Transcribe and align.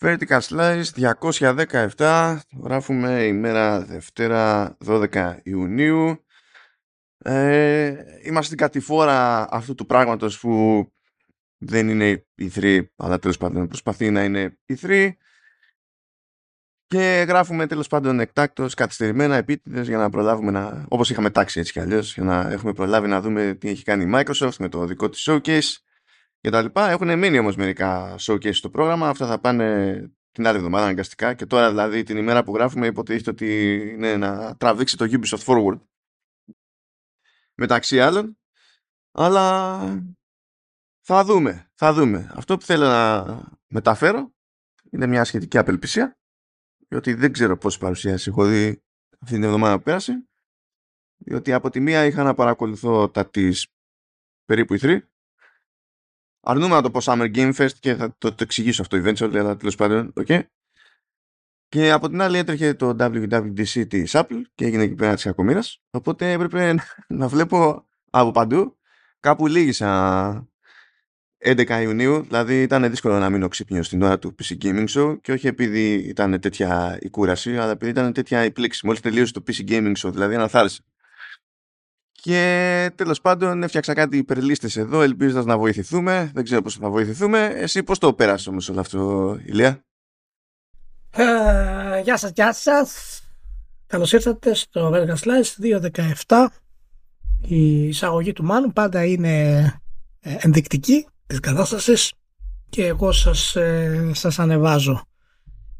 Vertical 0.00 0.40
Slice 0.40 1.14
217, 1.96 2.38
γράφουμε 2.62 3.22
ημέρα 3.22 3.80
Δευτέρα 3.80 4.76
12 4.86 5.36
Ιουνίου. 5.42 6.24
Ε, 7.18 7.94
είμαστε 8.22 8.44
στην 8.44 8.56
κατηφόρα 8.56 9.48
αυτού 9.50 9.74
του 9.74 9.86
πράγματος 9.86 10.40
που 10.40 10.84
δεν 11.58 11.88
είναι 11.88 12.26
η 12.34 12.50
3, 12.54 12.84
αλλά 12.96 13.18
τέλος 13.18 13.36
πάντων 13.36 13.68
προσπαθεί 13.68 14.10
να 14.10 14.24
η 14.66 14.78
3. 14.82 15.10
Και 16.86 17.24
γράφουμε 17.28 17.66
τέλος 17.66 17.86
πάντων 17.86 18.20
εκτάκτως, 18.20 18.74
καθυστερημένα, 18.74 19.36
επίτηδες 19.36 19.88
για 19.88 19.98
να 19.98 20.10
προλάβουμε 20.10 20.50
να, 20.50 20.84
όπως 20.88 21.10
είχαμε 21.10 21.30
τάξει 21.30 21.60
έτσι 21.60 21.72
κι 21.72 21.80
αλλιώς, 21.80 22.14
για 22.14 22.24
να 22.24 22.50
έχουμε 22.50 22.72
προλάβει 22.72 23.08
να 23.08 23.20
δούμε 23.20 23.54
τι 23.54 23.68
έχει 23.68 23.84
κάνει 23.84 24.04
η 24.04 24.10
Microsoft 24.14 24.56
με 24.58 24.68
το 24.68 24.84
δικό 24.84 25.08
της 25.08 25.28
showcase 25.30 25.76
και 26.40 26.50
τα 26.50 26.62
λοιπά. 26.62 26.90
Έχουν 26.90 27.18
μείνει 27.18 27.38
όμως 27.38 27.56
μερικά 27.56 28.16
showcase 28.18 28.54
στο 28.54 28.70
πρόγραμμα, 28.70 29.08
αυτά 29.08 29.26
θα 29.26 29.40
πάνε 29.40 30.10
την 30.30 30.46
άλλη 30.46 30.56
εβδομάδα 30.56 30.84
αναγκαστικά. 30.84 31.34
Και 31.34 31.46
τώρα 31.46 31.68
δηλαδή 31.68 32.02
την 32.02 32.16
ημέρα 32.16 32.44
που 32.44 32.54
γράφουμε 32.54 32.86
υποτίθεται 32.86 33.30
ότι 33.30 33.76
είναι 33.92 34.16
να 34.16 34.56
τραβήξει 34.56 34.96
το 34.96 35.04
Ubisoft 35.10 35.44
Forward. 35.44 35.80
Μεταξύ 37.54 38.00
άλλων. 38.00 38.38
Αλλά 39.12 39.78
θα 41.00 41.24
δούμε, 41.24 41.70
θα 41.74 41.92
δούμε. 41.92 42.30
Αυτό 42.34 42.56
που 42.56 42.64
θέλω 42.64 42.86
να 42.86 43.24
μεταφέρω 43.66 44.34
είναι 44.90 45.06
μια 45.06 45.24
σχετική 45.24 45.58
απελπισία 45.58 46.18
διότι 46.88 47.14
δεν 47.14 47.32
ξέρω 47.32 47.58
πόση 47.58 47.78
παρουσίαση 47.78 48.28
έχω 48.28 48.44
δει 48.46 48.82
αυτή 49.18 49.34
την 49.34 49.42
εβδομάδα 49.42 49.76
που 49.76 49.82
πέρασε. 49.82 50.28
Διότι 51.16 51.52
από 51.52 51.70
τη 51.70 51.80
μία 51.80 52.04
είχα 52.04 52.22
να 52.22 52.34
παρακολουθώ 52.34 53.10
τα 53.10 53.30
της 53.30 53.68
περίπου 54.44 54.74
η 54.74 54.78
3 54.82 55.00
αρνούμε 56.46 56.74
να 56.74 56.82
το 56.82 56.90
πω 56.90 57.00
Summer 57.02 57.34
Game 57.34 57.54
Fest 57.54 57.72
και 57.80 57.94
θα 57.94 58.14
το, 58.18 58.28
το 58.28 58.36
εξηγήσω 58.38 58.82
αυτό 58.82 58.96
eventually 58.96 59.36
αλλά 59.36 59.56
τέλος 59.56 59.74
πάντων 59.74 60.12
okay. 60.20 60.40
και 61.68 61.90
από 61.90 62.08
την 62.08 62.20
άλλη 62.20 62.38
έτρεχε 62.38 62.74
το 62.74 62.96
WWDC 62.98 63.88
της 63.88 64.12
Apple 64.14 64.42
και 64.54 64.64
έγινε 64.64 64.82
εκεί 64.82 64.94
πέρα 64.94 65.14
της 65.14 65.24
κακομήρας 65.24 65.82
οπότε 65.90 66.32
έπρεπε 66.32 66.74
να 67.08 67.28
βλέπω 67.28 67.86
από 68.10 68.30
παντού 68.30 68.76
κάπου 69.20 69.46
λίγησα 69.46 70.48
11 71.44 71.80
Ιουνίου, 71.82 72.22
δηλαδή 72.22 72.62
ήταν 72.62 72.90
δύσκολο 72.90 73.18
να 73.18 73.30
μείνω 73.30 73.48
ξύπνιο 73.48 73.82
στην 73.82 74.02
ώρα 74.02 74.18
του 74.18 74.34
PC 74.42 74.64
Gaming 74.64 74.86
Show 74.88 75.20
και 75.20 75.32
όχι 75.32 75.46
επειδή 75.46 75.92
ήταν 75.94 76.40
τέτοια 76.40 76.98
η 77.00 77.10
κούραση, 77.10 77.56
αλλά 77.56 77.70
επειδή 77.70 77.90
ήταν 77.90 78.12
τέτοια 78.12 78.44
η 78.44 78.50
πλήξη. 78.50 78.86
Μόλις 78.86 79.00
τελείωσε 79.00 79.32
το 79.32 79.42
PC 79.46 79.70
Gaming 79.70 79.92
Show, 79.96 80.10
δηλαδή 80.12 80.34
αναθάρισε. 80.34 80.82
Και 82.26 82.90
τέλος 82.94 83.20
πάντων 83.20 83.62
έφτιαξα 83.62 83.92
κάτι 83.94 84.16
υπερλίστες 84.16 84.76
εδώ, 84.76 85.02
ελπίζοντας 85.02 85.44
να 85.44 85.58
βοηθηθούμε. 85.58 86.30
Δεν 86.34 86.44
ξέρω 86.44 86.62
πώς 86.62 86.74
θα 86.74 86.90
βοηθηθούμε. 86.90 87.44
Εσύ 87.54 87.82
πώς 87.82 87.98
το 87.98 88.14
πέρασε 88.14 88.50
όμως 88.50 88.68
όλο 88.68 88.80
αυτό, 88.80 89.38
Ηλία; 89.44 89.84
Ε, 91.10 92.00
γεια 92.00 92.16
σας, 92.16 92.30
γεια 92.34 92.52
σας. 92.52 93.20
Καλώς 93.86 94.12
ήρθατε 94.12 94.54
στο 94.54 94.90
Verga 94.94 95.14
Slice 95.14 95.78
217. 96.26 96.46
Η 97.40 97.88
εισαγωγή 97.88 98.32
του 98.32 98.44
Μάνου 98.44 98.72
πάντα 98.72 99.04
είναι 99.04 99.62
ε, 100.20 100.36
ενδεικτική 100.38 101.06
της 101.26 101.40
κατάστασης 101.40 102.12
και 102.68 102.86
εγώ 102.86 103.12
σας, 103.12 103.56
ε, 103.56 104.10
σας 104.14 104.38
ανεβάζω. 104.38 105.04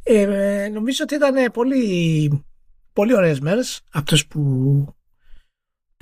Ε, 0.03 0.69
νομίζω 0.73 0.99
ότι 1.03 1.15
ήταν 1.15 1.53
πολύ, 1.53 2.45
πολύ 2.93 3.15
ωραίες 3.15 3.41
μέρες 3.41 3.81
αυτές 3.93 4.27
που, 4.27 4.96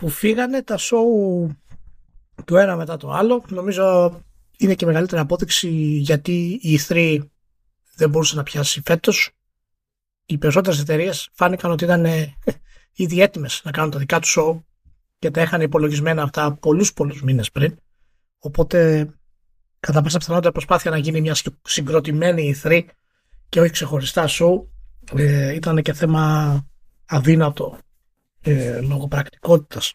που 0.05 0.11
φύγανε 0.11 0.63
τα 0.63 0.77
σοου 0.77 1.51
το 2.45 2.59
ένα 2.59 2.77
μετά 2.77 2.97
το 2.97 3.11
άλλο. 3.11 3.45
Νομίζω 3.49 4.15
είναι 4.57 4.75
και 4.75 4.87
μεγαλύτερη 4.87 5.21
απόδειξη 5.21 5.69
γιατί 5.99 6.59
η 6.63 6.79
E3 6.89 7.19
δεν 7.95 8.11
μπορούσε 8.11 8.37
να 8.37 8.43
πιάσει 8.43 8.83
φέτος. 8.85 9.31
Οι 10.27 10.39
περισσότερες 10.39 10.81
εταιρείες 10.81 11.29
φάνηκαν 11.33 11.71
ότι 11.71 11.85
ήταν 11.85 12.05
ε, 12.05 12.35
ήδη 13.05 13.21
έτοιμες 13.21 13.61
να 13.65 13.71
κάνουν 13.71 13.91
τα 13.91 13.99
δικά 13.99 14.21
τους 14.21 14.31
σοου 14.31 14.65
και 15.19 15.31
τα 15.31 15.43
είχαν 15.43 15.61
υπολογισμένα 15.61 16.23
αυτά 16.23 16.53
πολλούς 16.53 16.93
πολλούς 16.93 17.23
μήνες 17.23 17.51
πριν. 17.51 17.77
Οπότε 18.39 19.09
κατά 19.81 20.03
πάσα 20.03 20.19
πιθανότητα 20.19 20.53
προσπάθεια 20.53 20.91
να 20.91 20.99
γίνει 20.99 21.21
μια 21.21 21.37
συγκροτημένη 21.63 22.43
ηθρή 22.49 22.89
και 23.49 23.61
όχι 23.61 23.71
ξεχωριστά 23.71 24.27
σου 24.27 24.73
ε, 25.15 25.55
ήταν 25.55 25.83
και 25.83 25.93
θέμα 25.93 26.67
αδύνατο 27.07 27.79
ε, 28.45 28.81
λόγω 28.81 29.09
πρακτικότητας. 29.09 29.95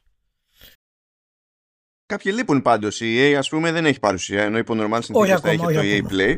Κάποιοι 2.06 2.32
λείπουν 2.36 2.62
πάντως. 2.62 3.02
Η 3.02 3.16
EA 3.18 3.34
ας 3.34 3.50
πούμε 3.50 3.72
δεν 3.72 3.86
έχει 3.86 4.00
παρουσία 4.00 4.44
ενώ 4.44 4.58
υπό 4.58 4.74
normal 4.78 5.00
συνθήκες 5.02 5.40
θα 5.40 5.50
έχει 5.50 5.58
το 5.58 5.80
EA 5.84 6.02
Play. 6.12 6.36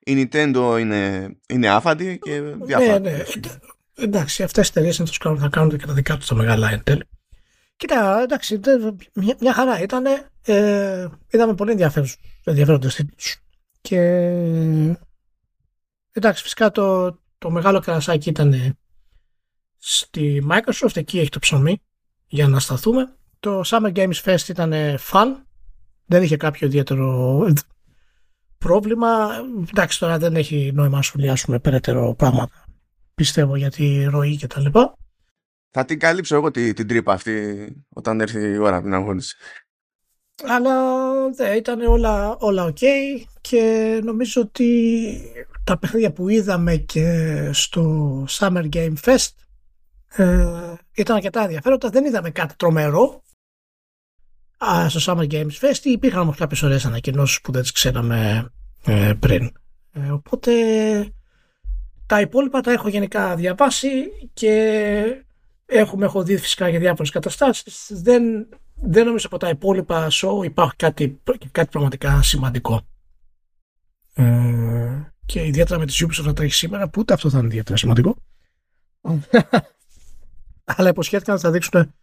Η 0.00 0.28
Nintendo 0.32 0.76
είναι, 0.80 1.30
είναι 1.48 1.68
άφαντη 1.68 2.18
και 2.18 2.40
διάφορα. 2.40 2.98
Ναι, 2.98 3.10
ναι. 3.10 3.24
Εντάξει, 3.94 4.42
αυτές 4.42 4.66
οι 4.66 4.70
εταιρείες 4.70 4.96
θα 5.20 5.48
κάνουν 5.48 5.78
και 5.78 5.86
τα 5.86 5.92
δικά 5.92 6.16
τους 6.16 6.26
τα 6.26 6.34
μεγάλα 6.34 6.70
εν 6.86 7.08
Κοίτα, 7.76 8.20
εντάξει, 8.22 8.60
μια, 9.14 9.36
μια 9.40 9.52
χαρά 9.52 9.80
ήταν. 9.80 10.04
Ε, 10.44 11.08
είδαμε 11.30 11.54
πολύ 11.54 11.70
ενδιαφέροντες 12.44 12.94
τίτλους. 12.94 13.42
Και 13.80 14.00
εντάξει, 16.12 16.42
φυσικά 16.42 16.70
το, 16.70 17.18
το 17.38 17.50
μεγάλο 17.50 17.80
κρασάκι 17.80 18.28
ήταν 18.28 18.78
στη 19.82 20.46
Microsoft, 20.50 20.96
εκεί 20.96 21.18
έχει 21.18 21.28
το 21.28 21.38
ψωμί 21.38 21.82
για 22.26 22.48
να 22.48 22.60
σταθούμε. 22.60 23.14
Το 23.40 23.62
Summer 23.64 23.92
Games 23.92 24.22
Fest 24.24 24.48
ήταν 24.48 24.72
fun, 25.12 25.26
δεν 26.06 26.22
είχε 26.22 26.36
κάποιο 26.36 26.66
ιδιαίτερο 26.66 27.38
πρόβλημα. 28.58 29.28
Εντάξει, 29.68 29.98
τώρα 29.98 30.18
δεν 30.18 30.36
έχει 30.36 30.70
νόημα 30.74 30.96
να 30.96 31.02
σχολιάσουμε 31.02 31.58
περαιτέρω 31.58 32.14
πράγματα, 32.14 32.64
πιστεύω, 33.14 33.56
για 33.56 33.70
τη 33.70 34.04
ροή 34.04 34.36
και 34.36 34.46
τα 34.46 34.60
λοιπά. 34.60 34.94
Θα 35.70 35.84
την 35.84 35.98
καλύψω 35.98 36.34
εγώ 36.34 36.50
την, 36.50 36.74
την 36.74 36.88
τρύπα 36.88 37.12
αυτή 37.12 37.66
όταν 37.88 38.20
έρθει 38.20 38.40
η 38.40 38.56
ώρα 38.56 38.82
την 38.82 38.94
αγώνιση. 38.94 39.36
Αλλά 40.46 40.74
ναι, 41.28 41.48
ήταν 41.48 41.80
όλα, 41.80 42.36
όλα 42.38 42.72
ok 42.72 42.82
και 43.40 44.00
νομίζω 44.04 44.40
ότι 44.40 45.20
τα 45.64 45.78
παιχνίδια 45.78 46.12
που 46.12 46.28
είδαμε 46.28 46.76
και 46.76 47.50
στο 47.52 48.24
Summer 48.28 48.68
Game 48.72 48.94
Fest 49.04 49.28
ε, 50.14 50.74
ήταν 50.92 51.16
αρκετά 51.16 51.42
ενδιαφέροντα. 51.42 51.88
Δεν 51.88 52.04
είδαμε 52.04 52.30
κάτι 52.30 52.54
τρομερό 52.56 53.22
α, 54.64 54.88
στο 54.88 55.00
Summer 55.12 55.30
Games 55.30 55.58
Fest. 55.60 55.84
Υπήρχαν 55.84 56.20
όμως 56.20 56.36
κάποιες 56.36 56.62
ωραίες 56.62 56.84
ανακοινώσεις 56.84 57.40
που 57.40 57.52
δεν 57.52 57.62
τις 57.62 57.72
ξέραμε 57.72 58.50
ε, 58.84 59.12
πριν. 59.18 59.52
Ε, 59.92 60.10
οπότε 60.10 60.52
τα 62.06 62.20
υπόλοιπα 62.20 62.60
τα 62.60 62.72
έχω 62.72 62.88
γενικά 62.88 63.36
διαβάσει 63.36 63.88
και 64.32 65.24
Έχουμε, 65.72 66.04
έχω 66.04 66.22
δει 66.22 66.36
φυσικά 66.36 66.68
για 66.68 66.78
διάφορες 66.78 67.10
καταστάσεις. 67.10 67.90
Δεν, 67.90 68.48
δεν 68.74 69.06
νομίζω 69.06 69.26
από 69.26 69.36
τα 69.38 69.48
υπόλοιπα 69.48 70.08
show 70.10 70.44
υπάρχει 70.44 70.76
κάτι, 70.76 71.20
κάτι 71.52 71.68
πραγματικά 71.70 72.22
σημαντικό. 72.22 72.80
Ε, 74.14 75.12
και 75.26 75.46
ιδιαίτερα 75.46 75.78
με 75.78 75.86
τις 75.86 76.04
Ubisoft 76.04 76.24
να 76.24 76.32
τρέχει 76.32 76.54
σήμερα, 76.54 76.88
που 76.88 77.00
ούτε 77.00 77.12
αυτό 77.12 77.30
θα 77.30 77.38
είναι 77.38 77.46
ιδιαίτερα 77.46 77.76
σημαντικό; 77.76 78.16
Αλλά 80.76 80.88
υποσχέθηκαν 80.88 81.34
ότι 81.34 81.44
θα 81.44 81.50
δείξουν 81.50 81.94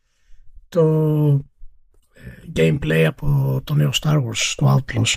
το 0.70 0.84
ε, 2.14 2.52
gameplay 2.56 3.04
από 3.08 3.60
το 3.64 3.74
νέο 3.74 3.90
Star 4.02 4.16
Wars, 4.16 4.54
το 4.56 4.76
Outlaws. 4.76 5.14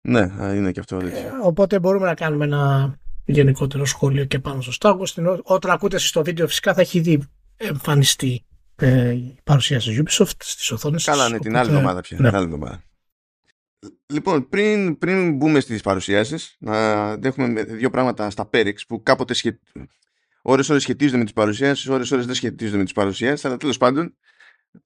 Ναι, 0.00 0.20
είναι 0.54 0.72
και 0.72 0.80
αυτό. 0.80 0.96
Ε, 0.96 1.30
οπότε 1.42 1.78
μπορούμε 1.78 2.06
να 2.06 2.14
κάνουμε 2.14 2.44
ένα 2.44 2.94
γενικότερο 3.24 3.84
σχόλιο 3.84 4.24
και 4.24 4.38
πάνω 4.38 4.60
στο 4.60 4.72
Star 4.80 4.98
Wars. 4.98 5.38
Όταν 5.42 5.70
ακούτε 5.70 5.98
στο 5.98 6.22
βίντεο 6.22 6.46
φυσικά 6.46 6.74
θα 6.74 6.80
έχει 6.80 6.98
ήδη 6.98 7.22
εμφανιστεί 7.56 8.44
ε, 8.76 9.10
η 9.10 9.38
παρουσίαση 9.44 10.02
Ubisoft 10.04 10.30
στις 10.38 10.70
οθόνες 10.70 11.04
Καλά, 11.04 11.28
ναι, 11.28 11.38
την 11.38 11.56
άλλη 11.56 11.68
εβδομάδα 11.70 12.00
πια. 12.00 12.18
Ναι. 12.20 12.28
Άλλη 12.28 12.44
εβδομάδα. 12.44 12.82
Λοιπόν, 14.12 14.48
πριν, 14.48 14.98
πριν 14.98 15.36
μπούμε 15.36 15.60
στις 15.60 15.82
παρουσιάσεις, 15.82 16.56
να 16.58 17.10
έχουμε 17.22 17.62
δύο 17.64 17.90
πράγματα 17.90 18.30
στα 18.30 18.46
Πέριξ 18.46 18.86
που 18.86 19.02
κάποτε 19.02 19.34
σχε... 19.34 19.58
ώρες 20.48 20.68
ώρες 20.68 20.82
σχετίζονται 20.82 21.18
με 21.18 21.24
τις 21.24 21.32
παρουσιάσεις, 21.32 21.88
ώρες 21.88 22.10
ώρες 22.10 22.26
δεν 22.26 22.34
σχετίζονται 22.34 22.76
με 22.76 22.84
τις 22.84 22.92
παρουσιάσεις, 22.92 23.44
αλλά 23.44 23.56
τέλος 23.56 23.76
πάντων 23.76 24.16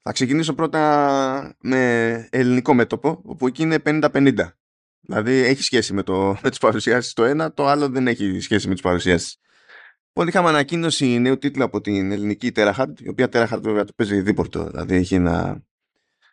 θα 0.03 0.13
ξεκινήσω 0.13 0.55
πρώτα 0.55 1.57
με 1.61 2.29
ελληνικό 2.31 2.75
μέτωπο, 2.75 3.21
όπου 3.25 3.47
εκεί 3.47 3.63
είναι 3.63 3.79
50-50. 3.85 4.35
Δηλαδή 5.01 5.33
έχει 5.33 5.63
σχέση 5.63 5.93
με, 5.93 6.03
το, 6.03 6.39
με 6.43 6.51
τις 6.51 6.59
παρουσιάσεις 6.59 7.13
το 7.13 7.25
ένα, 7.25 7.53
το 7.53 7.67
άλλο 7.67 7.89
δεν 7.89 8.07
έχει 8.07 8.41
σχέση 8.41 8.69
με 8.69 8.73
τις 8.73 8.83
παρουσιάσεις. 8.83 9.37
Λοιπόν, 10.07 10.29
είχαμε 10.29 10.49
ανακοίνωση 10.49 11.19
νέου 11.19 11.39
τίτλου 11.39 11.65
από 11.65 11.81
την 11.81 12.13
ελληνική 12.13 12.53
Terahard, 12.55 12.93
η 12.99 13.09
οποία 13.09 13.27
Terahard 13.33 13.61
βέβαια 13.63 13.85
το 13.85 13.93
παίζει 13.97 14.21
δίπορτο, 14.21 14.65
δηλαδή 14.65 14.95
έχει 14.95 15.15
ένα 15.15 15.63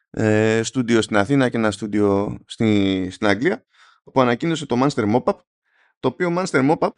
ε, 0.09 0.61
στούντιο 0.63 1.01
στην 1.01 1.17
Αθήνα 1.17 1.49
και 1.49 1.57
ένα 1.57 1.71
στούντιο 1.71 2.37
στη, 2.45 3.07
στην 3.11 3.27
Αγγλία, 3.27 3.65
που 4.03 4.21
ανακοίνωσε 4.21 4.65
το 4.65 4.83
Monster 4.83 5.15
Mop-Up, 5.15 5.35
το 5.99 6.07
οποίο 6.07 6.35
Monster 6.37 6.71
Mop-Up 6.71 6.89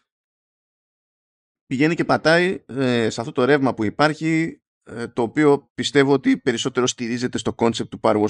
πηγαίνει 1.69 1.95
και 1.95 2.05
πατάει 2.05 2.63
ε, 2.65 3.09
σε 3.09 3.21
αυτό 3.21 3.31
το 3.31 3.45
ρεύμα 3.45 3.73
που 3.73 3.83
υπάρχει, 3.83 4.61
ε, 4.83 5.07
το 5.07 5.21
οποίο 5.21 5.71
πιστεύω 5.75 6.13
ότι 6.13 6.37
περισσότερο 6.37 6.87
στηρίζεται 6.87 7.37
στο 7.37 7.55
concept 7.57 7.87
του 7.89 7.99
Power 8.01 8.25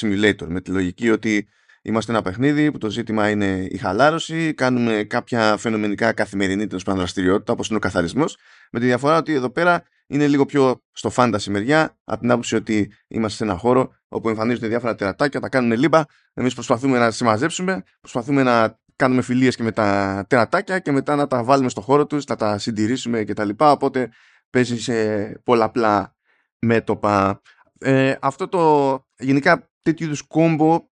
Simulator, 0.00 0.46
με 0.46 0.60
τη 0.60 0.70
λογική 0.70 1.10
ότι 1.10 1.48
είμαστε 1.82 2.12
ένα 2.12 2.22
παιχνίδι 2.22 2.70
που 2.72 2.78
το 2.78 2.90
ζήτημα 2.90 3.30
είναι 3.30 3.66
η 3.70 3.76
χαλάρωση, 3.76 4.54
κάνουμε 4.54 5.04
κάποια 5.04 5.56
φαινομενικά 5.56 6.12
καθημερινή 6.12 6.66
τέλος 6.66 6.82
πάντων 6.82 7.00
δραστηριότητα 7.00 7.52
όπως 7.52 7.68
είναι 7.68 7.76
ο 7.76 7.80
καθαρισμός, 7.80 8.36
με 8.70 8.80
τη 8.80 8.86
διαφορά 8.86 9.16
ότι 9.16 9.32
εδώ 9.32 9.50
πέρα 9.50 9.82
είναι 10.06 10.26
λίγο 10.26 10.46
πιο 10.46 10.82
στο 10.92 11.10
φάνταση 11.10 11.50
μεριά, 11.50 11.98
από 12.04 12.20
την 12.20 12.30
άποψη 12.30 12.54
ότι 12.56 12.92
είμαστε 13.08 13.36
σε 13.36 13.50
ένα 13.50 13.58
χώρο 13.58 13.92
όπου 14.08 14.28
εμφανίζονται 14.28 14.66
διάφορα 14.66 14.94
τερατάκια, 14.94 15.40
τα 15.40 15.48
κάνουν 15.48 15.78
λίμπα, 15.78 16.02
εμείς 16.34 16.54
προσπαθούμε 16.54 16.98
να 16.98 17.10
συμμαζέψουμε, 17.10 17.82
προσπαθούμε 18.00 18.42
να 18.42 18.79
κάνουμε 19.00 19.22
φιλίες 19.22 19.56
και 19.56 19.62
με 19.62 19.72
τα 19.72 20.24
τερατάκια 20.28 20.78
και 20.78 20.92
μετά 20.92 21.16
να 21.16 21.26
τα 21.26 21.44
βάλουμε 21.44 21.68
στο 21.68 21.80
χώρο 21.80 22.06
τους, 22.06 22.24
να 22.24 22.36
τα 22.36 22.58
συντηρήσουμε 22.58 23.24
κτλ. 23.24 23.48
Οπότε 23.56 24.10
παίζει 24.50 24.80
σε 24.80 25.28
πολλαπλά 25.44 26.16
μέτωπα. 26.58 27.40
Ε, 27.78 28.16
αυτό 28.20 28.48
το 28.48 29.04
γενικά 29.18 29.70
τέτοιου 29.82 30.06
είδους 30.06 30.22
κόμπο 30.22 30.88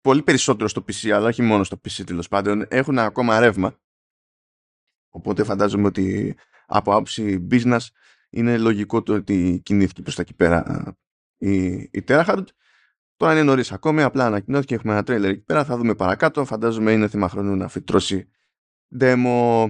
πολύ 0.00 0.22
περισσότερο 0.22 0.68
στο 0.68 0.84
PC 0.88 1.10
αλλά 1.10 1.26
όχι 1.26 1.42
μόνο 1.42 1.64
στο 1.64 1.80
PC 1.84 2.02
τέλος 2.06 2.28
πάντων 2.28 2.66
έχουν 2.68 2.98
ακόμα 2.98 3.40
ρεύμα 3.40 3.78
οπότε 5.10 5.44
φαντάζομαι 5.44 5.86
ότι 5.86 6.36
από 6.66 6.92
άποψη 6.92 7.46
business 7.50 7.86
είναι 8.30 8.58
λογικό 8.58 9.02
το 9.02 9.14
ότι 9.14 9.60
κινήθηκε 9.64 10.02
προς 10.02 10.14
τα 10.14 10.22
εκεί 10.22 10.34
πέρα 10.34 10.84
η, 11.36 11.64
η 11.72 12.04
Terahard 12.08 12.44
τώρα 13.16 13.32
είναι 13.32 13.42
νωρίς 13.42 13.72
ακόμη 13.72 14.02
απλά 14.02 14.26
ανακοινώθηκε 14.26 14.74
έχουμε 14.74 14.92
ένα 14.92 15.02
τρέλερ 15.02 15.30
εκεί 15.30 15.44
πέρα 15.44 15.64
θα 15.64 15.76
δούμε 15.76 15.94
παρακάτω 15.94 16.44
φαντάζομαι 16.44 16.92
είναι 16.92 17.08
θέμα 17.08 17.28
χρόνου 17.28 17.56
να 17.56 17.68
φυτρώσει 17.68 18.28
demo 18.98 19.66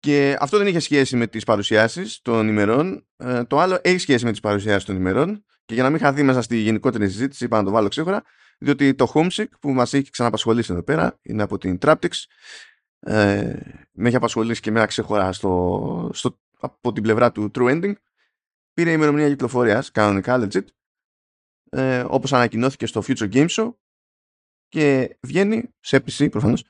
και 0.00 0.36
αυτό 0.40 0.58
δεν 0.58 0.66
είχε 0.66 0.78
σχέση 0.78 1.16
με 1.16 1.26
τις 1.26 1.44
παρουσιάσεις 1.44 2.20
των 2.22 2.48
ημερών. 2.48 3.06
Ε, 3.16 3.44
το 3.44 3.58
άλλο 3.58 3.78
έχει 3.82 3.98
σχέση 3.98 4.24
με 4.24 4.30
τις 4.30 4.40
παρουσιάσεις 4.40 4.84
των 4.84 4.96
ημερών. 4.96 5.44
Και 5.64 5.74
για 5.74 5.82
να 5.82 5.90
μην 5.90 5.98
χαθεί 5.98 6.22
μέσα 6.22 6.42
στη 6.42 6.56
γενικότερη 6.56 7.08
συζήτηση, 7.08 7.44
είπα 7.44 7.56
να 7.56 7.64
το 7.64 7.70
βάλω 7.70 7.88
ξέχωρα, 7.88 8.22
διότι 8.58 8.94
το 8.94 9.12
Homesick 9.14 9.48
που 9.60 9.70
μας 9.70 9.92
έχει 9.94 10.10
ξαναπασχολήσει 10.10 10.72
εδώ 10.72 10.82
πέρα, 10.82 11.18
είναι 11.22 11.42
από 11.42 11.58
την 11.58 11.78
Traptix. 11.80 12.08
Ε, 13.00 13.54
με 13.92 14.08
έχει 14.08 14.16
απασχολήσει 14.16 14.60
και 14.60 14.70
εμένα 14.70 14.86
ξέχωρα 14.86 15.32
στο, 15.32 16.10
στο, 16.12 16.38
από 16.60 16.92
την 16.92 17.02
πλευρά 17.02 17.32
του 17.32 17.50
True 17.54 17.70
Ending. 17.70 17.92
Πήρε 18.72 18.92
ημερομηνία 18.92 19.28
κυκλοφορίας, 19.28 19.90
κανονικά, 19.90 20.40
legit. 20.40 20.64
Ε, 21.70 22.04
όπως 22.08 22.32
ανακοινώθηκε 22.32 22.86
στο 22.86 23.02
Future 23.06 23.32
Game 23.32 23.48
Show 23.48 23.74
και 24.68 25.16
βγαίνει 25.20 25.74
σε 25.80 25.96
PC 25.96 26.30
προφανώς 26.30 26.64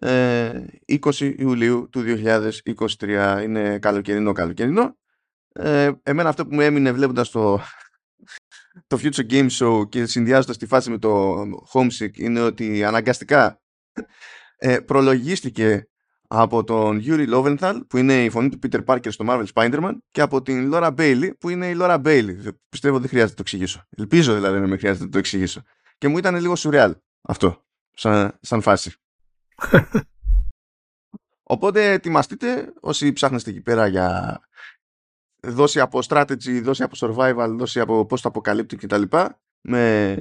20 0.00 0.08
ε, 0.08 1.34
Ιουλίου 1.36 1.88
του 1.90 2.02
2023 2.06 3.40
είναι 3.42 3.78
καλοκαιρινό 3.78 4.32
καλοκαιρινό. 4.32 4.96
Ε, 5.52 5.92
εμένα 6.02 6.28
αυτό 6.28 6.46
που 6.46 6.54
μου 6.54 6.60
έμεινε 6.60 6.92
βλέποντας 6.92 7.30
το, 7.30 7.60
το 8.88 8.98
Future 9.02 9.30
Game 9.30 9.48
Show 9.50 9.88
και 9.88 10.06
συνδυάζοντας 10.06 10.56
τη 10.56 10.66
φάση 10.66 10.90
με 10.90 10.98
το 10.98 11.42
Homesick 11.72 12.16
είναι 12.16 12.40
ότι 12.40 12.84
αναγκαστικά 12.84 13.60
ε, 14.56 14.78
προλογίστηκε 14.78 15.88
από 16.28 16.64
τον 16.64 17.02
Yuri 17.04 17.34
Loventhal 17.34 17.80
που 17.88 17.96
είναι 17.96 18.24
η 18.24 18.30
φωνή 18.30 18.48
του 18.48 18.58
Peter 18.62 18.84
Parker 18.84 19.08
στο 19.08 19.24
Marvel 19.28 19.44
Spider-Man 19.54 19.92
και 20.10 20.20
από 20.20 20.42
την 20.42 20.70
Laura 20.74 20.94
Bailey 20.96 21.30
που 21.38 21.48
είναι 21.48 21.68
η 21.68 21.76
Laura 21.80 22.02
Bailey. 22.02 22.36
Πιστεύω 22.68 22.98
δεν 22.98 23.08
χρειάζεται 23.08 23.30
να 23.30 23.36
το 23.36 23.42
εξηγήσω. 23.42 23.82
Ελπίζω 23.96 24.34
δηλαδή 24.34 24.58
να 24.58 24.66
με 24.66 24.76
χρειάζεται 24.76 25.04
να 25.04 25.10
το 25.10 25.18
εξηγήσω. 25.18 25.62
Και 25.98 26.08
μου 26.08 26.18
ήταν 26.18 26.36
λίγο 26.36 26.56
σουρεάλ 26.56 26.94
αυτό 27.22 27.64
σαν, 27.96 28.38
σαν 28.40 28.60
φάση. 28.60 28.92
Οπότε 31.48 31.92
ετοιμαστείτε 31.92 32.72
όσοι 32.80 33.12
ψάχνεστε 33.12 33.50
εκεί 33.50 33.60
πέρα 33.60 33.86
για 33.86 34.40
δόση 35.42 35.80
από 35.80 35.98
strategy, 36.08 36.60
δόση 36.62 36.82
από 36.82 36.96
survival, 36.98 37.54
δόση 37.56 37.80
από 37.80 38.06
πώς 38.06 38.20
το 38.20 38.28
αποκαλύπτει 38.28 38.76
κτλ. 38.76 39.02
Με 39.60 40.18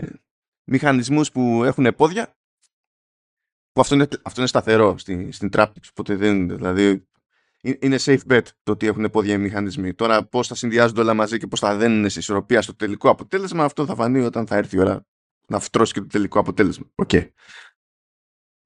μηχανισμούς 0.63 1.31
που 1.31 1.63
έχουν 1.63 1.95
πόδια 1.95 2.27
που 2.27 2.34
αυτό 3.81 3.95
είναι, 3.95 4.07
αυτό 4.21 4.39
είναι 4.39 4.49
σταθερό 4.49 4.97
στην, 4.97 5.31
στην 5.31 5.49
Traptix, 5.53 5.87
οπότε 5.89 6.15
δεν 6.15 6.49
δηλαδή 6.49 7.07
είναι 7.79 7.97
safe 7.99 8.19
bet 8.29 8.41
το 8.63 8.71
ότι 8.71 8.87
έχουν 8.87 9.09
πόδια 9.09 9.33
οι 9.33 9.37
μηχανισμοί. 9.37 9.93
Τώρα 9.93 10.25
πώς 10.25 10.47
θα 10.47 10.55
συνδυάζονται 10.55 11.01
όλα 11.01 11.13
μαζί 11.13 11.37
και 11.37 11.47
πώς 11.47 11.59
θα 11.59 11.75
δένουν 11.75 12.09
σε 12.09 12.19
ισορροπία 12.19 12.61
στο 12.61 12.75
τελικό 12.75 13.09
αποτέλεσμα, 13.09 13.63
αυτό 13.63 13.85
θα 13.85 13.95
φανεί 13.95 14.19
όταν 14.19 14.47
θα 14.47 14.55
έρθει 14.55 14.75
η 14.75 14.79
ώρα 14.79 15.05
να 15.47 15.59
φτρώσει 15.59 15.93
και 15.93 15.99
το 15.99 16.07
τελικό 16.07 16.39
αποτέλεσμα. 16.39 16.85
Okay. 17.05 17.29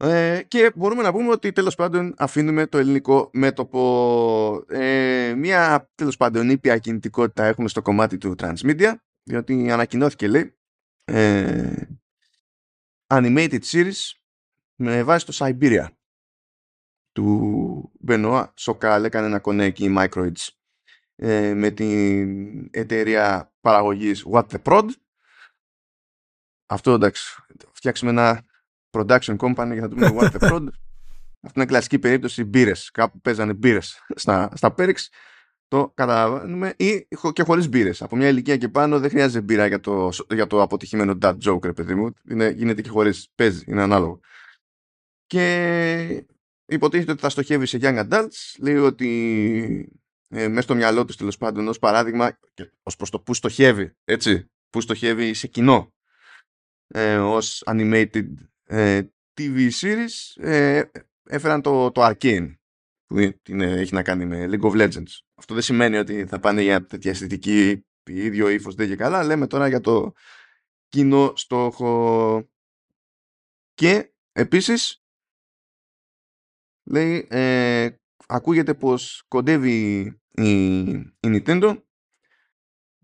Ε, 0.01 0.41
και 0.47 0.71
μπορούμε 0.75 1.01
να 1.01 1.12
πούμε 1.12 1.31
ότι 1.31 1.51
τέλος 1.51 1.75
πάντων 1.75 2.13
αφήνουμε 2.17 2.67
το 2.67 2.77
ελληνικό 2.77 3.29
μέτωπο. 3.33 4.65
Ε, 4.67 5.33
μια 5.38 5.89
τέλος 5.95 6.17
πάντων 6.17 6.50
ήπια 6.50 6.77
κινητικότητα 6.77 7.45
έχουμε 7.45 7.67
στο 7.67 7.81
κομμάτι 7.81 8.17
του 8.17 8.35
Transmedia, 8.38 8.94
διότι 9.23 9.71
ανακοινώθηκε 9.71 10.27
λέει 10.27 10.57
ε, 11.03 11.73
animated 13.07 13.59
series 13.71 14.19
με 14.79 15.03
βάση 15.03 15.25
το 15.25 15.33
Siberia 15.35 15.87
του 17.11 17.91
Μπενόα 17.99 18.53
Σοκάλ 18.55 19.03
έκανε 19.03 19.25
ένα 19.25 19.39
κονέ 19.39 19.63
εκεί 19.63 19.95
Microids 19.97 20.47
ε, 21.15 21.53
με 21.53 21.69
την 21.69 22.69
εταιρεία 22.71 23.53
παραγωγής 23.61 24.25
What 24.31 24.45
the 24.47 24.61
Prod 24.63 24.89
αυτό 26.65 26.91
εντάξει 26.91 27.43
φτιάξουμε 27.71 28.11
ένα 28.11 28.45
production 28.91 29.37
company 29.37 29.71
για 29.71 29.81
να 29.81 29.87
το 29.87 29.95
πούμε 29.95 30.13
What 30.15 30.31
the 30.31 30.49
Prod. 30.49 30.67
Αυτό 31.41 31.59
είναι 31.59 31.69
κλασική 31.69 31.99
περίπτωση 31.99 32.43
μπύρες. 32.43 32.91
Κάπου 32.91 33.19
παίζανε 33.19 33.53
μπύρες 33.53 34.05
στα, 34.15 34.49
στα 34.55 34.75
Το 35.67 35.91
καταλαβαίνουμε 35.95 36.73
ή 36.77 37.07
και 37.33 37.43
χωρίς 37.43 37.69
μπύρες. 37.69 38.01
Από 38.01 38.15
μια 38.15 38.27
ηλικία 38.27 38.57
και 38.57 38.69
πάνω 38.69 38.99
δεν 38.99 39.09
χρειάζεται 39.09 39.41
μπύρα 39.41 39.67
για 39.67 39.79
το, 39.79 40.09
για 40.33 40.47
το 40.47 40.61
αποτυχημένο 40.61 41.17
dad 41.21 41.37
joke, 41.43 41.63
ρε 41.63 41.73
παιδί 41.73 41.95
μου. 41.95 42.13
Είναι, 42.29 42.49
γίνεται 42.49 42.81
και 42.81 42.89
χωρίς. 42.89 43.29
Παίζει, 43.35 43.63
είναι 43.67 43.81
ανάλογο. 43.81 44.19
Και 45.29 46.25
υποτίθεται 46.65 47.11
ότι 47.11 47.21
θα 47.21 47.29
στοχεύει 47.29 47.65
σε 47.65 47.77
young 47.81 48.09
adults. 48.09 48.55
Λέει 48.59 48.75
ότι 48.75 49.91
ε, 50.27 50.47
μέσα 50.47 50.61
στο 50.61 50.75
μυαλό 50.75 51.05
τους 51.05 51.15
τέλος 51.15 51.37
πάντων 51.37 51.67
ως 51.67 51.79
παράδειγμα, 51.79 52.39
ως 52.83 52.95
προς 52.95 53.09
το 53.09 53.19
που 53.19 53.33
στοχεύει, 53.33 53.95
έτσι, 54.03 54.51
που 54.69 54.81
στοχεύει 54.81 55.33
σε 55.33 55.47
κοινό 55.47 55.93
ε, 56.87 57.17
ως 57.17 57.63
animated 57.65 58.27
ε, 58.63 59.01
TV 59.37 59.69
series 59.81 60.43
ε, 60.43 60.83
έφεραν 61.23 61.61
το, 61.61 61.91
το 61.91 62.05
Arcane 62.05 62.53
που 63.05 63.19
είναι, 63.47 63.65
έχει 63.65 63.93
να 63.93 64.03
κάνει 64.03 64.25
με 64.25 64.47
League 64.51 64.71
of 64.71 64.81
Legends. 64.81 65.19
Αυτό 65.35 65.53
δεν 65.53 65.63
σημαίνει 65.63 65.97
ότι 65.97 66.25
θα 66.25 66.39
πάνε 66.39 66.61
για 66.61 66.85
τέτοια 66.85 67.11
αισθητική 67.11 67.85
ίδιο 68.03 68.49
ύφος 68.49 68.75
δεν 68.75 68.87
και 68.87 68.95
καλά. 68.95 69.23
Λέμε 69.23 69.47
τώρα 69.47 69.67
για 69.67 69.79
το 69.79 70.13
κοινό 70.87 71.33
στόχο. 71.35 72.49
Και 73.73 74.13
επίσης 74.31 74.99
λέει 76.89 77.27
ε, 77.30 77.89
ακούγεται 78.27 78.74
πως 78.74 79.24
κοντεύει 79.27 80.03
η, 80.29 80.89
η 80.89 81.10
Nintendo 81.22 81.81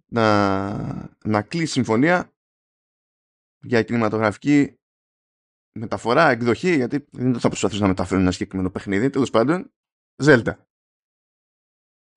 να, 0.06 1.18
να 1.26 1.42
κλείσει 1.42 1.72
συμφωνία 1.72 2.34
για 3.62 3.84
κινηματογραφική 3.84 4.80
μεταφορά, 5.72 6.30
εκδοχή, 6.30 6.76
γιατί 6.76 7.06
δεν 7.12 7.40
θα 7.40 7.48
προσπαθήσω 7.48 7.82
να 7.82 7.88
μεταφέρω 7.88 8.22
ένα 8.22 8.32
συγκεκριμένο 8.32 8.72
παιχνίδι. 8.72 9.10
Τέλος 9.10 9.30
πάντων, 9.30 9.74
Zelda. 10.24 10.54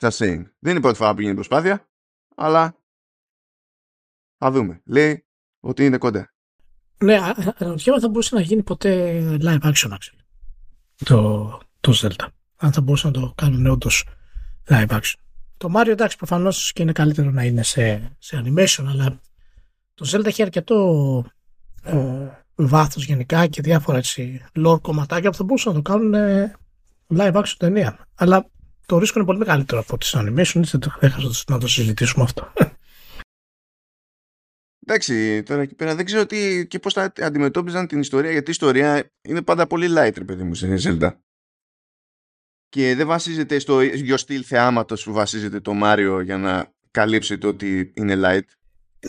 Just 0.01 0.11
saying. 0.11 0.43
Δεν 0.59 0.71
είναι 0.71 0.79
η 0.79 0.81
πρώτη 0.81 0.97
φορά 0.97 1.15
που 1.15 1.21
γίνει 1.21 1.35
προσπάθεια, 1.35 1.89
αλλά 2.37 2.83
θα 4.37 4.51
δούμε. 4.51 4.83
Λέει 4.85 5.27
ότι 5.61 5.85
είναι 5.85 5.99
κοντά. 5.99 6.33
Ναι, 6.99 7.15
αναρωτιέμαι 7.15 7.97
αν 7.97 8.01
θα 8.01 8.09
μπορούσε 8.09 8.35
να 8.35 8.41
γίνει 8.41 8.63
ποτέ 8.63 9.21
live 9.41 9.63
action, 9.63 9.91
actually. 9.91 10.18
Το, 11.05 11.61
το 11.81 11.93
Zelda. 12.03 12.27
Αν 12.57 12.73
θα 12.73 12.81
μπορούσε 12.81 13.07
να 13.07 13.13
το 13.13 13.33
κάνουν 13.35 13.67
όντως 13.67 14.05
live 14.69 14.89
action. 14.89 15.15
Το 15.57 15.73
Mario 15.77 15.89
εντάξει 15.89 16.17
προφανώς 16.17 16.73
και 16.73 16.83
είναι 16.83 16.93
καλύτερο 16.93 17.31
να 17.31 17.45
είναι 17.45 17.63
σε, 17.63 18.13
σε 18.19 18.43
animation, 18.45 18.85
αλλά 18.89 19.21
το 19.95 20.11
Zelda 20.13 20.27
έχει 20.27 20.43
αρκετό 20.43 21.25
ε, 21.83 21.97
βάθος 22.55 23.05
γενικά 23.05 23.47
και 23.47 23.63
διάφορα 23.63 23.99
έτσι 23.99 24.45
lore 24.67 24.81
κομματάκια 24.81 25.31
που 25.31 25.37
θα 25.37 25.45
μπορούσαν 25.45 25.73
να 25.75 25.83
το 25.83 25.91
κάνουν 25.91 26.15
ε, 26.15 26.57
live 27.17 27.33
action 27.33 27.55
ταινία. 27.59 27.99
Αλλά 28.15 28.47
το 28.87 28.99
ρίσκο 28.99 29.19
είναι 29.19 29.27
πολύ 29.27 29.39
μεγαλύτερο 29.39 29.81
από 29.81 29.99
τις 29.99 30.15
animation, 30.17 30.57
έτσι 30.57 30.79
δεν 30.79 30.91
χρειάζεται 30.91 31.53
να 31.53 31.59
το 31.59 31.69
συζητήσουμε 31.69 32.25
αυτό. 32.25 32.53
Εντάξει, 34.91 35.43
τώρα 35.43 35.63
εκεί 35.63 35.75
πέρα 35.75 35.95
δεν 35.95 36.05
ξέρω 36.05 36.27
τι 36.27 36.67
και 36.67 36.79
πώς 36.79 36.93
θα 36.93 37.13
αντιμετώπιζαν 37.21 37.87
την 37.87 38.01
ιστορία, 38.01 38.31
γιατί 38.31 38.49
η 38.49 38.51
ιστορία 38.51 39.11
είναι 39.23 39.43
πάντα 39.43 39.67
πολύ 39.67 39.87
light, 39.91 40.13
ρε 40.17 40.25
παιδί 40.25 40.43
μου, 40.43 40.55
σε 40.55 40.77
Zelda. 40.83 41.11
Και 42.69 42.95
δεν 42.95 43.07
βασίζεται 43.07 43.59
στο 43.59 43.81
ίδιο 43.81 44.17
στυλ 44.17 44.45
θεάματος 44.47 45.05
που 45.05 45.13
βασίζεται 45.13 45.61
το 45.61 45.75
Μάριο 45.75 46.21
για 46.21 46.39
να 46.39 46.73
καλύψει 46.91 47.39
το 47.39 47.49
ότι 47.49 47.93
είναι 47.95 48.15
light. 48.25 48.49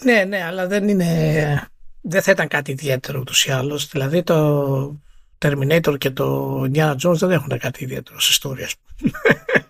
Ναι, 0.04 0.24
ναι, 0.24 0.44
αλλά 0.44 0.68
δεν 0.68 0.88
είναι 0.88 1.70
δεν 2.02 2.22
θα 2.22 2.32
ήταν 2.32 2.48
κάτι 2.48 2.72
ιδιαίτερο 2.72 3.20
ούτως 3.20 3.46
ή 3.46 3.52
άλλως. 3.52 3.88
Δηλαδή 3.88 4.24
το 4.24 5.02
Terminator 5.40 5.96
και 5.98 6.12
το 6.12 6.62
Indiana 6.62 6.96
Jones 6.96 7.18
δεν 7.18 7.32
έχουν 7.32 7.60
κάτι 7.60 7.84
ιδιαίτερο 7.84 8.20
σε 8.20 8.32
ιστορία. 8.32 8.70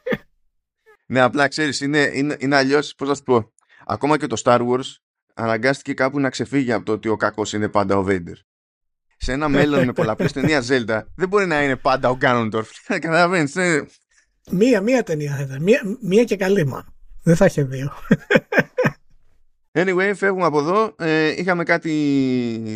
ναι, 1.12 1.20
απλά 1.20 1.48
ξέρεις, 1.48 1.82
είναι, 1.82 2.12
είναι, 2.14 2.36
είναι 2.40 2.56
αλλιώς, 2.56 2.96
πώς 2.96 3.08
θα 3.08 3.16
σου 3.16 3.24
πω, 3.24 3.54
ακόμα 3.86 4.18
και 4.18 4.28
το 4.28 4.42
Star 4.46 4.60
Wars 4.60 4.98
αναγκάστηκε 5.40 5.94
κάπου 5.94 6.20
να 6.20 6.30
ξεφύγει 6.30 6.72
από 6.72 6.86
το 6.86 6.92
ότι 6.92 7.08
ο 7.08 7.16
κακός 7.16 7.54
είναι 7.54 7.68
πάντα 7.68 7.98
ο 7.98 8.06
Vader. 8.08 8.36
σε 9.18 9.32
ένα 9.32 9.50
μέλλον 9.50 9.86
με 9.86 9.94
πολλαπλή 9.94 10.30
ταινία 10.32 10.62
Zelda 10.68 11.02
δεν 11.16 11.28
μπορεί 11.28 11.46
να 11.46 11.64
είναι 11.64 11.76
πάντα 11.76 12.10
ο 12.10 12.16
Γκάνοντορφ. 12.16 12.70
Καταλαβαίνεις. 12.88 13.56
ε, 13.56 13.86
Μία, 14.52 14.82
μία 14.82 15.04
ταινία 15.04 15.36
θα 15.36 15.42
ήταν. 15.42 15.64
Μία, 15.64 15.82
μία 16.02 16.24
και 16.24 16.36
καλή 16.36 16.66
μα. 16.66 16.86
Δεν 17.24 17.36
θα 17.36 17.46
είχε 17.46 17.64
δύο. 17.64 17.92
Anyway, 19.72 20.12
φεύγουμε 20.16 20.46
από 20.46 20.60
εδώ. 20.60 20.96
Ε, 20.98 21.28
είχαμε 21.28 21.64
κάτι 21.64 21.92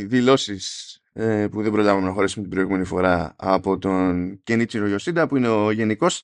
δηλώσεις 0.08 0.98
ε, 1.14 1.48
που 1.52 1.62
δεν 1.62 1.72
προλάβαμε 1.72 2.08
να 2.08 2.14
χωρέσουμε 2.14 2.44
την 2.44 2.54
προηγούμενη 2.54 2.84
φορά 2.86 3.36
από 3.38 3.78
τον 3.78 4.34
Kenichiro 4.48 4.98
Yoshida 4.98 5.26
που 5.30 5.38
είναι 5.38 5.48
ο 5.48 5.72
γενικός 5.72 6.24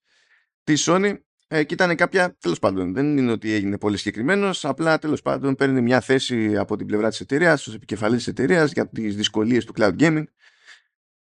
της 0.63 0.85
Sony 0.89 1.13
ε, 1.51 1.63
και 1.63 1.73
ήταν 1.73 1.95
κάποια, 1.95 2.35
τέλος 2.39 2.59
πάντων, 2.59 2.93
δεν 2.93 3.17
είναι 3.17 3.31
ότι 3.31 3.51
έγινε 3.51 3.77
πολύ 3.77 3.97
συγκεκριμένος, 3.97 4.65
απλά 4.65 4.99
τέλος 4.99 5.21
πάντων 5.21 5.55
παίρνει 5.55 5.81
μια 5.81 5.99
θέση 6.01 6.57
από 6.57 6.75
την 6.75 6.85
πλευρά 6.85 7.09
της 7.09 7.19
εταιρείας, 7.19 7.67
ως 7.67 7.73
επικεφαλής 7.73 8.17
της 8.17 8.27
εταιρείας 8.27 8.71
για 8.71 8.89
τις 8.89 9.15
δυσκολίες 9.15 9.65
του 9.65 9.73
cloud 9.77 9.95
gaming 9.99 10.23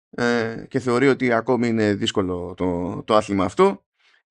ε, 0.09 0.65
και 0.67 0.79
θεωρεί 0.79 1.07
ότι 1.07 1.31
ακόμη 1.31 1.67
είναι 1.67 1.93
δύσκολο 1.93 2.53
το, 2.57 3.01
το 3.05 3.15
άθλημα 3.15 3.45
αυτό 3.45 3.85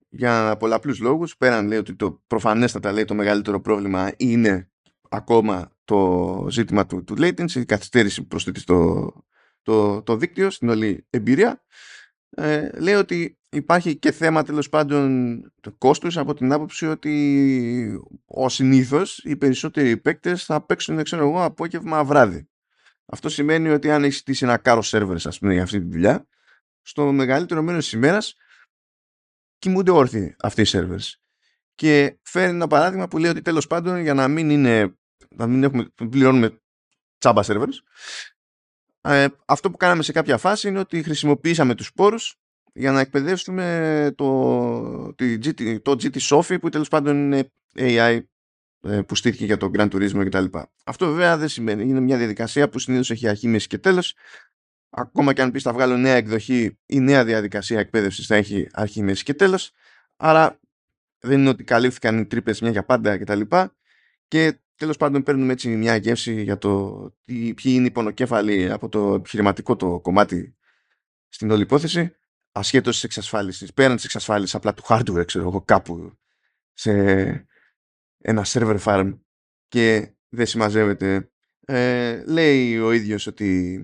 για 0.08 0.56
πολλαπλούς 0.58 1.00
λόγους. 1.00 1.36
Πέραν 1.36 1.66
λέει 1.66 1.78
ότι 1.78 1.94
το 1.94 2.22
προφανέστατα 2.26 2.92
λέει 2.92 3.04
το 3.04 3.14
μεγαλύτερο 3.14 3.60
πρόβλημα 3.60 4.12
είναι 4.16 4.70
ακόμα 5.08 5.76
το 5.84 6.46
ζήτημα 6.50 6.86
του, 6.86 7.04
του 7.04 7.14
latency, 7.18 7.54
η 7.54 7.64
καθυστέρηση 7.64 8.20
που 8.20 8.26
προσθέτει 8.26 8.60
στο 8.60 9.12
το, 9.62 10.02
το 10.02 10.16
δίκτυο, 10.16 10.50
στην 10.50 10.68
όλη 10.68 11.06
εμπειρία. 11.10 11.64
Ε, 12.30 12.70
λέει 12.78 12.94
ότι 12.94 13.38
υπάρχει 13.56 13.96
και 13.96 14.12
θέμα 14.12 14.42
τέλος 14.42 14.68
πάντων 14.68 15.52
κόστους 15.78 16.16
από 16.16 16.34
την 16.34 16.52
άποψη 16.52 16.86
ότι 16.86 18.00
ο 18.24 18.48
συνήθως 18.48 19.18
οι 19.24 19.36
περισσότεροι 19.36 19.96
παίκτες 19.96 20.44
θα 20.44 20.66
παίξουν 20.66 21.02
ξέρω 21.02 21.28
εγώ 21.28 21.42
απόγευμα 21.42 22.04
βράδυ. 22.04 22.48
Αυτό 23.06 23.28
σημαίνει 23.28 23.68
ότι 23.68 23.90
αν 23.90 24.04
έχεις 24.04 24.18
στήσει 24.18 24.44
ένα 24.44 24.56
κάρο 24.56 24.82
σερβερς 24.82 25.26
ας 25.26 25.38
πούμε 25.38 25.52
για 25.52 25.62
αυτή 25.62 25.80
τη 25.80 25.86
δουλειά 25.86 26.26
στο 26.82 27.12
μεγαλύτερο 27.12 27.62
μέρος 27.62 27.84
της 27.84 27.92
ημέρας 27.92 28.36
κοιμούνται 29.58 29.90
όρθιοι 29.90 30.36
αυτοί 30.40 30.62
οι 30.62 30.66
servers. 30.68 31.12
Και 31.74 32.18
φέρνει 32.22 32.54
ένα 32.54 32.66
παράδειγμα 32.66 33.08
που 33.08 33.18
λέει 33.18 33.30
ότι 33.30 33.42
τέλος 33.42 33.66
πάντων 33.66 34.00
για 34.00 34.14
να 34.14 34.28
μην 34.28 34.50
είναι 34.50 34.96
να 35.28 35.46
μην 35.46 35.64
έχουμε, 35.64 35.88
πληρώνουμε 36.10 36.60
τσάμπα 37.18 37.42
servers 37.44 37.78
ε, 39.00 39.26
αυτό 39.46 39.70
που 39.70 39.76
κάναμε 39.76 40.02
σε 40.02 40.12
κάποια 40.12 40.38
φάση 40.38 40.68
είναι 40.68 40.78
ότι 40.78 41.02
χρησιμοποιήσαμε 41.02 41.74
τους 41.74 41.86
σπόρους 41.86 42.40
για 42.76 42.92
να 42.92 43.00
εκπαιδεύσουμε 43.00 44.12
το, 44.16 45.14
τη 45.14 45.38
GT, 45.44 45.82
το 45.82 45.90
GT 45.90 46.16
Sophie 46.18 46.60
που 46.60 46.68
τέλος 46.68 46.88
πάντων 46.88 47.16
είναι 47.16 47.50
AI 47.76 48.20
ε, 48.80 49.00
που 49.00 49.14
στήθηκε 49.14 49.44
για 49.44 49.56
το 49.56 49.70
Grand 49.74 49.90
Turismo 49.90 50.24
κτλ. 50.26 50.44
Αυτό 50.84 51.06
βέβαια 51.06 51.36
δεν 51.36 51.48
σημαίνει. 51.48 51.82
Είναι 51.82 52.00
μια 52.00 52.16
διαδικασία 52.16 52.68
που 52.68 52.78
συνήθως 52.78 53.10
έχει 53.10 53.28
αρχή, 53.28 53.48
μέση 53.48 53.66
και 53.66 53.78
τέλος. 53.78 54.14
Ακόμα 54.90 55.32
και 55.32 55.42
αν 55.42 55.50
πεις 55.50 55.62
θα 55.62 55.72
βγάλω 55.72 55.96
νέα 55.96 56.14
εκδοχή 56.14 56.78
ή 56.86 57.00
νέα 57.00 57.24
διαδικασία 57.24 57.78
εκπαίδευσης 57.78 58.26
θα 58.26 58.34
έχει 58.34 58.68
αρχή, 58.72 59.02
μέση 59.02 59.24
και 59.24 59.34
τέλος. 59.34 59.72
Άρα 60.16 60.60
δεν 61.18 61.40
είναι 61.40 61.48
ότι 61.48 61.64
καλύφθηκαν 61.64 62.18
οι 62.18 62.26
τρύπες 62.26 62.60
μια 62.60 62.70
για 62.70 62.84
πάντα 62.84 63.18
κτλ. 63.18 63.40
Και, 63.40 63.70
και 64.28 64.58
τέλος 64.76 64.96
πάντων 64.96 65.22
παίρνουμε 65.22 65.52
έτσι 65.52 65.68
μια 65.68 65.96
γεύση 65.96 66.42
για 66.42 66.58
το 66.58 67.00
τι, 67.24 67.54
ποιοι 67.54 67.72
είναι 67.76 67.86
οι 67.86 67.90
πονοκέφαλοι 67.90 68.70
από 68.70 68.88
το 68.88 69.14
επιχειρηματικό 69.14 69.76
το 69.76 70.00
κομμάτι 70.00 70.56
στην 71.28 71.50
όλη 71.50 71.62
υπόθεση 71.62 72.16
ασχέτως 72.56 72.94
της 72.94 73.04
εξασφάλισης, 73.04 73.72
πέραν 73.72 73.96
της 73.96 74.04
εξασφάλισης 74.04 74.54
απλά 74.54 74.74
του 74.74 74.82
hardware, 74.88 75.26
ξέρω 75.26 75.48
εγώ, 75.48 75.62
κάπου 75.62 76.18
σε 76.72 76.92
ένα 78.18 78.44
server 78.46 78.78
farm 78.78 79.18
και 79.68 80.14
δεν 80.28 80.46
συμμαζεύεται. 80.46 81.30
Ε, 81.60 82.24
λέει 82.24 82.78
ο 82.78 82.92
ίδιος 82.92 83.26
ότι 83.26 83.80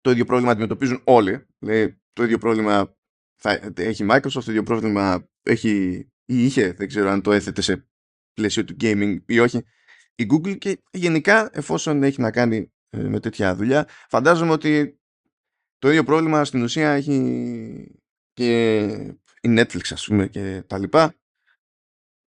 το 0.00 0.10
ίδιο 0.10 0.24
πρόβλημα 0.24 0.50
αντιμετωπίζουν 0.52 1.00
όλοι. 1.04 1.46
Λέει, 1.58 2.00
το 2.12 2.22
ίδιο 2.22 2.38
πρόβλημα 2.38 2.96
θα, 3.36 3.72
έχει 3.74 4.06
Microsoft, 4.10 4.42
το 4.44 4.50
ίδιο 4.50 4.62
πρόβλημα 4.62 5.28
έχει 5.42 5.96
ή 6.24 6.44
είχε, 6.44 6.72
δεν 6.72 6.88
ξέρω 6.88 7.10
αν 7.10 7.22
το 7.22 7.32
έθετε 7.32 7.60
σε 7.60 7.88
πλαίσιο 8.34 8.64
του 8.64 8.76
gaming 8.80 9.16
ή 9.26 9.38
όχι, 9.38 9.64
η 10.14 10.26
Google 10.30 10.58
και 10.58 10.82
γενικά 10.90 11.50
εφόσον 11.52 12.02
έχει 12.02 12.20
να 12.20 12.30
κάνει 12.30 12.72
ε, 12.90 12.98
με 12.98 13.20
τέτοια 13.20 13.54
δουλειά, 13.54 13.88
φαντάζομαι 14.08 14.52
ότι 14.52 14.98
το 15.78 15.88
ίδιο 15.88 16.04
πρόβλημα 16.04 16.44
στην 16.44 16.62
ουσία 16.62 16.90
έχει 16.90 18.00
και 18.32 18.82
η 19.40 19.48
Netflix 19.58 19.82
ας 19.90 20.06
πούμε 20.06 20.28
και 20.28 20.62
τα 20.66 20.78
λοιπά. 20.78 21.14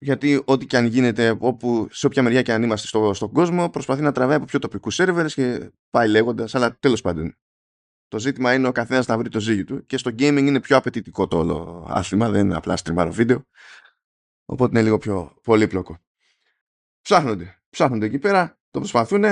Γιατί 0.00 0.42
ό,τι 0.44 0.66
και 0.66 0.76
αν 0.76 0.86
γίνεται 0.86 1.36
όπου, 1.38 1.88
σε 1.90 2.06
όποια 2.06 2.22
μεριά 2.22 2.42
και 2.42 2.52
αν 2.52 2.62
είμαστε 2.62 2.86
στο, 2.86 3.14
στον 3.14 3.32
κόσμο 3.32 3.70
προσπαθεί 3.70 4.02
να 4.02 4.12
τραβάει 4.12 4.36
από 4.36 4.44
πιο 4.44 4.58
τοπικούς 4.58 4.94
σερβέρες 4.94 5.34
και 5.34 5.72
πάει 5.90 6.08
λέγοντας 6.08 6.54
αλλά 6.54 6.78
τέλος 6.78 7.00
πάντων 7.00 7.36
το 8.08 8.18
ζήτημα 8.18 8.54
είναι 8.54 8.68
ο 8.68 8.72
καθένας 8.72 9.06
να 9.06 9.18
βρει 9.18 9.28
το 9.28 9.40
ζύγι 9.40 9.64
του 9.64 9.86
και 9.86 9.96
στο 9.96 10.10
gaming 10.10 10.38
είναι 10.38 10.60
πιο 10.60 10.76
απαιτητικό 10.76 11.26
το 11.26 11.38
όλο 11.38 11.86
άθλημα 11.88 12.30
δεν 12.30 12.44
είναι 12.44 12.56
απλά 12.56 12.76
στριμάρω 12.76 13.12
βίντεο 13.12 13.44
οπότε 14.44 14.70
είναι 14.72 14.82
λίγο 14.82 14.98
πιο 14.98 15.38
πολύπλοκο. 15.42 15.98
Ψάχνονται 17.00 17.62
ψάχνονται 17.70 18.06
εκεί 18.06 18.18
πέρα 18.18 18.58
το 18.70 18.78
προσπαθούν 18.78 19.24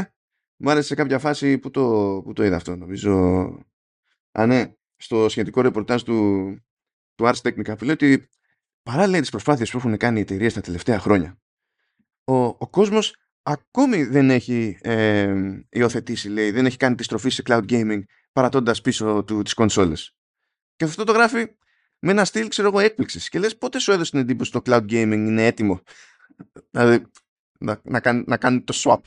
μου 0.56 0.70
άρεσε 0.70 0.86
σε 0.86 0.94
κάποια 0.94 1.18
φάση 1.18 1.58
που 1.58 1.70
το, 1.70 1.82
που 2.24 2.32
το 2.32 2.44
είδα 2.44 2.56
αυτό 2.56 2.76
νομίζω 2.76 3.44
Α, 4.38 4.46
ναι, 4.46 4.72
στο 4.96 5.28
σχετικό 5.28 5.60
ρεπορτάζ 5.60 6.02
του, 6.02 6.48
του 7.14 7.24
Ars 7.24 7.40
Technica 7.42 7.78
που 7.78 7.84
λέει 7.84 7.94
ότι 7.94 8.28
παράλληλα 8.82 9.20
τις 9.20 9.30
προσπάθειες 9.30 9.70
που 9.70 9.76
έχουν 9.76 9.96
κάνει 9.96 10.18
οι 10.18 10.22
εταιρείες 10.22 10.52
τα 10.52 10.60
τελευταία 10.60 10.98
χρόνια 10.98 11.38
ο, 12.26 12.44
ο 12.44 12.68
κόσμος 12.70 13.16
ακόμη 13.42 14.04
δεν 14.04 14.30
έχει 14.30 14.78
ε, 14.80 15.34
υιοθετήσει, 15.68 16.28
λέει, 16.28 16.50
δεν 16.50 16.66
έχει 16.66 16.76
κάνει 16.76 16.94
τη 16.94 17.02
στροφή 17.02 17.30
σε 17.30 17.42
cloud 17.46 17.64
gaming 17.68 18.02
παρατώντας 18.32 18.80
πίσω 18.80 19.24
του 19.24 19.42
τις 19.42 19.54
κονσόλες. 19.54 20.16
Και 20.76 20.84
αυτό 20.84 21.04
το 21.04 21.12
γράφει 21.12 21.56
με 21.98 22.10
ένα 22.10 22.24
στυλ, 22.24 22.48
ξέρω 22.48 22.68
εγώ, 22.68 22.78
έκπληξης. 22.78 23.28
Και 23.28 23.38
λες 23.38 23.58
πότε 23.58 23.78
σου 23.78 23.92
έδωσε 23.92 24.10
την 24.10 24.20
εντύπωση 24.20 24.50
το 24.52 24.60
cloud 24.64 24.82
gaming 24.82 25.12
είναι 25.12 25.46
έτοιμο; 25.46 25.80
Δηλαδή, 26.70 27.06
να, 27.58 27.80
να, 27.84 28.00
κάνει, 28.00 28.24
να 28.26 28.36
κάνει 28.36 28.62
το 28.62 28.72
swap. 28.76 29.00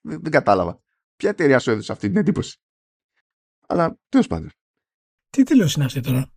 Δεν, 0.00 0.20
δεν 0.22 0.32
κατάλαβα. 0.32 0.82
Ποια 1.16 1.30
εταιρεία 1.30 1.58
σου 1.58 1.70
έδωσε 1.70 1.92
αυτή 1.92 2.08
την 2.08 2.16
εντύπωση; 2.16 2.58
Αλλά 3.66 3.98
τέλος 4.08 4.26
πάντων. 4.26 4.50
Τι 5.30 5.42
τελείωση 5.42 5.74
είναι 5.76 5.84
αυτή 5.84 6.00
τώρα; 6.00 6.30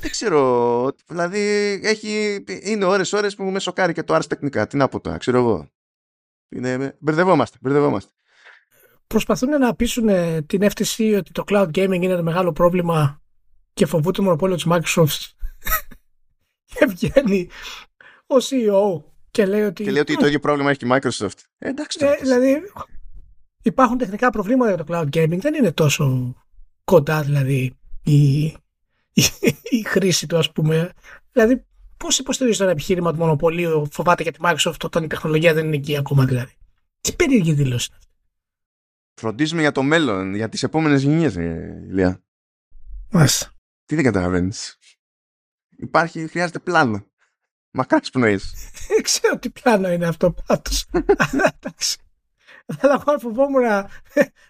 Δεν 0.00 0.10
ξέρω. 0.10 0.90
Δηλαδή 1.06 1.40
έχει, 1.82 2.44
είναι 2.62 2.84
ώρες 2.84 3.12
ώρες 3.12 3.34
που 3.34 3.44
με 3.44 3.58
σοκάρει 3.58 3.92
και 3.92 4.02
το 4.02 4.14
Ars 4.14 4.26
Technica. 4.34 4.68
Τι 4.68 4.76
να 4.76 4.88
πω 4.88 5.00
τώρα, 5.00 5.16
ξέρω 5.16 5.38
εγώ. 5.38 5.70
Είναι, 6.48 6.96
μπερδευόμαστε, 6.98 7.58
μπερδευόμαστε. 7.60 8.10
Προσπαθούν 9.06 9.48
να 9.48 9.74
πείσουν 9.74 10.08
ε, 10.08 10.42
την 10.42 10.62
FTC 10.62 11.14
ότι 11.18 11.32
το 11.32 11.44
cloud 11.46 11.68
gaming 11.68 11.92
είναι 11.92 12.12
ένα 12.12 12.22
μεγάλο 12.22 12.52
πρόβλημα 12.52 13.22
και 13.72 13.86
φοβούνται 13.86 14.16
το 14.16 14.22
μονοπόλιο 14.22 14.56
της 14.56 14.66
Microsoft. 14.68 15.30
και 16.72 16.86
βγαίνει 16.86 17.48
ο 18.26 18.36
CEO 18.36 19.02
και 19.30 19.46
λέει 19.46 19.62
ότι... 19.62 19.84
Και 19.84 19.90
λέει 19.90 20.00
ότι 20.00 20.16
το 20.16 20.26
ίδιο 20.26 20.38
πρόβλημα 20.38 20.70
έχει 20.70 20.78
και 20.78 20.86
η 20.86 20.90
Microsoft. 20.92 21.38
Ε, 21.58 21.68
εντάξει. 21.68 21.98
Ε, 22.02 22.16
δηλαδή 22.20 22.62
υπάρχουν 23.62 23.98
τεχνικά 23.98 24.30
προβλήματα 24.30 24.74
για 24.74 24.84
το 24.84 24.94
cloud 24.94 25.16
gaming. 25.16 25.38
Δεν 25.38 25.54
είναι 25.54 25.72
τόσο 25.72 26.34
κοντά 26.86 27.22
δηλαδή 27.22 27.76
η, 28.02 28.42
η, 29.12 29.24
η 29.62 29.82
χρήση 29.86 30.26
του 30.26 30.36
ας 30.36 30.52
πούμε. 30.52 30.92
Δηλαδή 31.32 31.64
πώς 31.96 32.18
υποστηρίζεις 32.18 32.58
το 32.58 32.64
ένα 32.64 32.72
επιχείρημα 32.72 33.12
του 33.12 33.18
μονοπωλίου 33.18 33.88
φοβάται 33.90 34.22
για 34.22 34.32
τη 34.32 34.38
Microsoft 34.42 34.84
όταν 34.84 35.04
η 35.04 35.06
τεχνολογία 35.06 35.54
δεν 35.54 35.66
είναι 35.66 35.76
εκεί 35.76 35.96
ακόμα 35.96 36.24
δηλαδή; 36.24 36.52
Τι 37.00 37.12
περίεργη 37.12 37.52
δήλωση 37.52 37.88
είναι 37.90 37.98
αυτή; 37.98 38.10
Φροντίζουμε 39.20 39.60
για 39.60 39.72
το 39.72 39.82
μέλλον, 39.82 40.34
για 40.34 40.48
τις 40.48 40.62
επόμενες 40.62 41.02
γενιές, 41.02 41.36
ε, 41.36 41.84
Ηλία. 41.88 42.22
Μάλιστα. 43.10 43.52
Τι 43.84 43.94
δεν 43.94 44.04
καταλαβαίνεις. 44.04 44.78
Υπάρχει, 45.76 46.26
χρειάζεται 46.26 46.58
πλάνο. 46.58 47.06
Μακάρι 47.70 48.10
πνοείς. 48.12 48.54
Δεν 48.88 49.02
ξέρω 49.08 49.38
τι 49.38 49.50
πλάνο 49.50 49.88
είναι 49.90 50.06
αυτό 50.06 50.34
πάντως. 50.46 50.86
Αλλά 51.32 51.58
εντάξει. 51.60 51.98
Αλλά 52.80 52.92
εγώ 52.94 53.12
αν 53.12 53.20
φοβόμουν 53.20 53.64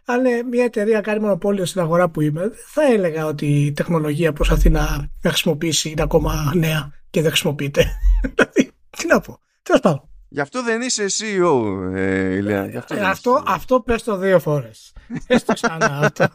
αν 0.04 0.22
μια 0.50 0.64
εταιρεία 0.64 1.00
κάνει 1.00 1.20
μονοπόλιο 1.20 1.64
στην 1.64 1.80
αγορά 1.80 2.08
που 2.08 2.20
είμαι, 2.20 2.50
θα 2.66 2.82
έλεγα 2.82 3.26
ότι 3.26 3.64
η 3.64 3.72
τεχνολογία 3.72 4.32
προσπαθεί 4.32 4.70
να, 4.70 4.80
να 5.22 5.30
χρησιμοποιήσει 5.30 5.90
είναι 5.90 6.02
ακόμα 6.02 6.52
νέα 6.54 6.92
και 7.10 7.20
δεν 7.20 7.30
χρησιμοποιείται. 7.30 7.84
δηλαδή, 8.34 8.72
τι 8.90 9.06
να 9.06 9.20
πω. 9.20 9.38
Τέλος 9.62 9.80
πάντων. 9.80 10.08
Γι' 10.28 10.40
αυτό 10.40 10.62
δεν 10.62 10.80
είσαι 10.80 11.04
CEO, 11.04 11.92
ε, 11.94 12.34
Ηλία. 12.34 12.66
Γι 12.66 12.76
αυτό, 12.76 12.94
Ε, 12.94 12.98
δεν 12.98 13.06
αυτό, 13.06 13.30
είσαι 13.30 13.40
CEO. 13.46 13.52
αυτό 13.54 13.80
πες 13.80 14.02
το 14.02 14.16
δύο 14.16 14.38
φορές. 14.38 14.92
πες 15.26 15.44
το 15.44 15.52
ξανά 15.52 15.98
αυτό. 16.02 16.26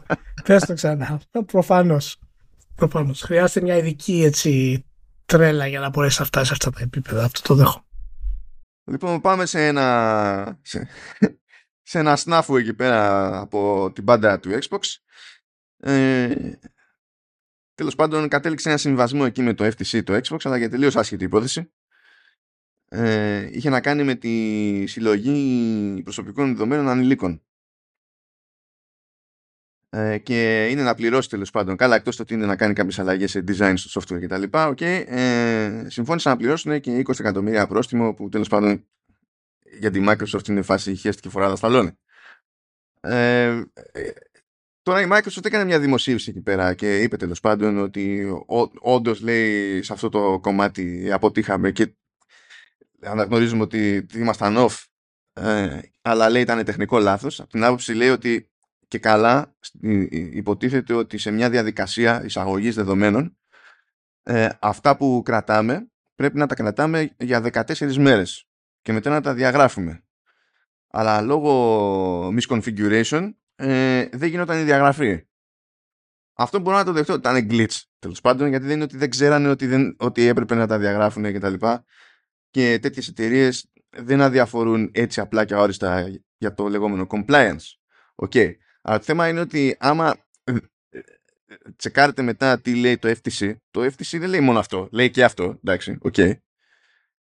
πες 0.44 0.64
το 0.64 0.74
ξανά. 0.74 1.20
Προφανώς. 1.46 2.18
Προφανώς. 2.74 3.20
Χρειάζεται 3.20 3.60
μια 3.60 3.76
ειδική 3.76 4.22
έτσι 4.24 4.84
τρέλα 5.26 5.66
για 5.66 5.80
να 5.80 5.88
μπορέσει 5.88 6.20
να 6.20 6.26
φτάσει 6.26 6.46
σε 6.46 6.52
αυτά 6.52 6.70
τα 6.70 6.80
επίπεδα. 6.82 7.24
Αυτό 7.24 7.40
το 7.42 7.54
δέχομαι. 7.54 7.84
Λοιπόν, 8.84 9.20
πάμε 9.20 9.46
σε 9.46 9.66
ένα, 9.66 10.58
σε, 10.62 10.88
σε 11.92 11.98
ένα 11.98 12.16
σνάφου 12.16 12.56
εκεί 12.56 12.74
πέρα 12.74 13.38
από 13.40 13.90
την 13.94 14.02
μπάντα 14.02 14.40
του 14.40 14.58
Xbox. 14.62 14.80
Ε, 15.76 16.34
τέλος 17.74 17.94
πάντων, 17.94 18.28
κατέληξε 18.28 18.68
ένα 18.68 18.78
συμβασμό 18.78 19.22
εκεί 19.26 19.42
με 19.42 19.54
το 19.54 19.64
FTC 19.64 20.04
το 20.04 20.20
Xbox, 20.24 20.36
αλλά 20.42 20.56
για 20.56 20.70
τελείως 20.70 20.96
άσχετη 20.96 21.24
υπόθεση. 21.24 21.72
Ε, 22.88 23.48
είχε 23.52 23.70
να 23.70 23.80
κάνει 23.80 24.04
με 24.04 24.14
τη 24.14 24.86
συλλογή 24.86 26.00
προσωπικών 26.04 26.48
δεδομένων 26.48 26.88
ανηλίκων. 26.88 27.42
ε, 29.90 30.18
και 30.18 30.68
είναι 30.70 30.82
να 30.82 30.94
πληρώσει 30.94 31.28
τέλος 31.28 31.50
πάντων. 31.50 31.76
Καλά, 31.76 31.94
εκτός 31.96 32.18
ότι 32.18 32.34
είναι 32.34 32.46
να 32.46 32.56
κάνει 32.56 32.72
κάποιες 32.72 32.98
αλλαγές 32.98 33.30
σε 33.30 33.44
design 33.48 33.72
στο 33.76 34.00
software 34.00 34.20
κτλ. 34.20 34.42
Okay, 34.50 35.04
ε, 35.06 35.84
συμφώνησαν 35.88 36.32
να 36.32 36.38
πληρώσουν 36.38 36.80
και 36.80 37.02
20 37.06 37.20
εκατομμύρια 37.20 37.66
πρόστιμο 37.66 38.14
που 38.14 38.28
τέλος 38.28 38.48
πάντων 38.48 38.86
για 39.78 39.90
τη 39.90 40.04
Microsoft 40.08 40.48
είναι 40.48 40.62
φάση 40.62 40.94
χέστηκε 40.94 41.28
φοράδα 41.28 41.56
στα 41.56 41.94
Ε, 43.00 43.62
ε, 43.92 44.10
τώρα 44.82 45.00
η 45.00 45.06
Microsoft 45.10 45.44
έκανε 45.44 45.64
μια 45.64 45.80
δημοσίευση 45.80 46.30
εκεί 46.30 46.40
πέρα 46.40 46.74
και 46.74 47.02
είπε 47.02 47.16
τέλος 47.16 47.40
πάντων 47.40 47.78
ότι 47.78 48.26
όντως 48.80 49.20
λέει 49.20 49.82
σε 49.82 49.92
αυτό 49.92 50.08
το 50.08 50.38
κομμάτι 50.40 51.12
αποτύχαμε 51.12 51.70
και 51.70 51.94
αναγνωρίζουμε 53.00 53.62
ότι 53.62 54.06
ήμασταν 54.14 54.56
off 54.58 54.84
ε, 55.32 55.80
αλλά 56.02 56.30
λέει 56.30 56.42
ήταν 56.42 56.64
τεχνικό 56.64 56.98
λάθος. 56.98 57.40
Από 57.40 57.48
την 57.48 57.64
άποψη 57.64 57.94
λέει 57.94 58.08
ότι 58.08 58.50
και 58.88 58.98
καλά 58.98 59.56
υποτίθεται 60.10 60.94
ότι 60.94 61.18
σε 61.18 61.30
μια 61.30 61.50
διαδικασία 61.50 62.24
εισαγωγής 62.24 62.74
δεδομένων 62.74 63.36
ε, 64.22 64.48
αυτά 64.60 64.96
που 64.96 65.22
κρατάμε 65.24 65.90
πρέπει 66.14 66.38
να 66.38 66.46
τα 66.46 66.54
κρατάμε 66.54 67.14
για 67.18 67.42
14 67.52 67.94
μέρες 67.96 68.46
και 68.82 68.92
μετά 68.92 69.10
να 69.10 69.20
τα 69.20 69.34
διαγράφουμε. 69.34 70.04
Αλλά 70.88 71.20
λόγω 71.20 72.28
misconfiguration 72.28 73.30
ε, 73.54 74.08
δεν 74.12 74.28
γινόταν 74.28 74.60
η 74.60 74.62
διαγραφή. 74.62 75.26
Αυτό 76.34 76.58
μπορώ 76.58 76.76
να 76.76 76.84
το 76.84 76.92
δεχτώ. 76.92 77.14
Ήταν 77.14 77.48
glitch 77.50 77.80
τέλος 77.98 78.20
πάντων 78.20 78.48
γιατί 78.48 78.64
δεν 78.64 78.74
είναι 78.74 78.84
ότι 78.84 78.96
δεν 78.96 79.10
ξέρανε 79.10 79.48
ότι, 79.48 79.66
δεν, 79.66 79.96
ότι 79.98 80.26
έπρεπε 80.26 80.54
να 80.54 80.66
τα 80.66 80.78
διαγράφουν 80.78 81.22
κτλ. 81.22 81.52
Και, 81.52 81.58
τα 81.58 81.84
και 82.50 82.78
τέτοιες 82.80 83.08
εταιρείες 83.08 83.72
δεν 83.90 84.20
αδιαφορούν 84.20 84.90
έτσι 84.94 85.20
απλά 85.20 85.44
και 85.44 85.54
αόριστα 85.54 86.08
για 86.36 86.54
το 86.54 86.68
λεγόμενο 86.68 87.06
compliance. 87.10 87.64
Okay. 88.14 88.52
Αλλά 88.82 88.98
το 88.98 89.04
θέμα 89.04 89.28
είναι 89.28 89.40
ότι 89.40 89.76
άμα 89.78 90.16
ε, 90.44 90.52
ε, 90.90 91.00
τσεκάρετε 91.76 92.22
μετά 92.22 92.60
τι 92.60 92.74
λέει 92.74 92.98
το 92.98 93.08
FTC, 93.08 93.54
το 93.70 93.84
FTC 93.84 94.18
δεν 94.18 94.28
λέει 94.28 94.40
μόνο 94.40 94.58
αυτό, 94.58 94.88
λέει 94.92 95.10
και 95.10 95.24
αυτό, 95.24 95.58
εντάξει, 95.64 95.98
ok. 96.00 96.14
Okay. 96.16 96.32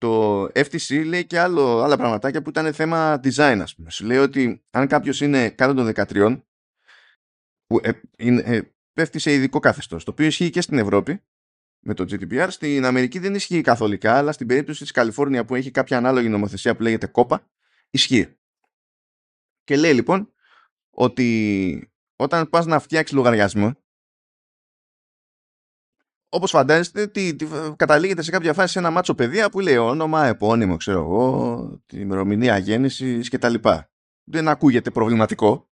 Το 0.02 0.42
FTC 0.44 1.04
λέει 1.06 1.26
και 1.26 1.38
άλλο, 1.38 1.82
άλλα 1.82 1.96
πραγματάκια 1.96 2.42
που 2.42 2.48
ήταν 2.48 2.72
θέμα 2.72 3.20
design, 3.24 3.58
ας 3.62 3.74
πούμε. 3.74 3.90
Σου 3.90 4.04
λέει 4.04 4.18
ότι 4.18 4.64
αν 4.70 4.86
κάποιος 4.86 5.20
είναι 5.20 5.50
κάτω 5.50 5.74
των 5.74 5.92
13, 5.94 6.42
που 7.66 7.80
ε, 7.82 7.90
ε, 8.16 8.60
πέφτει 8.92 9.18
σε 9.18 9.32
ειδικό 9.32 9.58
καθεστώς, 9.58 10.04
το 10.04 10.10
οποίο 10.10 10.26
ισχύει 10.26 10.50
και 10.50 10.60
στην 10.60 10.78
Ευρώπη, 10.78 11.22
με 11.78 11.94
το 11.94 12.04
GDPR. 12.10 12.46
Στην 12.50 12.84
Αμερική 12.84 13.18
δεν 13.18 13.34
ισχύει 13.34 13.60
καθολικά, 13.60 14.16
αλλά 14.16 14.32
στην 14.32 14.46
περίπτωση 14.46 14.82
της 14.82 14.90
Καλιφόρνια 14.90 15.44
που 15.44 15.54
έχει 15.54 15.70
κάποια 15.70 15.96
ανάλογη 15.96 16.28
νομοθεσία 16.28 16.76
που 16.76 16.82
λέγεται 16.82 17.06
κόπα, 17.06 17.50
ισχύει. 17.90 18.36
Και 19.64 19.76
λέει 19.76 19.92
λοιπόν 19.92 20.32
ότι 20.90 21.92
όταν 22.16 22.48
πας 22.48 22.66
να 22.66 22.78
φτιάξεις 22.78 23.16
λογαριασμό, 23.16 23.81
όπως 26.34 26.50
φαντάζεστε, 26.50 27.06
τι, 27.06 27.36
τι, 27.36 27.46
καταλήγεται 27.76 28.22
σε 28.22 28.30
κάποια 28.30 28.54
φάση 28.54 28.72
σε 28.72 28.78
ένα 28.78 28.90
μάτσο 28.90 29.14
παιδεία 29.14 29.50
που 29.50 29.60
λέει 29.60 29.76
όνομα, 29.76 30.26
επώνυμο, 30.26 30.76
ξέρω 30.76 30.98
εγώ, 30.98 31.82
τη 31.86 32.00
ημερομηνία 32.00 32.58
γέννησης 32.58 33.28
κτλ. 33.28 33.54
Δεν 34.24 34.48
ακούγεται 34.48 34.90
προβληματικό. 34.90 35.70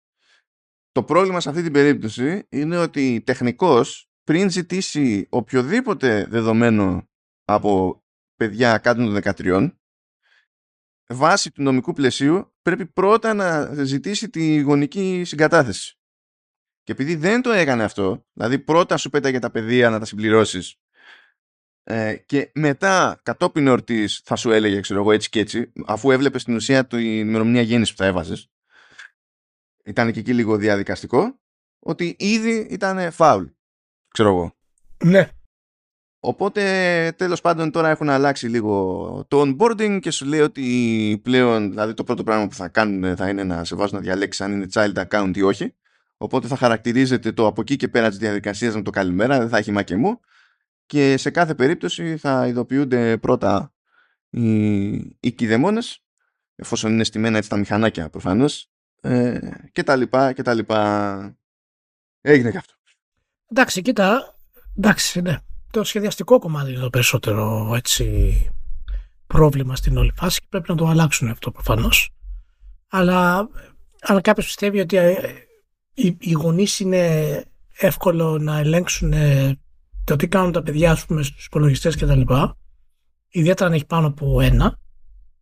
Το 0.93 1.03
πρόβλημα 1.03 1.41
σε 1.41 1.49
αυτή 1.49 1.63
την 1.63 1.73
περίπτωση 1.73 2.47
είναι 2.49 2.79
ότι 2.79 3.23
τεχνικός 3.27 4.11
πριν 4.25 4.51
ζητήσει 4.51 5.27
οποιοδήποτε 5.31 6.27
δεδομένο 6.29 7.09
από 7.45 8.03
παιδιά 8.35 8.79
κάτω 8.79 9.05
των 9.05 9.21
13 9.23 9.71
βάσει 11.09 11.51
του 11.53 11.63
νομικού 11.63 11.93
πλαισίου 11.93 12.55
πρέπει 12.63 12.87
πρώτα 12.87 13.35
να 13.35 13.75
ζητήσει 13.85 14.31
τη 14.31 14.61
γονική 14.61 15.23
συγκατάθεση. 15.25 15.99
Και 16.85 16.93
επειδή 16.93 17.15
δεν 17.15 17.43
το 17.43 17.51
έκανε 17.51 17.85
αυτό, 17.85 18.27
δηλαδή 18.33 18.59
πρώτα 18.59 18.97
σου 18.97 19.11
πέταγε 19.11 19.39
τα 19.39 19.51
παιδεία 19.51 19.91
να 19.91 19.99
τα 19.99 20.05
συμπληρώσεις 20.05 20.79
ε, 21.83 22.17
και 22.17 22.51
μετά 22.55 23.21
κατόπιν 23.23 23.67
εορτής 23.67 24.21
θα 24.25 24.37
σου 24.37 24.51
έλεγε 24.51 24.81
ξέρω 24.81 25.01
εγώ 25.01 25.13
έτσι 25.13 25.29
και 25.29 25.41
έτσι 25.41 25.73
αφού 25.87 26.11
έβλεπες 26.11 26.43
στην 26.43 26.55
ουσία 26.55 26.87
την 26.87 26.99
ημερομηνία 26.99 27.63
γέννησης 27.63 27.95
που 27.95 28.03
θα 28.03 28.09
έβαζες 28.09 28.51
ήταν 29.85 30.13
και 30.13 30.19
εκεί 30.19 30.35
λίγο 30.35 30.57
διαδικαστικό 30.57 31.41
ότι 31.79 32.17
ήδη 32.19 32.67
ήταν 32.71 33.13
φάουλ 33.13 33.45
ξέρω 34.09 34.29
εγώ. 34.29 34.55
Ναι. 35.05 35.29
Οπότε 36.21 36.63
τέλος 37.17 37.41
πάντων 37.41 37.71
τώρα 37.71 37.89
έχουν 37.89 38.09
αλλάξει 38.09 38.49
λίγο 38.49 39.25
το 39.29 39.41
onboarding 39.41 39.99
και 40.01 40.11
σου 40.11 40.27
λέει 40.27 40.41
ότι 40.41 41.21
πλέον 41.23 41.71
δηλαδή 41.71 41.95
το 41.95 42.05
πρώτο 42.05 42.23
πράγμα 42.23 42.47
που 42.47 42.55
θα 42.55 42.69
κάνουν 42.69 43.17
θα 43.17 43.29
είναι 43.29 43.45
να 43.45 43.65
σε 43.65 43.75
βάζουν 43.75 43.97
να 43.97 44.03
διαλέξεις 44.03 44.41
αν 44.41 44.53
είναι 44.53 44.67
child 44.73 45.07
account 45.09 45.33
ή 45.35 45.43
όχι. 45.43 45.75
Οπότε 46.17 46.47
θα 46.47 46.57
χαρακτηρίζεται 46.57 47.33
το 47.33 47.47
από 47.47 47.61
εκεί 47.61 47.77
και 47.77 47.89
πέρα 47.89 48.09
της 48.09 48.19
διαδικασίας 48.19 48.75
με 48.75 48.83
το 48.83 48.91
καλημέρα, 48.91 49.39
δεν 49.39 49.49
θα 49.49 49.59
έχει 49.59 49.73
μα 49.73 49.83
και 49.83 49.97
μου. 49.97 50.21
Και 50.87 51.17
σε 51.17 51.31
κάθε 51.31 51.55
περίπτωση 51.55 52.17
θα 52.17 52.47
ειδοποιούνται 52.47 53.19
πρώτα 53.19 53.73
οι, 54.31 54.93
οι 55.21 55.33
κηδεμόνες, 55.35 56.05
εφόσον 56.55 56.93
είναι 56.93 57.05
στημένα 57.05 57.37
έτσι 57.37 57.49
τα 57.49 57.57
μηχανάκια 57.57 58.11
προφανώς, 58.11 58.71
ε, 59.01 59.39
και 59.73 59.83
τα 59.83 59.97
λοιπά 59.97 60.33
και 60.33 60.43
τα 60.43 60.55
λοιπά. 60.55 61.39
Έγινε 62.21 62.51
και 62.51 62.59
αυτό. 62.59 62.75
Εντάξει, 63.51 63.83
κοίτα, 63.83 64.37
εντάξει, 64.77 65.21
ναι. 65.21 65.39
Το 65.71 65.85
σχεδιαστικό 65.85 66.39
κομμάτι 66.39 66.71
είναι 66.71 66.81
το 66.81 66.91
περισσότερο 66.91 67.73
έτσι, 67.75 68.51
πρόβλημα 69.27 69.77
στην 69.77 69.97
όλη 69.97 70.13
φάση 70.17 70.41
και 70.41 70.47
πρέπει 70.51 70.71
να 70.71 70.77
το 70.77 70.87
αλλάξουν 70.87 71.29
αυτό 71.29 71.51
προφανώς. 71.51 72.15
Αλλά 72.89 73.49
αν 74.01 74.21
κάποιος 74.21 74.47
πιστεύει 74.47 74.81
ότι 74.81 74.97
ε, 74.97 75.17
οι, 75.95 76.17
οι 76.21 76.33
γονείς 76.33 76.81
είναι 76.81 77.45
εύκολο 77.79 78.39
να 78.39 78.59
ελέγξουν 78.59 79.13
ε, 79.13 79.59
το 80.05 80.17
τι 80.17 80.29
κάνουν 80.29 80.53
τα 80.53 80.63
παιδιά 80.63 80.95
στους 80.95 81.47
υπολογιστές 81.47 81.97
κτλ. 81.97 82.21
Ιδιαίτερα 83.29 83.69
αν 83.69 83.75
έχει 83.75 83.87
πάνω 83.87 84.07
από 84.07 84.41
ένα 84.41 84.79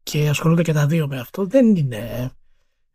και 0.03 0.29
ασχολούνται 0.29 0.63
και 0.63 0.73
τα 0.73 0.87
δύο 0.87 1.07
με 1.07 1.19
αυτό, 1.19 1.47
δεν 1.47 1.77
είναι 1.77 2.33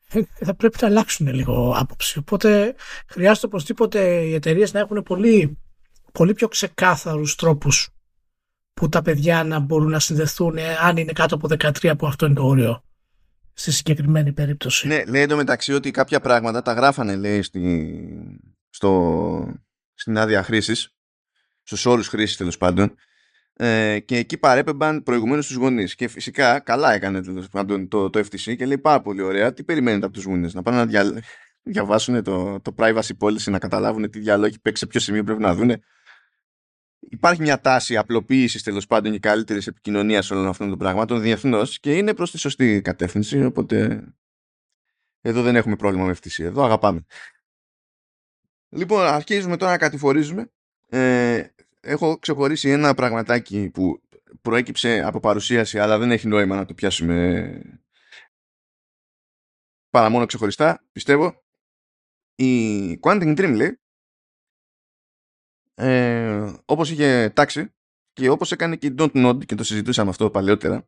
ε, 0.09 0.21
θα 0.45 0.55
πρέπει 0.55 0.77
να 0.81 0.87
αλλάξουν 0.87 1.33
λίγο 1.33 1.73
άποψη. 1.77 2.17
Οπότε 2.17 2.75
χρειάζεται 3.07 3.45
οπωσδήποτε 3.45 4.21
οι 4.21 4.33
εταιρείες 4.33 4.73
να 4.73 4.79
έχουν 4.79 5.03
πολύ, 5.03 5.57
πολύ 6.11 6.33
πιο 6.33 6.47
ξεκάθαρους 6.47 7.35
τρόπους 7.35 7.89
που 8.73 8.89
τα 8.89 9.01
παιδιά 9.01 9.43
να 9.43 9.59
μπορούν 9.59 9.89
να 9.89 9.99
συνδεθούν 9.99 10.57
ε, 10.57 10.77
αν 10.81 10.97
είναι 10.97 11.11
κάτω 11.11 11.35
από 11.35 11.47
13 11.59 11.93
που 11.97 12.07
αυτό 12.07 12.25
είναι 12.25 12.35
το 12.35 12.45
όριο 12.45 12.83
στη 13.59 13.71
συγκεκριμένη 13.71 14.33
περίπτωση. 14.33 14.87
Ναι, 14.87 15.03
λέει 15.05 15.21
εντωμεταξύ 15.21 15.73
ότι 15.73 15.91
κάποια 15.91 16.19
πράγματα 16.19 16.61
τα 16.61 16.73
γράφανε 16.73 17.15
λέει 17.15 17.41
στη, 17.41 18.41
στο, 18.69 19.53
στην 19.93 20.17
άδεια 20.17 20.43
χρήσης, 20.43 20.95
στους 21.63 21.85
όρους 21.85 22.07
χρήσης 22.07 22.37
τέλος 22.37 22.57
πάντων 22.57 22.95
ε, 23.53 23.99
και 23.99 24.17
εκεί 24.17 24.37
παρέπεμπαν 24.37 25.03
προηγουμένως 25.03 25.47
τους 25.47 25.55
γονείς. 25.55 25.95
Και 25.95 26.07
φυσικά 26.07 26.59
καλά 26.59 26.93
έκανε 26.93 27.21
το, 27.21 27.87
το, 27.87 28.09
το 28.09 28.19
FTC 28.19 28.55
και 28.57 28.65
λέει 28.65 28.77
πάρα 28.77 29.01
πολύ 29.01 29.21
ωραία. 29.21 29.53
Τι 29.53 29.63
περιμένετε 29.63 30.05
από 30.05 30.13
τους 30.13 30.23
γονείς, 30.23 30.53
να 30.53 30.61
πάνε 30.61 30.77
να 30.77 30.85
δια, 30.85 31.21
διαβάσουν 31.71 32.23
το, 32.23 32.59
το 32.61 32.75
privacy 32.77 33.17
policy, 33.19 33.51
να 33.51 33.59
καταλάβουν 33.59 34.09
τι 34.09 34.19
διαλόγοι 34.19 34.59
παίξει, 34.59 34.83
σε 34.83 34.87
ποιο 34.87 34.99
σημείο 34.99 35.23
πρέπει 35.23 35.41
να 35.41 35.55
δουν. 35.55 35.71
Υπάρχει 36.99 37.41
μια 37.41 37.61
τάση 37.61 37.97
απλοποίησης 37.97 38.63
τέλος 38.63 38.87
πάντων 38.87 39.11
και 39.11 39.19
καλύτερης 39.19 39.67
επικοινωνίας 39.67 40.31
όλων 40.31 40.47
αυτών 40.47 40.69
των 40.69 40.77
πραγμάτων 40.77 41.21
διεθνώς 41.21 41.79
και 41.79 41.97
είναι 41.97 42.13
προς 42.13 42.31
τη 42.31 42.37
σωστή 42.37 42.81
κατεύθυνση. 42.81 43.43
Οπότε 43.43 44.03
εδώ 45.21 45.41
δεν 45.41 45.55
έχουμε 45.55 45.75
πρόβλημα 45.75 46.05
με 46.05 46.15
FTC. 46.21 46.43
Εδώ 46.43 46.63
αγαπάμε. 46.63 47.05
Λοιπόν, 48.69 49.05
αρχίζουμε 49.05 49.57
τώρα 49.57 49.71
να 49.71 49.77
κατηφορίζουμε. 49.77 50.51
Ε, 50.89 51.43
έχω 51.81 52.17
ξεχωρίσει 52.17 52.69
ένα 52.69 52.93
πραγματάκι 52.93 53.69
που 53.73 54.01
προέκυψε 54.41 55.01
από 55.05 55.19
παρουσίαση 55.19 55.79
αλλά 55.79 55.97
δεν 55.97 56.11
έχει 56.11 56.27
νόημα 56.27 56.55
να 56.55 56.65
το 56.65 56.73
πιάσουμε 56.73 57.61
παρά 59.89 60.09
μόνο 60.09 60.25
ξεχωριστά, 60.25 60.85
πιστεύω. 60.91 61.43
Η 62.35 62.99
Quantum 63.01 63.37
Dream 63.37 63.53
λέει 63.55 63.79
ε, 65.79 66.53
όπως 66.65 66.91
είχε 66.91 67.31
τάξει 67.35 67.73
και 68.13 68.29
όπως 68.29 68.51
έκανε 68.51 68.75
και 68.75 68.87
η 68.87 68.95
Don't 68.97 69.27
Nod 69.27 69.45
και 69.45 69.55
το 69.55 69.63
συζητούσαμε 69.63 70.09
αυτό 70.09 70.29
παλαιότερα 70.29 70.87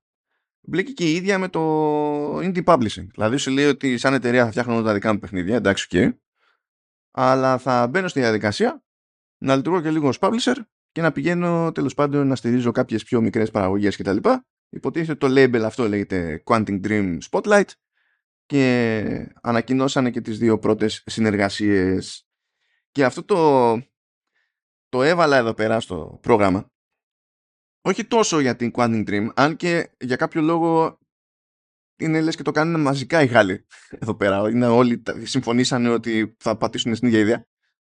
μπλέκει 0.62 0.94
και 0.94 1.06
η 1.06 1.16
ίδια 1.16 1.38
με 1.38 1.48
το 1.48 2.38
indie 2.38 2.64
publishing. 2.64 3.08
Δηλαδή 3.12 3.38
σου 3.38 3.52
λέει 3.52 3.66
ότι 3.66 3.98
σαν 3.98 4.14
εταιρεία 4.14 4.44
θα 4.44 4.50
φτιάχνω 4.50 4.82
τα 4.82 4.94
δικά 4.94 5.14
μου 5.14 5.20
παιχνίδια, 5.20 5.56
εντάξει 5.56 5.88
και 5.88 6.14
αλλά 7.12 7.58
θα 7.58 7.88
μπαίνω 7.88 8.08
στη 8.08 8.20
διαδικασία 8.20 8.84
να 9.38 9.56
λειτουργώ 9.56 9.82
και 9.82 9.90
λίγος 9.90 10.18
ως 10.22 10.30
publisher 10.30 10.56
και 10.92 11.02
να 11.02 11.12
πηγαίνω 11.12 11.72
τέλος 11.72 11.94
πάντων 11.94 12.28
να 12.28 12.36
στηρίζω 12.36 12.72
κάποιες 12.72 13.04
πιο 13.04 13.22
μικρές 13.22 13.52
παραγωγές 13.52 13.98
κτλ. 13.98 14.18
Υποτίθεται 14.70 15.28
το 15.28 15.28
label 15.30 15.62
αυτό 15.66 15.88
λέγεται 15.88 16.44
Quantum 16.46 16.82
Dream 16.84 17.18
Spotlight 17.30 17.70
και 18.46 19.34
ανακοινώσανε 19.42 20.12
και 20.12 20.22
τις 20.22 20.38
δύο 20.38 20.60
πρώτες 20.60 21.04
συνεργασίες 21.06 22.28
και 22.92 23.06
αυτό 23.06 23.24
το, 23.24 23.72
το 24.90 25.04
έβαλα 25.04 25.38
εδώ 25.38 25.54
πέρα 25.54 25.80
στο 25.80 26.20
πρόγραμμα 26.22 26.72
όχι 27.82 28.06
τόσο 28.06 28.40
για 28.40 28.56
την 28.56 28.72
Quantum 28.74 29.10
Dream 29.10 29.28
αν 29.36 29.56
και 29.56 29.90
για 30.00 30.16
κάποιο 30.16 30.42
λόγο 30.42 31.00
είναι 32.00 32.22
λες 32.22 32.36
και 32.36 32.44
το 32.44 32.52
κάνουν 32.52 32.82
μαζικά 32.82 33.22
οι 33.22 33.26
Γάλλοι 33.26 33.66
εδώ 34.02 34.16
πέρα. 34.16 34.50
Είναι 34.50 34.68
όλοι 34.68 35.04
συμφωνήσανε 35.24 35.90
ότι 35.90 36.36
θα 36.40 36.58
πατήσουν 36.58 36.96
στην 36.96 37.08
ίδια 37.08 37.20
ιδέα. 37.20 37.46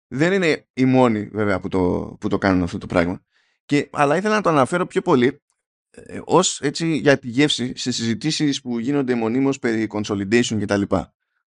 Δεν 0.08 0.32
είναι 0.32 0.66
οι 0.72 0.84
μόνοι 0.84 1.28
βέβαια 1.32 1.60
που 1.60 1.68
το, 1.68 2.16
που 2.20 2.28
το 2.28 2.38
κάνουν 2.38 2.62
αυτό 2.62 2.78
το 2.78 2.86
πράγμα. 2.86 3.24
Και, 3.64 3.88
αλλά 3.92 4.16
ήθελα 4.16 4.34
να 4.34 4.40
το 4.40 4.48
αναφέρω 4.48 4.86
πιο 4.86 5.02
πολύ 5.02 5.42
ε, 5.90 6.20
ως 6.24 6.60
έτσι 6.60 6.96
για 6.96 7.18
τη 7.18 7.28
γεύση 7.28 7.72
σε 7.76 7.90
συζητήσεις 7.90 8.60
που 8.60 8.78
γίνονται 8.78 9.14
μονίμως 9.14 9.58
περί 9.58 9.88
consolidation 9.92 10.58
κτλ. 10.60 10.82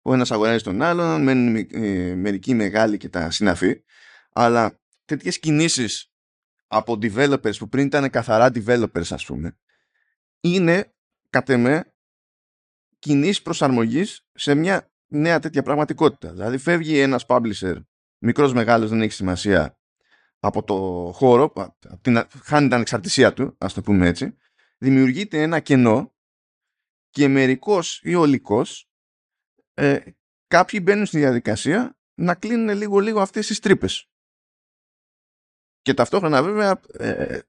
Ο 0.01 0.13
ένας 0.13 0.31
αγοράζει 0.31 0.63
τον 0.63 0.81
άλλον, 0.81 1.23
μένουν 1.23 1.67
ε, 1.71 2.15
μερικοί 2.15 2.53
μεγάλοι 2.53 2.97
και 2.97 3.09
τα 3.09 3.31
συναφή, 3.31 3.83
αλλά 4.33 4.79
τέτοιες 5.07 5.39
κινήσεις 5.39 6.11
από 6.67 6.93
developers 7.01 7.57
που 7.57 7.69
πριν 7.69 7.85
ήταν 7.85 8.09
καθαρά 8.09 8.51
developers 8.53 9.07
ας 9.09 9.25
πούμε, 9.25 9.57
είναι 10.39 10.93
κατ' 11.29 11.49
εμέ 11.49 11.93
κινήσεις 12.99 13.41
προσαρμογής 13.41 14.27
σε 14.33 14.55
μια 14.55 14.91
νέα 15.07 15.39
τέτοια 15.39 15.63
πραγματικότητα. 15.63 16.31
Δηλαδή 16.31 16.57
φεύγει 16.57 16.99
ένας 16.99 17.25
publisher, 17.27 17.75
μικρός 18.17 18.53
μεγάλος 18.53 18.89
δεν 18.89 19.01
έχει 19.01 19.11
σημασία, 19.13 19.79
από 20.39 20.63
το 20.63 20.75
χώρο, 21.13 21.43
από 21.43 22.01
την, 22.01 22.27
χάνει 22.43 22.65
την 22.65 22.73
ανεξαρτησία 22.73 23.33
του, 23.33 23.55
ας 23.57 23.73
το 23.73 23.81
πούμε 23.81 24.07
έτσι, 24.07 24.37
δημιουργείται 24.77 25.41
ένα 25.41 25.59
κενό 25.59 26.15
και 27.09 27.27
μερικός 27.27 27.99
ή 28.03 28.15
ολικός 28.15 28.89
ε, 29.73 29.99
κάποιοι 30.47 30.79
μπαίνουν 30.83 31.05
στη 31.05 31.17
διαδικασία 31.17 31.97
να 32.13 32.35
κλείνουν 32.35 32.77
λίγο-λίγο 32.77 33.21
αυτές 33.21 33.47
τις 33.47 33.59
τρύπες. 33.59 34.09
Και 35.87 35.93
ταυτόχρονα 35.93 36.43
βέβαια 36.43 36.81
ε, 36.97 37.39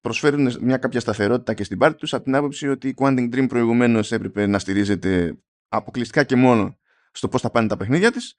προσφέρουν 0.00 0.56
μια 0.60 0.76
κάποια 0.76 1.00
σταθερότητα 1.00 1.54
και 1.54 1.64
στην 1.64 1.78
πάρτη 1.78 1.98
τους 1.98 2.14
από 2.14 2.24
την 2.24 2.34
άποψη 2.34 2.68
ότι 2.68 2.88
η 2.88 2.94
Quantum 2.98 3.34
Dream 3.34 3.46
προηγουμένως 3.48 4.12
έπρεπε 4.12 4.46
να 4.46 4.58
στηρίζεται 4.58 5.38
αποκλειστικά 5.68 6.24
και 6.24 6.36
μόνο 6.36 6.78
στο 7.12 7.28
πώς 7.28 7.40
θα 7.40 7.50
πάνε 7.50 7.68
τα 7.68 7.76
παιχνίδια 7.76 8.12
της 8.12 8.34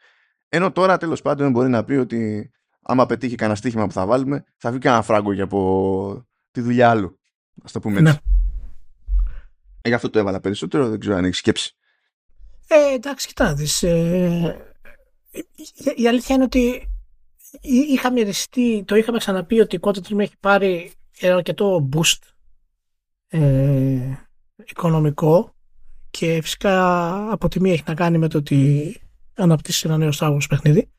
ενώ 0.49 0.71
τώρα 0.71 0.97
τέλος 0.97 1.21
πάντων 1.21 1.51
μπορεί 1.51 1.69
να 1.69 1.83
πει 1.83 1.93
ότι 1.93 2.51
άμα 2.81 3.05
πετύχει 3.05 3.35
κανένα 3.35 3.57
στοίχημα 3.57 3.85
που 3.85 3.93
θα 3.93 4.05
βάλουμε 4.05 4.45
θα 4.57 4.69
βγει 4.69 4.79
κανένα 4.79 5.01
φράγκο 5.01 5.31
για 5.31 5.43
από 5.43 6.27
τη 6.51 6.61
δουλειά 6.61 6.89
άλλου. 6.89 7.19
Ας 7.63 7.71
το 7.71 7.79
πούμε 7.79 7.99
έτσι. 7.99 8.11
Ναι. 8.11 8.19
Ε, 9.81 9.89
γι' 9.89 9.95
αυτό 9.95 10.09
το 10.09 10.19
έβαλα 10.19 10.39
περισσότερο, 10.39 10.89
δεν 10.89 10.99
ξέρω 10.99 11.15
αν 11.15 11.23
έχεις 11.25 11.37
σκέψη. 11.37 11.75
Ε, 12.67 12.93
εντάξει, 12.93 13.27
κοιτά, 13.27 13.55
ε, 13.81 14.55
η 15.95 16.07
αλήθεια 16.07 16.35
είναι 16.35 16.43
ότι 16.43 16.89
είχα 17.61 18.11
μοιριστεί, 18.11 18.83
το 18.87 18.95
είχαμε 18.95 19.17
ξαναπεί 19.17 19.59
ότι 19.59 19.75
η 19.75 19.79
Quantum 19.81 20.19
έχει 20.19 20.37
πάρει 20.39 20.91
ένα 21.19 21.35
αρκετό 21.35 21.89
boost 21.93 22.19
ε, 23.27 24.17
οικονομικό 24.65 25.55
και 26.11 26.39
φυσικά 26.41 27.31
από 27.31 27.47
τη 27.47 27.61
μία 27.61 27.73
έχει 27.73 27.83
να 27.85 27.93
κάνει 27.93 28.17
με 28.17 28.27
το 28.27 28.37
ότι 28.37 29.01
αναπτύσσει 29.35 29.87
ένα 29.87 29.97
νέο 29.97 30.09
Star 30.19 30.37
παιχνίδι 30.49 30.89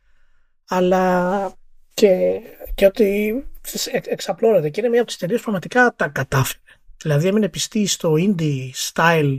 αλλά 0.69 1.53
και, 1.95 2.41
και 2.75 2.87
ότι 2.87 3.45
εξαπλώνεται 4.05 4.71
και 4.71 4.81
είναι 4.81 4.89
μια 4.89 4.99
από 4.99 5.07
τις 5.07 5.17
εταιρείες 5.17 5.39
που 5.39 5.45
πραγματικά 5.51 5.95
τα 5.97 6.09
κατάφερε. 6.09 6.59
Δηλαδή 7.03 7.29
έμεινε 7.29 7.49
πιστή 7.49 7.87
στο 7.87 8.15
indie 8.19 8.71
style 8.93 9.39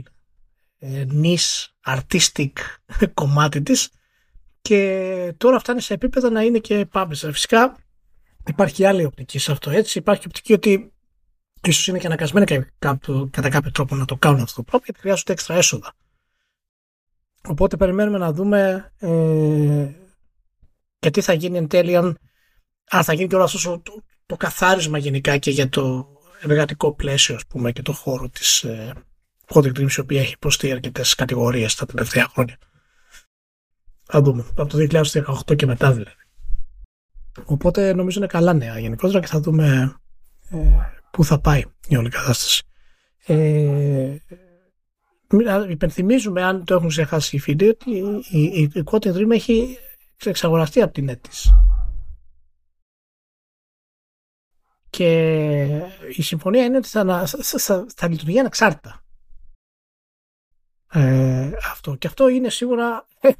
ε, 0.78 1.04
niche 1.22 1.66
artistic 1.86 2.52
κομμάτι 3.14 3.62
της 3.62 3.90
και 4.68 5.34
τώρα 5.36 5.58
φτάνει 5.58 5.80
σε 5.80 5.94
επίπεδο 5.94 6.30
να 6.30 6.42
είναι 6.42 6.58
και 6.58 6.86
publisher. 6.92 7.30
Φυσικά 7.32 7.76
υπάρχει 8.46 8.84
άλλη 8.84 9.04
οπτική 9.04 9.38
σε 9.38 9.52
αυτό 9.52 9.70
έτσι. 9.70 9.98
Υπάρχει 9.98 10.26
οπτική 10.26 10.52
ότι 10.52 10.92
ίσως 11.62 11.86
είναι 11.86 11.98
και 11.98 12.06
αναγκασμένοι 12.06 12.46
κατά 13.30 13.48
κάποιο 13.48 13.70
τρόπο 13.70 13.94
να 13.94 14.04
το 14.04 14.16
κάνουν 14.16 14.40
αυτό 14.40 14.54
το 14.54 14.62
πράγμα 14.62 14.84
γιατί 14.84 15.00
χρειάζονται 15.00 15.32
έξτρα 15.32 15.56
έσοδα. 15.56 15.92
Οπότε 17.48 17.76
περιμένουμε 17.76 18.18
να 18.18 18.32
δούμε 18.32 18.90
ε, 18.98 19.88
και 20.98 21.10
τι 21.10 21.20
θα 21.20 21.32
γίνει 21.32 21.58
εν 21.58 21.68
τέλει 21.68 21.96
αν, 21.96 22.18
θα 23.02 23.12
γίνει 23.12 23.28
και 23.28 23.34
όλο 23.34 23.44
αυτό 23.44 23.78
το, 23.78 24.02
το, 24.26 24.36
καθάρισμα 24.36 24.98
γενικά 24.98 25.36
και 25.38 25.50
για 25.50 25.68
το 25.68 26.08
εργατικό 26.40 26.94
πλαίσιο 26.94 27.34
ας 27.34 27.46
πούμε 27.46 27.72
και 27.72 27.82
το 27.82 27.92
χώρο 27.92 28.28
της 28.28 28.62
ε, 28.62 28.92
Coding 29.46 29.78
Dreams 29.78 29.92
η 29.96 30.00
οποία 30.00 30.20
έχει 30.20 30.32
υποστεί 30.32 30.72
αρκετές 30.72 31.14
κατηγορίες 31.14 31.74
τα 31.74 31.86
τελευταία 31.86 32.28
χρόνια. 32.28 32.58
Θα 34.10 34.22
δούμε. 34.22 34.44
Από 34.56 34.68
το 34.68 34.78
2018 35.48 35.56
και 35.56 35.66
μετά 35.66 35.92
δηλαδή. 35.92 36.16
Οπότε 37.44 37.94
νομίζω 37.94 38.18
είναι 38.18 38.26
καλά 38.26 38.52
νέα 38.52 38.78
γενικότερα 38.78 39.20
και 39.20 39.26
θα 39.26 39.40
δούμε 39.40 39.96
ε, 40.50 40.58
πού 41.10 41.24
θα 41.24 41.40
πάει 41.40 41.64
η 41.88 41.96
όλη 41.96 42.08
κατάσταση. 42.08 42.62
Ε, 43.26 44.16
υπενθυμίζουμε, 45.68 46.42
αν 46.42 46.64
το 46.64 46.74
έχουν 46.74 46.88
ξεχάσει 46.88 47.36
οι 47.36 47.38
φίλοι, 47.38 47.68
ότι 47.68 47.90
η, 48.30 48.50
η, 48.54 48.70
η 48.74 48.82
Quantum 48.84 49.14
Dream 49.14 49.30
έχει 49.30 49.78
εξαγοραστεί 50.24 50.82
από 50.82 50.92
την 50.92 51.08
έτης. 51.08 51.52
Και 54.90 55.10
η 56.16 56.22
συμφωνία 56.22 56.64
είναι 56.64 56.76
ότι 56.76 56.88
θα, 56.88 57.26
θα, 57.42 57.86
θα 57.94 58.08
λειτουργεί 58.08 58.38
ανεξάρτητα. 58.38 59.02
Ε, 60.92 61.50
αυτό. 61.70 61.94
Και 61.94 62.06
αυτό 62.06 62.28
είναι 62.28 62.50
σίγουρα 62.50 63.06
ε, 63.20 63.30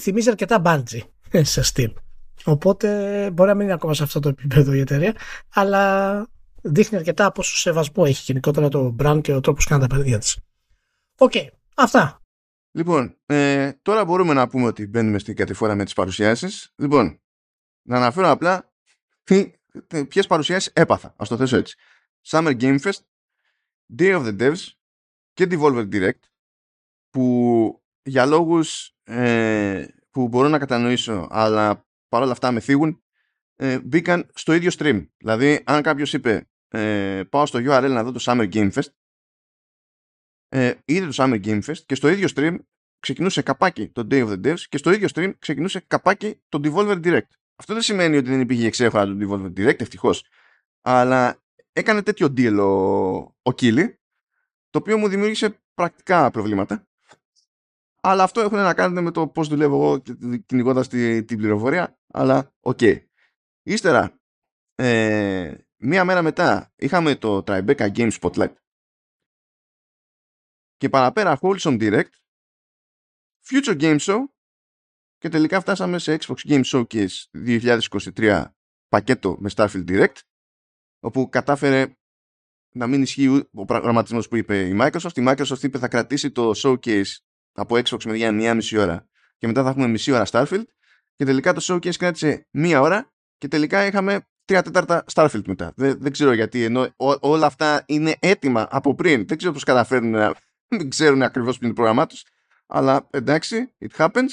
θυμίζει 0.00 0.30
αρκετά 0.30 0.58
Bungie 0.58 1.02
σε 1.32 1.62
στυλ. 1.62 1.92
Οπότε 2.44 3.30
μπορεί 3.30 3.48
να 3.48 3.54
μην 3.54 3.64
είναι 3.64 3.74
ακόμα 3.74 3.94
σε 3.94 4.02
αυτό 4.02 4.20
το 4.20 4.28
επίπεδο 4.28 4.72
η 4.72 4.78
εταιρεία, 4.80 5.16
αλλά 5.54 6.26
δείχνει 6.62 6.98
αρκετά 6.98 7.32
πόσο 7.32 7.56
σεβασμό 7.56 8.04
έχει 8.06 8.22
γενικότερα 8.26 8.68
το 8.68 8.96
brand 8.98 9.20
και 9.22 9.34
ο 9.34 9.40
τρόπος 9.40 9.64
κάνει 9.64 9.86
τα 9.86 9.94
παιδιά 9.96 10.18
της. 10.18 10.38
Οκ. 11.18 11.32
Αυτά. 11.74 12.22
Λοιπόν, 12.72 13.16
ε, 13.26 13.72
τώρα 13.82 14.04
μπορούμε 14.04 14.34
να 14.34 14.48
πούμε 14.48 14.66
ότι 14.66 14.86
μπαίνουμε 14.86 15.18
στην 15.18 15.36
κατηφόρα 15.36 15.74
με 15.74 15.84
τις 15.84 15.92
παρουσιάσεις. 15.92 16.72
Λοιπόν, 16.76 17.20
να 17.82 17.96
αναφέρω 17.96 18.30
απλά 18.30 18.72
ποιες 20.08 20.26
παρουσιάσεις 20.26 20.72
έπαθα. 20.74 21.14
Ας 21.16 21.28
το 21.28 21.36
θέσω 21.36 21.56
έτσι. 21.56 21.76
Summer 22.26 22.60
Game 22.60 22.80
Fest, 22.80 22.98
Day 23.98 24.20
of 24.20 24.26
the 24.26 24.40
Devs 24.40 24.66
και 25.32 25.46
Devolver 25.50 25.88
Direct 25.92 26.29
που 27.10 27.82
για 28.02 28.26
λόγους 28.26 28.94
ε, 29.02 29.86
που 30.10 30.28
μπορώ 30.28 30.48
να 30.48 30.58
κατανοήσω 30.58 31.28
αλλά 31.30 31.86
παρόλα 32.08 32.32
αυτά 32.32 32.52
με 32.52 32.60
θίγουν 32.60 33.02
ε, 33.56 33.78
μπήκαν 33.80 34.30
στο 34.34 34.52
ίδιο 34.52 34.70
stream. 34.78 35.06
Δηλαδή 35.16 35.62
αν 35.64 35.82
κάποιος 35.82 36.12
είπε 36.12 36.48
ε, 36.68 37.22
πάω 37.30 37.46
στο 37.46 37.58
URL 37.58 37.88
να 37.90 38.04
δω 38.04 38.12
το 38.12 38.20
Summer 38.22 38.52
Game 38.52 38.72
Fest 38.72 38.88
ε, 40.48 40.74
είδε 40.84 41.06
το 41.06 41.12
Summer 41.16 41.44
Game 41.44 41.62
Fest 41.62 41.78
και 41.86 41.94
στο 41.94 42.08
ίδιο 42.08 42.28
stream 42.34 42.56
ξεκινούσε 43.00 43.42
καπάκι 43.42 43.88
το 43.88 44.06
Day 44.10 44.26
of 44.26 44.28
the 44.28 44.46
Devs 44.46 44.60
και 44.68 44.78
στο 44.78 44.92
ίδιο 44.92 45.08
stream 45.14 45.32
ξεκινούσε 45.38 45.80
καπάκι 45.86 46.40
το 46.48 46.60
Devolver 46.64 47.04
Direct. 47.04 47.30
Αυτό 47.54 47.72
δεν 47.72 47.82
σημαίνει 47.82 48.16
ότι 48.16 48.28
δεν 48.28 48.40
υπήρχε 48.40 48.66
εξέχωρα 48.66 49.06
το 49.06 49.16
Devolver 49.20 49.52
Direct, 49.58 49.80
ευτυχώς. 49.80 50.24
Αλλά 50.80 51.42
έκανε 51.72 52.02
τέτοιο 52.02 52.26
deal 52.36 52.56
ο, 52.58 52.68
ο 53.42 53.54
το 54.70 54.78
οποίο 54.78 54.98
μου 54.98 55.08
δημιούργησε 55.08 55.60
πρακτικά 55.74 56.30
προβλήματα. 56.30 56.88
Αλλά 58.00 58.22
αυτό 58.22 58.40
έχουν 58.40 58.58
να 58.58 58.74
κάνουν 58.74 59.04
με 59.04 59.10
το 59.10 59.28
πώς 59.28 59.48
δουλεύω 59.48 59.76
εγώ 59.76 60.02
κυνηγώντας 60.46 60.88
την, 60.88 61.26
την 61.26 61.36
πληροφορία. 61.36 61.98
Αλλά 62.06 62.52
ok. 62.60 62.78
Okay. 62.80 63.04
Ύστερα, 63.62 64.20
ε, 64.74 65.54
μία 65.76 66.04
μέρα 66.04 66.22
μετά 66.22 66.72
είχαμε 66.76 67.14
το 67.14 67.42
Tribeca 67.46 67.92
Game 67.96 68.10
Spotlight. 68.20 68.52
Και 70.76 70.88
παραπέρα 70.88 71.38
Wholesome 71.40 71.80
Direct, 71.80 72.10
Future 73.46 73.80
Game 73.80 73.98
Show 73.98 74.18
και 75.18 75.28
τελικά 75.28 75.60
φτάσαμε 75.60 75.98
σε 75.98 76.18
Xbox 76.20 76.36
Game 76.44 76.64
Showcase 76.64 77.08
2023 78.16 78.44
πακέτο 78.88 79.36
με 79.40 79.50
Starfield 79.54 79.84
Direct 79.88 80.16
όπου 81.00 81.28
κατάφερε 81.28 81.94
να 82.74 82.86
μην 82.86 83.02
ισχύει 83.02 83.48
ο 83.52 83.64
προγραμματισμός 83.64 84.28
που 84.28 84.36
είπε 84.36 84.68
η 84.68 84.78
Microsoft. 84.80 85.16
Η 85.16 85.24
Microsoft 85.28 85.62
είπε 85.62 85.78
θα 85.78 85.88
κρατήσει 85.88 86.30
το 86.30 86.52
showcase 86.56 87.16
από 87.52 87.76
Xbox 87.76 88.04
με 88.04 88.16
για 88.16 88.32
μία 88.32 88.54
μισή 88.54 88.78
ώρα 88.78 89.08
και 89.38 89.46
μετά 89.46 89.62
θα 89.62 89.68
έχουμε 89.68 89.86
μισή 89.86 90.12
ώρα 90.12 90.26
Starfield 90.30 90.64
και 91.16 91.24
τελικά 91.24 91.52
το 91.52 91.60
showcase 91.68 91.96
κράτησε 91.96 92.46
μία 92.50 92.80
ώρα 92.80 93.12
και 93.38 93.48
τελικά 93.48 93.86
είχαμε 93.86 94.26
τρία 94.44 94.62
τέταρτα 94.62 95.04
Starfield 95.12 95.44
μετά. 95.46 95.72
Δεν, 95.76 95.98
δεν 96.00 96.12
ξέρω 96.12 96.32
γιατί, 96.32 96.64
ενώ 96.64 96.80
ό, 96.96 97.12
όλα 97.20 97.46
αυτά 97.46 97.84
είναι 97.86 98.16
έτοιμα 98.20 98.68
από 98.70 98.94
πριν. 98.94 99.26
Δεν 99.26 99.36
ξέρω 99.36 99.52
πώς 99.52 99.64
καταφέρνουν 99.64 100.10
να 100.10 100.34
δεν 100.78 100.88
ξέρουν 100.88 101.22
ακριβώς 101.22 101.58
ποιο 101.58 101.66
είναι 101.66 101.74
το 101.76 101.82
πρόγραμμά 101.82 102.06
τους. 102.06 102.24
Αλλά 102.66 103.08
εντάξει, 103.10 103.74
it 103.78 103.96
happens. 103.96 104.28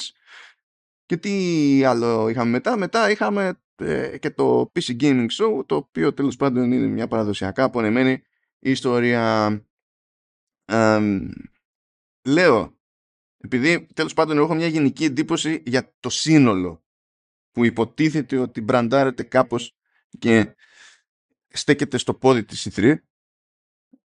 Και 1.06 1.17
τι 1.17 1.84
άλλο 1.84 2.30
είχαμε 2.30 2.49
μετά; 2.49 2.77
Μετά 2.77 3.10
είχαμε 3.10 3.62
ε, 3.75 4.17
και 4.17 4.30
το 4.30 4.71
PC 4.75 5.01
Gaming 5.01 5.27
Show, 5.27 5.65
το 5.65 5.75
οποίο 5.75 6.13
τέλος 6.13 6.36
πάντων 6.36 6.71
είναι 6.71 6.88
μια 6.88 7.08
παραδοσιακά 7.08 7.63
απονεμένη 7.63 8.23
ιστορία. 8.60 9.51
λέω 12.27 12.76
επειδή 13.38 13.88
τέλος 13.93 14.13
πάντων 14.13 14.38
έχω 14.38 14.56
μια 14.56 14.67
γενική 14.67 15.04
εντύπωση 15.04 15.63
για 15.65 15.95
το 16.00 16.10
σύνολο 16.10 16.84
που 17.52 17.65
υποτίθεται 17.65 18.38
ότι 18.38 18.62
μπραντάρεται 18.62 19.23
κάπως 19.23 19.76
και 20.19 20.56
στέκεται 21.47 21.97
στο 21.97 22.13
πόδι 22.13 22.45
της 22.45 22.67
E3 22.71 22.95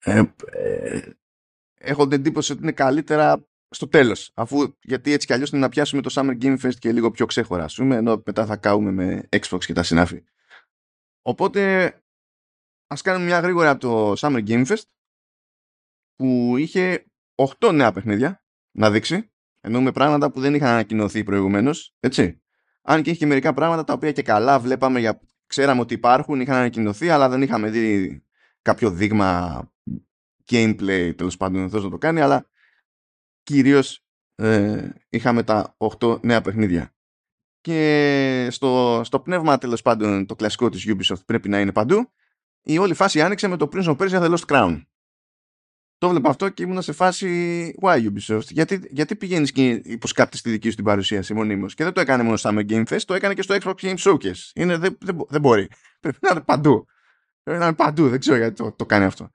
ε, 0.05 0.23
ε, 0.53 1.11
έχω 1.75 2.03
την 2.03 2.19
εντύπωση 2.19 2.53
ότι 2.53 2.63
είναι 2.63 2.73
καλύτερα 2.73 3.47
στο 3.69 3.89
τέλος. 3.89 4.31
Αφού, 4.35 4.77
γιατί 4.83 5.13
έτσι 5.13 5.27
κι 5.27 5.33
αλλιώς 5.33 5.51
είναι 5.51 5.61
να 5.61 5.69
πιάσουμε 5.69 6.03
το 6.03 6.11
Summer 6.13 6.43
Game 6.43 6.61
Fest 6.61 6.75
και 6.79 6.93
λίγο 6.93 7.11
πιο 7.11 7.27
ξέχωρα, 7.27 7.67
πούμε, 7.75 7.97
ενώ 7.97 8.23
μετά 8.27 8.47
θα 8.47 8.57
κάουμε 8.57 8.91
με 8.91 9.29
Xbox 9.31 9.65
και 9.65 9.73
τα 9.73 9.83
συνάφη. 9.83 10.25
Οπότε, 11.23 11.93
ας 12.87 13.03
κάνουμε 13.03 13.25
μια 13.25 13.41
γρήγορα 13.41 13.71
από 13.71 13.81
το 13.81 14.13
Summer 14.17 14.49
Game 14.49 14.67
Fest, 14.67 14.85
που 16.15 16.57
είχε 16.57 17.07
8 17.59 17.73
νέα 17.73 17.93
παιχνίδια 17.93 18.42
να 18.73 18.91
δείξει, 18.91 19.33
ενώ 19.61 19.81
με 19.81 19.93
πράγματα 19.93 20.31
που 20.31 20.41
δεν 20.41 20.55
είχαν 20.55 20.69
ανακοινωθεί 20.69 21.25
προηγουμένως, 21.25 21.95
έτσι. 22.01 22.43
Αν 22.83 23.03
και 23.03 23.11
είχε 23.11 23.19
και 23.19 23.27
μερικά 23.27 23.55
πράγματα 23.55 23.85
τα 23.85 23.93
οποία 23.93 24.13
και 24.13 24.23
καλά 24.23 24.61
βλέπαμε, 24.61 25.01
για... 25.01 25.21
ξέραμε 25.47 25.81
ότι 25.81 25.95
υπάρχουν, 25.95 26.41
είχαν 26.41 26.57
ανακοινωθεί, 26.57 27.09
αλλά 27.09 27.29
δεν 27.29 27.43
είχαμε 27.43 27.71
δει 27.71 28.23
κάποιο 28.63 28.91
δείγμα 28.91 29.61
gameplay 30.51 31.13
τέλος 31.17 31.37
πάντων 31.37 31.63
να 31.63 31.91
το 31.91 31.99
κάνει, 31.99 32.21
αλλά 32.21 32.51
κυρίως 33.43 34.05
ε, 34.35 34.89
είχαμε 35.09 35.43
τα 35.43 35.77
8 35.99 36.21
νέα 36.23 36.41
παιχνίδια. 36.41 36.95
Και 37.61 38.49
στο, 38.51 39.01
στο 39.05 39.21
πνεύμα 39.21 39.59
τέλος 39.59 39.83
πάντων 39.83 40.27
το 40.27 40.35
κλασικό 40.35 40.69
της 40.69 40.87
Ubisoft 40.89 41.25
πρέπει 41.27 41.49
να 41.49 41.61
είναι 41.61 41.73
παντού, 41.73 42.13
η 42.63 42.79
όλη 42.79 42.95
φάση 42.95 43.21
άνοιξε 43.21 43.49
με 43.49 43.57
το 43.57 43.69
Prince 43.73 43.85
of 43.85 43.97
Persia 43.97 44.23
The 44.23 44.37
Lost 44.37 44.45
Crown. 44.47 44.83
Το 46.03 46.09
βλέπω 46.09 46.29
αυτό 46.29 46.49
και 46.49 46.63
ήμουν 46.63 46.83
σε 46.83 46.93
φάση 46.93 47.75
Why 47.83 48.11
Ubisoft, 48.11 48.47
γιατί, 48.49 48.83
γιατί 48.91 49.17
πηγαίνεις 49.17 49.53
και 49.53 49.69
υποσκάπτεις 49.69 50.43
τη 50.43 50.51
δική 50.51 50.69
σου 50.69 50.77
την 50.77 50.85
παρουσίαση 50.85 51.35
μονίμως; 51.35 51.75
Και 51.75 51.85
δεν 51.85 51.93
το 51.93 52.01
έκανε 52.01 52.23
μόνο 52.23 52.37
στο 52.37 52.51
Summer 52.53 52.71
Game 52.71 52.85
Fest, 52.85 53.01
το 53.07 53.15
έκανε 53.15 53.35
και 53.35 53.43
στο 53.43 53.57
Xbox 53.61 53.75
Game 53.75 53.97
Showcase. 53.97 54.51
Είναι, 54.55 54.77
δεν, 54.77 54.97
δεν, 55.01 55.17
δεν 55.29 55.41
μπορεί. 55.41 55.69
Πρέπει 56.01 56.19
να 56.21 56.29
είναι 56.31 56.41
παντού. 56.41 56.87
Πρέπει 57.43 57.59
να 57.59 57.67
είναι 57.67 57.75
παντού, 57.75 58.09
δεν 58.09 58.21
ξέρω 58.21 58.37
γιατί 58.37 58.55
το, 58.55 58.73
το 58.73 58.87
κάνει 58.87 59.05
αυτό 59.05 59.31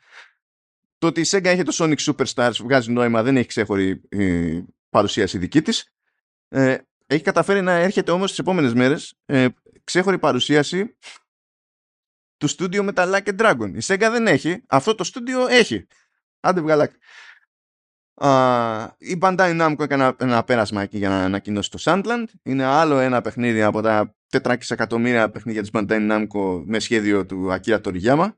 το 0.98 1.08
ότι 1.08 1.22
η 1.22 1.26
Sega 1.28 1.46
έχει 1.46 1.64
το 1.64 1.76
Sonic 1.76 1.98
Superstars 1.98 2.56
βγάζει 2.62 2.92
νόημα, 2.92 3.24
δεν 3.24 3.38
έχει 3.38 3.48
ξέχωρη 3.48 4.02
ε, 4.10 4.60
παρουσίαση 4.90 5.38
δική 5.38 5.62
της. 5.62 5.94
Ε, 6.48 6.78
έχει 7.08 7.24
καταφέρει 7.24 7.62
να 7.62 7.72
έρχεται 7.72 8.12
όμως 8.12 8.30
τις 8.30 8.40
επόμενες 8.40 8.74
μέρες 8.74 9.14
ε, 9.26 9.48
ξέχωρη 9.84 10.20
παρουσίαση 10.20 10.98
του 12.38 12.48
στούντιο 12.48 12.84
με 12.84 12.94
τα 12.94 13.06
Like 13.08 13.40
Dragon. 13.40 13.72
Η 13.74 13.80
Sega 13.84 14.08
δεν 14.12 14.28
έχει, 14.28 14.62
αυτό 14.68 14.96
το 14.96 15.04
στούντιο 15.04 15.48
έχει. 15.48 15.88
Άντε 16.40 16.62
βγαλάκ. 16.62 16.92
Uh, 18.20 18.88
η 18.98 19.18
Bandai 19.22 19.62
Namco 19.62 19.80
έκανε 19.80 20.14
ένα 20.20 20.44
πέρασμα 20.44 20.82
εκεί 20.82 20.98
για 20.98 21.10
να 21.10 21.24
ανακοινώσει 21.24 21.70
το 21.70 21.78
Sandland. 21.82 22.26
Είναι 22.44 22.64
άλλο 22.64 23.00
ένα 23.00 23.22
παιχνίδι 23.22 23.62
από 23.62 23.82
τα 23.82 24.16
400 24.44 24.56
εκατομμύρια 24.70 25.30
παιχνίδια 25.30 25.62
της 25.62 25.70
Bandai 25.74 26.12
Namco 26.12 26.64
με 26.66 26.80
σχέδιο 26.80 27.26
του 27.26 27.48
Akira 27.52 27.82
Toriyama. 27.82 28.32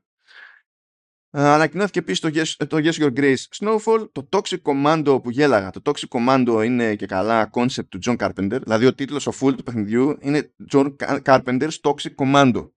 Uh, 1.32 1.40
ανακοινώθηκε 1.40 1.98
επίσης 1.98 2.20
το, 2.20 2.30
yes, 2.34 2.66
το 2.66 2.76
Yes 2.76 2.92
Your 2.92 3.12
Grace 3.18 3.44
Snowfall, 3.58 4.08
το 4.12 4.28
Toxic 4.32 4.62
Commando 4.62 5.22
που 5.22 5.30
γέλαγα. 5.30 5.70
Το 5.70 5.80
Toxic 5.84 6.18
Commando 6.18 6.62
είναι 6.64 6.94
και 6.94 7.06
καλά 7.06 7.50
concept 7.52 7.88
του 7.88 7.98
John 8.04 8.16
Carpenter, 8.16 8.58
δηλαδή 8.62 8.86
ο 8.86 8.94
τίτλος 8.94 9.26
ο 9.26 9.32
full 9.40 9.56
του 9.56 9.62
παιχνιδιού 9.62 10.18
είναι 10.20 10.54
John 10.72 10.96
Carpenter's 11.24 11.76
Toxic 11.80 12.14
Commando. 12.16 12.70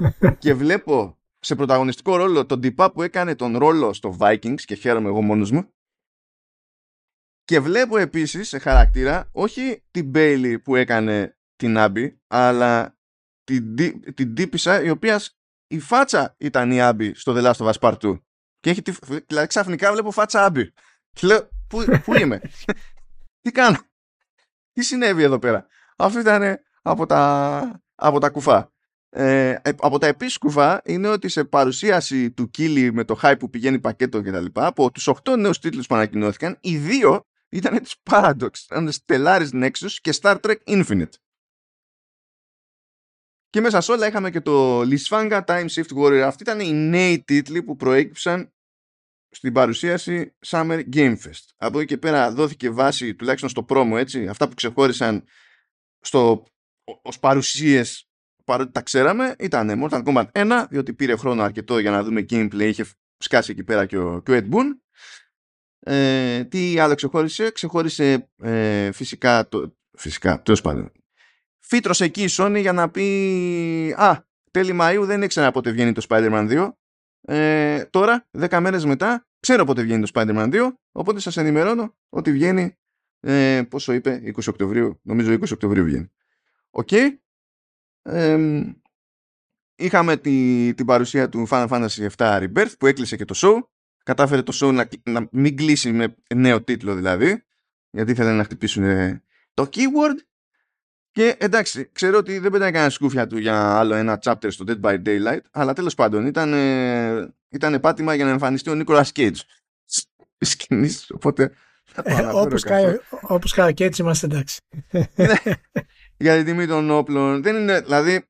και 0.38 0.54
βλέπω 0.54 1.19
σε 1.40 1.54
πρωταγωνιστικό 1.54 2.16
ρόλο 2.16 2.46
τον 2.46 2.60
τυπά 2.60 2.92
που 2.92 3.02
έκανε 3.02 3.34
τον 3.34 3.58
ρόλο 3.58 3.92
στο 3.92 4.16
Vikings 4.20 4.60
και 4.60 4.74
χαίρομαι 4.74 5.08
εγώ 5.08 5.22
μόνος 5.22 5.50
μου. 5.50 5.72
Και 7.44 7.60
βλέπω 7.60 7.96
επίσης 7.98 8.48
σε 8.48 8.58
χαρακτήρα 8.58 9.28
όχι 9.32 9.84
την 9.90 10.10
Bailey 10.14 10.56
που 10.62 10.76
έκανε 10.76 11.38
την 11.56 11.74
Abby, 11.78 12.16
αλλά 12.26 12.98
την, 13.44 13.74
την 14.14 14.34
τύπησα 14.34 14.82
η 14.82 14.90
οποία 14.90 15.20
η 15.66 15.78
φάτσα 15.78 16.34
ήταν 16.38 16.70
η 16.70 16.80
Άμπη 16.80 17.14
στο 17.14 17.34
The 17.36 17.44
Last 17.44 17.66
of 17.66 17.72
Us 17.72 17.78
Part 17.80 17.98
2. 17.98 18.20
Και 18.60 18.70
έχει 18.70 18.82
τη... 18.82 18.92
δηλαδή 19.26 19.46
ξαφνικά 19.46 19.92
βλέπω 19.92 20.10
φάτσα 20.10 20.44
Άμπη. 20.44 20.72
Και 21.12 21.26
λέω, 21.26 21.48
πού, 21.68 21.84
πού 22.04 22.14
είμαι, 22.14 22.40
τι 23.40 23.50
κάνω, 23.50 23.78
τι 24.72 24.82
συνέβη 24.82 25.22
εδώ 25.22 25.38
πέρα; 25.38 25.66
Αυτό 25.96 26.18
ήταν 26.20 26.58
από 26.82 27.06
τα, 27.06 27.82
από 27.94 28.18
τα 28.18 28.30
κουφά. 28.30 28.72
Ε, 29.12 29.50
ε, 29.50 29.72
από 29.80 29.98
τα 29.98 30.06
επίσης 30.06 30.38
κουφά 30.38 30.82
είναι 30.84 31.08
ότι 31.08 31.28
σε 31.28 31.44
παρουσίαση 31.44 32.30
του 32.30 32.50
Κίλι 32.50 32.92
με 32.92 33.04
το 33.04 33.20
hype 33.22 33.38
που 33.38 33.50
πηγαίνει 33.50 33.78
πακέτο 33.78 34.22
και 34.22 34.30
τα 34.30 34.40
λοιπά, 34.40 34.66
από 34.66 34.90
τους 34.90 35.08
8 35.08 35.36
νέους 35.38 35.58
τίτλους 35.58 35.86
που 35.86 35.94
ανακοινώθηκαν, 35.94 36.58
οι 36.60 36.76
δύο 36.76 37.26
ήταν 37.48 37.82
της 37.82 37.94
Paradox, 38.10 38.50
ήταν 38.70 38.90
Stellaris 38.92 39.50
Nexus 39.52 39.92
και 40.00 40.14
Star 40.20 40.40
Trek 40.40 40.56
Infinite. 40.66 41.12
Και 43.50 43.60
μέσα 43.60 43.80
σε 43.80 43.92
όλα 43.92 44.06
είχαμε 44.06 44.30
και 44.30 44.40
το 44.40 44.80
Lisfanga 44.80 45.44
Time 45.44 45.66
Shift 45.66 45.96
Warrior. 45.96 46.22
Αυτοί 46.24 46.42
ήταν 46.42 46.60
οι 46.60 46.72
νέοι 46.72 47.22
τίτλοι 47.22 47.62
που 47.62 47.76
προέκυψαν 47.76 48.52
στην 49.30 49.52
παρουσίαση 49.52 50.36
Summer 50.46 50.82
Game 50.92 51.16
Fest. 51.16 51.44
Από 51.56 51.78
εκεί 51.78 51.86
και 51.86 51.98
πέρα 51.98 52.32
δόθηκε 52.32 52.70
βάση, 52.70 53.14
τουλάχιστον 53.14 53.48
στο 53.48 53.62
πρόμο, 53.62 53.94
έτσι, 53.98 54.28
αυτά 54.28 54.48
που 54.48 54.54
ξεχώρισαν 54.54 55.24
στο, 56.00 56.44
ως 57.02 57.18
παρουσίες 57.18 58.09
παρότι 58.50 58.72
τα 58.72 58.82
ξέραμε, 58.82 59.34
ήταν 59.38 59.82
Mortal 59.84 60.02
Kombat 60.04 60.24
1, 60.32 60.64
διότι 60.70 60.92
πήρε 60.92 61.16
χρόνο 61.16 61.42
αρκετό 61.42 61.78
για 61.78 61.90
να 61.90 62.02
δούμε 62.02 62.26
gameplay, 62.30 62.60
είχε 62.60 62.84
σκάσει 63.18 63.52
εκεί 63.52 63.64
πέρα 63.64 63.86
και 63.86 63.98
ο, 63.98 64.22
και 64.24 64.32
ο 64.32 64.34
Ed 64.34 64.54
Boon. 64.54 64.66
Ε, 65.80 66.44
τι 66.44 66.78
άλλο 66.78 66.94
ξεχώρισε, 66.94 67.50
ξεχώρισε 67.50 68.28
ε, 68.42 68.92
φυσικά, 68.92 69.48
το, 69.48 69.76
φυσικά, 69.96 70.42
τέλος 70.42 70.60
πάντων, 70.60 70.92
φύτρωσε 71.58 72.04
εκεί 72.04 72.22
η 72.22 72.28
Sony 72.30 72.58
για 72.60 72.72
να 72.72 72.90
πει 72.90 73.94
«Α, 73.96 74.16
τέλη 74.50 74.78
Μαΐου 74.80 75.02
δεν 75.02 75.22
ήξερα 75.22 75.50
πότε 75.50 75.70
βγαίνει 75.70 75.92
το 75.92 76.06
Spider-Man 76.08 76.50
2. 76.50 76.70
Ε, 77.20 77.84
τώρα, 77.84 78.28
10 78.38 78.58
μέρες 78.60 78.84
μετά, 78.84 79.26
ξέρω 79.40 79.64
πότε 79.64 79.82
βγαίνει 79.82 80.02
το 80.06 80.10
Spider-Man 80.14 80.54
2, 80.54 80.68
οπότε 80.92 81.20
σας 81.20 81.36
ενημερώνω 81.36 81.96
ότι 82.08 82.32
βγαίνει, 82.32 82.78
ε, 83.20 83.62
πόσο 83.68 83.92
είπε, 83.92 84.20
20 84.24 84.48
Οκτωβρίου, 84.48 85.00
νομίζω 85.02 85.32
20 85.32 85.52
Οκτωβρίου 85.52 85.84
βγαίνει. 85.84 86.10
Ok. 86.70 86.88
Okay. 86.90 87.08
Ε, 88.02 88.62
είχαμε 89.76 90.16
τη, 90.16 90.74
την 90.74 90.86
παρουσία 90.86 91.28
του 91.28 91.46
Final 91.50 91.68
Fantasy 91.68 92.08
VII 92.16 92.42
Rebirth 92.42 92.72
που 92.78 92.86
έκλεισε 92.86 93.16
και 93.16 93.24
το 93.24 93.34
show. 93.36 93.58
Κατάφερε 94.04 94.42
το 94.42 94.58
show 94.60 94.72
να, 94.72 94.88
να 95.02 95.28
μην 95.32 95.56
κλείσει 95.56 95.92
με 95.92 96.14
νέο 96.34 96.62
τίτλο 96.62 96.94
δηλαδή, 96.94 97.44
γιατί 97.90 98.10
ήθελαν 98.10 98.36
να 98.36 98.44
χτυπήσουν 98.44 98.84
το 99.54 99.68
keyword 99.72 100.18
και 101.12 101.36
εντάξει, 101.38 101.88
ξέρω 101.92 102.18
ότι 102.18 102.38
δεν 102.38 102.50
πέταγε 102.50 102.70
κανένα 102.70 102.90
σκούφια 102.90 103.26
του 103.26 103.38
για 103.38 103.78
άλλο 103.78 103.94
ένα 103.94 104.18
chapter 104.22 104.46
στο 104.48 104.64
Dead 104.68 104.80
by 104.80 105.02
Daylight, 105.06 105.40
αλλά 105.50 105.72
τέλος 105.72 105.94
πάντων 105.94 106.26
ήταν, 106.26 106.52
ε, 106.52 107.34
ήταν 107.48 107.80
πάτημα 107.80 108.14
για 108.14 108.24
να 108.24 108.30
εμφανιστεί 108.30 108.70
ο 108.70 108.82
Nicolas 108.84 109.06
Cage 109.14 109.36
σκηνής, 110.38 111.10
οπότε 111.14 111.52
όπως, 112.32 112.62
κάει, 112.62 112.96
όπως 113.20 113.52
κάει 113.52 113.74
και 113.74 113.84
έτσι 113.84 114.02
είμαστε 114.02 114.26
εντάξει. 114.26 114.60
ναι, 116.20 116.28
για 116.28 116.36
την 116.36 116.44
τιμή 116.44 116.66
των 116.66 116.90
όπλων. 116.90 117.42
Δεν 117.42 117.56
είναι, 117.56 117.80
δηλαδή, 117.80 118.28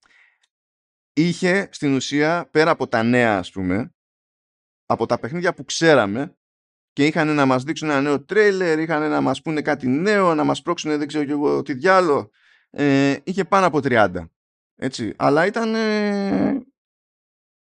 είχε 1.13 1.69
στην 1.73 1.95
ουσία, 1.95 2.49
πέρα 2.51 2.71
από 2.71 2.89
τα 2.89 3.03
νέα 3.03 3.39
ας 3.39 3.51
πούμε, 3.51 3.95
από 4.87 5.07
τα 5.07 5.19
παιχνίδια 5.19 5.55
που 5.55 5.65
ξέραμε, 5.65 6.35
και 6.93 7.07
είχαν 7.07 7.35
να 7.35 7.47
μας 7.47 7.63
δείξουν 7.63 7.91
ένα 7.91 8.01
νέο 8.01 8.25
τρέιλερ, 8.25 8.79
είχαν 8.79 9.11
να 9.11 9.21
μας 9.21 9.43
πούνε 9.43 9.63
κάτι 9.63 9.87
νέο, 9.87 10.35
να 10.35 10.45
μας 10.45 10.63
πρόξουν 10.63 10.99
δεν 10.99 11.09
ξέρω 11.09 11.25
και 11.25 11.33
εγώ 11.33 11.63
τι 11.63 11.75
διάλογο 11.75 12.31
ε, 12.71 13.17
είχε 13.25 13.45
πάνω 13.45 13.67
από 13.67 13.79
30. 13.83 14.29
Έτσι. 14.77 15.15
Αλλά 15.17 15.47
ήταν 15.47 15.75
ε, 15.75 16.67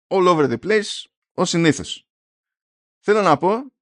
all 0.09 0.27
over 0.27 0.51
the 0.51 0.59
place 0.59 1.05
ως 1.33 1.49
συνήθως. 1.49 2.09
Θέλω 2.99 3.23
να 3.23 3.37
πω 3.37 3.73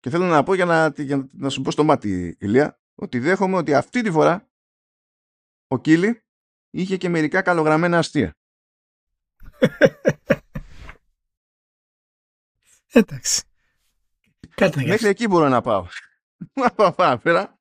και 0.00 0.10
θέλω 0.10 0.24
να 0.24 0.42
πω 0.42 0.54
για 0.54 0.64
να, 0.64 0.92
για 0.96 1.28
να 1.32 1.48
σου 1.48 1.62
πω 1.62 1.70
στο 1.70 1.84
μάτι 1.84 2.36
Ηλία 2.40 2.80
ότι 2.94 3.18
δέχομαι 3.18 3.56
ότι 3.56 3.74
αυτή 3.74 4.02
τη 4.02 4.10
φορά 4.10 4.51
ο 5.72 5.78
Κίλι 5.78 6.22
είχε 6.70 6.96
και 6.96 7.08
μερικά 7.08 7.42
καλογραμμένα 7.42 7.98
αστεία. 7.98 8.36
Εντάξει. 12.92 13.42
Μέχρι 14.86 15.08
εκεί 15.08 15.26
μπορώ 15.28 15.48
να 15.48 15.60
πάω. 15.60 15.86
Να 16.60 16.92
πάω 16.92 17.18
πέρα. 17.18 17.58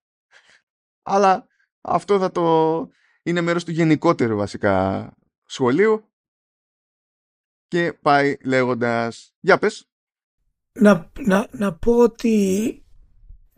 Αλλά 1.02 1.48
αυτό 1.82 2.20
θα 2.20 2.32
το... 2.32 2.88
είναι 3.24 3.42
μέρος 3.42 3.64
του 3.64 3.72
γενικότερου 3.72 4.38
βασικά 4.38 5.14
σχολείου 5.46 6.12
και 7.68 7.94
πάει 7.94 8.38
λέγοντας 8.44 9.34
για 9.40 9.58
πες 9.58 9.86
να, 10.74 11.12
να, 11.20 11.48
να 11.52 11.76
πω 11.76 11.98
ότι 11.98 12.86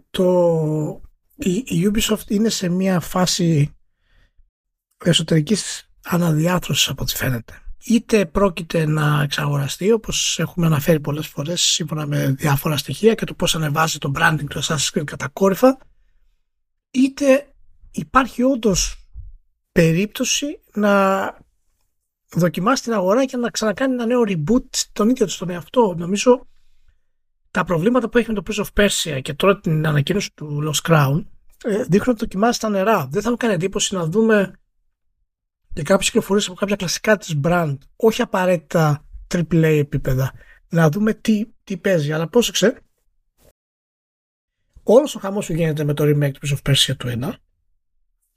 το, 0.09 1.01
η, 1.35 1.91
Ubisoft 1.91 2.27
είναι 2.27 2.49
σε 2.49 2.69
μια 2.69 2.99
φάση 2.99 3.75
εσωτερικής 5.03 5.89
αναδιάθρωσης 6.03 6.89
από 6.89 7.03
ό,τι 7.03 7.15
φαίνεται. 7.15 7.57
Είτε 7.85 8.25
πρόκειται 8.25 8.85
να 8.85 9.21
εξαγοραστεί 9.23 9.91
όπως 9.91 10.39
έχουμε 10.39 10.65
αναφέρει 10.65 10.99
πολλές 10.99 11.27
φορές 11.27 11.61
σύμφωνα 11.61 12.05
με 12.05 12.27
διάφορα 12.27 12.77
στοιχεία 12.77 13.13
και 13.13 13.25
το 13.25 13.33
πώς 13.33 13.55
ανεβάζει 13.55 13.97
το 13.97 14.11
branding 14.15 14.45
του 14.49 14.63
Assassin's 14.63 14.89
Creed 14.93 15.03
κατακόρυφα 15.03 15.77
είτε 16.91 17.53
υπάρχει 17.91 18.43
όντως 18.43 19.07
περίπτωση 19.71 20.59
να 20.73 21.23
δοκιμάσει 22.33 22.83
την 22.83 22.93
αγορά 22.93 23.25
και 23.25 23.37
να 23.37 23.49
ξανακάνει 23.49 23.93
ένα 23.93 24.05
νέο 24.05 24.21
reboot 24.27 24.65
στον 24.69 25.09
ίδιο 25.09 25.25
του 25.25 25.37
τομέα 25.37 25.57
αυτό. 25.57 25.95
Νομίζω 25.97 26.47
τα 27.51 27.63
προβλήματα 27.63 28.09
που 28.09 28.17
έχει 28.17 28.31
με 28.31 28.41
το 28.41 28.43
Prince 28.47 28.63
of 28.63 28.83
Persia 28.83 29.21
και 29.21 29.33
τώρα 29.33 29.59
την 29.59 29.87
ανακοίνωση 29.87 30.31
του 30.33 30.71
Lost 30.71 30.91
Crown 30.91 31.23
ε, 31.63 31.83
δείχνουν 31.83 32.09
ότι 32.09 32.19
δοκιμάζει 32.19 32.59
τα 32.59 32.69
νερά. 32.69 33.07
Δεν 33.11 33.21
θα 33.21 33.29
μου 33.29 33.37
κάνει 33.37 33.53
εντύπωση 33.53 33.95
να 33.95 34.05
δούμε 34.05 34.53
και 35.73 35.83
κάποιες 35.83 36.07
κυκλοφορίες 36.07 36.47
από 36.47 36.55
κάποια 36.55 36.75
κλασικά 36.75 37.17
της 37.17 37.39
brand, 37.43 37.77
όχι 37.95 38.21
απαραίτητα 38.21 39.05
AAA 39.35 39.63
επίπεδα, 39.63 40.33
να 40.69 40.89
δούμε 40.89 41.13
τι, 41.13 41.45
τι 41.63 41.77
παίζει. 41.77 42.13
Αλλά 42.13 42.27
πρόσεξε, 42.27 42.79
όλος 44.83 45.15
ο 45.15 45.19
χαμός 45.19 45.45
που 45.45 45.53
γίνεται 45.53 45.83
με 45.83 45.93
το 45.93 46.03
remake 46.03 46.31
του 46.31 46.47
Prince 46.47 46.53
of 46.53 46.71
Persia 46.71 46.95
του 46.97 47.19
1 47.21 47.31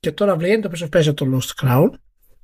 και 0.01 0.12
τώρα 0.12 0.37
βγαίνει 0.37 0.62
το 0.62 0.70
Prince 0.75 0.88
of 0.88 0.99
Persia 0.99 1.14
το 1.14 1.27
Lost 1.38 1.64
Crown, 1.64 1.88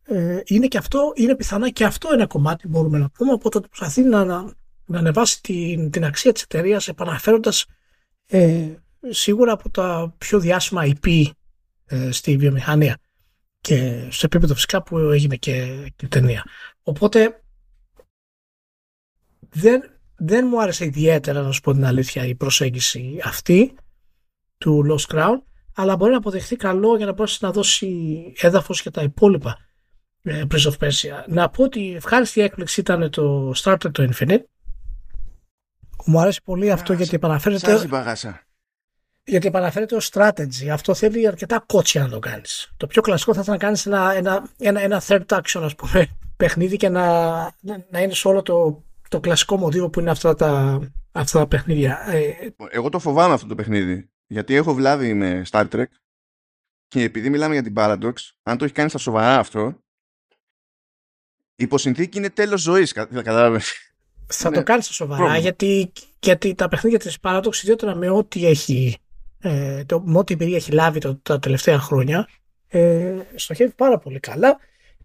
ε, 0.03 0.41
είναι 0.45 0.67
και 0.67 0.79
αυτό, 0.79 1.13
είναι 1.15 1.37
πιθανά 1.37 1.71
και 1.71 1.85
αυτό 1.85 2.09
ένα 2.13 2.27
κομμάτι 2.27 2.69
μπορούμε 2.69 2.99
να 2.99 3.11
πούμε, 3.11 3.33
οπότε 3.33 3.61
προσπαθεί 3.61 4.03
να, 4.03 4.25
να, 4.25 4.53
να 4.85 4.99
ανεβάσει 4.99 5.43
την, 5.43 5.91
την 5.91 6.05
αξία 6.05 6.33
της 6.33 6.43
εταιρείας 6.43 6.89
επαναφέροντας 6.89 7.67
ε, 8.27 8.75
σίγουρα 9.09 9.53
από 9.53 9.71
τα 9.71 10.15
πιο 10.19 10.41
διάσημα 10.41 10.83
IP 10.87 11.25
ε, 11.85 12.11
στη 12.11 12.37
βιομηχανία 12.37 12.97
και 13.63 14.09
σε 14.11 14.27
επίπεδο 14.27 14.55
φυσικά 14.55 14.83
που 14.83 14.99
έγινε 14.99 15.37
και, 15.37 15.85
η 16.03 16.09
ταινία. 16.09 16.45
Οπότε 16.83 17.43
δεν, 19.51 19.83
δεν 20.17 20.47
μου 20.47 20.63
άρεσε 20.63 20.85
ιδιαίτερα 20.85 21.43
να 21.43 21.53
σου 21.53 21.61
πω 21.61 21.73
την 21.73 21.85
αλήθεια 21.85 22.27
η 22.27 22.35
προσέγγιση 22.35 23.21
αυτή 23.25 23.75
του 24.59 24.87
Lost 24.91 25.15
Crown 25.15 25.37
αλλά 25.75 25.97
μπορεί 25.97 26.11
να 26.11 26.17
αποδεχθεί 26.17 26.57
καλό 26.57 26.97
για 26.97 27.07
να 27.07 27.13
μπορέσει 27.13 27.39
να 27.41 27.51
δώσει 27.51 28.23
έδαφος 28.37 28.83
για 28.83 28.91
τα 28.91 29.03
υπόλοιπα 29.03 29.59
ε, 30.23 30.43
Prince 30.51 30.71
of 30.71 30.89
Persia. 30.89 31.25
Να 31.27 31.51
πω 31.51 31.63
ότι 31.63 31.95
ευχάριστη 31.95 32.41
έκπληξη 32.41 32.81
ήταν 32.81 33.11
το 33.11 33.53
Star 33.57 33.73
Trek 33.73 33.93
το 33.93 34.09
Infinite. 34.13 34.43
Μου 36.05 36.21
αρέσει 36.21 36.43
πολύ 36.43 36.71
αυτό 36.71 36.93
γιατί 36.93 37.15
επαναφέρεται. 37.15 37.89
Γιατί 39.25 39.47
επαναφέρεται 39.47 39.97
ως 39.97 40.11
strategy. 40.13 40.69
Αυτό 40.73 40.95
θέλει 40.95 41.27
αρκετά 41.27 41.65
κότσια 41.67 42.03
να 42.03 42.09
το 42.09 42.19
κάνεις. 42.19 42.73
Το 42.77 42.87
πιο 42.87 43.03
κλασικό 43.03 43.35
θα 43.35 43.41
ήταν 43.41 43.55
να 43.55 43.61
κάνεις 43.61 43.87
ένα, 43.87 44.13
ένα, 44.13 44.51
ένα, 44.59 44.81
ένα 44.81 45.03
third 45.07 45.27
action, 45.27 45.61
ας 45.63 45.75
πούμε, 45.75 46.09
παιχνίδι 46.37 46.77
και 46.77 46.89
να, 46.89 47.41
να 47.91 48.01
είναι 48.01 48.15
σε 48.15 48.29
όλο 48.29 48.43
το, 48.43 48.85
το 49.09 49.21
κλασικό 49.21 49.57
μοτίβο 49.57 49.91
που 49.91 50.01
είναι 50.01 50.11
αυτά 50.11 50.35
τα, 50.35 50.81
αυτά 51.13 51.39
τα 51.39 51.47
παιχνίδια. 51.47 52.11
Ε, 52.11 52.33
Εγώ 52.71 52.89
το 52.89 52.99
φοβάμαι 52.99 53.35
αυτό 53.35 53.47
το 53.47 53.55
παιχνίδι. 53.55 54.11
Γιατί 54.27 54.55
έχω 54.55 54.75
βλάβει 54.75 55.15
με 55.15 55.43
Star 55.51 55.69
Trek 55.69 55.85
και 56.89 57.03
επειδή 57.03 57.31
μιλάμε 57.31 57.55
για 57.55 57.63
την 57.63 57.75
Paradox, 57.77 58.13
αν 58.43 58.59
το 58.59 58.65
έχει 58.65 58.75
κάνει 58.75 58.89
στα 58.89 58.99
σοβαρά 58.99 59.39
αυτό, 59.39 59.83
υποσυνθήκη 61.55 62.19
είναι 62.19 62.31
τέλος 62.31 62.61
ζωής. 62.61 62.93
Κατάλαβες. 62.93 63.95
Θα 64.27 64.49
ναι. 64.51 64.57
το 64.57 64.63
κάνεις 64.63 64.85
στα 64.85 64.95
σοβαρά 64.95 65.37
γιατί, 65.37 65.93
γιατί 66.21 66.55
τα 66.55 66.69
παιχνίδια 66.69 66.99
της 66.99 67.19
Paradox, 67.23 67.55
ιδιαίτερα 67.55 67.95
με 67.95 68.09
ό,τι 68.11 68.47
έχει. 68.47 69.02
Ε, 69.45 69.85
το, 69.85 70.01
με 70.01 70.19
ό,τι 70.19 70.33
εμπειρία 70.33 70.57
έχει 70.57 70.73
λάβει 70.73 70.99
το, 70.99 71.17
τα 71.17 71.39
τελευταία 71.39 71.79
χρόνια, 71.79 72.29
ε, 72.69 73.19
στοχεύει 73.35 73.73
πάρα 73.73 73.99
πολύ 73.99 74.21
καλά. 74.21 74.59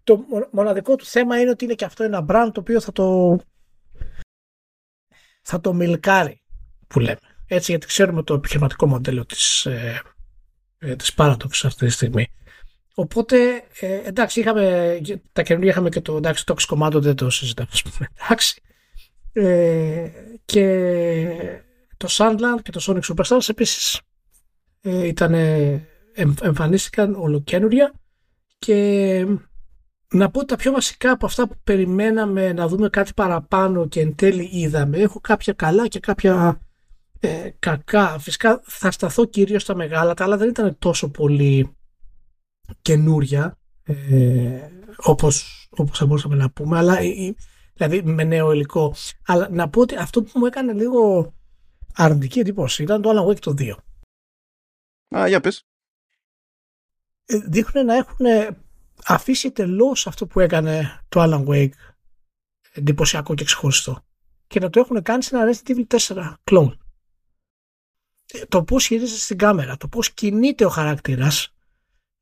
Το 0.04 0.24
μοναδικό 0.50 0.96
του 0.96 1.04
θέμα 1.04 1.40
είναι 1.40 1.50
ότι 1.50 1.64
είναι 1.64 1.74
και 1.74 1.84
αυτό 1.84 2.04
ένα 2.04 2.24
brand 2.28 2.50
το 2.52 2.60
οποίο 2.60 2.80
θα 2.80 2.92
το 2.92 3.38
θα 5.42 5.60
το 5.60 5.72
μιλκάρει 5.72 6.42
που 6.86 7.00
λέμε. 7.00 7.18
Έτσι 7.46 7.70
γιατί 7.70 7.86
ξέρουμε 7.86 8.22
το 8.22 8.34
επιχειρηματικό 8.34 8.86
μοντέλο 8.86 9.26
της, 9.26 9.66
ε, 9.66 10.02
ε 10.78 10.96
της 10.96 11.14
Paradox 11.16 11.60
αυτή 11.62 11.86
τη 11.86 11.92
στιγμή. 11.92 12.28
Οπότε, 12.94 13.64
ε, 13.80 14.00
εντάξει, 14.04 14.40
είχαμε, 14.40 14.98
τα 15.32 15.42
καινούργια 15.42 15.70
είχαμε 15.70 15.88
και 15.88 16.00
το 16.00 16.16
εντάξει, 16.16 16.44
το 16.46 16.54
Commando, 16.68 16.94
δεν 16.94 17.16
το 17.16 17.30
συζητάμε, 17.30 17.68
ας 17.72 17.82
πούμε, 17.82 18.08
εντάξει. 18.24 18.62
Ε, 19.32 20.10
και 20.44 21.62
το 21.96 22.08
Sandland 22.10 22.62
και 22.62 22.70
το 22.70 22.80
Sonic 22.86 23.14
Superstars 23.14 23.48
επίσης 23.48 24.00
ε, 24.88 25.06
ήταν, 25.06 25.34
εμφανίστηκαν 26.40 27.14
ολοκένουρια 27.14 27.92
και 28.58 29.26
να 30.10 30.30
πω 30.30 30.44
τα 30.44 30.56
πιο 30.56 30.72
βασικά 30.72 31.10
από 31.10 31.26
αυτά 31.26 31.48
που 31.48 31.54
περιμέναμε 31.64 32.52
να 32.52 32.68
δούμε 32.68 32.88
κάτι 32.88 33.12
παραπάνω 33.14 33.88
και 33.88 34.00
εν 34.00 34.14
τέλει 34.14 34.48
είδαμε. 34.52 34.98
Έχω 34.98 35.20
κάποια 35.20 35.52
καλά 35.52 35.88
και 35.88 36.00
κάποια 36.00 36.60
ε, 37.20 37.50
κακά. 37.58 38.18
Φυσικά 38.18 38.60
θα 38.64 38.90
σταθώ 38.90 39.24
κυρίως 39.24 39.62
στα 39.62 39.74
μεγάλα, 39.74 40.14
τα 40.14 40.24
άλλα 40.24 40.36
δεν 40.36 40.48
ήταν 40.48 40.76
τόσο 40.78 41.10
πολύ 41.10 41.76
καινούρια 42.82 43.58
ε, 43.82 43.94
όπως, 44.96 45.68
όπως 45.70 45.98
θα 45.98 46.06
μπορούσαμε 46.06 46.36
να 46.36 46.50
πούμε 46.50 46.78
αλλά, 46.78 46.96
δηλαδή 47.74 48.02
με 48.02 48.24
νέο 48.24 48.52
υλικό 48.52 48.94
αλλά 49.26 49.48
να 49.50 49.68
πω 49.68 49.80
ότι 49.80 49.96
αυτό 49.96 50.22
που 50.22 50.30
μου 50.34 50.46
έκανε 50.46 50.72
λίγο 50.72 51.32
αρνητική 51.94 52.38
εντύπωση 52.38 52.82
ήταν 52.82 53.02
το 53.02 53.10
Alan 53.10 53.30
Wake 53.30 53.38
το 53.38 53.54
2 53.58 53.72
Α, 55.16 55.28
για 55.28 55.40
πες. 55.40 55.66
Ε, 57.24 57.38
δείχνουν 57.38 57.84
να 57.84 57.94
έχουν 57.94 58.26
αφήσει 59.04 59.50
τελώς 59.50 60.06
αυτό 60.06 60.26
που 60.26 60.40
έκανε 60.40 61.02
το 61.08 61.22
Alan 61.22 61.46
Wake 61.46 61.78
εντυπωσιακό 62.72 63.34
και 63.34 63.44
ξεχωριστό 63.44 64.04
και 64.46 64.60
να 64.60 64.70
το 64.70 64.80
έχουν 64.80 65.02
κάνει 65.02 65.22
σε 65.22 65.36
ένα 65.36 65.52
Resident 65.52 65.70
Evil 65.70 65.98
4 65.98 66.34
clone. 66.44 66.76
Ε, 68.32 68.44
το 68.44 68.64
πώς 68.64 68.86
χειρίζεσαι 68.86 69.20
στην 69.20 69.38
κάμερα, 69.38 69.76
το 69.76 69.88
πώς 69.88 70.10
κινείται 70.12 70.64
ο 70.64 70.68
χαρακτήρας 70.68 71.52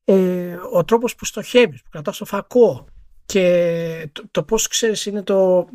ε, 0.04 0.56
ο 0.72 0.84
τρόπος 0.84 1.14
που 1.14 1.24
στοχεύεις, 1.24 1.82
που 1.82 1.88
κρατάς 1.90 2.18
το 2.18 2.24
φακό 2.24 2.86
και 3.26 4.08
το, 4.12 4.28
το 4.30 4.42
πώς 4.42 4.68
ξέρεις 4.68 5.06
είναι 5.06 5.22
το, 5.22 5.68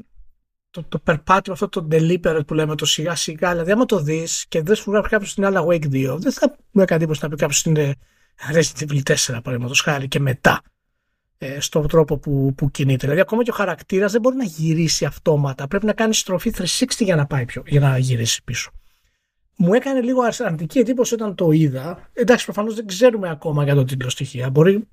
το, 0.72 0.84
το 0.90 1.00
περπάτημα 1.00 1.54
αυτό 1.62 1.70
το 1.70 1.88
deliberate 1.92 2.46
που 2.48 2.54
λέμε 2.54 2.76
το 2.76 2.86
σιγά 2.86 3.16
σιγά 3.16 3.52
δηλαδή 3.52 3.72
άμα 3.72 3.86
το 3.86 4.00
δεις 4.00 4.46
και 4.48 4.62
δεν 4.62 4.76
σου 4.76 4.92
γράφει 4.92 5.10
κάποιος 5.10 5.32
στην 5.32 5.46
άλλα 5.46 5.66
Wake 5.68 5.86
2 5.86 6.16
δεν 6.18 6.32
θα 6.32 6.58
μου 6.72 6.82
έκανε 6.82 7.04
εντύπωση 7.04 7.20
να 7.24 7.30
πει 7.30 7.36
κάποιος 7.36 7.64
είναι 7.64 7.96
Resident 8.54 8.88
Evil 8.88 9.02
4 9.04 9.16
παραδείγματος 9.28 9.82
χάρη 9.82 10.08
και 10.08 10.20
μετά 10.20 10.62
ε, 11.38 11.60
στον 11.60 11.88
τρόπο 11.88 12.18
που, 12.18 12.54
που 12.58 12.72
κινείται. 12.72 13.00
Δηλαδή, 13.00 13.20
ακόμα 13.20 13.44
και 13.44 13.52
ο 13.52 13.54
χαρακτήρας 13.54 14.12
δεν 14.12 14.22
μπορεί 14.22 14.36
να 14.36 14.44
γυρίσει 14.44 15.06
αυτόματα. 15.06 15.68
Πρέπει 15.68 15.86
να 15.86 15.94
κάνεις 15.94 16.20
στροφή 16.20 16.54
360 16.58 16.86
για 17.00 17.16
να, 17.16 17.26
πάει 17.26 17.46
πιο, 17.46 17.64
για 17.66 17.80
να 17.80 17.98
γυρίσει 17.98 18.44
πίσω 18.44 18.72
μου 19.62 19.74
έκανε 19.74 20.02
λίγο 20.02 20.22
αρνητική 20.40 20.80
εντύπωση 20.80 21.14
όταν 21.14 21.36
το 21.36 21.52
είδα. 21.52 22.10
Εντάξει, 22.14 22.46
προφανώς 22.46 22.76
δεν 22.76 22.86
ξέρουμε 22.86 23.30
ακόμα 23.30 23.64
για 23.64 23.76
το 23.76 23.84
τίτλο 23.84 24.10
στοιχεία. 24.10 24.50
Μπορεί 24.50 24.88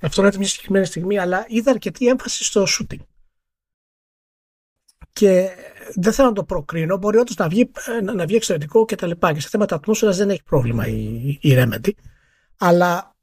αυτό 0.00 0.20
να 0.20 0.26
είναι 0.26 0.36
μια 0.38 0.46
συγκεκριμένη 0.46 0.86
στιγμή, 0.86 1.18
αλλά 1.18 1.44
είδα 1.48 1.70
αρκετή 1.70 2.06
έμφαση 2.06 2.44
στο 2.44 2.64
shooting. 2.68 3.00
Και 5.12 5.48
δεν 5.94 6.12
θέλω 6.12 6.28
να 6.28 6.34
το 6.34 6.44
προκρίνω. 6.44 6.96
Μπορεί 6.96 7.16
όντως 7.16 7.36
να 7.36 7.48
βγει, 7.48 7.70
να 8.14 8.26
βγει 8.26 8.36
εξαιρετικό 8.36 8.84
και 8.84 8.96
τα 8.96 9.06
λοιπά. 9.06 9.32
Και 9.32 9.40
σε 9.40 9.48
θέματα 9.48 9.74
ατμόσφαιρα 9.74 10.12
δεν 10.12 10.30
έχει 10.30 10.42
πρόβλημα 10.42 10.86
η, 10.86 11.38
η 11.40 11.54
Remedy. 11.56 11.90
Αλλά 12.56 13.16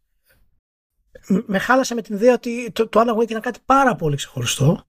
με 1.45 1.60
χάλασε 1.60 1.93
με 1.93 2.02
την 2.02 2.15
ιδέα 2.15 2.34
ότι 2.34 2.71
το, 2.71 2.88
το 2.88 3.02
Alan 3.02 3.17
Wake 3.17 3.30
ήταν 3.30 3.41
κάτι 3.41 3.60
πάρα 3.65 3.95
πολύ 3.95 4.15
ξεχωριστό. 4.15 4.84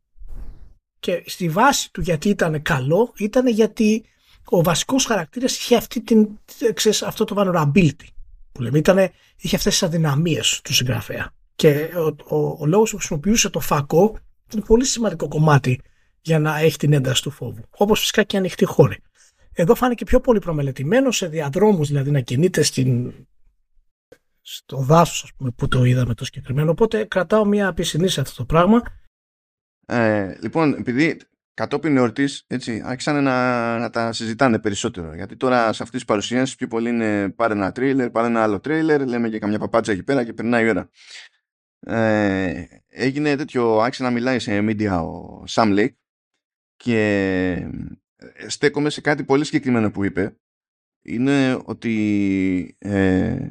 Και 1.00 1.22
στη 1.26 1.48
βάση 1.48 1.92
του 1.92 2.00
γιατί 2.00 2.28
ήταν 2.28 2.62
καλό 2.62 3.12
ήταν 3.16 3.46
γιατί 3.46 4.04
ο 4.44 4.62
βασικός 4.62 5.04
χαρακτήρας 5.04 5.56
είχε 5.58 5.76
αυτή 5.76 6.00
την, 6.00 6.28
ξέρεις, 6.74 7.02
αυτό 7.02 7.24
το 7.24 7.34
vulnerability 7.38 8.06
που 8.52 8.62
λέμε. 8.62 8.78
Ήτανε, 8.78 9.12
είχε 9.36 9.56
αυτές 9.56 9.72
τις 9.72 9.82
αδυναμίες 9.82 10.60
του 10.64 10.74
συγγραφέα. 10.74 11.32
Και 11.54 11.90
ο, 11.96 12.36
ο, 12.36 12.56
ο 12.58 12.66
λόγος 12.66 12.90
που 12.90 12.96
χρησιμοποιούσε 12.96 13.48
το 13.48 13.60
φακό 13.60 14.18
ήταν 14.46 14.64
πολύ 14.66 14.84
σημαντικό 14.84 15.28
κομμάτι 15.28 15.80
για 16.20 16.38
να 16.38 16.58
έχει 16.58 16.76
την 16.76 16.92
ένταση 16.92 17.22
του 17.22 17.30
φόβου. 17.30 17.64
Όπως 17.70 18.00
φυσικά 18.00 18.22
και 18.22 18.36
ανοιχτή 18.36 18.64
χώρη. 18.64 18.96
Εδώ 19.52 19.74
φάνηκε 19.74 20.04
πιο 20.04 20.20
πολύ 20.20 20.38
προμελετημένο 20.38 21.10
σε 21.10 21.28
διαδρόμους, 21.28 21.88
δηλαδή 21.88 22.10
να 22.10 22.20
κινείται 22.20 22.62
στην, 22.62 23.12
στο 24.40 24.76
δάσος, 24.76 25.22
ας 25.22 25.32
πούμε, 25.36 25.50
που 25.50 25.68
το 25.68 25.84
είδαμε 25.84 26.14
το 26.14 26.24
συγκεκριμένο. 26.24 26.70
Οπότε 26.70 27.04
κρατάω 27.04 27.44
μια 27.44 27.74
πισινή 27.74 28.08
σε 28.08 28.20
αυτό 28.20 28.36
το 28.36 28.44
πράγμα. 28.44 28.82
Ε, 29.86 30.38
λοιπόν, 30.42 30.74
επειδή 30.74 31.20
κατόπιν 31.54 31.96
εορτής, 31.96 32.44
έτσι, 32.46 32.82
άρχισαν 32.84 33.22
να, 33.22 33.78
να 33.78 33.90
τα 33.90 34.12
συζητάνε 34.12 34.58
περισσότερο. 34.58 35.14
Γιατί 35.14 35.36
τώρα 35.36 35.72
σε 35.72 35.82
αυτές 35.82 35.90
τις 35.90 36.04
παρουσιάσεις 36.04 36.54
πιο 36.54 36.66
πολύ 36.66 36.88
είναι 36.88 37.30
πάρε 37.30 37.54
ένα 37.54 37.72
τρέιλερ, 37.72 38.10
πάρε 38.10 38.26
ένα 38.26 38.42
άλλο 38.42 38.60
τρέιλερ, 38.60 39.06
λέμε 39.06 39.28
και 39.28 39.38
καμιά 39.38 39.58
παπάτσα 39.58 39.92
εκεί 39.92 40.02
πέρα 40.02 40.24
και 40.24 40.32
περνάει 40.32 40.64
η 40.64 40.68
ώρα. 40.68 40.90
Ε, 41.80 42.64
έγινε 42.88 43.36
τέτοιο, 43.36 43.78
άρχισε 43.78 44.02
να 44.02 44.10
μιλάει 44.10 44.38
σε 44.38 44.58
media 44.58 44.90
ο 44.90 45.44
Sam 45.48 45.78
Lake 45.78 45.94
και 46.82 47.00
ε, 48.16 48.48
στέκομαι 48.48 48.90
σε 48.90 49.00
κάτι 49.00 49.24
πολύ 49.24 49.44
συγκεκριμένο 49.44 49.90
που 49.90 50.04
είπε. 50.04 50.36
Είναι 51.04 51.62
ότι 51.64 52.76
ε, 52.78 53.50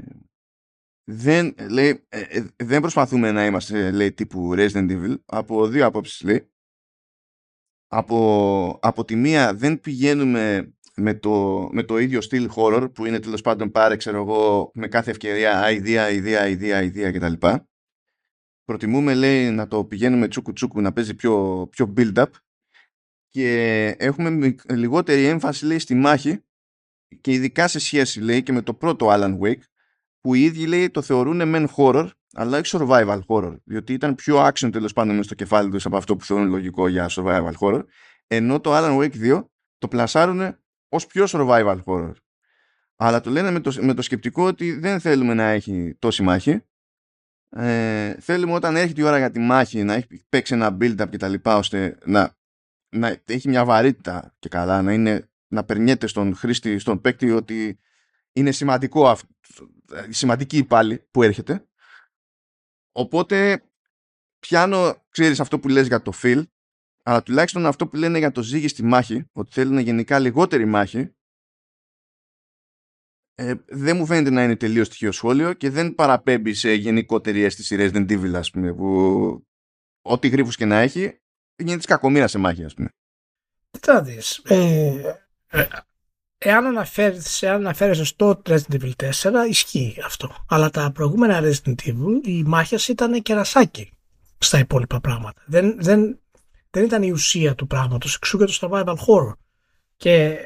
δεν, 1.03 1.55
λέει, 1.69 2.05
ε, 2.09 2.19
ε, 2.19 2.47
δεν 2.55 2.81
προσπαθούμε 2.81 3.31
να 3.31 3.45
είμαστε 3.45 3.91
λέει, 3.91 4.13
τύπου 4.13 4.53
Resident 4.55 4.91
Evil 4.91 5.15
από 5.25 5.67
δύο 5.67 5.85
απόψεις 5.85 6.21
λέει 6.21 6.51
από, 7.87 8.79
από 8.81 9.05
τη 9.05 9.15
μία 9.15 9.53
δεν 9.53 9.79
πηγαίνουμε 9.79 10.73
με 10.95 11.13
το, 11.13 11.69
με 11.71 11.83
το 11.83 11.97
ίδιο 11.97 12.21
στυλ 12.21 12.49
horror 12.55 12.89
που 12.93 13.05
είναι 13.05 13.19
τέλος 13.19 13.41
πάντων 13.41 13.71
πάρε 13.71 13.95
ξέρω 13.95 14.17
εγώ 14.17 14.71
με 14.73 14.87
κάθε 14.87 15.11
ευκαιρία 15.11 15.71
ιδέα, 15.71 16.09
ιδέα, 16.09 16.47
ιδέα, 16.47 16.81
ιδέα 16.81 17.11
κτλ. 17.11 17.47
Προτιμούμε 18.63 19.13
λέει 19.13 19.49
να 19.49 19.67
το 19.67 19.85
πηγαίνουμε 19.85 20.27
τσούκου 20.27 20.53
τσούκου 20.53 20.81
να 20.81 20.93
παίζει 20.93 21.15
πιο, 21.15 21.67
πιο 21.71 21.93
build 21.97 22.13
up 22.15 22.27
και 23.29 23.85
έχουμε 23.99 24.55
λιγότερη 24.69 25.25
έμφαση 25.25 25.65
λέει 25.65 25.79
στη 25.79 25.95
μάχη 25.95 26.43
και 27.21 27.31
ειδικά 27.31 27.67
σε 27.67 27.79
σχέση 27.79 28.19
λέει 28.19 28.43
και 28.43 28.51
με 28.51 28.61
το 28.61 28.73
πρώτο 28.73 29.07
Alan 29.09 29.39
Wake 29.39 29.61
που 30.19 30.33
οι 30.33 30.43
ίδιοι 30.43 30.65
λέει 30.65 30.89
το 30.89 31.01
θεωρούν 31.01 31.41
men 31.43 31.67
horror 31.75 32.09
αλλά 32.33 32.57
όχι 32.57 32.77
survival 32.79 33.19
horror 33.27 33.55
διότι 33.63 33.93
ήταν 33.93 34.15
πιο 34.15 34.47
action 34.47 34.69
τέλος 34.71 34.93
πάντων 34.93 35.15
μες 35.15 35.25
στο 35.25 35.35
κεφάλι 35.35 35.69
τους 35.69 35.85
από 35.85 35.97
αυτό 35.97 36.15
που 36.15 36.25
θεωρούν 36.25 36.49
λογικό 36.49 36.87
για 36.87 37.09
survival 37.09 37.53
horror 37.59 37.83
ενώ 38.27 38.59
το 38.59 38.71
Alan 38.73 38.97
Wake 38.97 39.35
2 39.35 39.43
το 39.77 39.87
πλασάρουν 39.87 40.57
ως 40.89 41.05
πιο 41.05 41.25
survival 41.27 41.79
horror. 41.85 42.13
Αλλά 42.95 43.21
το 43.21 43.29
λένε 43.29 43.51
με 43.51 43.59
το, 43.59 43.73
με 43.81 43.93
το 43.93 44.01
σκεπτικό 44.01 44.43
ότι 44.45 44.71
δεν 44.71 44.99
θέλουμε 44.99 45.33
να 45.33 45.43
έχει 45.43 45.95
τόση 45.99 46.23
μάχη. 46.23 46.63
Ε, 47.49 48.13
θέλουμε 48.19 48.53
όταν 48.53 48.75
έρχεται 48.75 49.01
η 49.01 49.03
ώρα 49.03 49.17
για 49.17 49.31
τη 49.31 49.39
μάχη 49.39 49.83
να 49.83 49.93
έχει 49.93 50.25
παίξει 50.29 50.53
ένα 50.53 50.77
build-up 50.81 51.09
και 51.09 51.17
τα 51.17 51.27
λοιπά 51.27 51.57
ώστε 51.57 51.97
να, 52.05 52.37
να 52.89 53.21
έχει 53.25 53.49
μια 53.49 53.65
βαρύτητα 53.65 54.35
και 54.39 54.49
καλά 54.49 54.81
να, 54.81 54.93
είναι, 54.93 55.29
να 55.47 55.63
περνιέται 55.63 56.07
στον 56.07 56.35
χρήστη, 56.35 56.79
στον 56.79 57.01
παίκτη 57.01 57.31
ότι 57.31 57.79
είναι 58.33 58.51
σημαντικό 58.51 59.17
σημαντική 60.09 60.57
η 60.57 60.63
πάλι 60.63 61.07
που 61.11 61.23
έρχεται. 61.23 61.67
Οπότε 62.91 63.63
πιάνω 64.39 65.05
ξέρεις 65.09 65.39
αυτό 65.39 65.59
που 65.59 65.67
λες 65.67 65.87
για 65.87 66.01
το 66.01 66.11
feel 66.21 66.43
αλλά 67.03 67.23
τουλάχιστον 67.23 67.65
αυτό 67.65 67.87
που 67.87 67.95
λένε 67.95 68.17
για 68.17 68.31
το 68.31 68.43
ζύγι 68.43 68.67
στη 68.67 68.83
μάχη 68.83 69.25
ότι 69.31 69.51
θέλουν 69.51 69.77
γενικά 69.77 70.19
λιγότερη 70.19 70.65
μάχη 70.65 71.13
ε, 73.35 73.53
δεν 73.67 73.97
μου 73.97 74.05
φαίνεται 74.05 74.29
να 74.29 74.43
είναι 74.43 74.55
τελείως 74.55 74.89
τυχαίο 74.89 75.11
σχόλιο 75.11 75.53
και 75.53 75.69
δεν 75.69 75.95
παραπέμπει 75.95 76.53
σε 76.53 76.73
γενικότερη 76.73 77.43
αίσθηση 77.43 77.75
Resident 77.79 78.11
Evil, 78.11 78.33
ας 78.33 78.51
πούμε, 78.51 78.73
που 78.73 79.47
ό,τι 80.01 80.27
γρήφου 80.27 80.51
και 80.51 80.65
να 80.65 80.79
έχει, 80.79 81.21
γίνεται 81.59 81.87
κακομήρα 81.87 82.27
σε 82.27 82.37
μάχη, 82.37 82.63
ας 82.63 82.73
πούμε. 82.73 82.89
Τι 83.71 83.79
θα 83.81 84.01
δεις. 84.01 84.41
Ε, 84.43 85.17
ε, 85.49 85.67
εάν 86.37 86.65
αναφέρεσαι 87.43 88.03
στο 88.03 88.41
Resident 88.45 88.81
Evil 88.81 88.91
4, 89.21 89.47
ισχύει 89.49 89.97
αυτό. 90.05 90.35
Αλλά 90.47 90.69
τα 90.69 90.91
προηγούμενα 90.91 91.41
Resident 91.41 91.75
Evil, 91.85 92.19
οι 92.23 92.43
μάχε 92.43 92.77
ήταν 92.91 93.21
κερασάκι 93.21 93.91
στα 94.37 94.59
υπόλοιπα 94.59 94.99
πράγματα. 94.99 95.41
Δεν, 95.45 95.75
δεν, 95.79 96.19
δεν 96.69 96.83
ήταν 96.83 97.03
η 97.03 97.11
ουσία 97.11 97.55
του 97.55 97.67
πράγματος, 97.67 98.15
εξού 98.15 98.37
και 98.37 98.45
το 98.45 98.57
survival 98.61 98.95
horror. 98.95 99.33
Και 99.95 100.37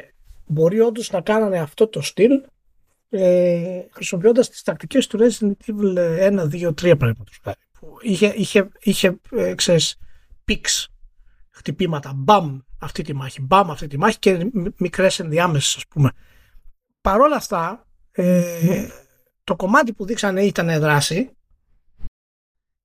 μπορεί 0.45 0.79
όντως 0.79 1.11
να 1.11 1.21
κάνανε 1.21 1.59
αυτό 1.59 1.87
το 1.87 2.01
στυλ 2.01 2.31
ε, 3.09 3.81
χρησιμοποιώντας 3.91 4.49
τις 4.49 4.61
τακτικές 4.61 5.07
του 5.07 5.19
Resident 5.19 5.51
Evil 5.65 5.97
1, 5.97 6.49
2, 6.49 6.67
3 6.67 6.97
παραδείγματος 6.97 7.39
που 7.79 7.97
είχε, 8.01 8.33
είχε, 8.35 8.69
είχε 8.81 9.19
ε, 9.31 9.53
ξέρεις, 9.55 9.95
πίξ 10.43 10.92
χτυπήματα, 11.53 12.13
μπαμ 12.13 12.59
αυτή 12.79 13.03
τη 13.03 13.13
μάχη, 13.13 13.41
μπαμ 13.41 13.71
αυτή 13.71 13.87
τη 13.87 13.97
μάχη 13.97 14.19
και 14.19 14.51
μικρές 14.77 15.19
ενδιάμεσες 15.19 15.75
ας 15.75 15.87
πούμε. 15.87 16.11
Παρόλα 17.01 17.35
αυτά, 17.35 17.87
ε, 18.11 18.87
το 19.43 19.55
κομμάτι 19.55 19.93
που 19.93 20.05
δείξανε 20.05 20.43
ήταν 20.43 20.79
δράση 20.79 21.31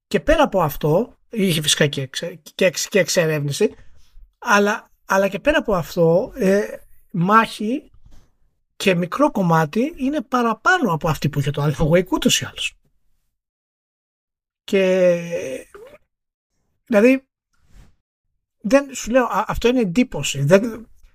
και 0.07 0.21
πέρα 0.21 0.43
από 0.43 0.63
αυτό, 0.63 1.17
είχε 1.29 1.63
φυσικά 1.63 1.87
και, 1.87 2.11
και, 2.55 2.71
και 2.89 2.99
εξερεύνηση, 2.99 3.75
αλλά, 4.39 4.91
αλλά 5.05 5.29
και 5.29 5.39
πέρα 5.39 5.59
από 5.59 5.75
αυτό, 5.75 6.33
ε, 6.35 6.65
μάχη 7.11 7.91
και 8.77 8.95
μικρό 8.95 9.31
κομμάτι 9.31 9.95
είναι 9.97 10.23
παραπάνω 10.23 10.93
από 10.93 11.09
αυτή 11.09 11.29
που 11.29 11.39
είχε 11.39 11.51
το 11.51 11.65
Alpha 11.65 11.89
Wake 11.89 12.09
ούτως 12.09 12.41
ή 12.41 12.45
άλλως. 12.45 12.77
Και 14.65 15.21
δηλαδή 16.87 17.28
δεν, 18.69 18.87
σου 18.95 19.11
λέω, 19.11 19.29
αυτό 19.47 19.69
είναι 19.69 19.81
εντύπωση. 19.81 20.43
Δεν, 20.43 20.61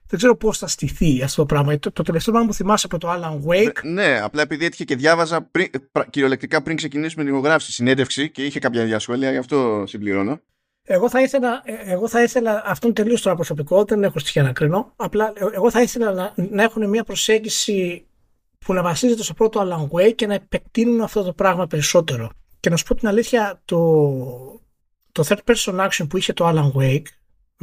δεν 0.07 0.17
ξέρω 0.17 0.35
πώς 0.35 0.57
θα 0.57 0.67
στηθεί 0.67 1.21
αυτό 1.23 1.41
το 1.41 1.45
πράγμα. 1.45 1.79
Το, 1.79 1.91
το 1.91 2.03
τελευταίο 2.03 2.33
πράγμα 2.33 2.49
που 2.51 2.55
θυμάσαι 2.55 2.87
από 2.91 2.97
το 2.97 3.11
Alan 3.11 3.49
Wake. 3.49 3.83
Ναι, 3.83 4.03
ναι 4.03 4.19
απλά 4.19 4.41
επειδή 4.41 4.65
έτυχε 4.65 4.83
και 4.83 4.95
διάβαζα 4.95 5.41
πριν, 5.41 5.67
κυριολεκτικά 6.09 6.61
πριν 6.63 6.75
ξεκινήσουμε 6.75 7.23
την 7.23 7.33
ηχογράφηση 7.33 7.71
συνέντευξη 7.71 8.31
και 8.31 8.45
είχε 8.45 8.59
κάποια 8.59 8.85
διασχόλια, 8.85 9.31
γι' 9.31 9.37
αυτό 9.37 9.83
συμπληρώνω. 9.87 10.39
Εγώ 10.85 11.09
θα 11.09 11.21
ήθελα, 11.21 11.61
ε, 11.65 11.91
εγώ 11.91 12.07
θα 12.07 12.23
ήθελα 12.23 12.63
αυτό 12.65 12.87
είναι 12.87 12.95
τελείως 12.95 13.21
τώρα 13.21 13.35
προσωπικό, 13.35 13.83
δεν 13.83 14.03
έχω 14.03 14.19
στοιχεία 14.19 14.43
να 14.43 14.51
κρίνω. 14.51 14.93
Απλά 14.95 15.33
ε, 15.35 15.45
εγώ 15.53 15.71
θα 15.71 15.81
ήθελα 15.81 16.11
να, 16.11 16.33
να 16.35 16.63
έχουν 16.63 16.89
μια 16.89 17.03
προσέγγιση 17.03 18.05
που 18.59 18.73
να 18.73 18.81
βασίζεται 18.81 19.23
στο 19.23 19.33
πρώτο 19.33 19.61
Alan 19.61 19.97
Wake 19.97 20.15
και 20.15 20.27
να 20.27 20.33
επεκτείνουν 20.33 21.01
αυτό 21.01 21.23
το 21.23 21.33
πράγμα 21.33 21.67
περισσότερο. 21.67 22.29
Και 22.59 22.69
να 22.69 22.75
σου 22.75 22.83
πω 22.83 22.95
την 22.95 23.07
αλήθεια, 23.07 23.61
το, 23.65 23.81
το 25.11 25.23
third 25.27 25.37
person 25.45 25.87
action 25.87 26.05
που 26.09 26.17
είχε 26.17 26.33
το 26.33 26.49
Alan 26.49 26.81
Wake 26.81 27.05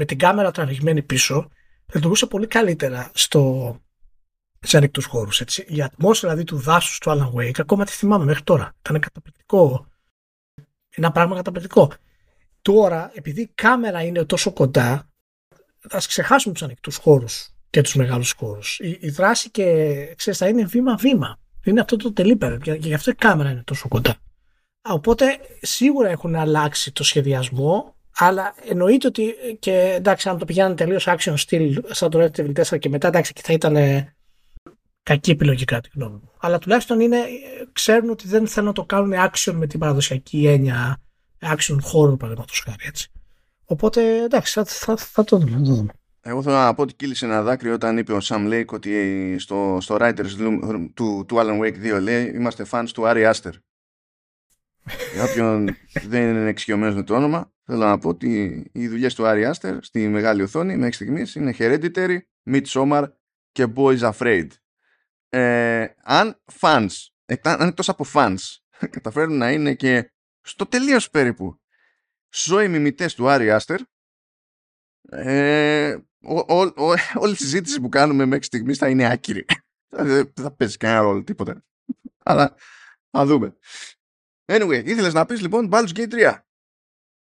με 0.01 0.07
την 0.07 0.19
κάμερα 0.19 0.51
τραβηγμένη 0.51 1.03
πίσω 1.03 1.49
λειτουργούσε 1.95 2.27
πολύ 2.27 2.47
καλύτερα 2.47 3.11
στο, 3.15 3.77
σε 4.61 4.77
ανοιχτούς 4.77 5.05
χώρους. 5.05 5.41
Η 5.67 5.83
ατμόσφαιρα 5.83 6.33
δηλαδή 6.33 6.51
του 6.51 6.59
δάσους 6.59 6.99
του 6.99 7.11
Alan 7.11 7.39
Wake, 7.39 7.61
ακόμα 7.61 7.85
τη 7.85 7.93
θυμάμαι 7.93 8.25
μέχρι 8.25 8.43
τώρα. 8.43 8.73
Ήταν 8.81 9.01
καταπληκτικό. 9.01 9.87
Ένα 10.91 11.13
πράγμα 11.13 11.37
καταπληκτικό. 11.37 11.93
Τώρα, 12.63 13.11
επειδή 13.15 13.41
η 13.41 13.51
κάμερα 13.55 14.03
είναι 14.03 14.25
τόσο 14.25 14.53
κοντά, 14.53 15.09
θα 15.79 15.99
ξεχάσουμε 15.99 16.55
τους 16.55 16.63
ανοιχτούς 16.63 16.97
χώρους 16.97 17.51
και 17.71 17.83
τους 17.83 17.95
μεγάλους 17.95 18.33
χώρους. 18.33 18.79
Η, 18.79 18.99
η, 19.01 19.11
δράση 19.11 19.51
και 19.51 19.65
ξέρεις, 20.17 20.39
θα 20.39 20.49
είναι 20.49 20.65
βήμα-βήμα. 20.65 21.39
Είναι 21.65 21.81
αυτό 21.81 21.97
το 21.97 22.13
τελείπερ 22.13 22.59
και 22.59 22.73
γι' 22.73 22.95
αυτό 22.95 23.11
η 23.11 23.15
κάμερα 23.15 23.51
είναι 23.51 23.63
τόσο 23.63 23.89
κοντά. 23.89 24.17
Οπότε 24.83 25.39
σίγουρα 25.61 26.09
έχουν 26.09 26.35
αλλάξει 26.35 26.93
το 26.93 27.05
σχεδιασμό, 27.05 27.95
αλλά 28.23 28.55
εννοείται 28.69 29.07
ότι 29.07 29.35
και 29.59 29.93
εντάξει, 29.97 30.29
αν 30.29 30.39
το 30.39 30.45
πηγαίνανε 30.45 30.75
τελείως 30.75 31.09
action 31.09 31.35
style 31.35 31.75
σαν 31.91 32.11
το 32.11 32.23
Resident 32.23 32.41
Evil 32.41 32.65
4 32.65 32.79
και 32.79 32.89
μετά 32.89 33.09
εντάξει 33.09 33.33
και 33.33 33.41
θα 33.45 33.53
ήταν 33.53 33.77
κακή 35.03 35.31
επιλογή 35.31 35.65
κατά 35.65 35.81
τη 35.81 35.89
γνώμη 35.95 36.15
μου. 36.15 36.31
Αλλά 36.41 36.59
τουλάχιστον 36.59 37.01
είναι, 37.01 37.19
ξέρουν 37.73 38.11
ότι 38.11 38.29
δεν 38.29 38.47
θέλουν 38.47 38.69
να 38.69 38.75
το 38.75 38.85
κάνουν 38.85 39.13
action 39.13 39.53
με 39.53 39.67
την 39.67 39.79
παραδοσιακή 39.79 40.47
έννοια 40.47 41.01
action 41.41 41.77
horror 41.77 42.19
παραδείγματος 42.19 42.63
χάρη 42.65 42.85
έτσι. 42.87 43.11
Οπότε 43.65 44.23
εντάξει, 44.23 44.53
θα, 44.53 44.65
θα, 44.65 44.97
θα 44.97 45.25
το 45.25 45.37
δούμε. 45.37 45.93
Εγώ 46.23 46.43
θέλω 46.43 46.57
να 46.57 46.75
πω 46.75 46.83
ότι 46.83 46.95
κύλησε 46.95 47.25
ένα 47.25 47.43
δάκρυ 47.43 47.71
όταν 47.71 47.99
είπε 47.99 48.13
ο 48.13 48.19
Sam 48.23 48.49
Lake 48.53 48.67
ότι 48.67 49.37
στο, 49.39 49.79
στο 49.81 49.97
Writers 50.01 50.39
Room 50.41 50.89
του, 50.95 51.25
του 51.29 51.37
Alan 51.39 51.61
Wake 51.61 51.97
2 51.97 52.01
λέει 52.01 52.33
είμαστε 52.35 52.67
fans 52.71 52.89
του 52.95 53.03
Ari 53.07 53.33
Aster. 53.33 53.53
Για 55.15 55.25
όποιον 55.31 55.77
δεν 56.11 56.29
είναι 56.29 56.49
εξοικειωμένος 56.49 56.95
με 56.95 57.03
το 57.03 57.15
όνομα, 57.15 57.53
θέλω 57.71 57.85
να 57.85 57.99
πω 57.99 58.09
ότι 58.09 58.65
οι 58.73 58.89
δουλειές 58.89 59.15
του 59.15 59.23
Ari 59.27 59.53
Aster 59.53 59.79
στη 59.81 60.09
μεγάλη 60.09 60.43
οθόνη 60.43 60.77
μέχρι 60.77 60.93
στιγμής 60.93 61.35
είναι 61.35 61.55
Hereditary, 61.59 62.19
Midsommar 62.51 63.05
και 63.53 63.67
Boys 63.77 64.13
Afraid. 64.13 64.47
Ε, 65.29 65.87
αν 66.03 66.43
fans, 66.61 66.89
αν 67.43 67.69
εκτό 67.69 67.83
από 67.87 68.05
fans, 68.15 68.39
καταφέρουν 68.91 69.37
να 69.37 69.51
είναι 69.51 69.75
και 69.75 70.13
στο 70.41 70.67
τελείως 70.67 71.11
περίπου 71.11 71.61
ζώοι 72.33 72.69
μιμητές 72.69 73.15
του 73.15 73.29
Άρη 73.29 73.51
Άστερ 73.51 73.81
ε, 75.11 75.97
όλη 77.15 77.33
η 77.33 77.35
συζήτηση 77.35 77.81
που 77.81 77.89
κάνουμε 77.89 78.25
μέχρι 78.25 78.45
στιγμής 78.45 78.79
θα 78.79 78.89
είναι 78.89 79.11
άκυρη. 79.11 79.45
Δεν 79.89 80.33
θα 80.35 80.51
παίζει 80.51 80.77
κανένα 80.77 81.01
ρόλο 81.01 81.23
τίποτα. 81.25 81.65
Αλλά 82.19 82.55
θα 83.11 83.27
δούμε. 83.27 83.57
Anyway 84.45 84.83
ήθελες 84.85 85.15
να 85.15 85.27
πεις 85.27 85.41
λοιπόν 85.41 85.69
Baldur's 85.73 85.93
Gate 85.95 86.13
3 86.13 86.39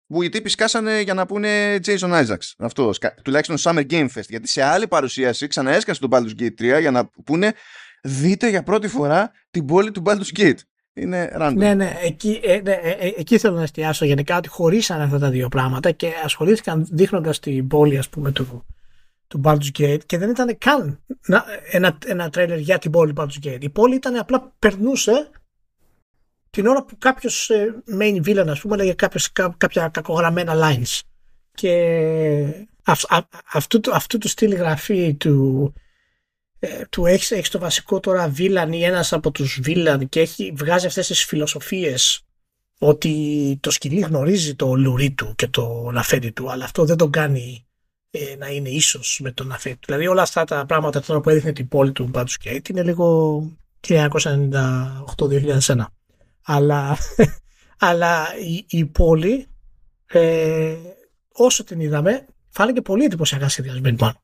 που 0.08 0.22
οι 0.22 0.30
τύποι 0.30 0.50
σκάσανε 0.50 1.02
για 1.02 1.14
να 1.14 1.26
πούνε 1.26 1.76
Jason 1.86 2.26
Isaacs 2.26 2.54
αυτός, 2.58 3.00
τουλάχιστον 3.24 3.58
Summer 3.60 3.92
Game 3.92 4.08
Fest 4.16 4.28
γιατί 4.30 4.48
σε 4.48 4.64
άλλη 4.64 4.88
παρουσίαση 4.88 5.48
ξαναέσκασε 5.48 6.00
τον 6.00 6.10
Baldur's 6.14 6.42
Gate 6.42 6.76
3 6.78 6.80
για 6.80 6.92
να 6.92 7.10
πούνε 7.26 7.54
δείτε 8.04 8.50
για 8.50 8.64
πρώτη 8.64 8.88
φορά 8.88 9.32
την 9.52 9.66
πόλη 9.66 9.92
του 9.92 10.02
Baldur's 10.06 10.40
Gate 10.40 10.60
είναι 10.96 11.32
random. 11.40 11.54
Ναι, 11.56 11.74
ναι, 11.74 11.98
εκεί, 12.04 12.40
ε, 12.44 12.62
ναι, 12.64 12.72
ε, 12.72 12.90
ε, 12.90 13.14
εκεί 13.18 13.38
θέλω 13.38 13.56
να 13.56 13.64
εστιάσω 13.64 14.06
γενικά 14.06 14.38
ότι 14.38 14.48
χωρίσαν 14.48 15.02
αυτά 15.02 15.20
τα 15.20 15.30
δύο 15.30 15.48
πράγματα 15.48 15.92
και 15.92 16.12
ασχολήθηκαν 16.24 16.88
δείχνοντας 16.92 17.40
την 17.40 17.68
πόλη 17.68 17.98
ας 17.98 18.10
πούμε 18.10 18.32
του, 18.32 18.66
του 19.28 19.42
Baldur's 19.44 19.80
Gate 19.80 20.06
και 20.06 20.18
δεν 20.18 20.30
ήταν 20.30 20.58
καν 20.58 21.04
ένα, 21.72 21.98
ένα 22.06 22.30
τρέλερ 22.30 22.60
για 22.60 22.78
την 22.78 22.92
πόλη 22.92 23.14
Baldur's 23.16 23.48
Gate. 23.48 23.62
Η 23.62 23.70
πόλη 23.70 23.96
ήταν 23.96 24.16
απλά 24.16 24.54
περνούσε 24.60 25.30
την 26.56 26.68
ώρα 26.68 26.86
που 26.86 26.98
κάποιος 26.98 27.52
main 28.00 28.26
villain 28.26 28.48
ας 28.48 28.60
πούμε 28.60 28.76
έλεγε 28.76 28.94
κάποιος, 28.94 29.32
κάποια 29.58 29.88
κακογραμμένα 29.88 30.54
lines 30.56 31.00
και 31.54 32.68
αυτού, 33.52 33.80
αυτού 33.92 34.18
του 34.18 34.28
στυλ 34.28 34.56
γραφή 34.56 35.14
του 35.14 35.74
ε, 36.60 36.86
του 36.90 37.06
έχεις, 37.06 37.32
έχεις 37.32 37.50
το 37.50 37.60
βασικό 37.60 38.00
τώρα 38.00 38.30
βίλαν 38.30 38.74
ή 38.74 38.84
ένας 38.84 39.14
από 39.14 39.32
τους 39.32 39.60
βίλαν 39.64 40.10
και 40.10 40.20
έχει, 40.20 40.54
βγάζει 40.56 40.86
αυτές 40.86 41.08
τις 41.08 41.26
φιλοσοφίες 41.26 42.22
ότι 42.80 43.58
το 43.62 43.72
σκυλί 43.72 44.00
γνωρίζει 44.00 44.56
το 44.56 44.74
λουρί 44.74 45.12
του 45.12 45.34
και 45.36 45.48
το 45.48 45.90
λαφέντι 45.94 46.30
του 46.30 46.52
αλλά 46.52 46.64
αυτό 46.64 46.86
δεν 46.86 46.98
τον 46.98 47.12
κάνει 47.12 47.68
ε, 48.12 48.36
να 48.38 48.48
είναι 48.48 48.70
ίσος 48.70 49.20
με 49.24 49.32
τον 49.32 49.48
λαφέντι 49.48 49.76
του. 49.76 49.86
Δηλαδή 49.86 50.08
όλα 50.08 50.22
αυτά 50.22 50.44
τα 50.44 50.66
πράγματα 50.66 51.02
τώρα 51.02 51.20
που 51.20 51.30
έδειχνε 51.30 51.52
την 51.52 51.68
πόλη 51.68 51.92
του 51.92 52.12
Baldur's 52.14 52.36
Gate 52.44 52.70
είναι 52.70 52.84
λίγο 52.84 53.40
1998-2001. 53.88 54.02
Αλλά, 56.46 56.98
αλλά 57.88 58.28
η, 58.38 58.66
η 58.68 58.86
πόλη 58.86 59.48
ε, 60.06 60.76
όσο 61.32 61.64
την 61.64 61.80
είδαμε 61.80 62.26
φάνηκε 62.50 62.82
πολύ 62.82 63.04
εντυπωσιακά 63.04 63.50
σχεδιασμένη 63.50 63.98
πάνω. 63.98 64.20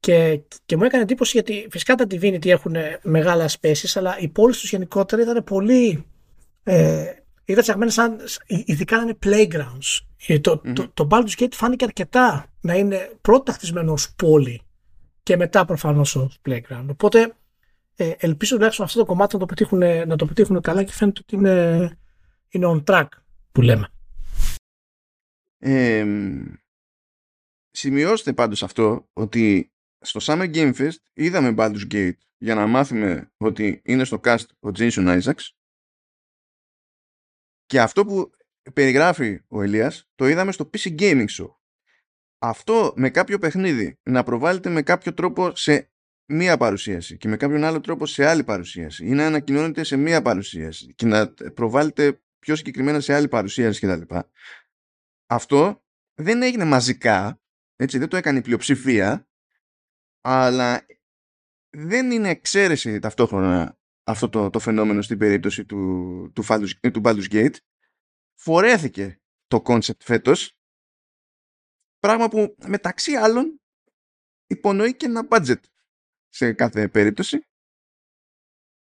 Και, 0.00 0.40
και 0.66 0.76
μου 0.76 0.84
έκανε 0.84 1.02
εντύπωση 1.02 1.30
γιατί 1.34 1.66
φυσικά 1.70 1.94
τα 1.94 2.04
Divinity 2.10 2.46
έχουν 2.46 2.74
μεγάλα 3.02 3.50
spaces, 3.60 3.92
αλλά 3.94 4.18
οι 4.18 4.28
πόλεις 4.28 4.58
τους 4.58 4.70
γενικότερα 4.70 5.22
ήταν 5.22 5.44
πολύ. 5.44 6.04
Ε, 6.62 7.04
ήταν 7.44 7.62
φτιαγμένες 7.62 7.94
σαν. 7.94 8.20
ειδικά 8.46 8.96
να 8.96 9.02
είναι 9.02 9.18
playgrounds. 9.24 10.00
Ε, 10.26 10.38
το, 10.38 10.52
mm-hmm. 10.64 10.72
το, 10.74 10.88
το 10.94 11.08
Baldur's 11.10 11.42
Gate 11.42 11.52
φάνηκε 11.52 11.84
αρκετά 11.84 12.46
να 12.60 12.74
είναι 12.74 13.10
πρώτα 13.20 13.52
χτισμένο 13.52 13.92
ως 13.92 14.14
πόλη 14.14 14.60
και 15.22 15.36
μετά 15.36 15.64
προφανώς 15.64 16.16
ως 16.16 16.38
playground. 16.48 16.86
Οπότε 16.90 17.34
ε, 17.96 18.12
ελπίζω 18.18 18.54
τουλάχιστον 18.54 18.84
αυτό 18.84 18.98
το 18.98 19.04
κομμάτι 19.04 19.34
να 19.34 19.40
το 19.40 19.46
πετύχουν, 19.46 19.78
να 19.78 20.16
το 20.16 20.26
πετύχουν 20.26 20.60
καλά 20.60 20.82
και 20.82 20.92
φαίνεται 20.92 21.20
ότι 21.22 21.34
είναι, 21.34 21.98
είναι 22.48 22.66
on 22.68 22.84
track 22.84 23.08
που 23.52 23.62
λέμε. 23.62 23.88
Ε, 25.58 26.06
σημειώστε 27.70 28.32
πάντως 28.32 28.62
αυτό 28.62 29.08
ότι 29.12 29.72
στο 30.00 30.20
Summer 30.22 30.54
Game 30.54 30.74
Fest 30.74 30.96
είδαμε 31.12 31.54
Baldur's 31.58 31.92
Gate 31.92 32.18
για 32.36 32.54
να 32.54 32.66
μάθουμε 32.66 33.32
ότι 33.36 33.82
είναι 33.84 34.04
στο 34.04 34.20
cast 34.24 34.46
ο 34.60 34.68
Jason 34.68 35.20
Isaacs 35.20 35.48
και 37.66 37.80
αυτό 37.80 38.04
που 38.04 38.30
περιγράφει 38.72 39.40
ο 39.48 39.62
Ελίας 39.62 40.08
το 40.14 40.28
είδαμε 40.28 40.52
στο 40.52 40.70
PC 40.72 41.00
Gaming 41.00 41.26
Show. 41.38 41.48
Αυτό 42.38 42.92
με 42.96 43.10
κάποιο 43.10 43.38
παιχνίδι 43.38 43.98
να 44.02 44.22
προβάλλεται 44.22 44.70
με 44.70 44.82
κάποιο 44.82 45.14
τρόπο 45.14 45.56
σε 45.56 45.93
μία 46.26 46.56
παρουσίαση 46.56 47.16
και 47.16 47.28
με 47.28 47.36
κάποιον 47.36 47.64
άλλο 47.64 47.80
τρόπο 47.80 48.06
σε 48.06 48.26
άλλη 48.26 48.44
παρουσίαση 48.44 49.06
ή 49.06 49.10
να 49.10 49.26
ανακοινώνεται 49.26 49.84
σε 49.84 49.96
μία 49.96 50.22
παρουσίαση 50.22 50.94
και 50.94 51.06
να 51.06 51.34
προβάλλεται 51.54 52.22
πιο 52.38 52.56
συγκεκριμένα 52.56 53.00
σε 53.00 53.14
άλλη 53.14 53.28
παρουσίαση 53.28 53.86
κτλ. 53.86 54.16
Αυτό 55.26 55.84
δεν 56.14 56.42
έγινε 56.42 56.64
μαζικά, 56.64 57.40
έτσι 57.76 57.98
δεν 57.98 58.08
το 58.08 58.16
έκανε 58.16 58.38
η 58.38 58.42
πλειοψηφία, 58.42 59.28
αλλά 60.20 60.86
δεν 61.70 62.10
είναι 62.10 62.28
εξαίρεση 62.28 62.98
ταυτόχρονα 62.98 63.78
αυτό 64.04 64.28
το, 64.28 64.50
το 64.50 64.58
φαινόμενο 64.58 65.02
στην 65.02 65.18
περίπτωση 65.18 65.64
του, 65.64 66.32
του, 66.34 66.42
του 66.90 67.00
Baldur's 67.04 67.30
Gate. 67.30 67.54
Φορέθηκε 68.34 69.20
το 69.46 69.62
concept 69.66 70.00
φέτος, 70.00 70.58
πράγμα 71.98 72.28
που 72.28 72.56
μεταξύ 72.66 73.12
άλλων 73.12 73.60
υπονοεί 74.46 74.96
και 74.96 75.06
ένα 75.06 75.26
budget 75.30 75.60
σε 76.34 76.52
κάθε 76.52 76.88
περίπτωση. 76.88 77.46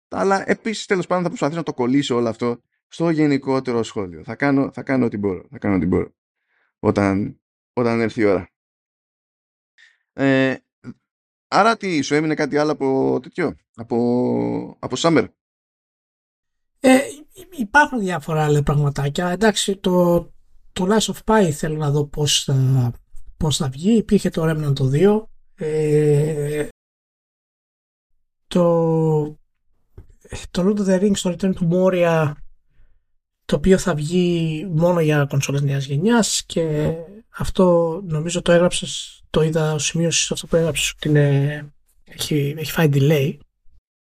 Αλλά 0.09 0.51
επίσης 0.51 0.87
τέλος 0.87 1.07
πάντων 1.07 1.23
θα 1.23 1.29
προσπαθήσω 1.29 1.59
να 1.59 1.65
το 1.65 1.75
κολλήσω 1.75 2.15
όλο 2.15 2.29
αυτό 2.29 2.63
στο 2.89 3.11
γενικότερο 3.11 3.83
σχόλιο. 3.83 4.25
Θα 4.25 4.35
κάνω, 4.35 4.73
θα 4.73 4.83
κάνω 4.83 5.05
ό,τι 5.05 5.17
μπορώ. 5.17 5.47
Θα 5.51 5.59
κάνω 5.59 5.77
ό,τι 5.77 5.87
μπορώ. 5.87 6.15
Όταν, 6.79 7.41
όταν 7.73 8.01
έρθει 8.01 8.21
η 8.21 8.25
ώρα. 8.25 8.51
Ε, 10.13 10.57
άρα 11.49 11.77
τι, 11.77 12.01
σου 12.01 12.15
έμεινε 12.15 12.35
κάτι 12.35 12.57
άλλο 12.57 12.73
από 12.73 13.19
τέτοιο, 13.23 13.57
από, 13.75 14.77
από 14.79 14.97
Summer; 14.99 15.27
Ε, 16.81 16.99
υπάρχουν 17.59 17.99
διάφορα 17.99 18.45
άλλα 18.45 18.63
πραγματάκια. 18.63 19.29
Εντάξει, 19.29 19.77
το, 19.77 20.21
το 20.73 20.87
Last 20.91 21.13
of 21.13 21.19
Pi 21.25 21.51
θέλω 21.51 21.77
να 21.77 21.91
δω 21.91 22.07
πώς 22.07 22.45
θα, 22.45 22.93
πώς 23.37 23.57
θα 23.57 23.69
βγει. 23.69 23.97
Υπήρχε 23.97 24.31
το 24.31 24.51
Remnant 24.51 24.75
το 24.75 24.91
2. 24.93 25.27
Ε, 25.55 26.69
το, 28.49 29.39
το 30.51 30.63
Lord 30.63 30.79
of 30.79 30.87
the 30.87 31.01
Rings, 31.01 31.19
το 31.23 31.37
Return 31.39 31.53
to 31.53 31.69
Moria 31.73 32.33
το 33.45 33.57
οποίο 33.57 33.79
θα 33.79 33.95
βγει 33.95 34.67
μόνο 34.71 35.01
για 35.01 35.27
κονσόλες 35.29 35.63
νέας 35.63 35.85
γενιάς 35.85 36.43
και 36.47 36.95
αυτό 37.29 38.01
νομίζω 38.05 38.43
το 38.43 38.53
έγραψες, 38.53 39.23
το 39.31 39.43
είδα 39.43 39.73
ο 39.73 39.79
σημείωση 39.79 40.33
αυτό 40.33 40.47
που 40.47 40.57
έγραψες 40.57 40.91
ότι 40.91 41.09
είναι, 41.09 41.67
έχει, 42.05 42.55
έχει 42.59 42.73
φάει 42.73 42.89
delay. 42.93 43.37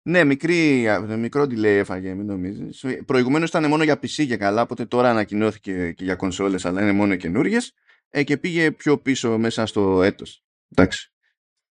Ναι, 0.03 0.23
μικρή, 0.23 0.87
μικρό 1.17 1.43
delay 1.43 1.63
έφαγε, 1.63 2.13
μην 2.13 2.25
νομίζεις. 2.25 2.85
Προηγουμένως 3.05 3.49
ήταν 3.49 3.67
μόνο 3.67 3.83
για 3.83 3.95
PC 3.95 4.25
και 4.27 4.37
καλά, 4.37 4.61
οπότε 4.61 4.85
τώρα 4.85 5.09
ανακοινώθηκε 5.09 5.91
και 5.91 6.03
για 6.03 6.15
κονσόλες, 6.15 6.65
αλλά 6.65 6.81
είναι 6.81 6.91
μόνο 6.91 7.15
καινούριες. 7.15 7.73
Ε, 8.09 8.23
και 8.23 8.37
πήγε 8.37 8.71
πιο 8.71 8.97
πίσω 8.97 9.37
μέσα 9.37 9.65
στο 9.65 10.03
έτος. 10.03 10.43
Εντάξει. 10.69 11.11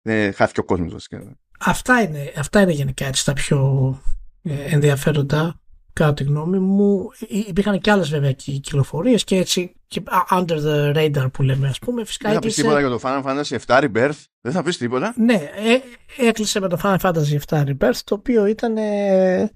Δεν 0.03 0.33
χάθηκε 0.33 0.61
ο 0.61 0.65
κόσμος 0.65 0.93
βασικά. 0.93 1.39
Αυτά 1.65 2.03
είναι, 2.03 2.33
αυτά 2.37 2.61
είναι 2.61 2.73
γενικά 2.73 3.07
έτσι 3.07 3.25
τα 3.25 3.33
πιο 3.33 3.99
ε, 4.43 4.53
ενδιαφέροντα 4.75 5.61
κατά 5.93 6.15
τη 6.15 6.25
γνώμη 6.25 6.59
μου. 6.59 7.11
Υπήρχαν 7.29 7.81
και 7.81 7.91
άλλες 7.91 8.09
βέβαια 8.09 8.33
κυκλοφορίες 8.33 9.25
και 9.25 9.37
έτσι 9.37 9.75
και 9.87 10.03
under 10.31 10.59
the 10.65 10.95
radar 10.97 11.27
που 11.33 11.43
λέμε, 11.43 11.69
ας 11.69 11.79
πούμε. 11.79 12.05
Φυσικά 12.05 12.29
δεν 12.29 12.37
θα 12.37 12.47
πεις 12.47 12.55
τίποτα 12.55 12.81
για 12.81 12.89
το 12.89 13.01
Final 13.03 13.23
Fantasy 13.23 13.59
VII 13.67 13.91
Rebirth; 13.91 14.23
Δεν 14.41 14.53
θα 14.53 14.63
πεις 14.63 14.77
τίποτα; 14.77 15.15
Ναι, 15.17 15.35
ε, 15.35 15.81
έκλεισε 16.27 16.61
με 16.61 16.69
το 16.69 16.81
Final 16.83 16.99
Fantasy 16.99 17.39
VII 17.49 17.65
Rebirth, 17.65 18.01
το 18.05 18.15
οποίο 18.15 18.47
ήταν. 18.47 18.77
Ε, 18.77 19.51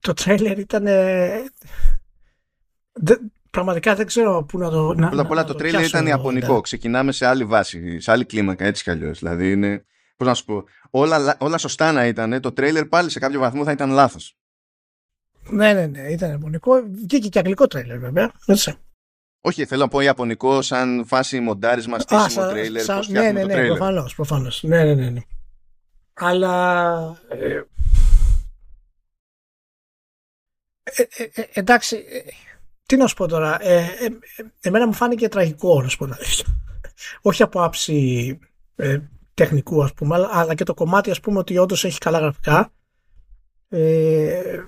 το 0.00 0.12
τρέλερ 0.12 0.58
ήταν. 0.58 0.86
Πραγματικά 3.52 3.94
δεν 3.94 4.06
ξέρω 4.06 4.44
πού 4.44 4.58
να 4.58 4.70
το. 4.70 4.94
Πρώτα 4.96 5.22
απ' 5.22 5.30
όλα 5.30 5.44
το, 5.44 5.52
το 5.52 5.58
τρέλερ 5.58 5.84
ήταν 5.84 6.06
ιαπωνικό. 6.06 6.60
Ξεκινάμε 6.60 7.12
σε 7.12 7.26
άλλη 7.26 7.44
βάση, 7.44 8.00
σε 8.00 8.10
άλλη 8.10 8.24
κλίμακα 8.24 8.64
έτσι 8.64 8.82
κι 8.82 8.90
αλλιώς. 8.90 9.18
Δηλαδή 9.18 9.52
είναι 9.52 9.84
πώς 10.16 10.26
να 10.26 10.34
σου 10.34 10.44
πω, 10.44 10.64
όλα, 10.90 11.36
όλα 11.40 11.58
σωστά 11.58 11.92
να 11.92 12.06
ήταν, 12.06 12.40
το 12.40 12.52
τρέιλερ 12.52 12.86
πάλι 12.86 13.10
σε 13.10 13.18
κάποιο 13.18 13.40
βαθμό 13.40 13.64
θα 13.64 13.70
ήταν 13.70 13.90
λάθος. 13.90 14.36
Ναι, 15.50 15.72
ναι, 15.72 15.86
ναι, 15.86 16.00
ήταν 16.00 16.30
ιαπωνικό. 16.30 16.82
Βγήκε 16.90 17.28
και 17.28 17.38
αγγλικό 17.38 17.66
τρέιλερ 17.66 17.98
βέβαια. 17.98 18.32
Έτσι. 18.46 18.74
Όχι, 19.40 19.64
θέλω 19.64 19.82
να 19.82 19.88
πω 19.88 20.00
ιαπωνικό 20.00 20.62
σαν 20.62 21.04
φάση 21.06 21.40
μοντάρισμα, 21.40 21.98
στήσιμο 21.98 22.48
τρέιλερ. 22.48 22.82
Σαν, 22.82 23.04
ναι, 23.08 23.30
ναι, 23.30 23.44
ναι, 23.44 23.66
προφανώς, 23.66 24.14
προφανώς. 24.14 24.62
Ναι, 24.62 24.84
ναι, 24.84 24.94
ναι, 24.94 25.10
ναι. 25.10 25.20
Αλλά... 26.14 27.16
Ε, 27.28 27.62
ε, 30.82 31.02
ε, 31.16 31.28
ε 31.34 31.46
εντάξει, 31.52 31.96
ε, 31.96 32.18
τι 32.92 32.98
να 32.98 33.06
σου 33.06 33.14
πω 33.14 33.26
τώρα. 33.26 33.58
εμένα 34.60 34.86
μου 34.86 34.92
φάνηκε 34.92 35.28
τραγικό, 35.28 35.82
να 35.82 35.88
σου 35.88 35.98
πω 35.98 36.08
Όχι 37.22 37.42
από 37.42 37.62
άψη 37.62 38.38
τεχνικού 39.34 39.82
ας 39.82 39.92
πούμε 39.92 40.28
αλλά 40.30 40.54
και 40.54 40.64
το 40.64 40.74
κομμάτι 40.74 41.10
ας 41.10 41.20
πούμε 41.20 41.38
ότι 41.38 41.58
όντως 41.58 41.84
έχει 41.84 41.98
καλά 41.98 42.18
γραφικά 42.18 42.72
ε, 43.68 44.62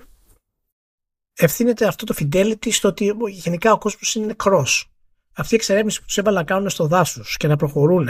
ευθύνεται 1.33 1.87
αυτό 1.87 2.05
το 2.05 2.15
fidelity 2.17 2.71
στο 2.71 2.87
ότι 2.87 3.15
γενικά 3.27 3.71
ο 3.71 3.77
κόσμος 3.77 4.15
είναι 4.15 4.25
νεκρός 4.25 4.91
αυτή 5.33 5.53
η 5.53 5.57
εξερεύνηση 5.57 5.99
που 5.99 6.05
τους 6.05 6.17
έβαλαν 6.17 6.39
να 6.39 6.45
κάνουν 6.53 6.69
στο 6.69 6.87
δάσος 6.87 7.37
και 7.37 7.47
να 7.47 7.55
προχωρούν 7.55 8.09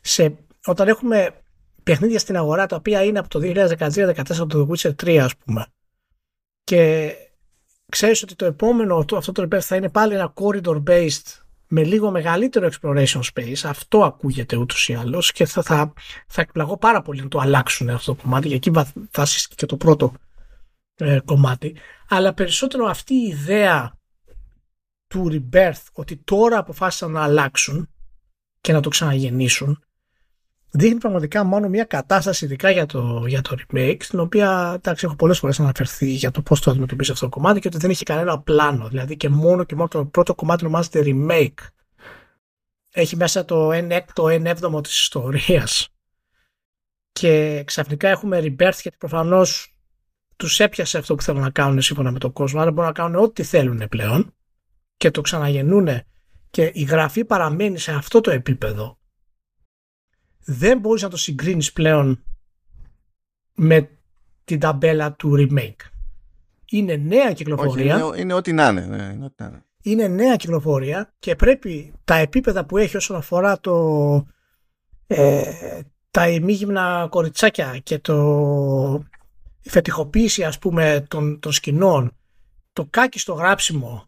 σε, 0.00 0.36
όταν 0.64 0.88
έχουμε 0.88 1.40
παιχνίδια 1.82 2.18
στην 2.18 2.36
αγορά 2.36 2.66
τα 2.66 2.76
οποία 2.76 3.04
είναι 3.04 3.18
από 3.18 3.28
το 3.28 3.40
2013-2014 3.42 4.14
από 4.38 4.46
το 4.46 4.68
The 4.68 4.76
Witcher 4.76 4.94
3 5.04 5.16
ας 5.16 5.36
πούμε 5.36 5.66
και 6.64 7.12
ξέρεις 7.90 8.22
ότι 8.22 8.34
το 8.34 8.44
επόμενο 8.44 9.04
αυτό 9.16 9.32
το 9.32 9.42
repair 9.42 9.60
θα 9.60 9.76
είναι 9.76 9.88
πάλι 9.88 10.14
ένα 10.14 10.32
corridor 10.34 10.82
based 10.86 11.44
με 11.68 11.84
λίγο 11.84 12.10
μεγαλύτερο 12.10 12.68
exploration 12.72 13.20
space, 13.34 13.62
αυτό 13.64 14.04
ακούγεται 14.04 14.56
ούτως 14.56 14.88
ή 14.88 14.94
άλλως 14.94 15.32
και 15.32 15.46
θα, 15.46 15.62
θα, 15.62 15.92
θα 16.26 16.40
εκπλαγώ 16.40 16.76
πάρα 16.76 17.02
πολύ 17.02 17.22
να 17.22 17.28
το 17.28 17.38
αλλάξουν 17.38 17.90
αυτό 17.90 18.14
το 18.14 18.22
κομμάτι, 18.22 18.48
γιατί 18.48 18.72
θα 19.10 19.26
και 19.54 19.66
το 19.66 19.76
πρώτο 19.76 20.12
ε, 20.94 21.18
κομμάτι. 21.24 21.76
Αλλά 22.08 22.34
περισσότερο 22.34 22.86
αυτή 22.86 23.14
η 23.14 23.26
ιδέα 23.26 23.98
του 25.06 25.28
rebirth, 25.30 25.82
ότι 25.92 26.16
τώρα 26.16 26.58
αποφάσισαν 26.58 27.10
να 27.10 27.22
αλλάξουν 27.22 27.88
και 28.60 28.72
να 28.72 28.80
το 28.80 28.88
ξαναγεννήσουν, 28.88 29.84
δείχνει 30.76 30.98
πραγματικά 30.98 31.44
μόνο 31.44 31.68
μια 31.68 31.84
κατάσταση 31.84 32.44
ειδικά 32.44 32.70
για 32.70 32.86
το, 32.86 33.24
για 33.26 33.40
το 33.40 33.56
remake 33.58 33.96
στην 34.00 34.20
οποία 34.20 34.72
εντάξει, 34.76 35.06
έχω 35.06 35.16
πολλές 35.16 35.38
φορές 35.38 35.60
αναφερθεί 35.60 36.06
για 36.06 36.30
το 36.30 36.42
πώς 36.42 36.60
το 36.60 36.70
αντιμετωπίζει 36.70 37.10
αυτό 37.10 37.24
το 37.24 37.30
κομμάτι 37.30 37.60
και 37.60 37.68
ότι 37.68 37.78
δεν 37.78 37.90
είχε 37.90 38.04
κανένα 38.04 38.40
πλάνο. 38.40 38.88
Δηλαδή 38.88 39.16
και 39.16 39.28
μόνο 39.28 39.64
και 39.64 39.74
μόνο 39.74 39.88
το 39.88 40.04
πρώτο 40.04 40.34
κομμάτι 40.34 40.64
ονομάζεται 40.64 41.02
remake. 41.06 41.66
Έχει 42.90 43.16
μέσα 43.16 43.44
το 43.44 43.68
1 43.68 43.90
έκτο, 43.90 44.24
1 44.24 44.44
έβδομο 44.44 44.80
της 44.80 45.00
ιστορίας. 45.00 45.88
Και 47.12 47.62
ξαφνικά 47.66 48.08
έχουμε 48.08 48.38
rebirth 48.38 48.78
γιατί 48.82 48.96
προφανώς 48.98 49.74
τους 50.36 50.60
έπιασε 50.60 50.98
αυτό 50.98 51.14
που 51.14 51.22
θέλουν 51.22 51.40
να 51.40 51.50
κάνουν 51.50 51.82
σύμφωνα 51.82 52.10
με 52.10 52.18
τον 52.18 52.32
κόσμο. 52.32 52.60
Άρα 52.60 52.70
μπορούν 52.70 52.86
να 52.86 52.92
κάνουν 52.92 53.22
ό,τι 53.22 53.42
θέλουν 53.42 53.88
πλέον 53.88 54.34
και 54.96 55.10
το 55.10 55.20
ξαναγεννούν 55.20 55.88
και 56.50 56.70
η 56.74 56.82
γραφή 56.82 57.24
παραμένει 57.24 57.78
σε 57.78 57.92
αυτό 57.92 58.20
το 58.20 58.30
επίπεδο 58.30 58.98
δεν 60.44 60.78
μπορείς 60.78 61.02
να 61.02 61.08
το 61.08 61.16
συγκρίνεις 61.16 61.72
πλέον 61.72 62.22
με 63.54 63.90
την 64.44 64.60
ταμπέλα 64.60 65.12
του 65.12 65.34
remake. 65.38 65.88
Είναι 66.70 66.96
νέα 66.96 67.32
κυκλοφορία. 67.32 68.04
Όχι, 68.04 68.20
είναι, 68.20 68.34
ό,τι 68.34 68.52
να 68.52 68.68
είναι. 68.68 68.86
Ναι, 68.86 69.12
είναι, 69.14 69.24
ό,τι 69.24 69.42
να 69.42 69.46
είναι. 69.46 69.64
είναι 69.82 70.08
νέα 70.08 70.36
κυκλοφορία 70.36 71.12
και 71.18 71.36
πρέπει 71.36 71.92
τα 72.04 72.14
επίπεδα 72.14 72.64
που 72.64 72.76
έχει 72.76 72.96
όσον 72.96 73.16
αφορά 73.16 73.60
το, 73.60 74.26
ε, 75.06 75.80
τα 76.10 76.28
ημίγυμνα 76.28 77.06
κοριτσάκια 77.10 77.78
και 77.82 77.98
το 77.98 79.04
η 79.64 79.70
φετιχοποίηση 79.70 80.44
ας 80.44 80.58
πούμε 80.58 81.06
των, 81.08 81.40
των 81.40 81.52
σκηνών 81.52 82.16
το 82.72 82.86
κάκι 82.90 83.18
στο 83.18 83.32
γράψιμο 83.32 84.06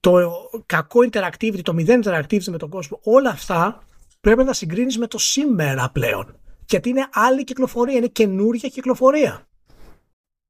το 0.00 0.32
κακό 0.66 1.00
interactivity, 1.10 1.60
το 1.62 1.72
μηδέν 1.74 2.02
interactivity 2.04 2.44
με 2.44 2.58
τον 2.58 2.68
κόσμο 2.68 3.00
όλα 3.02 3.30
αυτά 3.30 3.82
πρέπει 4.22 4.44
να 4.44 4.52
συγκρίνεις 4.52 4.98
με 4.98 5.06
το 5.06 5.18
σήμερα 5.18 5.90
πλέον. 5.90 6.40
Γιατί 6.68 6.88
είναι 6.88 7.08
άλλη 7.12 7.44
κυκλοφορία, 7.44 7.96
είναι 7.96 8.06
καινούργια 8.06 8.68
κυκλοφορία. 8.68 9.48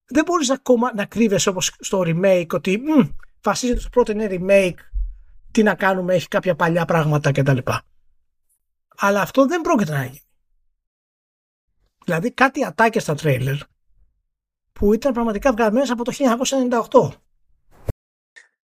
Δεν 0.05 0.25
μπορείς 0.25 0.51
ακόμα 0.51 0.95
να 0.95 1.05
κρύβεσαι 1.05 1.49
όπως 1.49 1.75
στο 1.79 2.03
remake 2.07 2.47
ότι 2.51 2.79
μ, 2.79 3.09
βασίζεται 3.43 3.81
στο 3.81 3.89
πρώτο 3.89 4.13
είναι 4.13 4.29
remake, 4.31 4.79
τι 5.51 5.63
να 5.63 5.75
κάνουμε, 5.75 6.15
έχει 6.15 6.29
κάποια 6.29 6.55
παλιά 6.55 6.85
πράγματα 6.85 7.33
κτλ. 7.33 7.59
Αλλά 8.97 9.21
αυτό 9.21 9.47
δεν 9.47 9.61
πρόκειται 9.61 9.93
να 9.93 10.05
γίνει. 10.05 10.21
Δηλαδή 12.05 12.33
κάτι 12.33 12.65
ατάκια 12.65 13.01
στα 13.01 13.15
τρέιλερ 13.15 13.57
που 14.73 14.93
ήταν 14.93 15.13
πραγματικά 15.13 15.53
βγαλμένες 15.53 15.91
από 15.91 16.05
το 16.05 16.13
1998. 17.11 17.11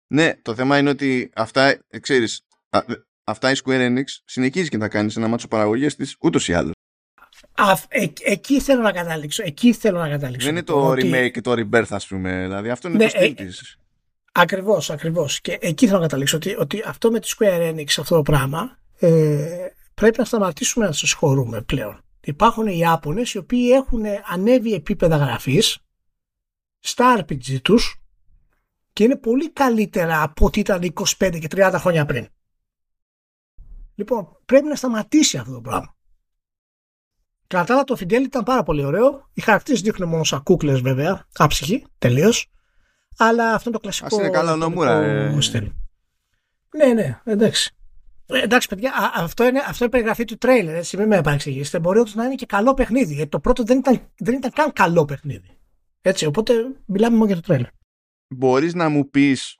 Ναι, 0.08 0.36
το 0.36 0.56
θέμα 0.56 0.78
είναι 0.78 0.90
ότι 0.90 1.32
αυτά, 1.36 1.68
ε, 1.88 2.00
ξέρεις, 2.00 2.48
αυτά 3.28 3.52
η 3.52 3.54
Square 3.64 3.88
Enix 3.88 4.04
συνεχίζει 4.26 4.70
και 4.70 4.78
να 4.78 4.88
κάνει 4.88 5.12
σε 5.12 5.20
ένα 5.20 5.28
μάτσο 5.28 5.48
παραγωγής 5.48 5.96
της 5.96 6.16
ούτως 6.20 6.48
ή 6.48 6.54
άλλως. 6.54 6.72
ε, 7.88 8.06
εκεί 8.24 8.62
θέλω 8.62 8.82
να 8.82 8.92
καταλήξω. 8.92 9.44
Εκεί 9.46 9.74
θέλω 9.74 10.00
να 10.00 10.10
καταλήξω. 10.10 10.46
Δεν 10.46 10.56
είναι 10.56 10.66
το 10.66 10.88
ότι... 10.88 11.12
remake 11.14 11.32
και 11.32 11.42
το 11.42 11.52
rebirth, 11.52 11.90
ας 11.90 12.08
πούμε. 12.08 12.42
Δηλαδή, 12.42 12.70
αυτό 12.70 12.88
είναι 12.88 12.98
ναι, 12.98 13.04
το 13.04 13.10
στυλ 13.10 13.32
ε, 13.32 13.34
της. 13.34 13.78
Ακριβώς, 14.32 14.90
ακριβώς. 14.90 15.42
Και 15.42 15.58
εκεί 15.62 15.86
θέλω 15.86 15.98
να 15.98 16.04
καταλήξω 16.04 16.36
ότι, 16.36 16.56
ότι 16.60 16.84
αυτό 16.86 17.12
με 17.12 17.20
τη 17.20 17.34
Square 17.38 17.74
Enix, 17.74 17.88
αυτό 17.98 18.16
το 18.16 18.22
πράγμα, 18.22 18.78
ε, 19.00 19.68
πρέπει 19.94 20.18
να 20.18 20.26
σταματήσουμε 20.26 20.86
να 20.86 20.92
σας 20.92 21.12
χωρούμε 21.12 21.62
πλέον. 21.62 22.02
Υπάρχουν 22.22 22.68
οι 22.68 22.78
Ιάπωνες 22.78 23.34
οι 23.34 23.38
οποίοι 23.38 23.70
έχουν 23.74 24.04
ανέβει 24.28 24.74
επίπεδα 24.74 25.18
γραφής 25.18 25.78
στα 26.80 27.20
RPG 27.20 27.62
τους 27.62 28.02
και 28.94 29.04
είναι 29.04 29.16
πολύ 29.16 29.52
καλύτερα 29.52 30.22
από 30.22 30.46
ό,τι 30.46 30.60
ήταν 30.60 30.94
25 30.94 31.40
και 31.40 31.48
30 31.52 31.76
χρόνια 31.78 32.06
πριν. 32.06 32.28
Λοιπόν, 33.98 34.38
πρέπει 34.46 34.68
να 34.68 34.76
σταματήσει 34.76 35.38
αυτό 35.38 35.54
το 35.54 35.62
πράγμα. 35.62 35.96
Κατά 37.48 37.84
το 37.84 37.96
Fidelity 38.00 38.12
ήταν 38.12 38.44
πάρα 38.44 38.64
πολύ 38.64 38.84
ωραίο. 38.84 39.30
Οι 39.34 39.42
χαρακτήρες 39.42 39.82
δείχνουν 39.82 40.10
μόνο 40.10 40.24
σαν 40.24 40.44
κούκλε 40.44 40.74
βέβαια. 40.74 41.28
Άψυχοι, 41.34 41.86
τελείως. 41.98 42.52
Αλλά 43.18 43.54
αυτό 43.54 43.70
είναι 43.70 43.78
το 43.78 43.84
κλασικό. 43.84 44.16
Α 44.16 44.20
είναι 44.20 44.30
καλά 44.30 44.56
νομούρα. 44.56 45.02
Ε... 45.04 45.30
Ναι, 46.76 46.94
ναι, 46.94 47.22
εντάξει. 47.24 47.76
Ε, 48.26 48.42
εντάξει, 48.42 48.68
παιδιά, 48.68 49.12
αυτό 49.16 49.46
είναι, 49.46 49.60
αυτό 49.60 49.84
είναι 49.84 49.92
περιγραφή 49.92 50.26
του 50.26 50.38
τρέιλερ. 50.38 50.76
Έτσι, 50.76 50.98
μην 50.98 51.08
με 51.08 51.18
επανεξηγήσετε. 51.18 51.80
Μπορεί 51.80 52.00
όντως 52.00 52.16
να 52.16 52.26
είναι 52.26 52.36
και 52.36 52.46
καλό 52.46 52.74
παιχνίδι. 52.74 53.14
Γιατί 53.14 53.30
το 53.30 53.40
πρώτο 53.40 53.64
δεν 53.64 53.78
ήταν, 53.78 54.12
δεν 54.18 54.34
ήταν 54.36 54.52
καν 54.52 54.74
καλό 54.74 55.06
παιχνίδι. 55.06 55.58
Έτσι, 56.02 56.26
οπότε 56.26 56.54
μιλάμε 56.86 57.16
μόνο 57.16 57.26
για 57.26 57.36
το 57.36 57.42
τρέιλερ. 57.42 57.70
Μπορείς 58.28 58.74
να 58.74 58.90
μου 58.90 59.10
πεις 59.10 59.58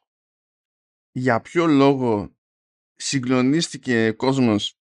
για 1.12 1.42
ποιο 1.42 1.66
λόγο 1.66 2.37
συγκλονίστηκε 2.98 4.12
κόσμος 4.12 4.78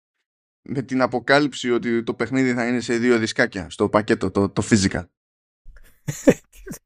με 0.68 0.82
την 0.82 1.02
αποκάλυψη 1.02 1.70
ότι 1.70 2.02
το 2.02 2.14
παιχνίδι 2.14 2.54
θα 2.54 2.66
είναι 2.66 2.80
σε 2.80 2.96
δύο 2.98 3.18
δισκάκια 3.18 3.70
στο 3.70 3.88
πακέτο, 3.88 4.30
το, 4.30 4.48
το 4.48 4.62
physical. 4.70 5.04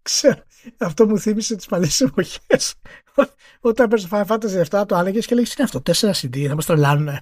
Ξέρω. 0.03 0.45
Αυτό 0.79 1.07
μου 1.07 1.19
θύμισε 1.19 1.57
τις 1.57 1.67
παλιές 1.67 2.01
εποχές. 2.01 2.75
Όταν 3.61 3.89
παίρνει 3.89 4.09
το 4.09 4.17
Final 4.17 4.27
Fantasy 4.27 4.81
7, 4.81 4.85
το 4.89 4.97
έλεγε 4.97 5.19
και 5.19 5.35
λέγε 5.35 5.53
είναι 5.57 5.65
αυτό, 5.65 5.83
4 5.85 6.11
CD, 6.11 6.47
θα 6.47 6.55
μας 6.55 6.67
τρελάνουν. 6.67 7.09
4 7.09 7.17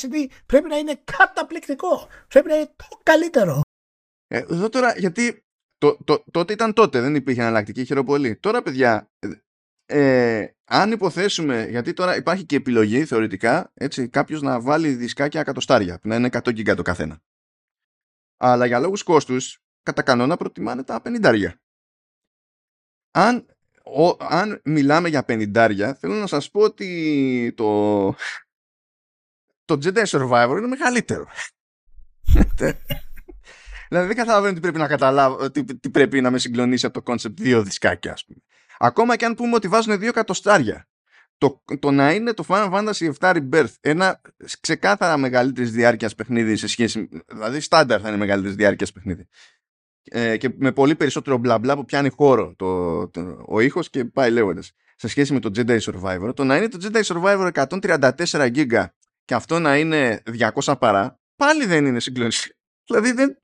CD 0.00 0.30
πρέπει 0.46 0.68
να 0.68 0.76
είναι 0.76 1.00
καταπληκτικό. 1.04 2.08
Πρέπει 2.28 2.48
να 2.48 2.54
είναι 2.54 2.72
το 2.76 3.00
καλύτερο. 3.02 3.60
Ε, 4.26 4.38
εδώ 4.38 4.68
τώρα, 4.68 4.98
γιατί 4.98 5.44
το, 5.78 5.98
το, 6.04 6.24
τότε 6.30 6.52
ήταν 6.52 6.72
τότε, 6.72 7.00
δεν 7.00 7.14
υπήρχε 7.14 7.40
εναλλακτική, 7.40 7.84
χαίρομαι 7.84 8.06
πολύ. 8.06 8.36
Τώρα, 8.36 8.62
παιδιά, 8.62 9.10
ε, 9.86 10.46
αν 10.64 10.92
υποθέσουμε, 10.92 11.66
γιατί 11.70 11.92
τώρα 11.92 12.16
υπάρχει 12.16 12.44
και 12.44 12.56
επιλογή 12.56 13.04
θεωρητικά, 13.04 13.70
έτσι, 13.74 14.08
κάποιος 14.08 14.42
να 14.42 14.60
βάλει 14.60 14.88
δισκάκια 14.88 15.40
εκατοστάρια, 15.40 15.98
που 15.98 16.08
να 16.08 16.16
είναι 16.16 16.28
100 16.32 16.54
γίγκα 16.54 16.74
το 16.74 16.82
καθένα. 16.82 17.22
Αλλά 18.36 18.66
για 18.66 18.78
λόγους 18.78 19.02
κόστους, 19.02 19.62
κατά 19.82 20.02
κανόνα 20.02 20.36
προτιμάνε 20.36 20.84
τα 20.84 21.02
50. 21.04 21.50
Αν, 23.10 23.46
αν 24.18 24.60
μιλάμε 24.64 25.08
για 25.08 25.24
50, 25.28 25.92
θέλω 25.98 26.14
να 26.14 26.26
σας 26.26 26.50
πω 26.50 26.60
ότι 26.60 27.52
το, 27.56 28.04
το 29.64 29.78
Jedi 29.82 30.04
Survivor 30.04 30.54
είναι 30.58 30.66
μεγαλύτερο. 30.66 31.26
δηλαδή 33.88 34.06
δεν 34.06 34.16
καταλαβαίνω 34.16 34.54
τι 34.54 34.60
πρέπει 34.60 34.78
να 34.78 34.86
καταλάβω, 34.86 35.50
τι, 35.50 35.64
τι 35.64 35.90
πρέπει 35.90 36.20
να 36.20 36.30
με 36.30 36.38
συγκλονίσει 36.38 36.86
από 36.86 37.02
το 37.02 37.12
concept 37.12 37.34
δύο 37.36 37.62
δισκάκια, 37.62 38.12
ας 38.12 38.24
πούμε. 38.24 38.38
Ακόμα 38.78 39.16
και 39.16 39.24
αν 39.24 39.34
πούμε 39.34 39.54
ότι 39.54 39.68
βάζουν 39.68 39.98
δύο 39.98 40.08
εκατοστάρια. 40.08 40.88
Το, 41.38 41.62
το 41.78 41.90
να 41.90 42.12
είναι 42.12 42.32
το 42.32 42.44
Final 42.48 42.70
Fantasy 42.72 43.12
VII 43.20 43.36
Rebirth 43.36 43.74
ένα 43.80 44.20
ξεκάθαρα 44.60 45.16
μεγαλύτερης 45.16 45.72
διάρκειας 45.72 46.14
παιχνίδι 46.14 46.56
σε 46.56 46.66
σχέση. 46.66 47.08
Δηλαδή, 47.26 47.60
στάνταρ 47.60 48.00
θα 48.02 48.08
είναι 48.08 48.16
μεγαλύτερης 48.16 48.56
διάρκειας 48.56 48.92
παιχνίδι. 48.92 49.28
Ε, 50.04 50.36
και 50.36 50.54
με 50.56 50.72
πολύ 50.72 50.94
περισσότερο 50.94 51.36
μπλα 51.36 51.58
μπλα 51.58 51.74
που 51.74 51.84
πιάνει 51.84 52.08
χώρο 52.08 52.54
το, 52.56 53.08
το, 53.08 53.44
ο 53.48 53.60
ήχος 53.60 53.90
και 53.90 54.04
πάει 54.04 54.30
λέγοντας. 54.30 54.72
Σε 54.96 55.08
σχέση 55.08 55.32
με 55.32 55.40
το 55.40 55.50
Jedi 55.56 55.78
Survivor, 55.80 56.34
το 56.34 56.44
να 56.44 56.56
είναι 56.56 56.68
το 56.68 56.78
Jedi 56.82 57.02
Survivor 57.02 57.50
134 57.52 58.54
GB 58.54 58.84
και 59.24 59.34
αυτό 59.34 59.58
να 59.58 59.76
είναι 59.76 60.22
200 60.64 60.74
παρά, 60.78 61.20
πάλι 61.36 61.66
δεν 61.66 61.86
είναι 61.86 62.00
συγκλονιστικό. 62.00 62.54
Δηλαδή 62.86 63.12
δεν, 63.12 63.36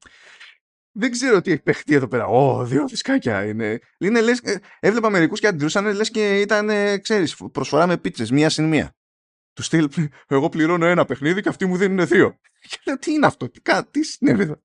δεν 0.92 1.10
ξέρω 1.10 1.40
τι 1.40 1.50
έχει 1.50 1.62
παιχτεί 1.62 1.94
εδώ 1.94 2.08
πέρα. 2.08 2.26
Ω, 2.26 2.64
δύο 2.64 2.86
δισκάκια 2.86 3.44
είναι. 3.44 3.78
είναι 3.98 4.20
λες, 4.20 4.38
ε, 4.38 4.60
έβλεπα 4.80 5.10
μερικούς 5.10 5.40
και 5.40 5.46
αντιδρούσαν 5.46 5.94
λες 5.94 6.10
και 6.10 6.40
ήταν, 6.40 6.70
ξέρεις, 7.00 7.36
προσφορά 7.52 7.86
με 7.86 7.96
πίτσες, 7.96 8.30
μία 8.30 8.48
συν 8.48 8.68
μία. 8.68 8.94
Τους 9.52 9.64
στυλ, 9.66 9.88
εγώ 10.28 10.48
πληρώνω 10.48 10.86
ένα 10.86 11.04
παιχνίδι 11.04 11.42
και 11.42 11.48
αυτοί 11.48 11.66
μου 11.66 11.76
δίνουν 11.76 12.06
δύο. 12.06 12.38
Και 12.70 12.78
λέω, 12.84 12.98
τι 12.98 13.12
είναι 13.12 13.26
αυτό, 13.26 13.50
τι, 13.50 13.60
τι 13.90 14.02
συνέβη 14.04 14.42
εδώ; 14.42 14.60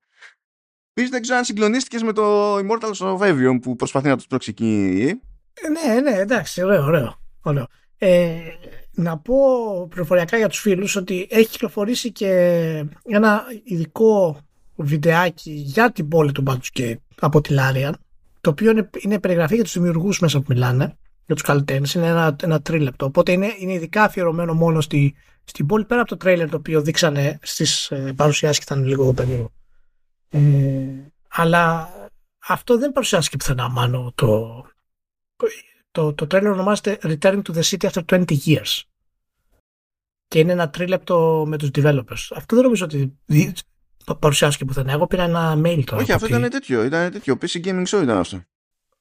Επίσης 0.90 1.10
δεν 1.10 1.22
ξέρω 1.22 1.38
αν 1.38 1.44
συγκλονίστηκες 1.44 2.02
με 2.02 2.12
το 2.12 2.56
Immortals 2.56 2.96
of 2.96 3.18
Avium 3.18 3.58
που 3.62 3.76
προσπαθεί 3.76 4.08
να 4.08 4.16
τους 4.16 4.26
πρόξει 4.26 4.50
εκεί. 4.50 5.12
Ε, 5.54 5.68
ναι, 5.68 6.00
ναι, 6.00 6.16
εντάξει, 6.16 6.62
ωραίο, 6.62 6.84
ωραίο. 6.84 7.20
ωραίο. 7.42 7.66
Ε, 7.98 8.38
να 8.92 9.18
πω 9.18 9.36
πληροφοριακά 9.90 10.36
για 10.36 10.48
τους 10.48 10.60
φίλους 10.60 10.96
ότι 10.96 11.26
έχει 11.30 11.48
κυκλοφορήσει 11.48 12.12
και 12.12 12.28
ένα 13.04 13.44
ειδικό 13.64 14.45
βιντεάκι 14.76 15.50
για 15.50 15.92
την 15.92 16.08
πόλη 16.08 16.32
του 16.32 16.42
Baldur's 16.46 16.78
Gate 16.78 16.96
από 17.20 17.40
τη 17.40 17.54
Larian 17.58 17.92
το 18.40 18.50
οποίο 18.50 18.70
είναι, 18.70 18.90
είναι 18.98 19.20
περιγραφή 19.20 19.54
για 19.54 19.64
τους 19.64 19.72
δημιουργούς 19.72 20.20
μέσα 20.20 20.38
που 20.38 20.44
μιλάνε 20.48 20.96
για 21.26 21.34
τους 21.34 21.44
καλλιτέχνες, 21.44 21.94
είναι 21.94 22.06
ένα, 22.06 22.36
ένα 22.42 22.62
τρίλεπτο. 22.62 23.06
Οπότε 23.06 23.32
είναι, 23.32 23.54
είναι 23.58 23.72
ειδικά 23.72 24.02
αφιερωμένο 24.02 24.54
μόνο 24.54 24.80
στη, 24.80 25.14
στην 25.44 25.66
πόλη 25.66 25.84
πέρα 25.84 26.00
από 26.00 26.10
το 26.10 26.16
τρέιλερ 26.16 26.48
το 26.50 26.56
οποίο 26.56 26.82
δείξανε 26.82 27.38
στις 27.42 27.90
ε, 27.90 28.12
παρουσιάσεις 28.16 28.58
και 28.58 28.64
ήταν 28.74 28.84
λίγο 28.84 29.12
περίεργο. 29.12 29.52
Ε, 30.28 30.40
αλλά 31.28 31.90
αυτό 32.46 32.78
δεν 32.78 32.92
παρουσιάστηκε 32.92 33.36
πουθενά 33.36 33.68
μάλλον 33.68 34.12
το, 34.14 34.62
το, 35.90 36.14
το 36.14 36.26
τρέιλερ 36.26 36.50
ονομάζεται 36.52 36.98
Returning 37.02 37.42
to 37.42 37.54
the 37.54 37.62
City 37.62 37.90
After 37.90 38.02
20 38.04 38.24
Years. 38.44 38.82
Και 40.28 40.38
είναι 40.38 40.52
ένα 40.52 40.70
τρίλεπτο 40.70 41.44
με 41.46 41.58
τους 41.58 41.68
developers. 41.72 42.28
Αυτό 42.34 42.54
δεν 42.56 42.64
νομίζω 42.64 42.84
ότι 42.84 43.18
παρουσιάστηκε 44.14 44.64
πουθενά. 44.64 44.92
Εγώ 44.92 45.06
πήρα 45.06 45.22
ένα 45.22 45.60
mail 45.64 45.82
τώρα. 45.84 46.02
Όχι, 46.02 46.12
αυτό 46.12 46.26
ήταν 46.26 46.50
τέτοιο. 46.50 46.84
Ήταν 46.84 47.10
τέτοιο. 47.10 47.38
PC 47.40 47.64
Gaming 47.64 47.86
Show 47.86 48.02
ήταν 48.02 48.18
αυτό. 48.18 48.42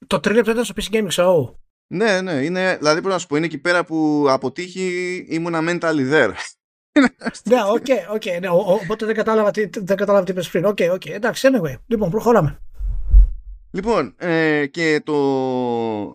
Το 0.08 0.20
τρίλεπτο 0.20 0.51
ήταν 0.51 0.64
στο 0.64 0.74
PC 0.78 0.95
Gaming 0.95 1.12
Show. 1.12 1.53
Ναι, 1.88 2.22
ναι. 2.22 2.32
Είναι, 2.32 2.76
δηλαδή 2.78 2.99
πρέπει 2.99 3.14
να 3.14 3.18
σου 3.18 3.28
πω, 3.28 3.36
είναι 3.36 3.45
εκεί 3.45 3.58
πέρα 3.58 3.86
που 3.86 4.26
από 4.30 4.62
τύχη 4.62 5.18
ήμουνα 5.30 5.60
mentally 5.62 6.12
there. 6.14 6.32
ναι, 7.49 7.58
ok, 7.72 7.86
okay, 7.86 8.16
okay, 8.16 8.39
ναι, 8.41 8.47
οπότε 8.82 9.06
δεν 9.06 9.16
κατάλαβα 9.16 9.51
τι, 9.51 9.70
δεν 9.74 9.97
κατάλαβα 9.97 10.26
τι 10.26 10.32
είπες 10.32 10.49
πριν. 10.49 10.66
Ok, 10.66 10.78
okay, 10.80 10.91
okay, 10.91 11.10
εντάξει, 11.10 11.49
anyway. 11.51 11.76
Λοιπόν, 11.86 12.10
προχωράμε. 12.10 12.60
Λοιπόν, 13.72 14.16
ε, 14.18 14.66
και 14.66 15.01
το... 15.03 15.16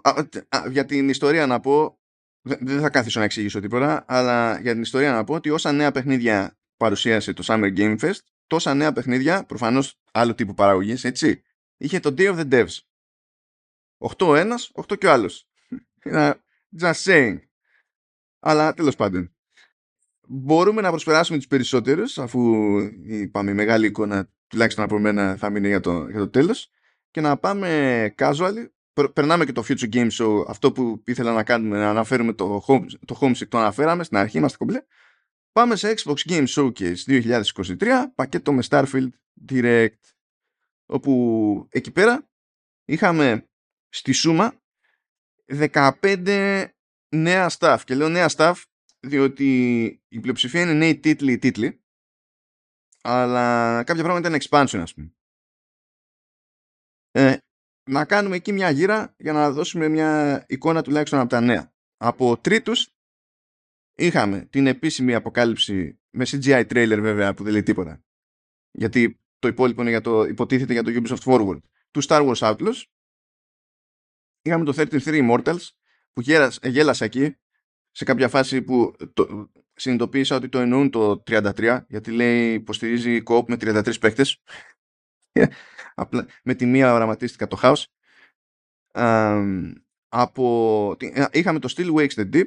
Α, 0.03 0.11
α, 0.49 0.63
για 0.71 0.85
την 0.85 1.09
ιστορία 1.09 1.47
να 1.47 1.61
πω, 1.61 1.99
δεν 2.43 2.81
θα 2.81 2.91
κάθισω 2.91 3.19
να 3.19 3.25
εξηγήσω 3.25 3.61
τίποτα, 3.61 4.05
αλλά 4.09 4.61
για 4.61 4.73
την 4.73 4.83
ιστορία 4.83 5.13
να 5.13 5.25
πω 5.25 5.35
ότι 5.35 5.51
όσα 5.51 5.73
νέα 5.73 5.93
παιχνίδια 5.93 6.59
παρουσίασε 6.77 7.33
το 7.33 7.45
Summer 7.47 7.77
Game 7.77 7.99
Fest, 7.99 8.21
τόσα 8.51 8.75
νέα 8.75 8.93
παιχνίδια, 8.93 9.45
προφανώς 9.45 10.01
άλλο 10.13 10.35
τύπου 10.35 10.55
παραγωγής, 10.55 11.05
έτσι, 11.05 11.43
είχε 11.77 12.01
το 12.01 12.15
Day 12.19 12.35
of 12.35 12.39
the 12.39 12.53
Devs. 12.53 12.79
8 13.99 14.27
ο 14.27 14.35
ένας, 14.35 14.71
8 14.75 14.99
και 14.99 15.07
ο 15.07 15.13
άλλος. 15.13 15.49
Just 16.81 17.03
saying. 17.05 17.39
Αλλά 18.41 18.75
τέλος 18.75 18.97
πάντων. 18.97 19.35
Μπορούμε 20.29 20.81
να 20.81 20.91
προσπεράσουμε 20.91 21.39
τους 21.39 21.47
περισσότερους, 21.47 22.19
αφού 22.19 22.77
είπαμε 23.03 23.51
η 23.51 23.55
μεγάλη 23.55 23.87
εικόνα, 23.87 24.31
τουλάχιστον 24.47 24.85
από 24.85 24.99
μένα, 24.99 25.37
θα 25.37 25.51
μείνει 25.51 25.69
για 25.69 25.81
το, 25.81 26.09
για 26.09 26.19
το 26.19 26.29
τέλος, 26.29 26.71
και 27.11 27.21
να 27.21 27.37
πάμε 27.37 28.15
casual. 28.19 28.55
Περνάμε 29.13 29.45
και 29.45 29.53
το 29.53 29.65
Future 29.69 29.93
Game 29.93 30.11
Show, 30.11 30.45
αυτό 30.49 30.73
που 30.73 31.03
ήθελα 31.07 31.33
να 31.33 31.43
κάνουμε, 31.43 31.79
να 31.79 31.91
αναφέρουμε 31.91 32.33
το, 32.33 32.65
home, 32.67 32.85
το 33.05 33.19
Homesick, 33.21 33.49
το 33.49 33.59
αναφέραμε, 33.59 34.05
στην 34.05 34.17
αρχή 34.17 34.39
είμαστε 34.39 34.57
κομπλέ. 34.57 34.83
Πάμε 35.53 35.77
σε 35.77 35.95
Xbox 35.97 36.17
Game 36.29 36.47
Showcase 36.47 37.23
2023, 37.23 38.05
πακέτο 38.15 38.53
με 38.53 38.63
Starfield 38.69 39.09
Direct, 39.49 40.01
όπου 40.87 41.67
εκεί 41.71 41.91
πέρα 41.91 42.29
είχαμε 42.85 43.49
στη 43.89 44.13
σούμα 44.13 44.61
15 45.47 46.69
νέα 47.17 47.51
staff. 47.59 47.79
Και 47.85 47.95
λέω 47.95 48.09
νέα 48.09 48.31
staff 48.37 48.55
διότι 49.01 49.85
η 50.09 50.21
πλειοψηφία 50.21 50.61
είναι 50.61 50.73
νέοι 50.73 50.99
τίτλοι 50.99 51.39
τίτλοι 51.39 51.81
αλλά 53.03 53.83
κάποια 53.85 54.03
πράγματα 54.03 54.29
είναι 54.29 54.39
expansion 54.41 54.79
ας 54.83 54.95
πούμε. 54.95 55.15
Ε, 57.11 57.37
να 57.91 58.05
κάνουμε 58.05 58.37
εκεί 58.37 58.53
μια 58.53 58.71
γύρα 58.71 59.15
για 59.19 59.33
να 59.33 59.51
δώσουμε 59.51 59.89
μια 59.89 60.45
εικόνα 60.49 60.83
τουλάχιστον 60.83 61.19
από 61.19 61.29
τα 61.29 61.41
νέα. 61.41 61.73
Από 61.97 62.39
τρίτους 62.41 62.89
είχαμε 64.01 64.47
την 64.51 64.67
επίσημη 64.67 65.15
αποκάλυψη 65.15 65.99
με 66.11 66.25
CGI 66.29 66.67
trailer 66.67 66.99
βέβαια 67.01 67.35
που 67.35 67.43
δεν 67.43 67.53
λέει 67.53 67.63
τίποτα. 67.63 68.05
Γιατί 68.71 69.21
το 69.39 69.49
υπόλοιπο 69.49 69.81
είναι 69.81 69.91
για 69.91 70.01
το, 70.01 70.25
υποτίθεται 70.25 70.73
για 70.73 70.83
το 70.83 70.91
Ubisoft 70.95 71.23
Forward. 71.25 71.61
Του 71.91 72.03
Star 72.05 72.29
Wars 72.29 72.35
Outlaws. 72.35 72.83
Είχαμε 74.43 74.65
το 74.65 74.73
33 74.77 75.01
Immortals 75.05 75.69
που 76.13 76.21
γέλασα 76.63 77.05
εκεί 77.05 77.37
σε 77.91 78.05
κάποια 78.05 78.29
φάση 78.29 78.63
που 78.63 78.95
το, 79.13 79.51
συνειδητοποίησα 79.75 80.37
ότι 80.37 80.49
το 80.49 80.59
εννοούν 80.59 80.91
το 80.91 81.23
33 81.27 81.81
γιατί 81.89 82.11
λέει 82.11 82.55
υποστηρίζει 82.55 83.23
co 83.27 83.45
με 83.47 83.57
33 83.61 84.01
παίκτες 84.01 84.43
Απλά, 85.95 86.27
με 86.43 86.55
τη 86.55 86.67
μία 86.67 86.93
οραματίστηκα 86.93 87.47
το 87.47 87.59
house 87.63 87.85
από, 90.09 90.97
είχαμε 91.33 91.59
το 91.59 91.75
Still 91.77 91.95
Wakes 91.95 92.15
the 92.15 92.31
Deep 92.35 92.47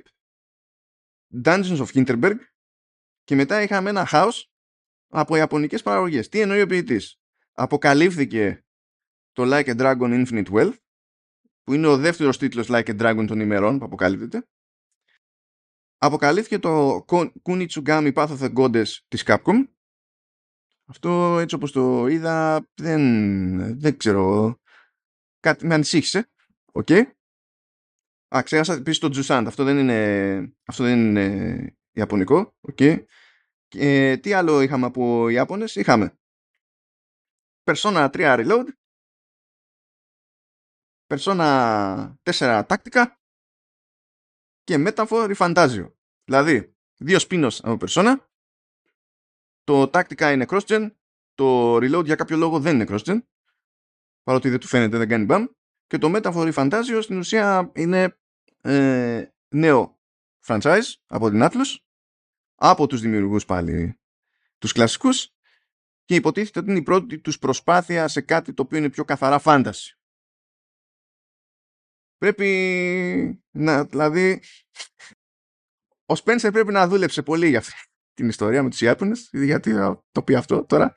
Dungeons 1.44 1.78
of 1.78 1.86
Hinterberg 1.94 2.38
και 3.24 3.36
μετά 3.36 3.62
είχαμε 3.62 3.90
ένα 3.90 4.08
house 4.12 4.44
από 5.08 5.36
ιαπωνικές 5.36 5.82
παραγωγές. 5.82 6.30
Τι 6.30 6.40
εννοεί 6.40 6.62
ο 6.62 6.68
ποιητής; 6.68 7.22
Αποκαλύφθηκε 7.52 8.66
το 9.32 9.44
Like 9.46 9.66
a 9.66 9.78
Dragon 9.78 10.26
Infinite 10.26 10.52
Wealth 10.52 10.78
που 11.64 11.74
είναι 11.74 11.88
ο 11.88 11.98
δεύτερος 11.98 12.38
τίτλος 12.38 12.68
Like 12.70 12.88
a 12.88 13.02
Dragon 13.02 13.26
των 13.28 13.40
ημερών 13.40 13.80
που 13.80 13.86
αποκαλύπτεται. 13.86 14.48
Αποκαλύφθηκε 15.98 16.60
το 16.60 17.06
Kunitsugami 17.44 18.14
Path 18.14 18.28
of 18.28 18.40
the 18.40 18.54
Goddess 18.54 18.88
της 19.08 19.24
Capcom. 19.26 19.68
Αυτό 20.86 21.40
έτσι 21.40 21.56
όπως 21.56 21.72
το 21.72 22.08
είδα 22.08 22.68
δεν, 22.74 23.80
δεν 23.80 23.98
ξέρω 23.98 24.58
κάτι 25.40 25.66
με 25.66 25.74
ανησύχησε. 25.74 26.30
Ok. 26.72 26.88
Okay. 26.90 27.04
Α, 28.36 28.42
ξέχασα 28.44 28.74
επίσης 28.74 29.00
το 29.00 29.10
Jusant. 29.14 29.44
Αυτό 29.48 29.64
δεν 29.64 29.78
είναι, 29.78 30.54
αυτό 30.66 30.84
δεν 30.84 31.00
είναι 31.00 31.78
ιαπωνικό. 31.92 32.56
Okay. 32.72 33.04
Και 33.68 34.20
τι 34.22 34.34
άλλο 34.34 34.62
είχαμε 34.62 34.86
από 34.86 35.30
Ιάπωνες; 35.30 35.76
Είχαμε 35.76 36.18
Persona 37.64 38.10
3 38.12 38.14
Reload 38.14 38.66
Persona 41.08 42.14
4 42.24 42.64
Tactica 42.68 43.22
και 44.64 44.76
Metaphor 44.88 45.36
ReFantazio. 45.36 45.92
Δηλαδή, 46.24 46.76
δύο 46.98 47.20
σπίνος 47.20 47.64
από 47.64 47.86
Persona. 47.88 48.16
Το 49.64 49.88
τάκτικα 49.88 50.32
είναι 50.32 50.46
cross-gen. 50.50 50.92
Το 51.34 51.76
Reload 51.76 52.06
για 52.06 52.16
κάποιο 52.16 52.38
λόγο 52.38 52.60
δεν 52.60 52.76
είναι 52.76 52.86
cross-gen. 52.90 53.20
Παρότι 54.24 54.50
δεν 54.50 54.60
του 54.60 54.68
φαίνεται, 54.68 54.98
δεν 54.98 55.08
κάνει 55.08 55.26
μπαμ. 55.26 55.46
Και 55.88 55.98
το 55.98 56.12
Metaphor 56.16 56.54
Fantasio 56.54 57.00
στην 57.02 57.18
ουσία 57.18 57.72
είναι 57.76 58.18
ε, 58.64 59.34
νέο 59.48 60.00
franchise 60.46 60.94
από 61.08 61.30
την 61.30 61.40
Atlus. 61.44 61.78
Από 62.56 62.88
τους 62.88 63.02
δημιουργούς 63.02 63.46
πάλι 63.46 64.00
τους 64.58 64.72
κλασικούς. 64.72 65.28
Και 66.06 66.16
υποτίθεται 66.16 66.60
ότι 66.60 66.70
είναι 66.70 66.80
η 66.80 66.84
πρώτη 66.84 67.20
τους 67.20 67.40
προσπάθεια 67.40 68.08
σε 68.08 68.22
κάτι 68.22 68.54
το 68.54 68.62
οποίο 68.62 68.78
είναι 68.78 68.90
πιο 68.90 69.06
καθαρά 69.06 69.42
fantasy. 69.44 69.92
Πρέπει 72.18 73.44
να, 73.52 73.86
δηλαδή, 73.86 74.42
ο 76.06 76.16
Σπένσερ 76.16 76.52
πρέπει 76.52 76.72
να 76.72 76.88
δούλεψε 76.88 77.22
πολύ 77.22 77.50
για 77.50 77.60
αυτή 77.60 77.74
την 78.14 78.28
ιστορία 78.28 78.64
με 78.64 78.70
τους 78.70 78.82
Ιάπωνες, 78.82 79.30
γιατί 79.32 79.74
το 80.12 80.24
πει 80.24 80.36
αυτό 80.36 80.66
τώρα. 80.66 80.94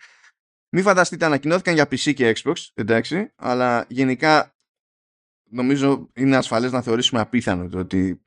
Μην 0.69 0.83
φανταστείτε, 0.83 1.25
ανακοινώθηκαν 1.25 1.75
για 1.75 1.85
PC 1.85 2.15
και 2.15 2.37
Xbox, 2.37 2.55
εντάξει, 2.75 3.33
αλλά 3.37 3.87
γενικά 3.89 4.56
νομίζω 5.51 6.11
είναι 6.15 6.37
ασφαλές 6.37 6.73
να 6.73 6.83
θεωρήσουμε 6.83 7.21
απίθανο 7.21 7.69
το 7.69 7.79
ότι 7.79 8.21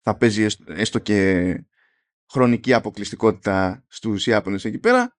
θα 0.00 0.16
παίζει 0.16 0.46
έστω 0.66 0.98
και 0.98 1.54
χρονική 2.30 2.72
αποκλειστικότητα 2.72 3.84
στους 3.88 4.26
Ιάπωνες 4.26 4.64
εκεί 4.64 4.78
πέρα 4.78 5.16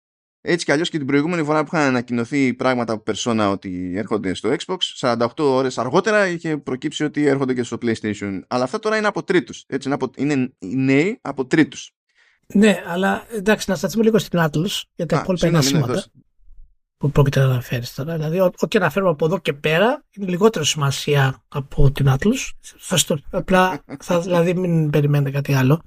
έτσι 0.50 0.66
κι 0.66 0.72
αλλιώς 0.72 0.90
και 0.90 0.98
την 0.98 1.08
προηγούμενη 1.08 1.44
φορά 1.44 1.64
που 1.64 1.70
είχαν 1.74 1.88
ανακοινωθεί 1.88 2.54
πράγματα 2.54 2.94
από 2.94 3.12
Persona 3.12 3.50
ότι 3.52 3.94
έρχονται 3.96 4.34
στο 4.34 4.56
Xbox, 4.66 4.78
48 5.00 5.28
ώρες 5.38 5.78
αργότερα 5.78 6.28
είχε 6.28 6.58
προκύψει 6.58 7.04
ότι 7.04 7.26
έρχονται 7.26 7.54
και 7.54 7.64
στο 7.64 7.78
PlayStation. 7.82 8.40
Αλλά 8.48 8.64
αυτά 8.64 8.80
τώρα 8.80 8.98
είναι 8.98 9.08
από 9.08 9.24
τρίτους. 9.24 9.64
Έτσι, 9.68 9.88
είναι, 9.88 9.98
από, 10.02 10.12
είναι 10.16 10.54
νέοι 10.60 11.20
από 11.22 11.46
τρίτους. 11.46 11.96
Ναι, 12.54 12.84
αλλά 12.88 13.26
εντάξει, 13.32 13.70
να 13.70 13.76
σταθούμε 13.76 14.04
λίγο 14.04 14.18
στην 14.18 14.40
Atlas 14.42 14.82
για 14.96 15.06
τα 15.06 15.20
υπόλοιπα 15.24 15.48
είναι 15.48 15.62
σήματα 15.62 16.04
που 16.98 17.12
πρόκειται 17.12 17.40
να 17.40 17.46
αναφέρεις 17.46 17.94
τώρα. 17.94 18.16
Δηλαδή, 18.16 18.40
ό,τι 18.40 18.78
αναφέρουμε 18.78 19.12
από 19.12 19.26
εδώ 19.26 19.38
και 19.38 19.54
πέρα 19.54 20.04
είναι 20.12 20.30
λιγότερο 20.30 20.66
σημασία 20.66 21.44
από 21.48 21.92
την 21.92 22.06
Atlas. 22.10 22.50
Απλά, 23.30 23.84
θα, 24.00 24.22
δηλαδή, 24.22 24.54
μην 24.54 24.90
περιμένετε 24.90 25.32
κάτι 25.32 25.54
άλλο. 25.54 25.82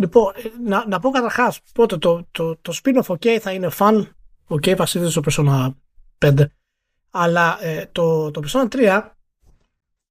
Λοιπόν, 0.00 0.32
ε, 0.36 0.68
να, 0.68 0.86
να 0.88 1.00
πω 1.00 1.10
καταρχάς, 1.10 1.60
πρώτο 1.72 1.98
το, 1.98 2.26
το, 2.30 2.56
το 2.56 2.78
spin-off 2.82 3.06
OK 3.06 3.38
θα 3.40 3.52
είναι 3.52 3.70
fun. 3.78 4.06
OK, 4.48 4.76
βασίζεται 4.76 5.10
στο 5.10 5.22
Persona 5.26 5.70
5. 6.18 6.44
Αλλά 7.10 7.64
ε, 7.64 7.88
το, 7.92 8.30
το 8.30 8.42
Persona 8.46 8.68
3 8.74 9.02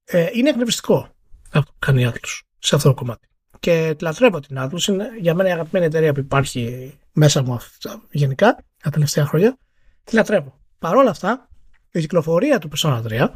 ε, 0.04 0.30
είναι 0.34 0.50
εκνευριστικό 0.50 1.16
αυτό 1.60 1.72
που 1.72 1.78
κάνει 1.80 2.02
η 2.02 2.12
Atlus 2.14 2.40
σε 2.60 2.76
αυτό 2.76 2.90
το 2.90 2.96
κομμάτι. 2.96 3.28
Και 3.60 3.96
λατρεύω 4.02 4.40
την 4.40 4.58
Atlus. 4.60 4.88
Είναι 4.88 5.10
για 5.20 5.34
μένα 5.34 5.50
η 5.50 5.52
αγαπημένη 5.52 5.86
εταιρεία 5.86 6.14
που 6.14 6.20
υπάρχει 6.20 6.94
μέσα 7.12 7.44
μου 7.44 7.54
αυτά, 7.54 8.02
γενικά 8.12 8.58
τα 8.84 8.90
τελευταία 8.90 9.26
χρόνια. 9.26 9.58
Τη 10.06 10.16
λατρεύω. 10.16 10.60
Παρ' 10.80 10.96
όλα 10.96 11.10
αυτά, 11.10 11.50
η 11.92 12.00
κυκλοφορία 12.00 12.60
του 12.60 12.70
Persona 12.76 13.04
3 13.04 13.32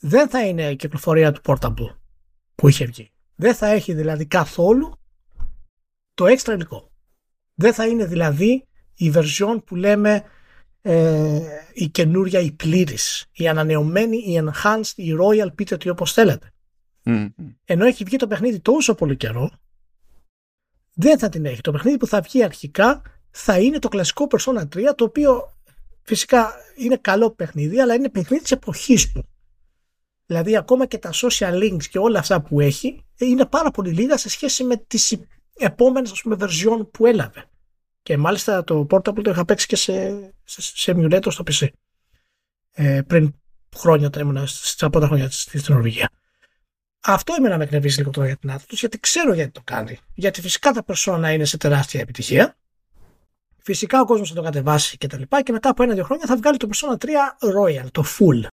δεν 0.00 0.28
θα 0.28 0.46
είναι 0.46 0.70
η 0.70 0.76
κυκλοφορία 0.76 1.32
του 1.32 1.40
Portable 1.44 1.94
που 2.54 2.68
είχε 2.68 2.84
βγει. 2.84 3.10
Δεν 3.34 3.54
θα 3.54 3.66
έχει 3.66 3.94
δηλαδή 3.94 4.26
καθόλου 4.26 4.98
το 6.14 6.26
έξτρα 6.26 6.54
υλικό. 6.54 6.90
Δεν 7.54 7.74
θα 7.74 7.86
είναι 7.86 8.04
δηλαδή 8.04 8.66
η 8.94 9.12
version 9.14 9.56
που 9.64 9.76
λέμε 9.76 10.24
ε, 10.82 11.40
η 11.72 11.88
καινούρια, 11.88 12.40
η 12.40 12.52
πλήρης, 12.52 13.26
η 13.32 13.48
ανανεωμένη, 13.48 14.16
η 14.16 14.42
enhanced, 14.44 14.92
η 14.94 15.10
royal, 15.20 15.54
πείτε 15.54 15.74
ότι 15.74 15.88
όπως 15.88 16.12
θέλετε. 16.12 16.48
Ενώ 17.64 17.84
έχει 17.84 18.04
βγει 18.04 18.16
το 18.16 18.26
παιχνίδι 18.26 18.60
τόσο 18.60 18.94
πολύ 18.94 19.16
καιρό, 19.16 19.50
δεν 20.94 21.18
θα 21.18 21.28
την 21.28 21.44
έχει. 21.44 21.60
Το 21.60 21.72
παιχνίδι 21.72 21.96
που 21.96 22.06
θα 22.06 22.20
βγει 22.20 22.44
αρχικά 22.44 23.02
θα 23.30 23.58
είναι 23.58 23.78
το 23.78 23.88
κλασικό 23.88 24.26
Persona 24.30 24.62
3, 24.62 24.92
το 24.96 25.04
οποίο 25.04 25.53
φυσικά 26.04 26.54
είναι 26.76 26.96
καλό 26.96 27.30
παιχνίδι, 27.30 27.80
αλλά 27.80 27.94
είναι 27.94 28.10
παιχνίδι 28.10 28.42
της 28.42 28.52
εποχής 28.52 29.12
του. 29.12 29.28
Δηλαδή 30.26 30.56
ακόμα 30.56 30.86
και 30.86 30.98
τα 30.98 31.10
social 31.12 31.62
links 31.62 31.84
και 31.90 31.98
όλα 31.98 32.18
αυτά 32.18 32.42
που 32.42 32.60
έχει 32.60 33.04
είναι 33.18 33.46
πάρα 33.46 33.70
πολύ 33.70 33.92
λίγα 33.92 34.16
σε 34.16 34.28
σχέση 34.28 34.64
με 34.64 34.76
τις 34.76 35.16
επόμενες 35.56 36.10
ας 36.10 36.22
πούμε 36.22 36.36
version 36.40 36.90
που 36.90 37.06
έλαβε. 37.06 37.44
Και 38.02 38.16
μάλιστα 38.16 38.64
το 38.64 38.86
Portable 38.90 39.22
το 39.22 39.30
είχα 39.30 39.44
παίξει 39.44 39.66
και 39.66 39.76
σε, 39.76 39.94
σε, 40.44 40.60
σε 40.60 40.92
emulator 40.96 41.26
στο 41.28 41.44
PC. 41.50 41.68
Ε, 42.72 43.00
πριν 43.06 43.34
χρόνια 43.76 44.06
όταν 44.06 44.22
ήμουν 44.22 44.46
στα 44.46 44.90
πρώτα 44.90 45.06
χρόνια 45.06 45.30
στην 45.30 45.62
Νορβηγία. 45.68 46.10
Αυτό 47.00 47.34
εμένα 47.38 47.56
με 47.56 47.64
εκνευρίζει 47.64 47.98
λίγο 47.98 48.10
τώρα 48.10 48.26
για 48.26 48.36
την 48.36 48.52
Atlus, 48.54 48.76
γιατί 48.78 49.00
ξέρω 49.00 49.34
γιατί 49.34 49.50
το 49.50 49.60
κάνει. 49.64 49.98
Γιατί 50.14 50.40
φυσικά 50.40 50.72
τα 50.72 50.84
Persona 50.86 51.30
είναι 51.32 51.44
σε 51.44 51.56
τεράστια 51.56 52.00
επιτυχία. 52.00 52.56
Φυσικά 53.64 54.00
ο 54.00 54.04
κόσμος 54.04 54.28
θα 54.28 54.34
το 54.34 54.42
κατεβάσει 54.42 54.96
και 54.96 55.06
τα 55.06 55.18
λοιπά 55.18 55.42
και 55.42 55.52
μετά 55.52 55.68
από 55.68 55.82
ένα-δύο 55.82 56.04
χρόνια 56.04 56.26
θα 56.26 56.36
βγάλει 56.36 56.56
το 56.56 56.68
Persona 56.72 57.04
3 57.04 57.08
Royal, 57.58 57.86
το 57.92 58.04
full. 58.18 58.46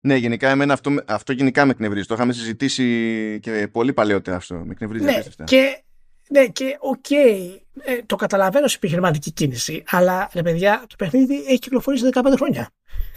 Ναι, 0.00 0.16
γενικά 0.16 0.48
εμένα 0.48 0.72
αυτό, 0.72 0.94
αυτό 1.06 1.32
γενικά 1.32 1.64
με 1.64 1.70
εκνευρίζει. 1.70 2.06
Το 2.06 2.14
είχαμε 2.14 2.32
συζητήσει 2.32 3.38
και 3.42 3.68
πολύ 3.72 3.92
παλαιότερα 3.92 4.36
αυτό. 4.36 4.54
Με 4.54 4.70
εκνευρίζει 4.70 5.04
ναι, 5.04 5.22
και 5.44 5.82
ναι, 6.28 6.46
και 6.46 6.76
OK, 6.80 7.04
okay, 7.08 7.56
ε, 7.80 8.02
το 8.06 8.16
καταλαβαίνω 8.16 8.66
σε 8.66 8.76
επιχειρηματική 8.76 9.30
κίνηση, 9.30 9.82
αλλά 9.86 10.30
ρε 10.34 10.42
παιδιά, 10.42 10.84
το 10.88 10.94
παιχνίδι 10.98 11.34
έχει 11.34 11.58
κυκλοφορήσει 11.58 12.08
15 12.12 12.32
χρόνια. 12.36 12.70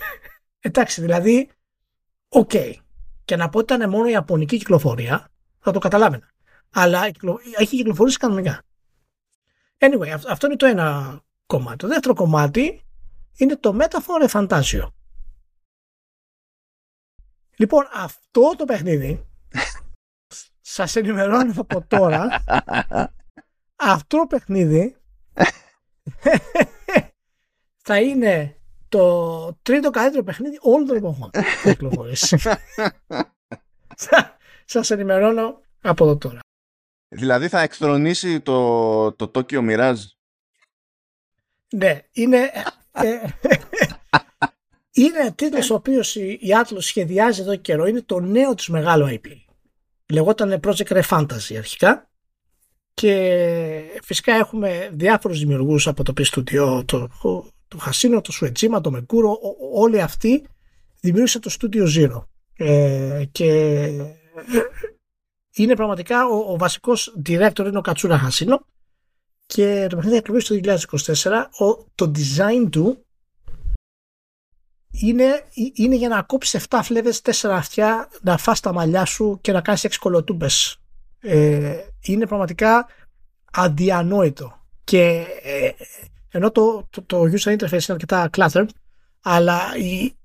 Εντάξει, 0.59 1.01
δηλαδή, 1.01 1.49
OK. 2.29 2.49
Okay. 2.53 2.73
Και 3.25 3.35
να 3.35 3.49
πω 3.49 3.59
ότι 3.59 3.73
ήταν 3.73 3.89
μόνο 3.89 4.07
η 4.07 4.11
ιαπωνική 4.11 4.57
κυκλοφορία, 4.57 5.31
θα 5.59 5.71
το 5.71 5.79
καταλάβαινα. 5.79 6.29
Αλλά 6.71 7.09
έχει 7.57 7.75
κυκλοφορήσει 7.75 8.17
κανονικά. 8.17 8.63
Anyway, 9.85 10.09
αυτό 10.27 10.47
είναι 10.47 10.55
το 10.55 10.65
ένα 10.65 11.19
κομμάτι. 11.45 11.77
Το 11.77 11.87
δεύτερο 11.87 12.13
κομμάτι 12.13 12.85
είναι 13.37 13.55
το 13.55 13.77
Metaphor 13.79 14.29
ReFantazio. 14.29 14.91
Λοιπόν, 17.55 17.87
αυτό 17.93 18.55
το 18.57 18.65
παιχνίδι 18.65 19.25
σας 20.75 20.95
ενημερώνω 20.95 21.53
από 21.57 21.85
τώρα 21.87 22.43
αυτό 23.75 24.17
το 24.17 24.27
παιχνίδι 24.27 24.95
θα 27.85 28.01
είναι 28.01 28.57
το 28.89 29.53
τρίτο 29.61 29.89
καλύτερο 29.89 30.23
παιχνίδι 30.23 30.57
όλων 30.61 30.87
των 30.87 30.97
εποχών 30.97 31.29
Σας 34.65 34.91
ενημερώνω 34.91 35.61
από 35.81 36.03
εδώ 36.03 36.17
τώρα. 36.17 36.39
Δηλαδή 37.13 37.47
θα 37.47 37.61
εξτρονίσει 37.61 38.39
το, 38.39 39.11
το 39.11 39.31
Tokyo 39.35 39.59
Mirage; 39.69 40.03
Ναι, 41.75 42.01
είναι. 42.11 42.37
ε, 42.91 43.15
είναι 44.91 45.31
τίτλος 45.35 45.69
ο 45.69 45.73
οποίος 45.75 46.15
η, 46.15 46.31
η 46.41 46.47
Atlas 46.63 46.75
σχεδιάζει 46.77 47.41
εδώ 47.41 47.51
και 47.55 47.61
καιρό. 47.61 47.85
Είναι 47.85 48.01
το 48.01 48.19
νέο 48.19 48.53
της 48.55 48.67
μεγάλο 48.67 49.07
IP. 49.09 49.27
Λεγόταν 50.13 50.59
Project 50.63 50.87
Red 50.87 51.01
Fantasy 51.09 51.55
αρχικά. 51.57 52.07
Και 52.93 53.99
φυσικά 54.03 54.33
έχουμε 54.33 54.89
διάφορους 54.93 55.39
δημιουργούς 55.39 55.87
από 55.87 56.03
το 56.03 56.13
P-Studio, 56.17 56.83
το, 56.85 57.09
το 57.67 57.77
Χασίνο, 57.77 58.21
το 58.21 58.31
Σουετζίμα, 58.31 58.81
το 58.81 58.91
Μεκούρο, 58.91 59.31
ό- 59.31 59.81
όλοι 59.81 60.01
αυτοί 60.01 60.47
δημιούργησαν 61.01 61.41
το 61.41 61.55
Studio 61.59 61.87
Zero. 61.95 62.25
Ε, 62.57 63.23
και 63.31 63.87
είναι 65.53 65.75
πραγματικά 65.75 66.25
ο, 66.25 66.51
ο 66.53 66.57
βασικός 66.57 67.15
director 67.25 67.65
είναι 67.65 67.77
ο 67.77 67.81
Κατσούρα 67.81 68.17
Χασίνο 68.17 68.65
και 69.45 69.87
το 69.89 69.95
παιχνίδι 69.95 70.17
εκλογής 70.17 70.45
το 70.45 70.59
2024 71.23 71.65
ο, 71.67 71.85
το 71.95 72.11
design 72.15 72.67
του 72.71 73.05
είναι, 74.93 75.43
είναι 75.73 75.95
για 75.95 76.07
να 76.07 76.21
κόψεις 76.21 76.65
7 76.69 76.79
φλέβες, 76.83 77.21
4 77.23 77.49
αυτιά, 77.49 78.09
να 78.21 78.37
φας 78.37 78.59
τα 78.59 78.73
μαλλιά 78.73 79.05
σου 79.05 79.37
και 79.41 79.51
να 79.51 79.61
κάνεις 79.61 79.85
6 79.87 79.95
κολοτούμπες. 79.99 80.77
Ε, 81.19 81.77
είναι 82.01 82.27
πραγματικά 82.27 82.87
αδιανόητο. 83.51 84.61
Και 84.83 85.25
ε, 85.43 85.71
ενώ 86.29 86.51
το, 86.51 86.87
το, 86.89 87.01
το 87.01 87.21
user 87.21 87.57
interface 87.57 87.71
είναι 87.71 87.83
αρκετά 87.87 88.29
cluttered, 88.37 88.67
αλλά 89.21 89.77
η, 89.77 90.15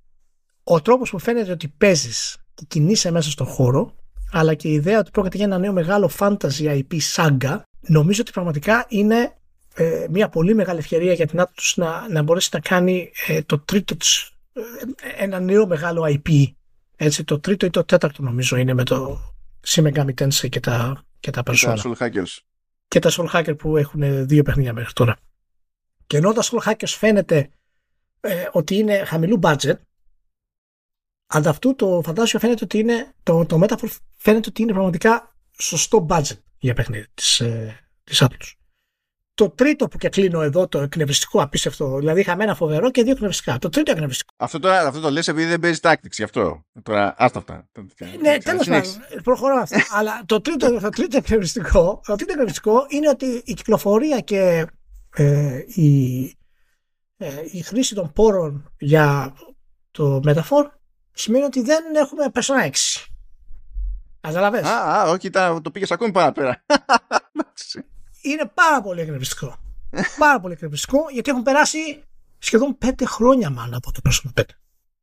ο 0.65 0.81
τρόπος 0.81 1.11
που 1.11 1.19
φαίνεται 1.19 1.51
ότι 1.51 1.69
παίζεις 1.69 2.37
και 2.55 2.65
κινείσαι 2.69 3.11
μέσα 3.11 3.31
στον 3.31 3.47
χώρο, 3.47 3.95
αλλά 4.33 4.55
και 4.55 4.69
η 4.69 4.73
ιδέα 4.73 4.99
ότι 4.99 5.11
πρόκειται 5.11 5.37
για 5.37 5.47
ένα 5.47 5.59
νέο 5.59 5.73
μεγάλο 5.73 6.11
fantasy 6.19 6.83
IP 6.83 6.99
saga, 7.15 7.61
νομίζω 7.81 8.21
ότι 8.21 8.31
πραγματικά 8.33 8.87
είναι 8.89 9.33
ε, 9.75 10.07
μια 10.11 10.29
πολύ 10.29 10.55
μεγάλη 10.55 10.79
ευκαιρία 10.79 11.13
για 11.13 11.27
την 11.27 11.41
Atlus 11.41 11.73
να, 11.75 12.09
να 12.09 12.23
μπορέσει 12.23 12.49
να 12.53 12.61
κάνει 12.61 13.11
ε, 13.27 13.43
το 13.43 13.59
τρίτο 13.59 13.97
της, 13.97 14.31
ε, 14.53 14.61
ένα 15.25 15.41
νέο 15.41 15.67
μεγάλο 15.67 16.03
IP. 16.09 16.45
Έτσι, 16.97 17.25
το 17.25 17.41
τρίτο 17.41 17.67
ή 17.67 17.71
το 17.71 17.85
τέταρτο 17.85 18.23
νομίζω 18.23 18.57
είναι 18.57 18.75
με 18.75 18.85
το 18.85 19.21
Shin 19.67 19.93
Megami 19.93 20.15
Tensei 20.15 20.49
και 20.49 20.61
τα, 20.61 21.05
και 21.21 21.31
τα 21.31 21.43
Τα 21.43 21.53
Persona. 21.53 21.77
Soul 21.77 21.95
Hackers. 21.99 22.39
Και 22.89 22.99
τα 22.99 23.11
Soul 23.13 23.29
Hacker 23.33 23.59
που 23.59 23.77
έχουν 23.77 24.27
δύο 24.27 24.43
παιχνίδια 24.43 24.73
μέχρι 24.73 24.93
τώρα. 24.93 25.17
Και 26.07 26.17
ενώ 26.17 26.33
τα 26.33 26.43
Soul 26.43 26.71
Hackers 26.71 26.95
φαίνεται 26.99 27.51
ε, 28.21 28.49
ότι 28.53 28.75
είναι 28.75 29.05
χαμηλού 29.05 29.39
budget, 29.43 29.75
ανταυτού 31.29 31.75
το 31.75 32.01
φαντάσιο 32.05 32.39
φαίνεται 32.39 32.65
ότι 32.65 32.79
είναι, 32.79 33.15
το, 33.23 33.47
το 33.47 33.61
Metaphor 33.63 33.89
φαίνεται 34.15 34.49
ότι 34.49 34.63
είναι 34.63 34.73
πραγματικά 34.73 35.35
σωστό 35.59 36.07
budget 36.11 36.39
για 36.59 36.75
παιχνίδι 36.75 37.07
της, 37.15 37.41
ε, 37.41 37.79
της 38.05 38.23
Atlus. 38.23 38.53
Το 39.35 39.51
τρίτο 39.51 39.89
που 39.89 39.99
και 39.99 40.09
κλείνω 40.09 40.43
εδώ, 40.43 40.69
το 40.69 40.79
εκνευριστικό 40.79 41.43
απίστευτο, 41.43 41.99
δηλαδή 41.99 42.21
είχαμε 42.21 42.45
ένα 42.45 42.55
φοβερό 42.55 42.91
και 42.91 43.03
δύο 43.03 43.13
εκνευριστικά. 43.13 43.59
Το 43.59 43.69
τρίτο 43.69 43.91
εκνευριστικό. 43.91 44.35
Αυτό, 44.37 44.59
τώρα, 44.59 44.87
αυτό 44.87 45.01
το 45.01 45.11
λες 45.11 45.29
επειδή 45.29 45.49
δεν 45.49 45.61
παίζει 45.61 45.79
tactics 45.83 46.11
γι' 46.11 46.23
αυτό. 46.23 46.65
Τώρα, 46.83 47.15
άστα 47.19 47.39
αυτά. 47.39 47.69
Ναι, 48.21 48.39
τέλος 48.39 48.65
Συνέχισε. 48.65 48.99
πάντων, 48.99 49.23
προχωρώ 49.23 49.61
αυτό. 49.61 49.77
Αλλά 49.91 50.23
το 50.27 50.41
τρίτο, 50.41 50.81
το 50.81 50.89
τρίτο 50.89 51.17
εκνευριστικό, 51.17 52.01
το 52.07 52.15
τρίτο 52.15 52.33
εκνευριστικό 52.33 52.87
είναι 52.89 53.09
ότι 53.09 53.43
η 53.45 53.55
κυκλοφορία 53.55 54.21
και 54.21 54.67
ε, 55.15 55.63
η, 55.67 56.23
ε, 57.17 57.29
η 57.53 57.63
χρήση 57.63 57.95
των 57.95 58.13
πόρων 58.13 58.73
για 58.79 59.35
το 59.91 60.21
Metaphor 60.27 60.78
σημαίνει 61.19 61.45
ότι 61.45 61.63
δεν 61.63 61.95
έχουμε 61.95 62.25
Persona 62.35 62.71
6. 62.71 63.07
Καταλαβες; 64.21 64.67
Α, 64.67 65.01
α, 65.01 65.11
όχι, 65.11 65.31
τα- 65.31 65.61
το 65.63 65.71
πήγες 65.71 65.91
ακόμη 65.91 66.13
παραπέρα. 66.13 66.65
Εντάξει. 67.33 67.85
είναι 68.31 68.51
πάρα 68.55 68.81
πολύ 68.83 69.01
εκνευριστικό. 69.01 69.57
πάρα 70.19 70.41
πολύ 70.41 70.53
εκνευριστικό 70.53 70.99
γιατί 71.13 71.31
έχουν 71.31 71.43
περάσει 71.43 72.03
σχεδόν 72.39 72.79
5 72.85 72.91
χρόνια 73.05 73.51
μάλλον 73.51 73.75
από 73.75 73.93
το 73.93 74.01
Persona 74.09 74.41
5. 74.41 74.45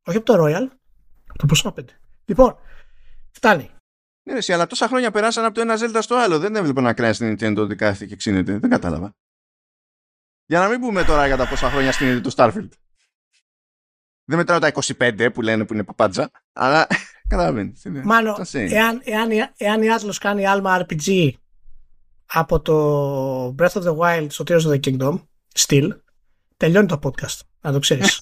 Όχι 0.06 0.16
από 0.16 0.26
το 0.26 0.44
Royal, 0.44 0.68
από 1.26 1.46
το 1.46 1.54
Persona 1.54 1.80
5. 1.80 1.84
Λοιπόν, 2.24 2.56
φτάνει. 3.30 3.70
Ναι, 4.22 4.32
ρε, 4.32 4.38
εσύ, 4.38 4.52
αλλά 4.52 4.66
τόσα 4.66 4.88
χρόνια 4.88 5.10
περάσαν 5.10 5.44
από 5.44 5.54
το 5.54 5.60
ένα 5.60 5.74
Zelda 5.78 5.98
στο 6.02 6.14
άλλο. 6.16 6.38
Δεν 6.38 6.56
έβλεπα 6.56 6.80
να 6.80 6.94
κράζει 6.94 7.34
την 7.34 7.48
Nintendo 7.52 7.56
ότι 7.62 7.76
κάθεται 7.76 8.06
και 8.06 8.16
ξύνεται. 8.16 8.58
Δεν 8.58 8.70
κατάλαβα. 8.70 9.14
Για 10.46 10.58
να 10.60 10.68
μην 10.68 10.80
πούμε 10.80 11.04
τώρα 11.04 11.26
για 11.26 11.36
τα 11.36 11.48
πόσα 11.48 11.70
χρόνια 11.70 11.92
στείνεται 11.92 12.20
το 12.20 12.32
Starfield. 12.36 12.68
Δεν 14.28 14.38
μετράω 14.38 14.58
τα 14.58 14.72
25 14.98 15.28
που 15.34 15.42
λένε 15.42 15.64
που 15.64 15.74
είναι 15.74 15.84
παπάντζα, 15.84 16.30
αλλά 16.52 16.86
καταλαβαίνεις. 17.28 17.84
είναι 17.84 18.02
Μάλλον, 18.04 18.34
just 18.34 18.50
saying. 18.58 18.70
εάν, 18.70 19.00
εάν, 19.04 19.30
η- 19.30 19.50
εάν 19.56 19.82
η 19.82 19.86
Atlas 20.00 20.14
κάνει 20.20 20.46
άλμα 20.46 20.86
RPG 20.88 21.30
από 22.26 22.60
το 22.60 23.54
Breath 23.58 23.82
of 23.82 23.82
the 23.82 23.96
Wild 23.96 24.26
στο 24.28 24.44
Tears 24.48 24.60
of 24.60 24.70
the 24.72 24.80
Kingdom, 24.80 25.18
still, 25.54 25.88
τελειώνει 26.56 26.86
το 26.86 26.98
podcast. 27.02 27.38
Να 27.60 27.72
το 27.72 27.78
ξέρεις. 27.78 28.20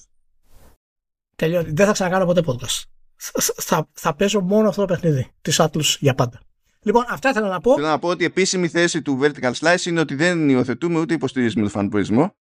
τελειώνει. 1.35 1.71
Δεν 1.71 1.85
θα 1.85 1.91
ξανακάνω 1.91 2.25
ποτέ 2.25 2.41
podcast. 2.45 2.83
Θα, 3.15 3.53
θα, 3.57 3.89
θα 3.93 4.15
παίζω 4.15 4.41
μόνο 4.41 4.67
αυτό 4.69 4.81
το 4.85 4.93
παιχνίδι 4.93 5.31
της 5.41 5.59
Atlas 5.61 5.95
για 5.99 6.15
πάντα. 6.15 6.39
Λοιπόν, 6.81 7.05
αυτά 7.09 7.29
ήθελα 7.29 7.47
να 7.47 7.61
πω. 7.61 7.73
Θέλω 7.75 7.87
να 7.87 7.99
πω 7.99 8.07
ότι 8.07 8.23
η 8.23 8.25
επίσημη 8.25 8.67
θέση 8.67 9.01
του 9.01 9.19
Vertical 9.21 9.51
Slice 9.53 9.85
είναι 9.85 9.99
ότι 9.99 10.15
δεν 10.15 10.49
υιοθετούμε 10.49 10.99
ούτε 10.99 11.13
υποστηρίζουμε 11.13 11.63
το 11.63 11.69
φανπουρισμό 11.69 12.35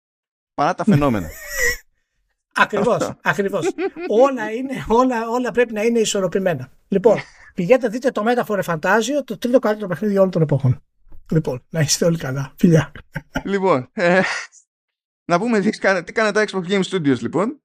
παρά 0.54 0.76
τα 0.76 0.84
φαινόμενα. 0.84 1.30
Ακριβώς, 2.56 3.14
ακριβώς. 3.22 3.70
όλα, 4.08 4.52
είναι, 4.52 4.86
όλα, 4.88 5.30
όλα 5.30 5.52
πρέπει 5.52 5.74
να 5.74 5.84
είναι 5.84 6.00
ισορροπημένα. 6.00 6.72
Λοιπόν, 6.88 7.18
πηγαίνετε 7.54 7.88
δείτε 7.88 8.12
το 8.12 8.24
Metaphor 8.28 8.64
Fantasio, 8.64 9.24
το 9.26 9.38
τρίτο 9.38 9.60
καλύτερο 9.60 9.88
παιχνίδι 9.88 10.18
όλων 10.18 10.30
των 10.32 10.42
εποχών. 10.42 10.84
Λοιπόν, 11.32 11.64
να 11.70 11.80
είστε 11.80 12.06
όλοι 12.06 12.18
καλά. 12.18 12.54
Φιλιά. 12.58 12.92
λοιπόν, 13.44 13.90
ε, 13.94 14.22
να 15.26 15.40
πούμε 15.40 15.60
τι, 15.60 15.70
κάνε- 15.70 16.04
τι 16.06 16.12
κάνε 16.12 16.32
τα 16.32 16.46
Xbox 16.48 16.68
Game 16.72 16.84
Studios 16.84 17.20
λοιπόν. 17.20 17.58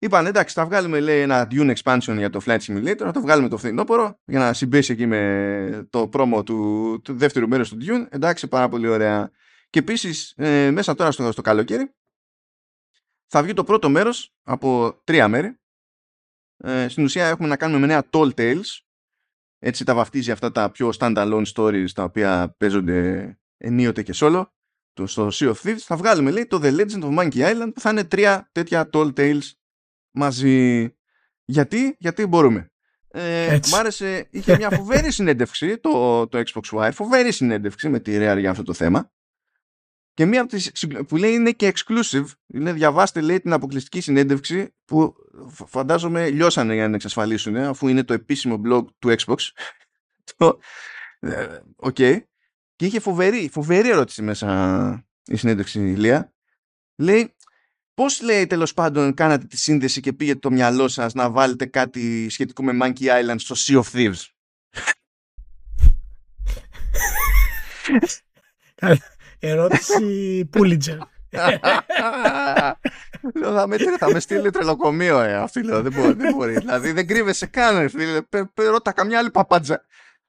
Είπαν 0.00 0.26
εντάξει, 0.26 0.54
θα 0.54 0.64
βγάλουμε 0.64 1.00
λέει 1.00 1.20
ένα 1.20 1.48
Dune 1.50 1.74
expansion 1.82 2.14
για 2.16 2.30
το 2.30 2.40
Flight 2.46 2.58
Simulator, 2.58 2.96
θα 2.98 3.10
το 3.10 3.20
βγάλουμε 3.20 3.48
το 3.48 3.56
φθινόπωρο 3.56 4.20
για 4.24 4.38
να 4.38 4.52
συμπέσει 4.52 4.92
εκεί 4.92 5.06
με 5.06 5.86
το 5.90 6.08
πρόμο 6.08 6.42
του, 6.42 7.00
του 7.04 7.16
δεύτερου 7.16 7.48
μέρους 7.48 7.68
του 7.68 7.76
Dune. 7.80 8.06
Εντάξει, 8.10 8.48
πάρα 8.48 8.68
πολύ 8.68 8.88
ωραία. 8.88 9.30
Και 9.70 9.78
επίσης 9.78 10.32
ε, 10.36 10.70
μέσα 10.70 10.94
τώρα 10.94 11.10
στο, 11.10 11.32
στο 11.32 11.42
καλοκαίρι 11.42 11.94
θα 13.28 13.42
βγει 13.42 13.52
το 13.52 13.64
πρώτο 13.64 13.88
μέρος 13.88 14.34
από 14.42 15.00
τρία 15.04 15.28
μέρη. 15.28 15.58
Ε, 16.56 16.88
στην 16.88 17.04
ουσία 17.04 17.26
έχουμε 17.26 17.48
να 17.48 17.56
κάνουμε 17.56 17.80
με 17.80 17.86
νέα 17.86 18.08
Tall 18.10 18.34
Tales. 18.34 18.80
Έτσι 19.58 19.84
τα 19.84 19.94
βαφτίζει 19.94 20.30
αυτά 20.30 20.52
τα 20.52 20.70
πιο 20.70 20.90
standalone 20.98 21.44
stories 21.54 21.90
τα 21.94 22.04
οποία 22.04 22.54
παίζονται 22.58 23.38
ενίοτε 23.56 24.02
και 24.02 24.12
solo 24.16 24.44
το, 24.92 25.06
στο 25.06 25.28
Sea 25.32 25.54
of 25.54 25.54
Thieves. 25.62 25.78
Θα 25.78 25.96
βγάλουμε 25.96 26.30
λέει 26.30 26.46
το 26.46 26.60
The 26.62 26.80
Legend 26.80 27.02
of 27.02 27.18
Monkey 27.18 27.54
Island 27.54 27.70
που 27.74 27.80
θα 27.80 27.90
είναι 27.90 28.04
τρία 28.04 28.48
τέτοια 28.52 28.88
Tall 28.92 29.12
Tales 29.14 29.50
μαζί. 30.10 30.88
Γιατί, 31.44 31.96
γιατί 31.98 32.26
μπορούμε. 32.26 32.72
Ε, 33.10 33.54
Έτσι. 33.54 33.70
μ' 33.70 33.74
άρεσε, 33.74 34.28
είχε 34.30 34.56
μια 34.56 34.70
φοβερή 34.70 35.10
συνέντευξη 35.10 35.78
το, 35.78 36.26
το 36.28 36.42
Xbox 36.46 36.78
Wire, 36.78 36.90
φοβερή 36.92 37.32
συνέντευξη 37.32 37.88
με 37.88 38.00
τη 38.00 38.12
Rare 38.14 38.36
για 38.38 38.50
αυτό 38.50 38.62
το 38.62 38.72
θέμα. 38.72 39.12
Και 40.18 40.26
μία 40.26 40.40
από 40.40 40.50
τις 40.50 40.70
συγκλ- 40.74 41.02
που 41.02 41.16
λέει 41.16 41.32
είναι 41.32 41.50
και 41.52 41.72
exclusive, 41.74 42.24
είναι 42.46 42.72
διαβάστε 42.72 43.20
λέει 43.20 43.40
την 43.40 43.52
αποκλειστική 43.52 44.00
συνέντευξη 44.00 44.74
που 44.84 45.14
φ- 45.48 45.68
φαντάζομαι 45.68 46.30
λιώσανε 46.30 46.74
για 46.74 46.88
να 46.88 46.94
εξασφαλίσουν 46.94 47.56
αφού 47.56 47.88
είναι 47.88 48.02
το 48.04 48.12
επίσημο 48.12 48.60
blog 48.64 48.84
του 48.98 49.14
Xbox. 49.18 49.36
Το- 50.36 50.58
ε, 51.18 51.58
Οκ. 51.76 51.94
Και 51.94 52.24
είχε 52.76 53.00
φοβερή, 53.00 53.48
φοβερή 53.52 53.88
ερώτηση 53.88 54.22
μέσα 54.22 55.06
η 55.24 55.36
συνέντευξη 55.36 55.80
η 55.80 55.94
Λία. 55.94 56.32
Λέει, 56.96 57.34
πώς 57.94 58.20
λέει 58.22 58.46
τέλος 58.46 58.74
πάντων 58.74 59.14
κάνατε 59.14 59.46
τη 59.46 59.56
σύνδεση 59.56 60.00
και 60.00 60.12
πήγε 60.12 60.36
το 60.36 60.50
μυαλό 60.50 60.88
σας 60.88 61.14
να 61.14 61.30
βάλετε 61.30 61.66
κάτι 61.66 62.28
σχετικό 62.28 62.62
με 62.62 62.78
Monkey 62.82 63.04
Island 63.06 63.36
στο 63.38 63.54
Sea 63.58 63.82
of 63.82 63.90
Thieves; 63.92 64.24
Ερώτηση 69.38 70.44
Πούλιτζερ. 70.50 70.98
Λέω, 73.34 73.54
θα, 73.54 73.66
με, 73.66 73.76
θα 73.98 74.10
με 74.12 74.20
στείλει 74.20 74.50
τρελοκομείο 74.50 75.20
ε, 75.20 75.34
αυτή 75.34 75.62
λέω, 75.62 75.82
δεν 75.82 75.92
μπορεί, 75.92 76.12
δεν 76.12 76.34
μπορεί. 76.34 76.58
δηλαδή 76.58 76.92
δεν 76.92 77.06
κρύβεσαι 77.06 77.46
καν 77.46 77.78
ρε 77.78 77.88
φίλε, 77.88 78.22
Πε- 78.22 78.46
πε- 78.54 78.66
ρώτα 78.66 78.92
καμιά 78.92 79.18
άλλη 79.18 79.30
παπάντζα. 79.30 79.84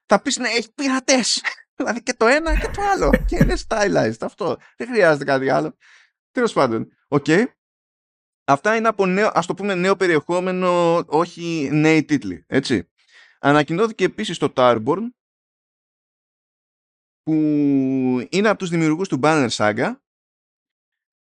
Θα 0.05 0.21
πεις 0.21 0.37
ναι 0.37 0.47
έχει 0.47 0.73
πειρατές. 0.75 1.41
δηλαδή 1.75 2.03
και 2.03 2.13
το 2.13 2.27
ένα 2.27 2.59
και 2.59 2.67
το 2.67 2.81
άλλο 2.93 3.09
και 3.25 3.35
είναι 3.41 3.55
stylized 3.67 4.21
αυτό. 4.21 4.57
Δεν 4.77 4.87
χρειάζεται 4.87 5.23
κάτι 5.23 5.49
άλλο. 5.49 5.75
Τέλος 6.31 6.53
πάντων, 6.53 6.87
οκ. 7.07 7.25
Αυτά 8.43 8.75
είναι 8.75 8.87
από 8.87 9.05
νέο, 9.05 9.31
ας 9.33 9.45
το 9.45 9.53
πούμε 9.53 9.75
νέο 9.75 9.95
περιεχόμενο, 9.95 11.03
όχι 11.07 11.69
νέοι 11.71 12.03
τίτλοι, 12.03 12.43
έτσι. 12.47 12.89
Ανακοινώθηκε 13.39 14.03
επίσης 14.03 14.37
το 14.37 14.53
Towerborne, 14.55 15.01
που 17.23 17.33
είναι 18.29 18.49
από 18.49 18.57
τους 18.57 18.69
δημιουργούς 18.69 19.07
του 19.07 19.19
Banner 19.23 19.49
Saga. 19.49 19.95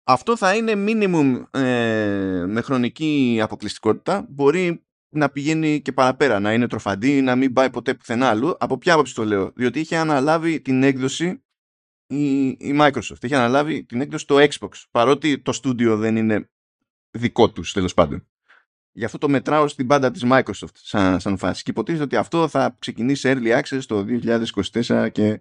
Αυτό 0.07 0.37
θα 0.37 0.57
είναι 0.57 0.73
minimum 0.77 1.45
ε, 1.51 2.45
με 2.47 2.61
χρονική 2.61 3.39
αποκλειστικότητα. 3.43 4.27
Μπορεί 4.29 4.85
να 5.09 5.31
πηγαίνει 5.31 5.81
και 5.83 5.93
παραπέρα, 5.93 6.41
να 6.41 6.53
είναι 6.53 6.67
τροφαντή, 6.67 7.21
να 7.21 7.37
μην 7.37 7.53
πάει 7.53 7.71
ποτέ 7.71 7.95
πουθενά 7.95 8.29
άλλου. 8.29 8.57
Από 8.59 8.79
ποια 8.79 8.93
άποψη 8.93 9.15
το 9.15 9.25
λέω, 9.25 9.53
διότι 9.55 9.81
είχε 9.81 9.97
αναλάβει 9.97 10.61
την 10.61 10.83
έκδοση 10.83 11.45
η, 12.07 12.47
η 12.47 12.77
Microsoft. 12.81 13.21
Έχει 13.21 13.35
αναλάβει 13.35 13.85
την 13.85 14.01
έκδοση 14.01 14.25
στο 14.25 14.37
Xbox. 14.37 14.83
Παρότι 14.91 15.39
το 15.39 15.53
στούντιο 15.53 15.97
δεν 15.97 16.17
είναι 16.17 16.51
δικό 17.11 17.51
τους 17.51 17.73
τέλος 17.73 17.95
πάντων. 17.95 18.29
Γι' 18.93 19.05
αυτό 19.05 19.19
το 19.19 19.29
μετράω 19.29 19.69
στην 19.69 19.87
πάντα 19.87 20.11
της 20.11 20.23
Microsoft 20.25 20.75
σαν, 20.75 21.21
σαν 21.21 21.37
φάση. 21.37 21.63
Και 21.63 21.71
υποτίθεται 21.71 22.05
ότι 22.05 22.17
αυτό 22.17 22.49
θα 22.49 22.77
ξεκινήσει 22.79 23.33
early 23.35 23.61
access 23.61 23.81
το 23.87 24.05
2024 24.83 25.09
και 25.13 25.41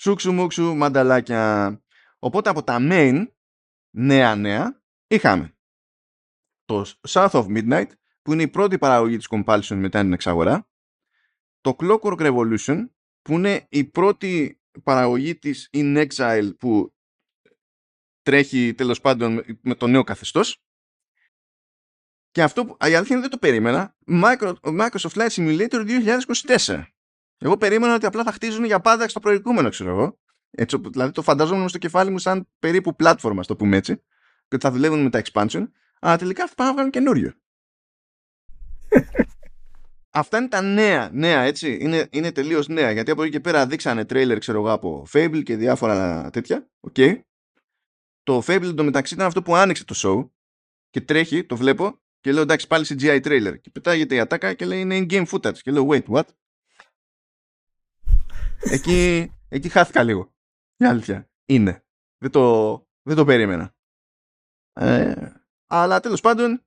σούξου 0.00 0.32
μουξου 0.32 0.74
μανταλάκια. 0.74 1.82
Οπότε 2.18 2.50
από 2.50 2.62
τα 2.62 2.78
main 2.80 3.26
νέα 3.90 4.36
νέα 4.36 4.82
είχαμε 5.06 5.56
το 6.64 6.84
South 7.08 7.30
of 7.30 7.46
Midnight 7.46 7.90
που 8.22 8.32
είναι 8.32 8.42
η 8.42 8.48
πρώτη 8.48 8.78
παραγωγή 8.78 9.16
της 9.16 9.28
Compulsion 9.30 9.76
μετά 9.76 10.00
την 10.00 10.12
εξαγορά 10.12 10.68
το 11.60 11.76
Clockwork 11.78 12.18
Revolution 12.18 12.88
που 13.22 13.32
είναι 13.32 13.66
η 13.68 13.84
πρώτη 13.84 14.60
παραγωγή 14.82 15.36
της 15.36 15.70
In 15.72 16.06
Exile 16.06 16.52
που 16.58 16.94
τρέχει 18.22 18.74
τέλος 18.74 19.00
πάντων 19.00 19.44
με 19.60 19.74
το 19.74 19.86
νέο 19.86 20.04
καθεστώς. 20.04 20.64
Και 22.30 22.42
αυτό 22.42 22.64
που 22.64 22.76
η 22.80 22.94
αλήθεια 22.94 23.16
είναι 23.16 23.20
δεν 23.20 23.30
το 23.30 23.38
περίμενα. 23.38 23.96
Microsoft 24.62 25.12
Flight 25.12 25.28
Simulator 25.28 26.04
2024 26.56 26.84
εγώ 27.38 27.56
περίμενα 27.56 27.94
ότι 27.94 28.06
απλά 28.06 28.22
θα 28.22 28.32
χτίζουν 28.32 28.64
για 28.64 28.80
πάντα 28.80 29.08
στο 29.08 29.20
προηγούμενο 29.20 29.68
ξέρω 29.68 29.90
εγώ 29.90 30.18
έτσι, 30.50 30.80
δηλαδή 30.90 31.12
το 31.12 31.22
φανταζόμουν 31.22 31.68
στο 31.68 31.78
κεφάλι 31.78 32.10
μου 32.10 32.18
σαν 32.18 32.48
περίπου 32.58 32.96
πλάτφορμα 32.96 33.42
στο 33.42 33.56
πούμε 33.56 33.76
έτσι 33.76 34.02
και 34.48 34.58
θα 34.60 34.70
δουλεύουν 34.70 35.02
με 35.02 35.10
τα 35.10 35.22
expansion 35.24 35.68
αλλά 36.00 36.16
τελικά 36.16 36.46
θα 36.46 36.54
πάνε 36.54 36.68
να 36.68 36.74
βγάλουν 36.74 36.90
καινούριο 36.92 37.32
Αυτά 40.16 40.38
είναι 40.38 40.48
τα 40.48 40.60
νέα, 40.60 41.10
νέα 41.12 41.40
έτσι. 41.40 41.78
Είναι, 41.80 42.08
είναι 42.10 42.32
τελείως 42.32 42.68
νέα. 42.68 42.90
Γιατί 42.90 43.10
από 43.10 43.22
εκεί 43.22 43.30
και 43.30 43.40
πέρα 43.40 43.66
δείξανε 43.66 44.04
τρέιλερ, 44.04 44.38
ξέρω 44.38 44.58
εγώ, 44.58 44.72
από 44.72 45.06
Fable 45.12 45.42
και 45.42 45.56
διάφορα 45.56 46.30
τέτοια. 46.30 46.70
Okay. 46.90 47.20
Το 48.22 48.42
Fable 48.46 48.62
εντωμεταξύ 48.62 49.14
ήταν 49.14 49.26
αυτό 49.26 49.42
που 49.42 49.56
άνοιξε 49.56 49.84
το 49.84 49.94
show 49.96 50.30
και 50.90 51.00
τρέχει, 51.00 51.44
το 51.44 51.56
βλέπω 51.56 52.00
και 52.20 52.32
λέω 52.32 52.42
εντάξει 52.42 52.66
πάλι 52.66 52.86
CGI 52.88 53.22
trailer. 53.24 53.60
Και 53.60 53.70
πετάγεται 53.70 54.14
η 54.14 54.18
ατάκα 54.18 54.54
και 54.54 54.64
λέει 54.64 54.80
είναι 54.80 54.98
in-game 54.98 55.26
footage. 55.26 55.58
Και 55.58 55.70
λέω 55.70 55.88
wait, 55.90 56.04
what? 56.08 56.24
Εκεί, 58.60 59.32
εκεί 59.48 59.68
χάθηκα 59.68 60.02
λίγο. 60.02 60.32
Η 60.76 60.84
αλήθεια. 60.84 61.30
Είναι. 61.44 61.84
Δεν 62.18 62.30
το, 62.30 62.86
δεν 63.02 63.16
το 63.16 63.24
περίμενα. 63.24 63.74
Ε, 64.72 65.32
αλλά 65.66 66.00
τέλος 66.00 66.20
πάντων 66.20 66.64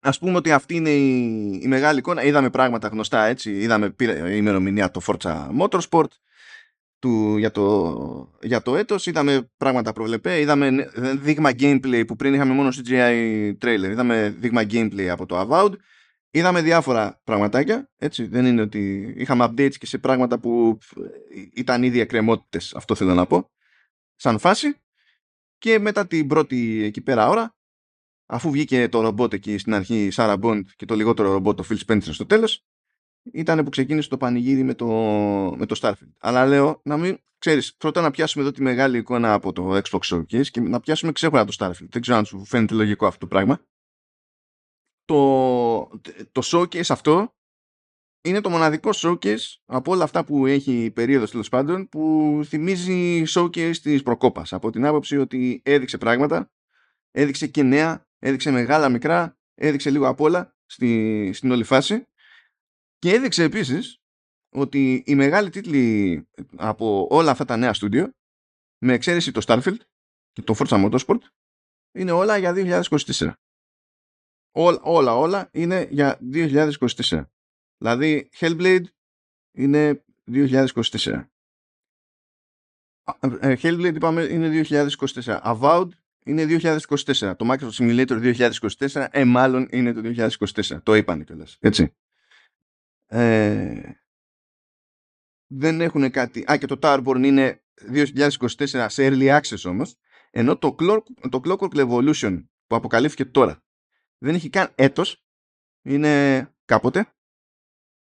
ας 0.00 0.18
πούμε 0.18 0.36
ότι 0.36 0.52
αυτή 0.52 0.74
είναι 0.74 0.90
η, 0.90 1.60
η 1.62 1.68
μεγάλη 1.68 1.98
εικόνα. 1.98 2.22
Είδαμε 2.22 2.50
πράγματα 2.50 2.88
γνωστά 2.88 3.24
έτσι. 3.24 3.52
Είδαμε 3.52 3.94
η 3.98 4.32
ημερομηνία 4.34 4.90
το 4.90 5.00
Forza 5.06 5.48
Motorsport 5.58 6.08
του, 6.98 7.36
για, 7.36 7.50
το, 7.50 8.38
για 8.42 8.62
το 8.62 8.76
έτος. 8.76 9.06
Είδαμε 9.06 9.50
πράγματα 9.56 9.92
προβλεπέ. 9.92 10.40
Είδαμε 10.40 10.90
δείγμα 10.94 11.50
gameplay 11.58 12.04
που 12.06 12.16
πριν 12.16 12.34
είχαμε 12.34 12.52
μόνο 12.52 12.68
CGI 12.68 13.52
trailer. 13.62 13.90
Είδαμε 13.90 14.34
δείγμα 14.38 14.62
gameplay 14.62 15.06
από 15.06 15.26
το 15.26 15.40
Avowed. 15.40 15.72
Είδαμε 16.30 16.62
διάφορα 16.62 17.20
πραγματάκια. 17.24 17.90
Έτσι. 17.96 18.26
Δεν 18.26 18.46
είναι 18.46 18.60
ότι 18.60 19.14
είχαμε 19.16 19.44
updates 19.44 19.74
και 19.78 19.86
σε 19.86 19.98
πράγματα 19.98 20.40
που 20.40 20.78
ήταν 21.54 21.82
ήδη 21.82 22.00
εκκρεμότητες. 22.00 22.74
Αυτό 22.74 22.94
θέλω 22.94 23.14
να 23.14 23.26
πω. 23.26 23.50
Σαν 24.14 24.38
φάση. 24.38 24.74
Και 25.58 25.78
μετά 25.78 26.06
την 26.06 26.26
πρώτη 26.26 26.82
εκεί 26.82 27.00
πέρα 27.00 27.28
ώρα 27.28 27.54
αφού 28.26 28.50
βγήκε 28.50 28.88
το 28.88 29.00
ρομπότ 29.00 29.32
εκεί 29.32 29.58
στην 29.58 29.74
αρχή 29.74 30.04
η 30.04 30.10
Σάρα 30.10 30.36
Μποντ 30.36 30.68
και 30.76 30.84
το 30.84 30.94
λιγότερο 30.94 31.32
ρομπότ 31.32 31.56
το 31.56 31.64
Phil 31.70 31.78
Spencer 31.86 32.12
στο 32.12 32.26
τέλος 32.26 32.64
ήταν 33.32 33.64
που 33.64 33.70
ξεκίνησε 33.70 34.08
το 34.08 34.16
πανηγύρι 34.16 34.62
με 34.62 34.74
το, 34.74 34.86
με 35.56 35.66
το 35.66 35.78
Starfield. 35.80 36.12
Αλλά 36.18 36.46
λέω 36.46 36.80
να 36.84 36.96
μην 36.96 37.18
ξέρεις, 37.38 37.74
πρώτα 37.76 38.00
να 38.00 38.10
πιάσουμε 38.10 38.44
εδώ 38.44 38.52
τη 38.52 38.62
μεγάλη 38.62 38.98
εικόνα 38.98 39.32
από 39.32 39.52
το 39.52 39.76
Xbox 39.76 40.00
Showcase 40.00 40.46
και 40.46 40.60
να 40.60 40.80
πιάσουμε 40.80 41.12
ξέχωρα 41.12 41.44
το 41.44 41.54
Starfield. 41.58 41.88
Δεν 41.88 42.02
ξέρω 42.02 42.18
αν 42.18 42.24
σου 42.24 42.44
φαίνεται 42.44 42.74
λογικό 42.74 43.06
αυτό 43.06 43.18
το 43.18 43.26
πράγμα. 43.26 43.60
Το, 45.10 46.00
το 46.32 46.42
showcase 46.44 46.88
αυτό 46.88 47.34
είναι 48.20 48.40
το 48.40 48.50
μοναδικό 48.50 48.90
showcase 48.94 49.56
από 49.64 49.92
όλα 49.92 50.04
αυτά 50.04 50.24
που 50.24 50.46
έχει 50.46 50.84
η 50.84 50.90
περίοδος 50.90 51.30
τέλος 51.30 51.48
πάντων 51.48 51.88
που 51.88 52.40
θυμίζει 52.44 53.22
showcase 53.28 53.76
της 53.82 54.02
προκόπας 54.02 54.52
από 54.52 54.70
την 54.70 54.86
άποψη 54.86 55.16
ότι 55.16 55.62
έδειξε 55.64 55.98
πράγματα 55.98 56.50
έδειξε 57.10 57.46
και 57.46 57.62
νέα 57.62 58.06
έδειξε 58.18 58.50
μεγάλα, 58.50 58.88
μικρά, 58.88 59.38
έδειξε 59.54 59.90
λίγο 59.90 60.08
απ' 60.08 60.20
όλα 60.20 60.56
στη, 60.66 61.30
στην 61.32 61.50
όλη 61.50 61.64
φάση 61.64 62.06
και 62.98 63.12
έδειξε 63.12 63.42
επίσης 63.42 64.02
ότι 64.50 65.02
οι 65.06 65.14
μεγάλοι 65.14 65.50
τίτλοι 65.50 66.28
από 66.56 67.06
όλα 67.10 67.30
αυτά 67.30 67.44
τα 67.44 67.56
νέα 67.56 67.72
στούντιο 67.72 68.12
με 68.78 68.92
εξαίρεση 68.92 69.32
το 69.32 69.42
Starfield 69.46 69.80
και 70.32 70.42
το 70.42 70.54
Forza 70.58 70.84
Motorsport 70.84 71.20
είναι 71.92 72.10
όλα 72.10 72.36
για 72.36 72.82
2024. 73.06 73.32
Όλα, 74.50 74.80
όλα, 74.82 75.16
όλα 75.16 75.48
είναι 75.52 75.86
για 75.90 76.18
2024. 76.32 77.24
Δηλαδή 77.78 78.30
Hellblade 78.38 78.84
είναι 79.52 80.04
2024. 80.32 81.24
Ε, 83.40 83.54
Hellblade 83.62 83.94
είπαμε 83.94 84.22
είναι 84.22 84.66
2024. 84.70 85.40
Avowed 85.42 85.88
είναι 86.24 86.46
2024. 86.48 87.32
Το 87.36 87.48
Microsoft 87.50 87.72
Simulator 87.72 88.34
2024, 88.88 89.06
ε, 89.10 89.24
μάλλον 89.24 89.68
είναι 89.70 89.92
το 89.92 90.00
2024. 90.04 90.82
Το 90.82 90.94
είπανε 90.94 91.24
κιόλας. 91.24 91.56
Έτσι. 91.60 91.94
Ε, 93.06 93.92
δεν 95.46 95.80
έχουν 95.80 96.10
κάτι. 96.10 96.44
Α, 96.50 96.56
και 96.56 96.66
το 96.66 96.78
Towerborn 96.82 97.22
είναι 97.24 97.62
2024 97.92 98.86
σε 98.88 99.08
early 99.08 99.40
access 99.40 99.62
όμως. 99.64 99.96
Ενώ 100.30 100.56
το, 100.56 100.76
Clock, 100.78 101.02
το 101.28 101.40
Clockwork 101.44 101.74
Revolution 101.74 102.44
που 102.66 102.76
αποκαλύφθηκε 102.76 103.24
τώρα 103.24 103.62
δεν 104.22 104.34
έχει 104.34 104.50
καν 104.50 104.72
έτος. 104.74 105.24
Είναι 105.82 106.44
κάποτε. 106.64 107.14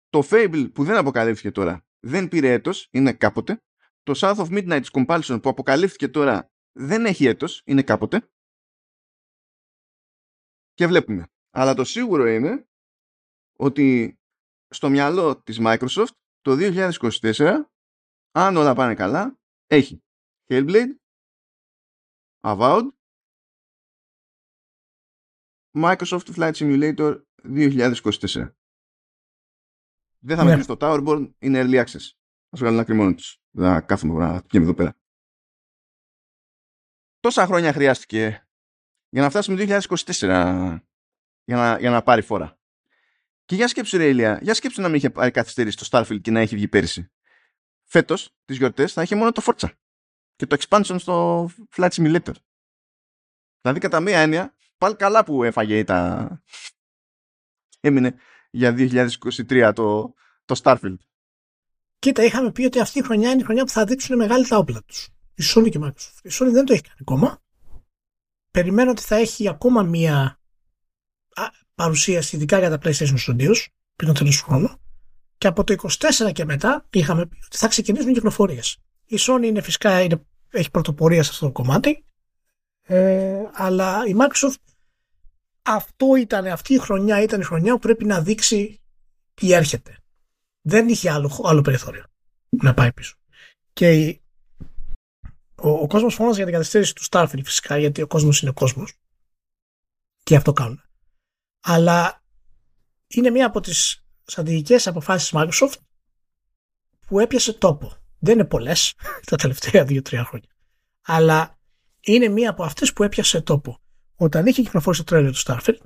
Το 0.08 0.22
Fable 0.30 0.70
που 0.74 0.84
δεν 0.84 0.96
αποκαλύφθηκε 0.96 1.50
τώρα 1.50 1.86
δεν 2.00 2.28
πήρε 2.28 2.52
έτος. 2.52 2.88
Είναι 2.90 3.12
κάποτε. 3.12 3.62
Το 4.02 4.12
South 4.16 4.36
of 4.36 4.48
Midnight 4.48 4.84
Compulsion 4.90 5.38
που 5.42 5.48
αποκαλύφθηκε 5.48 6.08
τώρα 6.08 6.52
δεν 6.72 7.06
έχει 7.06 7.26
έτος, 7.26 7.62
είναι 7.64 7.82
κάποτε. 7.82 8.30
Και 10.72 10.86
βλέπουμε. 10.86 11.26
Αλλά 11.50 11.74
το 11.74 11.84
σίγουρο 11.84 12.26
είναι 12.26 12.68
ότι 13.56 14.18
στο 14.68 14.88
μυαλό 14.88 15.42
της 15.42 15.58
Microsoft 15.60 16.14
το 16.40 16.56
2024, 16.58 17.70
αν 18.30 18.56
όλα 18.56 18.74
πάνε 18.74 18.94
καλά, 18.94 19.38
έχει 19.66 20.02
Hellblade, 20.46 20.94
Avowed, 22.46 22.88
Microsoft 25.74 26.34
Flight 26.36 26.52
Simulator 26.52 27.20
2024. 27.44 28.52
Δεν 30.18 30.36
θα 30.36 30.44
ναι. 30.44 30.62
στο 30.62 30.76
Towerborn, 30.80 31.30
είναι 31.38 31.62
early 31.64 31.84
access. 31.84 31.84
Θα 32.48 32.56
σου 32.56 32.62
βγάλουν 32.62 32.78
άκρη 32.78 32.94
μόνο 32.94 33.14
τους. 33.14 33.40
Δεν 33.50 33.86
κάθομαι 33.86 34.18
να 34.18 34.42
εδώ 34.52 34.74
πέρα 34.74 35.00
τόσα 37.20 37.46
χρόνια 37.46 37.72
χρειάστηκε 37.72 38.48
για 39.08 39.22
να 39.22 39.30
φτάσουμε 39.30 39.66
το 39.66 39.80
2024 39.88 40.78
για 41.44 41.56
να, 41.56 41.78
για 41.78 41.90
να 41.90 42.02
πάρει 42.02 42.22
φορά. 42.22 42.58
Και 43.44 43.54
για 43.54 43.68
σκέψου 43.68 43.96
ρε 43.96 44.08
Ηλία, 44.08 44.38
για 44.42 44.54
σκέψου 44.54 44.80
να 44.80 44.88
μην 44.88 44.96
είχε 44.96 45.10
πάρει 45.10 45.30
καθυστερήσει 45.30 45.76
το 45.76 45.88
Starfield 45.90 46.20
και 46.20 46.30
να 46.30 46.40
έχει 46.40 46.54
βγει 46.54 46.68
πέρυσι. 46.68 47.10
Φέτος, 47.84 48.36
τις 48.44 48.56
γιορτές, 48.56 48.92
θα 48.92 49.02
είχε 49.02 49.14
μόνο 49.14 49.32
το 49.32 49.42
Forza 49.44 49.68
και 50.36 50.46
το 50.46 50.56
expansion 50.60 50.96
στο 50.98 51.48
Flight 51.76 51.90
Simulator. 51.90 52.34
Δηλαδή, 53.60 53.80
κατά 53.80 54.00
μία 54.00 54.20
έννοια, 54.20 54.56
πάλι 54.80 54.96
καλά 54.96 55.24
που 55.24 55.44
έφαγε 55.44 55.84
τα. 55.84 56.28
Έμεινε 57.80 58.14
για 58.50 58.74
2023 58.78 59.72
το, 59.74 60.14
το 60.44 60.60
Starfield. 60.62 60.96
Κοίτα, 61.98 62.24
είχαμε 62.24 62.52
πει 62.52 62.64
ότι 62.64 62.80
αυτή 62.80 62.98
η 62.98 63.02
χρονιά 63.02 63.30
είναι 63.30 63.40
η 63.40 63.44
χρονιά 63.44 63.64
που 63.64 63.70
θα 63.70 63.84
δείξουν 63.84 64.16
μεγάλη 64.16 64.46
τα 64.48 64.56
όπλα 64.56 64.82
τους 64.86 65.08
η 65.40 65.42
Sony 65.54 65.70
και 65.70 65.78
η 65.78 65.80
Microsoft. 65.84 66.22
Η 66.22 66.30
Sony 66.32 66.52
δεν 66.52 66.64
το 66.64 66.72
έχει 66.72 66.82
κάνει 66.82 66.98
ακόμα. 67.00 67.42
Περιμένω 68.50 68.90
ότι 68.90 69.02
θα 69.02 69.16
έχει 69.16 69.48
ακόμα 69.48 69.82
μία 69.82 70.40
παρουσίαση, 71.74 72.36
ειδικά 72.36 72.58
για 72.58 72.70
τα 72.70 72.78
PlayStation 72.82 73.16
Studios, 73.26 73.66
πριν 73.96 74.12
το 74.12 74.12
τέλος 74.12 74.36
του 74.36 74.44
χρόνου. 74.44 74.68
Και 75.38 75.46
από 75.46 75.64
το 75.64 75.74
24 76.26 76.32
και 76.32 76.44
μετά 76.44 76.86
είχαμε 76.90 77.26
πει 77.26 77.36
ότι 77.44 77.56
θα 77.56 77.68
ξεκινήσουν 77.68 78.08
οι 78.10 78.12
κυκλοφορίες. 78.12 78.78
Η 79.06 79.16
Sony 79.20 79.42
είναι 79.44 79.60
φυσικά 79.60 80.02
είναι, 80.02 80.26
έχει 80.50 80.70
πρωτοπορία 80.70 81.22
σε 81.22 81.30
αυτό 81.32 81.46
το 81.46 81.52
κομμάτι. 81.52 82.04
Ε, 82.82 83.42
αλλά 83.52 84.02
η 84.06 84.14
Microsoft 84.18 84.54
αυτό 85.62 86.16
ήταν, 86.16 86.46
αυτή 86.46 86.74
η 86.74 86.78
χρονιά 86.78 87.22
ήταν 87.22 87.40
η 87.40 87.44
χρονιά 87.44 87.72
που 87.72 87.78
πρέπει 87.78 88.04
να 88.04 88.22
δείξει 88.22 88.80
τι 89.34 89.52
έρχεται. 89.52 89.98
Δεν 90.60 90.88
είχε 90.88 91.10
άλλο, 91.10 91.40
άλλο 91.44 91.60
περιθώριο 91.60 92.04
να 92.48 92.74
πάει 92.74 92.92
πίσω. 92.92 93.16
Και 93.72 94.20
ο, 95.54 95.68
ο 95.68 95.86
κόσμος 95.86 96.14
φώναζε 96.14 96.36
για 96.36 96.44
την 96.44 96.54
καθυστέρηση 96.54 96.94
του 96.94 97.04
Starfield 97.10 97.44
φυσικά, 97.44 97.78
γιατί 97.78 98.02
ο 98.02 98.06
κόσμος 98.06 98.40
είναι 98.40 98.50
ο 98.50 98.54
κόσμος. 98.54 98.92
Και 100.22 100.36
αυτό 100.36 100.52
κάνουν. 100.52 100.82
Αλλά 101.60 102.22
είναι 103.06 103.30
μία 103.30 103.46
από 103.46 103.60
τις 103.60 104.04
στρατηγικές 104.24 104.86
αποφάσεις 104.86 105.32
Microsoft 105.34 105.76
που 107.06 107.20
έπιασε 107.20 107.52
τόπο. 107.52 107.92
Δεν 108.18 108.34
είναι 108.34 108.44
πολλές 108.44 108.94
τα 109.30 109.36
τελευταία 109.36 109.84
2-3 109.88 110.22
χρόνια. 110.26 110.48
Αλλά 111.00 111.58
είναι 112.00 112.28
μία 112.28 112.50
από 112.50 112.64
αυτές 112.64 112.92
που 112.92 113.02
έπιασε 113.02 113.40
τόπο. 113.40 113.80
Όταν 114.22 114.46
είχε 114.46 114.62
κυκλοφορήσει 114.62 115.04
το 115.04 115.10
τρέλιο 115.10 115.30
του 115.32 115.38
Starfield, 115.44 115.80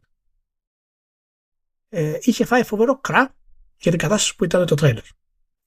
ε, 1.89 2.18
είχε 2.20 2.45
φάει 2.45 2.64
φοβερό 2.64 2.99
κρά 2.99 3.35
για 3.76 3.91
την 3.91 4.01
κατάσταση 4.01 4.37
που 4.37 4.45
ήταν 4.45 4.66
το 4.66 4.74
τρέλιο. 4.74 5.03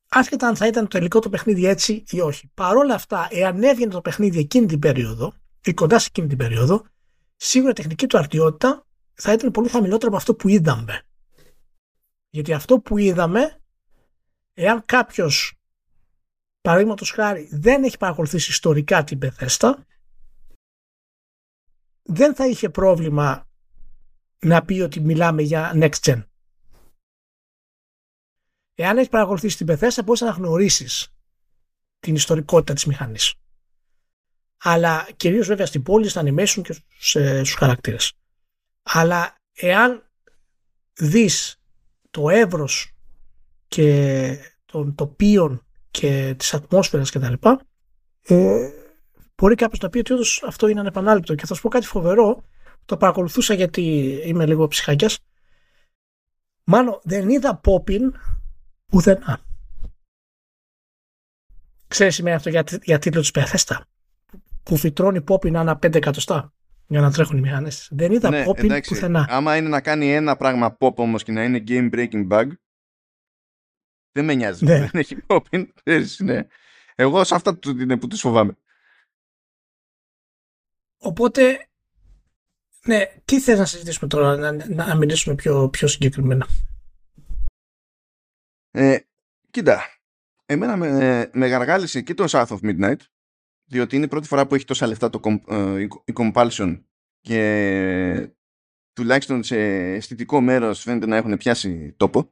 Άσχετα 0.10 0.48
αν 0.48 0.56
θα 0.56 0.68
ήταν 0.68 0.84
το 0.84 0.90
τελικό 0.90 1.20
το 1.20 1.30
παιχνίδι 1.30 1.66
έτσι 1.66 2.04
ή 2.10 2.20
όχι. 2.20 2.52
Παρ' 2.54 2.76
όλα 2.76 2.94
αυτά, 2.94 3.28
εάν 3.32 3.64
έβγαινε 3.64 3.92
το 3.92 4.02
παιχνίδι 4.02 4.40
εκείνη 4.40 4.66
την 4.66 4.80
περίοδο 4.80 5.34
ή 5.64 5.74
κοντά 5.74 6.00
σε 6.00 6.08
εκείνη 6.10 6.28
την 6.28 6.38
περίοδο, 6.38 6.86
σίγουρα 7.36 7.72
η 7.72 7.74
τεχνική 7.74 8.08
του 8.08 8.18
αρτιότητα 8.18 8.86
θα 9.14 9.34
ήταν 9.34 9.52
πολύ 9.52 9.70
χαμηλότερο 9.70 10.08
από 10.08 10.18
αυτό 10.18 10.36
που 10.36 10.48
είδαμε. 10.48 11.02
Γιατί 12.30 12.54
αυτό 12.54 12.80
που 12.80 12.98
είδαμε, 12.98 13.62
εάν 14.54 14.86
κάποιος 14.86 15.54
παραδείγματος 16.62 17.12
χάρη 17.12 17.50
δεν 17.52 17.84
έχει 17.84 17.98
παρακολουθήσει 17.98 18.52
ιστορικά 18.52 19.04
την 19.04 19.18
Πεθέστα, 19.18 19.86
δεν 22.08 22.36
θα 22.36 22.48
είχε 22.48 22.70
πρόβλημα 22.70 23.48
να 24.40 24.66
πει 24.66 24.82
ότι 24.82 25.00
μιλάμε 25.00 25.42
για 25.42 25.72
next 25.76 26.00
gen. 26.02 26.24
Εάν 28.76 28.98
έχεις 28.98 29.10
παρακολουθήσει 29.10 29.58
την 29.58 29.66
Πεθέστα, 29.66 30.04
μπορείς 30.04 30.22
να 30.22 30.30
γνωρίσει 30.30 31.10
την 32.00 32.16
ιστορικότητα 32.16 32.74
της 32.74 32.86
μηχανής. 32.86 33.34
Αλλά 34.58 35.08
κυρίως 35.16 35.48
βέβαια 35.48 35.66
στην 35.66 35.84
πόλη, 35.84 36.10
στα 36.10 36.22
animation 36.26 36.62
και 36.64 36.76
στους 36.98 37.54
χαρακτήρες. 37.54 38.14
Αλλά 38.82 39.36
εάν 39.54 40.10
δεις 40.94 41.62
το 42.10 42.30
εύρος 42.30 42.96
και 43.68 44.38
των 44.66 44.96
τοπίων 44.96 45.66
και 45.92 46.36
της 46.38 46.54
ατμόσφαιρας 46.54 47.12
κτλ. 47.12 47.34
Ε, 48.22 48.70
μπορεί 49.42 49.56
κάποιος 49.56 49.80
να 49.80 49.90
πει 49.90 49.98
ότι 49.98 50.14
όντως 50.14 50.44
αυτό 50.48 50.68
είναι 50.68 50.80
ανεπανάληπτο 50.80 51.36
και 51.36 51.46
θα 51.46 51.56
σου 51.56 51.62
πω 51.62 51.70
κάτι 51.70 51.86
φοβερό 51.86 52.44
το 52.86 52.98
παρακολουθούσα 52.98 53.54
γιατί 53.54 53.82
είμαι 54.26 54.46
λίγο 54.46 54.68
ψυχαγιάς 54.68 55.20
μάλλον 56.64 57.00
δεν 57.04 57.30
είδα 57.30 57.56
πόπιν 57.56 58.14
ουδενά 58.92 59.40
ξέρεις 61.88 62.16
σημαίνει 62.16 62.36
αυτό 62.36 62.50
για, 62.50 62.64
για 62.84 63.00
τίτλο 63.00 63.22
της 63.22 63.32
Πεθέστα 63.32 63.86
που 64.64 64.78
φυτρώνει 64.78 65.22
πόπιν 65.22 65.58
ανά 65.58 65.80
5 65.86 65.96
εκατοστά 65.96 66.52
για 66.88 67.02
να 67.02 67.12
τρέχουν 67.12 67.38
οι 67.38 67.42
μηχανές. 67.42 67.88
Δεν 67.92 68.12
είδα 68.12 68.30
ναι, 68.30 68.44
popping 68.48 68.64
εντάξει, 68.64 68.94
πουθενά. 68.94 69.26
Άμα 69.30 69.58
είναι 69.58 69.70
να 69.70 69.82
κάνει 69.82 70.14
ένα 70.14 70.36
πράγμα 70.36 70.78
pop 70.80 70.96
όμως 70.96 71.24
και 71.24 71.32
να 71.32 71.44
είναι 71.44 71.64
game 71.68 71.94
breaking 71.94 72.28
bug, 72.28 72.48
δεν 74.12 74.26
με 74.26 74.34
νοιάζει. 74.34 74.66
Ναι. 74.66 74.80
Δεν 74.86 74.90
έχει 74.94 75.18
popping. 75.28 75.68
ναι. 76.18 76.48
Εγώ 76.96 77.24
σε 77.24 77.36
αυτά 77.36 77.58
του 77.58 77.70
είναι 77.82 77.98
που 77.98 78.08
του 78.08 78.18
φοβάμαι. 78.18 78.58
Οπότε, 80.98 81.68
ναι, 82.86 83.06
τι 83.26 83.40
θες 83.40 83.58
να 83.58 83.66
συζητήσουμε 83.66 84.10
τώρα, 84.10 84.36
να, 84.36 84.68
να 84.68 84.96
μιλήσουμε 84.96 85.36
πιο, 85.36 85.70
πιο 85.70 85.88
συγκεκριμένα; 85.88 86.48
Ε, 88.72 88.98
κοίτα, 89.52 89.82
εμένα 90.46 90.78
με, 90.78 91.30
με 91.34 91.48
γαργάλισε 91.48 92.02
και 92.02 92.14
το 92.14 92.26
South 92.28 92.48
of 92.48 92.60
Midnight 92.62 93.00
διότι 93.68 93.96
είναι 93.96 94.06
η 94.06 94.08
πρώτη 94.08 94.28
φορά 94.28 94.48
που 94.48 94.56
έχει 94.56 94.66
τόσα 94.66 94.88
λεφτά 94.88 95.10
το, 95.10 95.20
ε, 95.48 95.82
η 95.82 96.14
Compulsion 96.16 96.82
και 97.22 98.30
τουλάχιστον 98.94 99.44
σε 99.44 99.58
αισθητικό 99.94 100.42
μέρος 100.42 100.82
φαίνεται 100.82 101.06
να 101.06 101.16
έχουν 101.16 101.38
πιάσει 101.38 101.94
τόπο. 101.98 102.32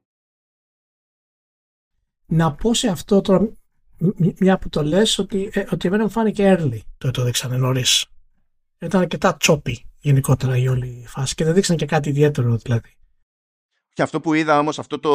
Να 2.26 2.55
πω 2.55 2.74
σε 2.74 2.88
αυτό 2.88 3.22
τώρα, 3.22 3.57
μια 4.39 4.57
που 4.57 4.70
το 4.70 4.84
λες, 4.84 5.18
ότι, 5.18 5.49
ε, 5.53 5.66
ότι 5.72 5.88
εμένα 5.88 6.03
μου 6.03 6.09
φάνηκε 6.09 6.55
early 6.57 6.80
το 6.97 7.11
το 7.11 7.24
δείξανε 7.24 7.57
νωρίς. 7.57 8.05
Ήταν 8.80 9.01
αρκετά 9.01 9.38
τσόπι 9.38 9.86
γενικότερα 9.99 10.57
η 10.57 10.67
όλη 10.67 11.03
φάση 11.07 11.36
και 11.36 11.43
δεν 11.43 11.53
δείξανε 11.53 11.78
και 11.78 11.86
κάτι 11.86 12.09
ιδιαίτερο 12.09 12.55
δηλαδή. 12.55 12.89
Και 13.93 14.01
αυτό 14.01 14.19
που 14.19 14.34
είδα 14.34 14.59
όμως, 14.59 14.80
αυτό 14.80 14.99
το... 14.99 15.11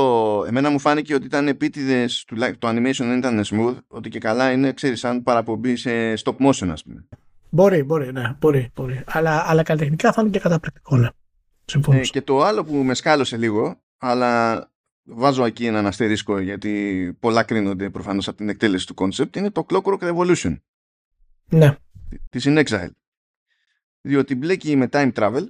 εμένα 0.47 0.71
μου 0.71 0.79
φάνηκε 0.79 1.15
ότι 1.15 1.27
ήταν 1.27 1.49
επίτηδες, 1.49 2.25
το 2.59 2.69
animation 2.69 2.95
δεν 2.97 3.19
ήταν 3.19 3.45
smooth, 3.45 3.79
ότι 3.89 4.09
και 4.09 4.19
καλά 4.19 4.53
είναι, 4.53 4.73
ξέρεις, 4.73 4.99
σαν 4.99 5.23
παραπομπή 5.23 5.77
σε 5.77 6.13
stop 6.15 6.37
motion, 6.37 6.69
ας 6.69 6.83
πούμε. 6.83 7.09
Μπορεί, 7.51 7.83
μπορεί, 7.83 8.13
ναι, 8.13 8.37
μπορεί, 8.39 8.71
μπορεί. 8.75 9.03
Αλλά, 9.07 9.45
αλλά 9.47 9.63
καλλιτεχνικά 9.63 10.13
φάνηκε 10.13 10.39
καταπληκτικό, 10.39 10.97
ναι. 10.97 11.09
Ε, 11.91 12.01
και 12.01 12.23
το 12.23 12.43
άλλο 12.43 12.65
που 12.65 12.75
με 12.75 12.95
σκάλωσε 12.95 13.37
λίγο, 13.37 13.81
αλλά 13.99 14.65
βάζω 15.03 15.45
εκεί 15.45 15.67
έναν 15.67 15.87
αστερίσκο 15.87 16.39
γιατί 16.39 17.17
πολλά 17.21 17.43
κρίνονται 17.43 17.91
προφανώς 17.91 18.29
από 18.29 18.37
την 18.37 18.49
εκτέλεση 18.49 18.87
του 18.87 18.95
concept, 18.99 19.37
είναι 19.37 19.51
το 19.51 19.67
Clockwork 19.69 19.99
Revolution. 19.99 20.57
Ναι. 21.49 21.77
Της 22.31 22.45
In 22.49 22.65
Exile. 22.65 22.91
Διότι 24.01 24.35
μπλέκει 24.35 24.77
με 24.77 24.89
time 24.93 25.13
travel 25.13 25.47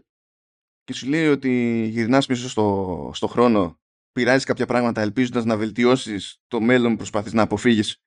και 0.84 0.92
σου 0.92 1.08
λέει 1.08 1.26
ότι 1.26 1.84
γυρνάς 1.90 2.26
πίσω 2.26 2.48
στο, 2.48 3.10
στο 3.14 3.26
χρόνο, 3.26 3.80
πειράζεις 4.12 4.44
κάποια 4.44 4.66
πράγματα 4.66 5.00
ελπίζοντας 5.00 5.44
να 5.44 5.56
βελτιώσεις 5.56 6.42
το 6.46 6.60
μέλλον 6.60 6.90
που 6.90 6.96
προσπαθείς 6.96 7.32
να 7.32 7.42
αποφύγεις 7.42 8.02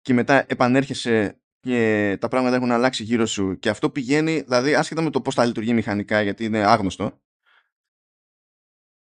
και 0.00 0.14
μετά 0.14 0.44
επανέρχεσαι 0.48 1.40
και 1.60 2.16
τα 2.20 2.28
πράγματα 2.28 2.56
έχουν 2.56 2.70
αλλάξει 2.70 3.02
γύρω 3.02 3.26
σου 3.26 3.58
και 3.58 3.68
αυτό 3.68 3.90
πηγαίνει, 3.90 4.40
δηλαδή 4.40 4.74
άσχετα 4.74 5.02
με 5.02 5.10
το 5.10 5.20
πώς 5.20 5.34
θα 5.34 5.44
λειτουργεί 5.44 5.72
μηχανικά 5.72 6.22
γιατί 6.22 6.44
είναι 6.44 6.64
άγνωστο, 6.64 7.22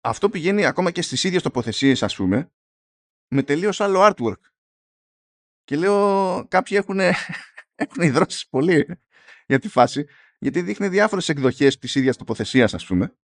αυτό 0.01 0.29
πηγαίνει 0.29 0.65
ακόμα 0.65 0.91
και 0.91 1.01
στις 1.01 1.23
ίδιες 1.23 1.41
τοποθεσίες 1.41 2.03
ας 2.03 2.15
πούμε 2.15 2.51
με 3.27 3.43
τελείως 3.43 3.81
άλλο 3.81 3.99
artwork. 4.01 4.39
Και 5.63 5.75
λέω 5.75 6.47
κάποιοι 6.47 6.77
έχουν, 6.81 6.99
έχουν 7.85 8.03
υδρώσει 8.03 8.49
πολύ 8.49 8.99
για 9.45 9.59
τη 9.59 9.69
φάση 9.69 10.05
γιατί 10.39 10.61
δείχνει 10.61 10.87
διάφορες 10.87 11.29
εκδοχές 11.29 11.77
της 11.77 11.95
ίδιας 11.95 12.17
τοποθεσίας 12.17 12.73
ας 12.73 12.85
πούμε 12.85 13.15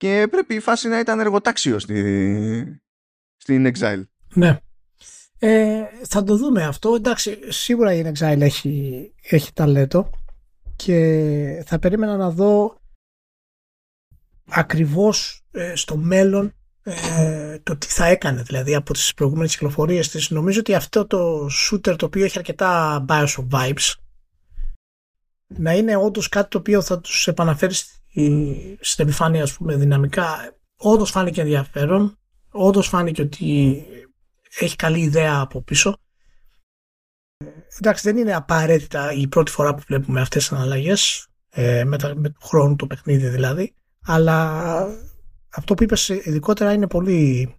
και 0.00 0.26
πρέπει 0.30 0.54
η 0.54 0.60
φάση 0.60 0.88
να 0.88 0.98
ήταν 0.98 1.20
εργοτάξιο 1.20 1.78
στη, 1.78 2.82
στην 3.36 3.72
Exile. 3.74 4.02
Ναι. 4.34 4.58
Ε, 5.38 5.84
θα 6.06 6.22
το 6.22 6.36
δούμε 6.36 6.64
αυτό. 6.64 6.94
Εντάξει, 6.94 7.52
σίγουρα 7.52 7.94
η 7.94 8.12
Exile 8.14 8.40
έχει, 8.40 9.14
έχει 9.22 9.52
ταλέντο 9.52 10.10
και 10.76 11.62
θα 11.66 11.78
περίμενα 11.78 12.16
να 12.16 12.30
δω 12.30 12.80
ακριβώς 14.46 15.44
ε, 15.50 15.74
στο 15.74 15.96
μέλλον 15.96 16.54
ε, 16.82 17.58
το 17.62 17.76
τι 17.76 17.86
θα 17.86 18.04
έκανε 18.06 18.42
δηλαδή 18.42 18.74
από 18.74 18.92
τις 18.92 19.14
προηγούμενες 19.14 19.52
κυκλοφορίες 19.52 20.08
της. 20.08 20.30
Νομίζω 20.30 20.60
ότι 20.60 20.74
αυτό 20.74 21.06
το 21.06 21.46
shooter 21.46 21.94
το 21.98 22.06
οποίο 22.06 22.24
έχει 22.24 22.38
αρκετά 22.38 23.04
Bioshock 23.08 23.48
vibes 23.50 23.94
να 25.56 25.72
είναι 25.72 25.96
όντως 25.96 26.28
κάτι 26.28 26.48
το 26.48 26.58
οποίο 26.58 26.82
θα 26.82 27.00
τους 27.00 27.28
επαναφέρει 27.28 27.74
στην 28.80 29.04
επιφάνεια 29.04 29.42
ας 29.42 29.52
πούμε 29.52 29.76
δυναμικά 29.76 30.56
όντως 30.76 31.10
φάνηκε 31.10 31.40
ενδιαφέρον 31.40 32.18
όντως 32.50 32.88
φάνηκε 32.88 33.22
ότι 33.22 33.84
έχει 34.58 34.76
καλή 34.76 35.00
ιδέα 35.00 35.40
από 35.40 35.62
πίσω 35.62 35.96
εντάξει 37.78 38.08
δεν 38.08 38.16
είναι 38.16 38.34
απαραίτητα 38.34 39.12
η 39.12 39.28
πρώτη 39.28 39.50
φορά 39.50 39.74
που 39.74 39.82
βλέπουμε 39.86 40.20
αυτές 40.20 40.48
τις 40.48 40.58
αναλλαγές 40.58 41.26
ε, 41.50 41.84
με, 41.84 41.98
τα, 41.98 42.14
με 42.16 42.28
το 42.28 42.38
χρόνο 42.42 42.76
το 42.76 42.86
παιχνίδι 42.86 43.28
δηλαδή 43.28 43.74
αλλά 44.04 44.86
αυτό 45.50 45.74
που 45.74 45.82
είπες 45.82 46.08
ειδικότερα 46.08 46.72
είναι 46.72 46.86
πολύ 46.86 47.54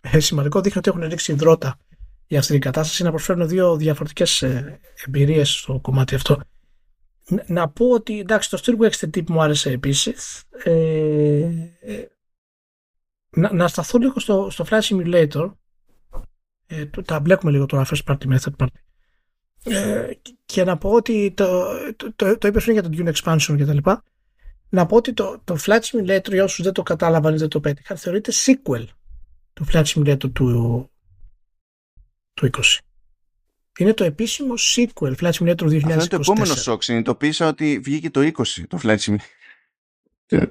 ε, 0.00 0.20
σημαντικό 0.20 0.60
δείχνει 0.60 0.78
ότι 0.78 0.90
έχουν 0.90 1.08
ρίξει 1.08 1.32
υδρότα 1.32 1.76
για 2.26 2.38
αυτή 2.38 2.52
την 2.52 2.60
κατάσταση 2.60 3.02
να 3.02 3.10
προσφέρουν 3.10 3.48
δύο 3.48 3.76
διαφορετικές 3.76 4.42
ε, 4.42 4.80
εμπειρίες 5.06 5.50
στο 5.50 5.78
κομμάτι 5.82 6.14
αυτό. 6.14 6.40
Να 7.46 7.68
πω 7.68 7.90
ότι 7.90 8.18
εντάξει 8.18 8.50
το 8.50 8.60
Steelbook 8.64 8.90
XTT 8.90 9.22
μου 9.28 9.42
άρεσε 9.42 9.70
επίσης. 9.70 10.42
Ε, 10.64 10.70
ε, 11.80 12.06
να, 13.30 13.52
να 13.52 13.68
σταθώ 13.68 13.98
λίγο 13.98 14.20
στο, 14.20 14.50
στο 14.50 14.64
Flight 14.70 14.80
Simulator. 14.80 15.52
Ε, 16.66 16.86
τα 16.86 17.20
μπλέκουμε 17.20 17.50
λίγο 17.50 17.66
τώρα 17.66 17.86
first 17.86 18.12
party 18.12 18.36
method 18.36 18.56
party. 18.56 18.66
Ε, 19.64 20.10
και 20.44 20.64
να 20.64 20.78
πω 20.78 20.90
ότι 20.90 21.32
το, 21.36 21.62
το, 21.96 22.12
το, 22.16 22.38
το 22.38 22.48
είπες 22.48 22.64
πριν 22.64 22.74
για 22.74 22.82
το 22.82 22.90
Dune 22.92 23.12
Expansion 23.12 23.54
και 23.56 23.64
τα 23.64 23.74
λοιπά 23.74 24.02
να 24.70 24.86
πω 24.86 24.96
ότι 24.96 25.12
το, 25.12 25.40
το 25.44 25.56
Flight 25.66 25.80
Simulator 25.80 26.30
για 26.30 26.44
όσους 26.44 26.64
δεν 26.64 26.72
το 26.72 26.82
κατάλαβαν 26.82 27.34
ή 27.34 27.36
δεν 27.36 27.48
το 27.48 27.60
πέτυχαν 27.60 27.96
θεωρείται 27.96 28.32
sequel 28.46 28.84
του 29.52 29.66
Flight 29.72 29.84
Simulator 29.84 30.32
του, 30.32 30.90
του 32.34 32.50
20 32.52 32.78
είναι 33.78 33.94
το 33.94 34.04
επίσημο 34.04 34.54
sequel 34.76 35.14
Flight 35.16 35.32
Simulator 35.32 35.62
2024. 35.62 35.74
Αυτό 35.74 35.88
είναι 35.88 36.06
το 36.06 36.16
επόμενο 36.16 36.54
σοκ. 36.54 36.82
Συνειδητοποίησα 36.82 37.48
ότι 37.48 37.78
βγήκε 37.78 38.10
το 38.10 38.20
20 38.20 38.42
το 38.68 38.78
Flight 38.82 38.98
Simulator. 38.98 40.46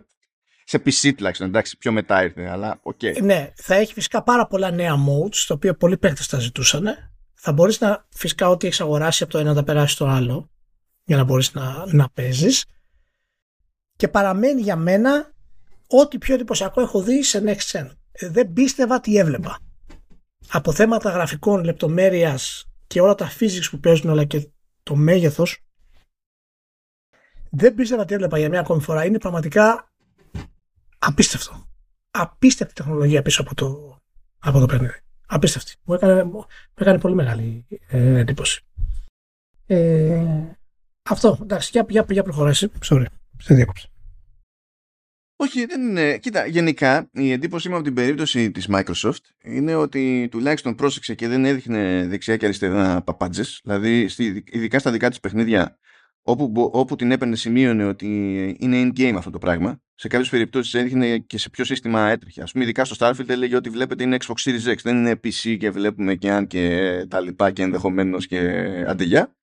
Σε 0.63 0.81
PC 0.85 1.13
τουλάχιστον, 1.17 1.47
εντάξει, 1.47 1.77
πιο 1.77 1.91
μετά 1.91 2.23
ήρθε, 2.23 2.49
αλλά 2.49 2.79
OK. 2.81 2.99
Okay. 3.01 3.21
Ναι, 3.21 3.51
θα 3.55 3.75
έχει 3.75 3.93
φυσικά 3.93 4.23
πάρα 4.23 4.47
πολλά 4.47 4.71
νέα 4.71 4.95
modes, 4.95 5.43
τα 5.47 5.53
οποία 5.53 5.75
πολλοί 5.75 5.97
παίχτες 5.97 6.27
τα 6.27 6.39
ζητούσαν. 6.39 6.85
Θα 7.33 7.51
μπορείς 7.51 7.79
να, 7.79 8.05
φυσικά 8.09 8.49
ό,τι 8.49 8.67
έχεις 8.67 8.81
αγοράσει 8.81 9.23
από 9.23 9.31
το 9.31 9.37
ένα 9.37 9.49
να 9.49 9.55
τα 9.55 9.63
περάσεις 9.63 9.91
στο 9.91 10.05
άλλο, 10.05 10.49
για 11.03 11.17
να 11.17 11.23
μπορείς 11.23 11.53
να, 11.53 11.85
να 11.87 12.09
παίζεις. 12.09 12.65
Και 13.99 14.07
παραμένει 14.07 14.61
για 14.61 14.76
μένα 14.76 15.34
ό,τι 15.88 16.17
πιο 16.17 16.34
εντυπωσιακό 16.34 16.81
έχω 16.81 17.01
δει 17.01 17.23
σε 17.23 17.43
Next 17.45 17.71
Gen. 17.71 17.89
Ε, 18.11 18.30
δεν 18.30 18.53
πίστευα 18.53 18.99
τι 18.99 19.17
έβλεπα. 19.17 19.59
από 20.49 20.71
θέματα 20.71 21.09
γραφικών, 21.09 21.63
λεπτομέρειας 21.63 22.69
και 22.88 23.01
όλα 23.01 23.15
τα 23.15 23.31
physics 23.39 23.67
που 23.71 23.80
παίζουν 23.80 24.09
όλα 24.09 24.23
και 24.23 24.49
το 24.84 24.95
μέγεθος 24.95 25.63
δεν 27.49 27.76
πίστευα 27.76 28.05
τι 28.05 28.13
έβλεπα 28.13 28.38
για 28.38 28.49
μια 28.49 28.59
ακόμη 28.59 28.81
φορά. 28.81 29.05
Είναι 29.05 29.17
πραγματικά 29.17 29.91
απίστευτο. 30.99 31.67
Απίστευτη 32.11 32.73
τεχνολογία 32.73 33.21
πίσω 33.21 33.41
από 33.41 33.55
το, 33.55 33.99
από 34.39 34.59
το 34.59 34.65
παιχνίδι. 34.65 34.99
Απίστευτη. 35.26 35.76
Μου 35.84 35.93
έκανε, 35.93 36.23
μου 36.23 36.45
έκανε 36.73 36.99
πολύ 36.99 37.15
μεγάλη 37.15 37.65
ε, 37.88 38.19
εντύπωση. 38.19 38.61
Ε, 39.65 40.23
αυτό. 41.09 41.38
Εντάξει, 41.41 41.69
για, 41.71 41.85
για, 41.89 42.05
για 42.09 42.23
προχωράσει. 42.23 42.71
Sorry. 42.85 43.05
Σε 43.41 43.53
διάκοψε. 43.53 43.88
Όχι, 45.41 45.65
δεν 45.65 45.81
είναι. 45.81 46.17
Κοίτα, 46.17 46.45
γενικά 46.45 47.09
η 47.13 47.31
εντύπωσή 47.31 47.69
μου 47.69 47.75
από 47.75 47.83
την 47.83 47.93
περίπτωση 47.93 48.51
της 48.51 48.67
Microsoft 48.71 49.23
είναι 49.43 49.75
ότι 49.75 50.27
τουλάχιστον 50.31 50.75
πρόσεξε 50.75 51.15
και 51.15 51.27
δεν 51.27 51.45
έδειχνε 51.45 52.05
δεξιά 52.07 52.37
και 52.37 52.45
αριστερά 52.45 53.01
παπάντζες. 53.01 53.61
Δηλαδή, 53.63 54.09
ειδικά 54.45 54.79
στα 54.79 54.91
δικά 54.91 55.09
της 55.09 55.19
παιχνίδια, 55.19 55.77
όπου, 56.21 56.69
όπου 56.73 56.95
την 56.95 57.11
έπαιρνε 57.11 57.35
σημείωνε 57.35 57.85
ότι 57.85 58.07
είναι 58.59 58.81
in-game 58.87 59.13
αυτό 59.17 59.29
το 59.29 59.37
πράγμα. 59.37 59.81
Σε 59.95 60.07
κάποιες 60.07 60.29
περιπτώσεις 60.29 60.73
έδειχνε 60.73 61.17
και 61.17 61.37
σε 61.37 61.49
ποιο 61.49 61.65
σύστημα 61.65 62.09
έτρεχε. 62.09 62.41
Α 62.41 62.45
πούμε, 62.51 62.63
ειδικά 62.63 62.85
στο 62.85 62.95
Starfield 62.99 63.29
έλεγε 63.29 63.55
ότι 63.55 63.69
βλέπετε 63.69 64.03
είναι 64.03 64.17
Xbox 64.19 64.49
Series 64.49 64.73
X, 64.73 64.77
δεν 64.83 64.97
είναι 64.97 65.19
PC 65.23 65.57
και 65.59 65.69
βλέπουμε 65.69 66.15
και 66.15 66.31
αν 66.31 66.47
και 66.47 67.05
τα 67.09 67.19
λοιπά 67.19 67.51
και 67.51 67.63
ενδεχομένως 67.63 68.27
και 68.27 68.39
αντιγιά. 68.87 69.35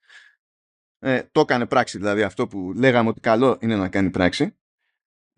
Ε, 0.99 1.23
το 1.33 1.41
έκανε 1.41 1.67
πράξη, 1.67 1.99
δηλαδή 1.99 2.23
αυτό 2.23 2.47
που 2.47 2.73
λέγαμε 2.77 3.09
ότι 3.09 3.21
καλό 3.21 3.59
είναι 3.61 3.77
να 3.77 3.89
κάνει 3.89 4.11
πράξη 4.11 4.55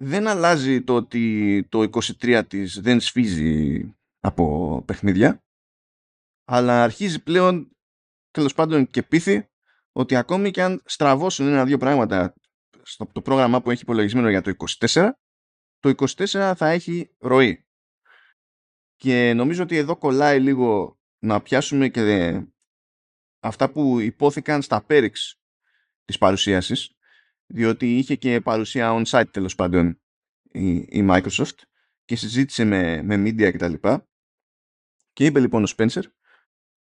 δεν 0.01 0.27
αλλάζει 0.27 0.83
το 0.83 0.95
ότι 0.95 1.67
το 1.69 1.91
23 2.21 2.43
της 2.49 2.81
δεν 2.81 3.01
σφίζει 3.01 3.83
από 4.21 4.83
παιχνίδια 4.87 5.43
αλλά 6.45 6.83
αρχίζει 6.83 7.23
πλέον 7.23 7.77
τέλος 8.31 8.55
πάντων 8.55 8.87
και 8.87 9.03
πείθει 9.03 9.49
ότι 9.93 10.17
ακόμη 10.17 10.51
και 10.51 10.63
αν 10.63 10.83
στραβώσουν 10.85 11.47
ένα-δύο 11.47 11.79
πράγματα 11.79 12.35
στο 12.83 13.07
το 13.13 13.23
πρόγραμμα 13.23 13.63
που 13.63 13.71
έχει 13.71 13.83
υπολογισμένο 13.83 14.31
για 14.31 14.43
το 14.43 14.53
24 14.81 15.11
το 15.79 15.95
24 16.17 16.53
θα 16.57 16.69
έχει 16.69 17.15
ροή. 17.19 17.67
Και 18.97 19.33
νομίζω 19.35 19.63
ότι 19.63 19.77
εδώ 19.77 19.97
κολλάει 19.97 20.41
λίγο 20.41 20.99
να 21.19 21.43
πιάσουμε 21.43 21.89
και 21.89 22.41
αυτά 23.41 23.71
που 23.71 23.99
υπόθηκαν 23.99 24.63
στα 24.63 24.85
πέριξ 24.85 25.41
της 26.05 26.19
παρουσίασης 26.19 26.98
διότι 27.49 27.97
είχε 27.99 28.15
και 28.15 28.41
παρουσία 28.41 29.03
on-site 29.03 29.31
τέλος 29.31 29.55
πάντων 29.55 30.01
η, 30.53 30.75
η 30.77 31.07
Microsoft 31.11 31.59
και 32.05 32.17
συζήτησε 32.17 32.65
με, 32.65 33.03
με 33.03 33.15
media 33.15 33.53
κτλ. 33.53 33.73
Και, 33.73 34.01
και 35.13 35.25
είπε 35.25 35.41
λοιπόν 35.41 35.65
ο 35.65 35.67
Spencer 35.77 36.03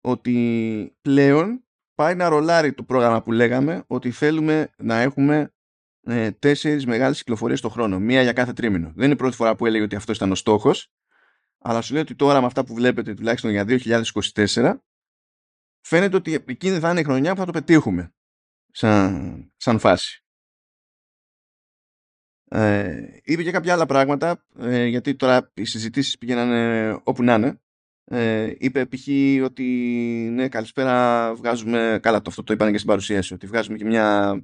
ότι 0.01 0.97
πλέον 1.01 1.65
πάει 1.95 2.15
να 2.15 2.29
ρολάρει 2.29 2.73
το 2.73 2.83
πρόγραμμα 2.83 3.21
που 3.21 3.31
λέγαμε 3.31 3.83
ότι 3.87 4.11
θέλουμε 4.11 4.69
να 4.77 4.99
έχουμε 4.99 5.53
ε, 6.01 6.31
τέσσερις 6.31 6.85
μεγάλες 6.85 7.17
κυκλοφορίες 7.17 7.61
το 7.61 7.69
χρόνο. 7.69 7.99
Μία 7.99 8.21
για 8.21 8.33
κάθε 8.33 8.53
τρίμηνο. 8.53 8.91
Δεν 8.95 9.03
είναι 9.03 9.13
η 9.13 9.17
πρώτη 9.17 9.35
φορά 9.35 9.55
που 9.55 9.65
έλεγε 9.65 9.83
ότι 9.83 9.95
αυτό 9.95 10.11
ήταν 10.11 10.31
ο 10.31 10.35
στόχος 10.35 10.91
αλλά 11.59 11.81
σου 11.81 11.93
λέει 11.93 12.01
ότι 12.01 12.15
τώρα 12.15 12.39
με 12.39 12.45
αυτά 12.45 12.65
που 12.65 12.73
βλέπετε 12.73 13.13
τουλάχιστον 13.13 13.51
για 13.51 13.65
2024 13.67 14.75
φαίνεται 15.81 16.15
ότι 16.15 16.43
εκείνη 16.47 16.79
θα 16.79 16.89
είναι 16.89 16.99
η 16.99 17.03
χρονιά 17.03 17.33
που 17.33 17.39
θα 17.39 17.45
το 17.45 17.51
πετύχουμε 17.51 18.13
σαν, 18.71 19.53
σαν 19.57 19.79
φάση. 19.79 20.26
Ε, 22.49 23.07
είπε 23.23 23.43
και 23.43 23.51
κάποια 23.51 23.73
άλλα 23.73 23.85
πράγματα, 23.85 24.43
ε, 24.59 24.85
γιατί 24.85 25.15
τώρα 25.15 25.51
οι 25.53 25.65
συζητήσεις 25.65 26.17
πήγαιναν 26.17 27.01
όπου 27.03 27.23
να 27.23 27.33
είναι. 27.33 27.59
Ε, 28.09 28.53
είπε 28.57 28.85
π.χ. 28.85 29.07
ότι 29.43 29.63
ναι, 30.33 30.47
καλησπέρα, 30.47 31.33
βγάζουμε. 31.35 31.99
Καλά, 32.01 32.21
το 32.21 32.29
αυτό 32.29 32.43
το 32.43 32.53
είπαν 32.53 32.71
και 32.71 32.77
στην 32.77 32.89
παρουσίαση, 32.89 33.33
ότι 33.33 33.47
βγάζουμε 33.47 33.77
και 33.77 33.85
μια 33.85 34.37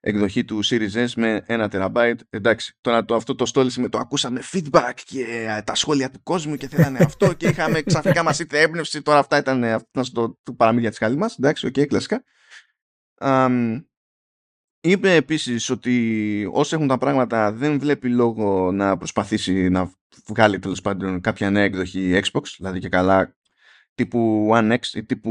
εκδοχή 0.00 0.44
του 0.44 0.64
Series 0.64 1.04
S 1.04 1.10
με 1.16 1.42
ένα 1.46 1.68
τεραμπάιτ. 1.68 2.20
Εντάξει, 2.30 2.76
τώρα 2.80 3.04
το, 3.04 3.14
αυτό 3.14 3.34
το 3.34 3.46
στόλισε 3.46 3.80
με 3.80 3.88
το 3.88 3.98
ακούσαμε 3.98 4.42
feedback 4.52 4.92
και 5.04 5.24
ε, 5.24 5.62
τα 5.62 5.74
σχόλια 5.74 6.10
του 6.10 6.22
κόσμου 6.22 6.56
και 6.56 6.68
θέλανε 6.68 6.98
αυτό 6.98 7.32
και 7.38 7.48
είχαμε 7.48 7.82
ξαφνικά 7.82 8.22
μας 8.22 8.38
ήρθε 8.38 8.60
έμπνευση. 8.60 9.02
Τώρα 9.02 9.18
αυτά 9.18 9.36
ήταν, 9.36 9.64
αυτός 9.64 10.12
το, 10.12 10.38
το 10.42 10.52
παραμύθια 10.52 10.88
της 10.88 10.98
καλής 10.98 11.16
μας. 11.16 11.36
Εντάξει, 11.38 11.66
OK, 11.66 11.72
okay, 11.76 11.86
κλασικά. 11.86 12.24
Um, 13.20 13.84
Είπε 14.86 15.14
επίσης 15.14 15.70
ότι 15.70 16.48
όσοι 16.52 16.74
έχουν 16.74 16.86
τα 16.86 16.98
πράγματα 16.98 17.52
δεν 17.52 17.78
βλέπει 17.78 18.08
λόγο 18.08 18.72
να 18.72 18.96
προσπαθήσει 18.96 19.68
να 19.68 19.92
βγάλει 20.26 20.58
τέλος 20.58 20.80
πάντων 20.80 21.20
κάποια 21.20 21.50
νέα 21.50 21.62
εκδοχή 21.62 22.20
Xbox, 22.22 22.42
δηλαδή 22.56 22.78
και 22.78 22.88
καλά 22.88 23.36
τύπου 23.94 24.48
One 24.52 24.72
X 24.72 24.78
ή 24.94 25.04
τύπου 25.04 25.30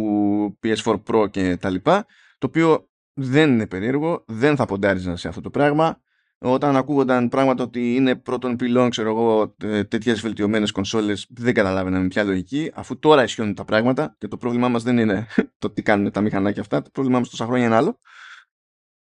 PS4 0.63 0.95
Pro 1.07 1.31
και 1.31 1.57
τα 1.57 1.69
λοιπά, 1.69 2.05
το 2.37 2.47
οποίο 2.47 2.89
δεν 3.13 3.51
είναι 3.51 3.67
περίεργο, 3.67 4.23
δεν 4.27 4.55
θα 4.55 4.65
ποντάριζαν 4.65 5.17
σε 5.17 5.27
αυτό 5.27 5.41
το 5.41 5.49
πράγμα. 5.49 6.01
Όταν 6.37 6.75
ακούγονταν 6.75 7.29
πράγματα 7.29 7.63
ότι 7.63 7.95
είναι 7.95 8.15
πρώτον 8.15 8.55
πυλών, 8.55 8.89
ξέρω 8.89 9.09
εγώ, 9.09 9.55
τέτοιες 9.87 10.21
βελτιωμένες 10.21 10.71
κονσόλες, 10.71 11.27
δεν 11.29 11.53
καταλάβαιναν 11.53 12.01
με 12.01 12.07
ποια 12.07 12.23
λογική, 12.23 12.71
αφού 12.73 12.99
τώρα 12.99 13.23
ισχύουν 13.23 13.53
τα 13.53 13.65
πράγματα 13.65 14.15
και 14.17 14.27
το 14.27 14.37
πρόβλημά 14.37 14.69
μας 14.69 14.83
δεν 14.83 14.97
είναι 14.97 15.27
το 15.59 15.69
τι 15.69 15.81
κάνουν 15.81 16.11
τα 16.11 16.21
μηχανάκια 16.21 16.61
αυτά, 16.61 16.81
το 16.81 16.89
πρόβλημά 16.93 17.19
μας 17.19 17.29
τόσα 17.29 17.45
χρόνια 17.45 17.65
είναι 17.65 17.75
άλλο. 17.75 17.99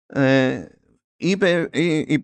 Ε, 0.07 0.65
είπε, 1.15 1.69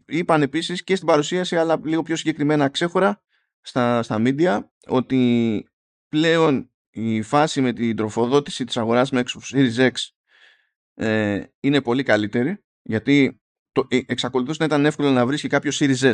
είπαν 0.05 0.41
επίσης 0.41 0.83
και 0.83 0.95
στην 0.95 1.07
παρουσίαση 1.07 1.57
αλλά 1.57 1.79
λίγο 1.83 2.01
πιο 2.01 2.15
συγκεκριμένα 2.15 2.69
ξέχωρα 2.69 3.21
στα, 3.61 4.03
στα 4.03 4.17
media 4.19 4.59
ότι 4.87 5.65
πλέον 6.09 6.71
η 6.89 7.21
φάση 7.21 7.61
με 7.61 7.73
την 7.73 7.95
τροφοδότηση 7.95 8.65
της 8.65 8.77
αγοράς 8.77 9.11
με 9.11 9.23
Xbox 9.25 9.55
Series 9.55 9.91
X 9.91 9.91
ε, 10.93 11.43
είναι 11.59 11.81
πολύ 11.81 12.03
καλύτερη 12.03 12.63
γιατί 12.81 13.41
το, 13.71 13.87
ε, 13.89 13.99
εξακολουθούσε 14.05 14.57
να 14.59 14.65
ήταν 14.65 14.85
εύκολο 14.85 15.09
να 15.11 15.25
βρει 15.25 15.37
και 15.37 15.47
κάποιος 15.47 15.79
Series 15.81 16.11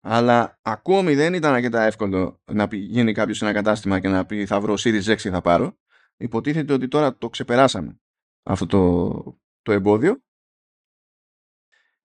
Αλλά 0.00 0.58
ακόμη 0.62 1.14
δεν 1.14 1.34
ήταν 1.34 1.54
αρκετά 1.54 1.82
εύκολο 1.82 2.42
να 2.52 2.68
γίνει 2.70 3.12
κάποιος 3.12 3.36
σε 3.36 3.44
ένα 3.44 3.54
κατάστημα 3.54 4.00
και 4.00 4.08
να 4.08 4.26
πει 4.26 4.46
θα 4.46 4.60
βρω 4.60 4.74
Series 4.78 5.04
X 5.04 5.16
και 5.16 5.30
θα 5.30 5.40
πάρω 5.40 5.78
υποτίθεται 6.16 6.72
ότι 6.72 6.88
τώρα 6.88 7.16
το 7.16 7.28
ξεπεράσαμε 7.28 8.00
αυτό 8.42 8.66
το, 8.66 9.40
το 9.62 9.72
εμπόδιο 9.72 10.24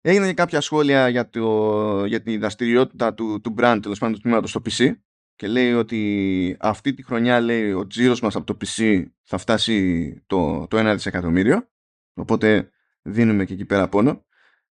Έγιναν 0.02 0.28
και 0.28 0.34
κάποια 0.34 0.62
σχόλια 0.62 1.10
για, 1.10 1.30
το, 1.30 2.06
για 2.06 2.22
τη 2.22 2.38
δραστηριότητα 2.38 3.14
του, 3.14 3.42
του 3.42 3.56
brand, 3.58 3.80
τέλος 3.82 4.00
πάντων 4.00 4.16
του 4.16 4.22
τμήματος 4.22 4.50
στο 4.50 4.62
PC 4.66 4.92
και 5.36 5.48
λέει 5.48 5.74
ότι 5.74 6.58
αυτή 6.60 6.94
τη 6.94 7.04
χρονιά 7.04 7.40
λέει 7.40 7.72
ο 7.72 7.88
τζίρος 7.88 8.22
μας 8.22 8.36
από 8.36 8.46
το 8.46 8.58
PC 8.62 9.06
θα 9.24 9.38
φτάσει 9.38 10.14
το, 10.28 10.68
το 10.68 10.90
1 10.90 10.94
δισεκατομμύριο 10.94 11.70
οπότε 12.14 12.70
δίνουμε 13.02 13.46
και 13.46 13.54
εκεί 13.54 13.66
πέρα 13.66 13.90
πόνο 13.90 14.26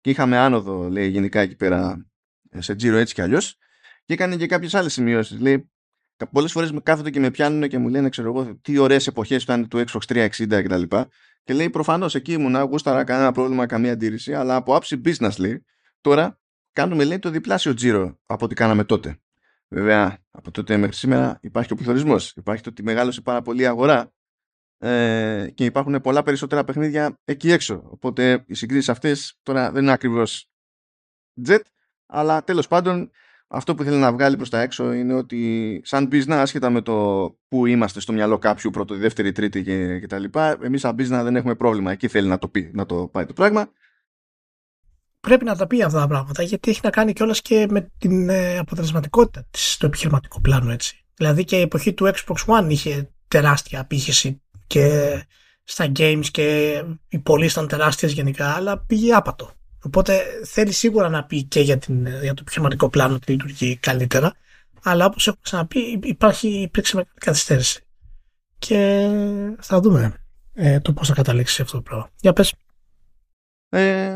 και 0.01 0.09
είχαμε 0.09 0.37
άνοδο 0.37 0.89
λέει 0.89 1.07
γενικά 1.07 1.39
εκεί 1.39 1.55
πέρα 1.55 2.09
σε 2.57 2.75
τζίρο 2.75 2.97
έτσι 2.97 3.13
κι 3.13 3.21
αλλιώς. 3.21 3.57
και 4.05 4.13
έκανε 4.13 4.35
και 4.35 4.45
κάποιες 4.45 4.73
άλλες 4.73 4.93
σημειώσεις. 4.93 5.39
λέει 5.39 5.71
πολλές 6.31 6.51
φορές 6.51 6.71
με 6.71 6.79
κάθονται 6.79 7.09
και 7.09 7.19
με 7.19 7.31
πιάνουν 7.31 7.69
και 7.69 7.77
μου 7.77 7.89
λένε 7.89 8.09
ξέρω 8.09 8.27
εγώ 8.27 8.55
τι 8.61 8.77
ωραίες 8.77 9.07
εποχές 9.07 9.43
ήταν 9.43 9.67
του 9.67 9.83
Xbox 9.87 10.29
360 10.29 10.29
κτλ 10.63 10.81
και 10.81 11.05
λέει 11.51 11.69
προφανώς 11.69 12.15
εκεί 12.15 12.33
ήμουν, 12.33 12.61
γούσταρα 12.61 13.03
κανένα 13.03 13.31
πρόβλημα, 13.31 13.65
καμία 13.65 13.91
αντίρρηση, 13.91 14.33
αλλά 14.33 14.55
από 14.55 14.75
άψη 14.75 15.01
business 15.05 15.37
λέει, 15.37 15.65
τώρα 16.01 16.39
κάνουμε 16.73 17.03
λέει 17.03 17.19
το 17.19 17.29
διπλάσιο 17.29 17.73
τζίρο 17.73 18.19
από 18.25 18.45
ό,τι 18.45 18.55
κάναμε 18.55 18.83
τότε. 18.83 19.17
Βέβαια, 19.67 20.17
από 20.31 20.51
τότε 20.51 20.77
μέχρι 20.77 20.95
σήμερα 20.95 21.39
υπάρχει 21.41 21.67
και 21.67 21.73
ο 21.73 21.77
πληθωρισμός. 21.77 22.31
Υπάρχει 22.35 22.63
το 22.63 22.69
ότι 22.69 22.83
μεγάλωσε 22.83 23.21
πάρα 23.21 23.41
πολύ 23.41 23.61
η 23.61 23.65
αγορά 23.65 24.13
ε, 24.77 25.47
και 25.53 25.65
υπάρχουν 25.65 26.01
πολλά 26.01 26.23
περισσότερα 26.23 26.63
παιχνίδια 26.63 27.19
εκεί 27.23 27.51
έξω. 27.51 27.83
Οπότε 27.85 28.43
οι 28.47 28.53
συγκρίσεις 28.53 28.89
αυτές 28.89 29.39
τώρα 29.43 29.71
δεν 29.71 29.83
είναι 29.83 29.91
ακριβώς 29.91 30.49
jet, 31.47 31.61
αλλά 32.05 32.43
τέλος 32.43 32.67
πάντων 32.67 33.11
αυτό 33.55 33.75
που 33.75 33.83
θέλει 33.83 33.97
να 33.97 34.13
βγάλει 34.13 34.35
προς 34.35 34.49
τα 34.49 34.61
έξω 34.61 34.91
είναι 34.91 35.13
ότι 35.13 35.81
σαν 35.83 36.09
business, 36.11 36.31
άσχετα 36.31 36.69
με 36.69 36.81
το 36.81 36.93
που 37.47 37.65
είμαστε 37.65 37.99
στο 37.99 38.13
μυαλό 38.13 38.37
κάποιου 38.37 38.69
πρώτο, 38.69 38.95
δεύτερη, 38.95 39.31
τρίτη 39.31 39.63
και, 39.63 39.99
και 39.99 40.07
τα 40.07 40.19
λοιπά, 40.19 40.57
εμείς 40.61 40.81
σαν 40.81 40.95
business 40.95 41.23
δεν 41.23 41.35
έχουμε 41.35 41.55
πρόβλημα. 41.55 41.91
Εκεί 41.91 42.07
θέλει 42.07 42.27
να 42.27 42.37
το 42.37 42.47
πει, 42.47 42.71
να 42.73 42.85
το 42.85 43.07
πάει 43.11 43.25
το 43.25 43.33
πράγμα. 43.33 43.69
Πρέπει 45.19 45.45
να 45.45 45.55
τα 45.55 45.67
πει 45.67 45.83
αυτά 45.83 45.99
τα 45.99 46.07
πράγματα 46.07 46.43
γιατί 46.43 46.69
έχει 46.69 46.79
να 46.83 46.89
κάνει 46.89 47.13
κιόλας 47.13 47.41
και 47.41 47.67
με 47.69 47.91
την 47.97 48.29
ε, 48.29 48.57
αποτελεσματικότητα 48.57 49.45
της, 49.51 49.71
στο 49.71 49.85
επιχειρηματικό 49.85 50.41
πλάνο 50.41 50.71
έτσι. 50.71 51.05
Δηλαδή 51.15 51.43
και 51.43 51.57
η 51.57 51.61
εποχή 51.61 51.93
του 51.93 52.11
Xbox 52.13 52.57
One 52.57 52.69
είχε 52.69 53.09
τεράστια 53.27 53.79
απήχηση 53.79 54.41
και 54.67 55.13
στα 55.63 55.91
games 55.95 56.25
και 56.31 56.77
οι 57.09 57.19
πωλήσεις 57.19 57.53
ήταν 57.53 57.67
τεράστιες 57.67 58.11
γενικά, 58.11 58.53
αλλά 58.53 58.79
πήγε 58.79 59.13
άπατο. 59.13 59.51
Οπότε 59.85 60.23
θέλει 60.45 60.71
σίγουρα 60.71 61.09
να 61.09 61.23
πει 61.23 61.43
και 61.43 61.59
για, 61.59 61.77
την, 61.77 62.07
για 62.07 62.33
το 62.33 62.41
επιχειρηματικό 62.41 62.89
πλάνο 62.89 63.13
ότι 63.13 63.31
λειτουργεί 63.31 63.77
καλύτερα. 63.77 64.33
Αλλά 64.83 65.05
όπως 65.05 65.27
έχω 65.27 65.37
ξαναπεί, 65.41 65.79
υπάρχει, 66.03 66.47
υπήρξε 66.47 66.95
μεγάλη 66.95 67.15
καθυστέρηση. 67.19 67.83
Και 68.59 69.09
θα 69.59 69.79
δούμε 69.79 70.13
ε, 70.53 70.79
το 70.79 70.93
πώς 70.93 71.07
θα 71.07 71.13
καταλήξει 71.13 71.61
αυτό 71.61 71.77
το 71.77 71.81
πράγμα. 71.81 72.09
Για 72.19 72.33
πες. 72.33 72.53
Ε, 73.69 74.15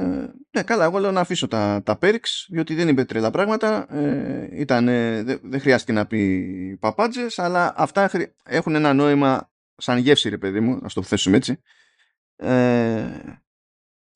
ναι, 0.52 0.64
καλά, 0.64 0.84
εγώ 0.84 0.98
λέω 0.98 1.12
να 1.12 1.22
αφήσω 1.22 1.48
τα, 1.48 1.82
τα 1.86 1.98
perks, 2.02 2.46
διότι 2.48 2.76
δεν 2.76 2.88
είπε 2.88 3.06
τρελά 3.06 3.32
πράγματα. 3.32 3.96
Ε, 3.96 4.48
ήταν, 4.52 4.86
δεν 5.26 5.60
χρειάστηκε 5.60 5.92
να 5.92 6.06
πει 6.06 6.78
παπάντζες, 6.80 7.40
αλλά 7.40 7.74
αυτά 7.78 8.10
έχουν 8.44 8.76
ένα 8.76 8.94
νόημα 8.94 9.52
σαν 9.78 9.98
γεύση, 9.98 10.30
ρε 10.30 10.38
παιδί 10.38 10.60
μου, 10.60 10.80
να 10.82 10.90
το 10.90 11.04
θέσουμε 11.04 11.38
έτσι. 11.38 11.62
Ε, 12.36 13.06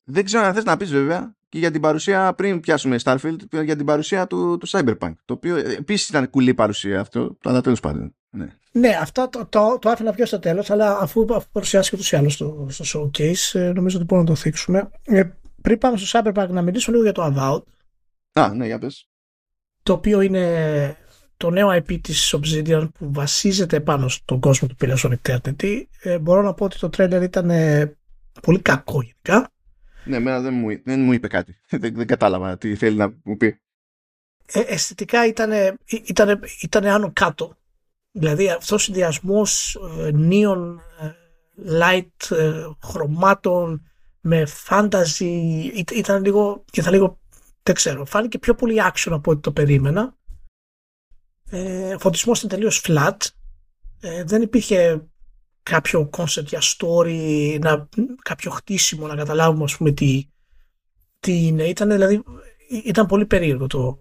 δεν 0.04 0.24
ξέρω 0.24 0.44
αν 0.44 0.54
θες 0.54 0.64
να 0.64 0.76
πεις 0.76 0.90
βέβαια 0.90 1.36
και 1.52 1.58
για 1.58 1.70
την 1.70 1.80
παρουσία, 1.80 2.34
πριν 2.34 2.60
πιάσουμε 2.60 2.96
Starfield, 3.02 3.64
για 3.64 3.76
την 3.76 3.86
παρουσία 3.86 4.26
του, 4.26 4.58
του 4.58 4.68
Cyberpunk. 4.68 5.12
Το 5.24 5.34
οποίο 5.34 5.56
επίσης 5.56 6.08
ήταν 6.08 6.30
κουλή 6.30 6.54
παρουσία 6.54 7.00
αυτό, 7.00 7.36
αλλά 7.44 7.60
τέλος 7.60 7.80
πάντων. 7.80 8.14
Ναι. 8.30 8.46
ναι, 8.72 8.88
αυτό 9.00 9.28
το, 9.28 9.46
το, 9.46 9.78
το 9.80 9.90
άφηνα 9.90 10.12
πιο 10.12 10.26
στο 10.26 10.38
τέλος, 10.38 10.70
αλλά 10.70 10.98
αφού, 10.98 11.26
αφού 11.30 11.48
παρουσιάστηκε 11.52 11.96
ούτως 11.96 12.12
ή 12.12 12.16
άλλως 12.16 12.32
στο, 12.32 12.66
στο 12.70 12.84
showcase, 12.84 13.60
ε, 13.60 13.72
νομίζω 13.72 13.96
ότι 13.96 14.06
μπορούμε 14.06 14.28
να 14.28 14.34
το 14.34 14.40
θίξουμε. 14.40 14.90
Ε, 15.04 15.22
πριν 15.62 15.78
πάμε 15.78 15.96
στο 15.96 16.20
Cyberpunk, 16.20 16.48
να 16.48 16.62
μιλήσω 16.62 16.90
λίγο 16.90 17.02
για 17.02 17.12
το 17.12 17.34
Avowed. 17.34 17.62
Α, 18.32 18.54
ναι, 18.54 18.66
για 18.66 18.78
πες. 18.78 19.08
Το 19.82 19.92
οποίο 19.92 20.20
είναι 20.20 20.96
το 21.36 21.50
νέο 21.50 21.68
IP 21.68 22.00
της 22.00 22.34
Obsidian 22.36 22.88
που 22.98 23.12
βασίζεται 23.12 23.80
πάνω 23.80 24.08
στον 24.08 24.40
κόσμο 24.40 24.68
του 24.68 24.76
Pillars 24.80 25.10
of 25.10 25.12
Eternity. 25.22 25.82
Ε, 26.02 26.18
μπορώ 26.18 26.42
να 26.42 26.54
πω 26.54 26.64
ότι 26.64 26.78
το 26.78 26.90
trailer 26.96 27.20
ήταν 27.22 27.50
ε, 27.50 27.96
πολύ 28.42 28.60
κακό 28.60 29.02
γενικά. 29.02 29.51
Ναι, 30.04 30.16
εμένα 30.16 30.40
δεν 30.40 30.54
μου, 30.54 30.82
δεν 30.84 31.00
μου 31.00 31.12
είπε 31.12 31.26
κάτι. 31.28 31.60
δεν, 31.70 31.94
δεν 31.94 32.06
κατάλαβα 32.06 32.58
τι 32.58 32.76
θέλει 32.76 32.96
να 32.96 33.14
μου 33.24 33.36
πει. 33.36 33.60
Ε, 34.46 34.60
αισθητικά 34.60 35.26
ήταν, 35.26 35.78
ήταν, 35.84 36.40
ήταν 36.60 36.86
άνω 36.86 37.10
κάτω. 37.12 37.56
Δηλαδή 38.12 38.50
αυτός 38.50 38.72
ο 38.72 38.78
συνδυασμός 38.78 39.74
ε, 39.74 40.10
neon 40.14 40.76
ε, 41.00 41.10
light 41.80 42.36
ε, 42.36 42.64
χρωμάτων 42.82 43.86
με 44.20 44.46
fantasy 44.68 45.84
ήταν 45.92 46.24
λίγο 46.24 46.64
και 46.70 46.82
θα 46.82 46.90
λίγο 46.90 47.20
δεν 47.62 47.74
ξέρω, 47.74 48.04
φάνηκε 48.04 48.38
πιο 48.38 48.54
πολύ 48.54 48.80
action 48.92 49.12
από 49.12 49.30
ό,τι 49.30 49.40
το 49.40 49.52
περίμενα. 49.52 50.16
Ε, 51.50 51.94
ο 51.94 51.98
φωτισμός 51.98 52.38
ήταν 52.38 52.48
τελείως 52.50 52.84
flat. 52.86 53.16
Ε, 54.00 54.24
δεν 54.24 54.42
υπήρχε 54.42 55.06
κάποιο 55.62 56.10
concept 56.16 56.44
για 56.44 56.60
story, 56.60 57.58
να, 57.60 57.88
κάποιο 58.22 58.50
χτίσιμο 58.50 59.06
να 59.06 59.14
καταλάβουμε 59.14 59.64
ας 59.64 59.76
πούμε 59.76 59.90
τι, 59.90 60.28
τι 61.20 61.46
είναι. 61.46 61.64
Ήταν, 61.64 61.90
δηλαδή, 61.90 62.22
ήταν 62.84 63.06
πολύ 63.06 63.26
περίεργο 63.26 63.66
το, 63.66 63.98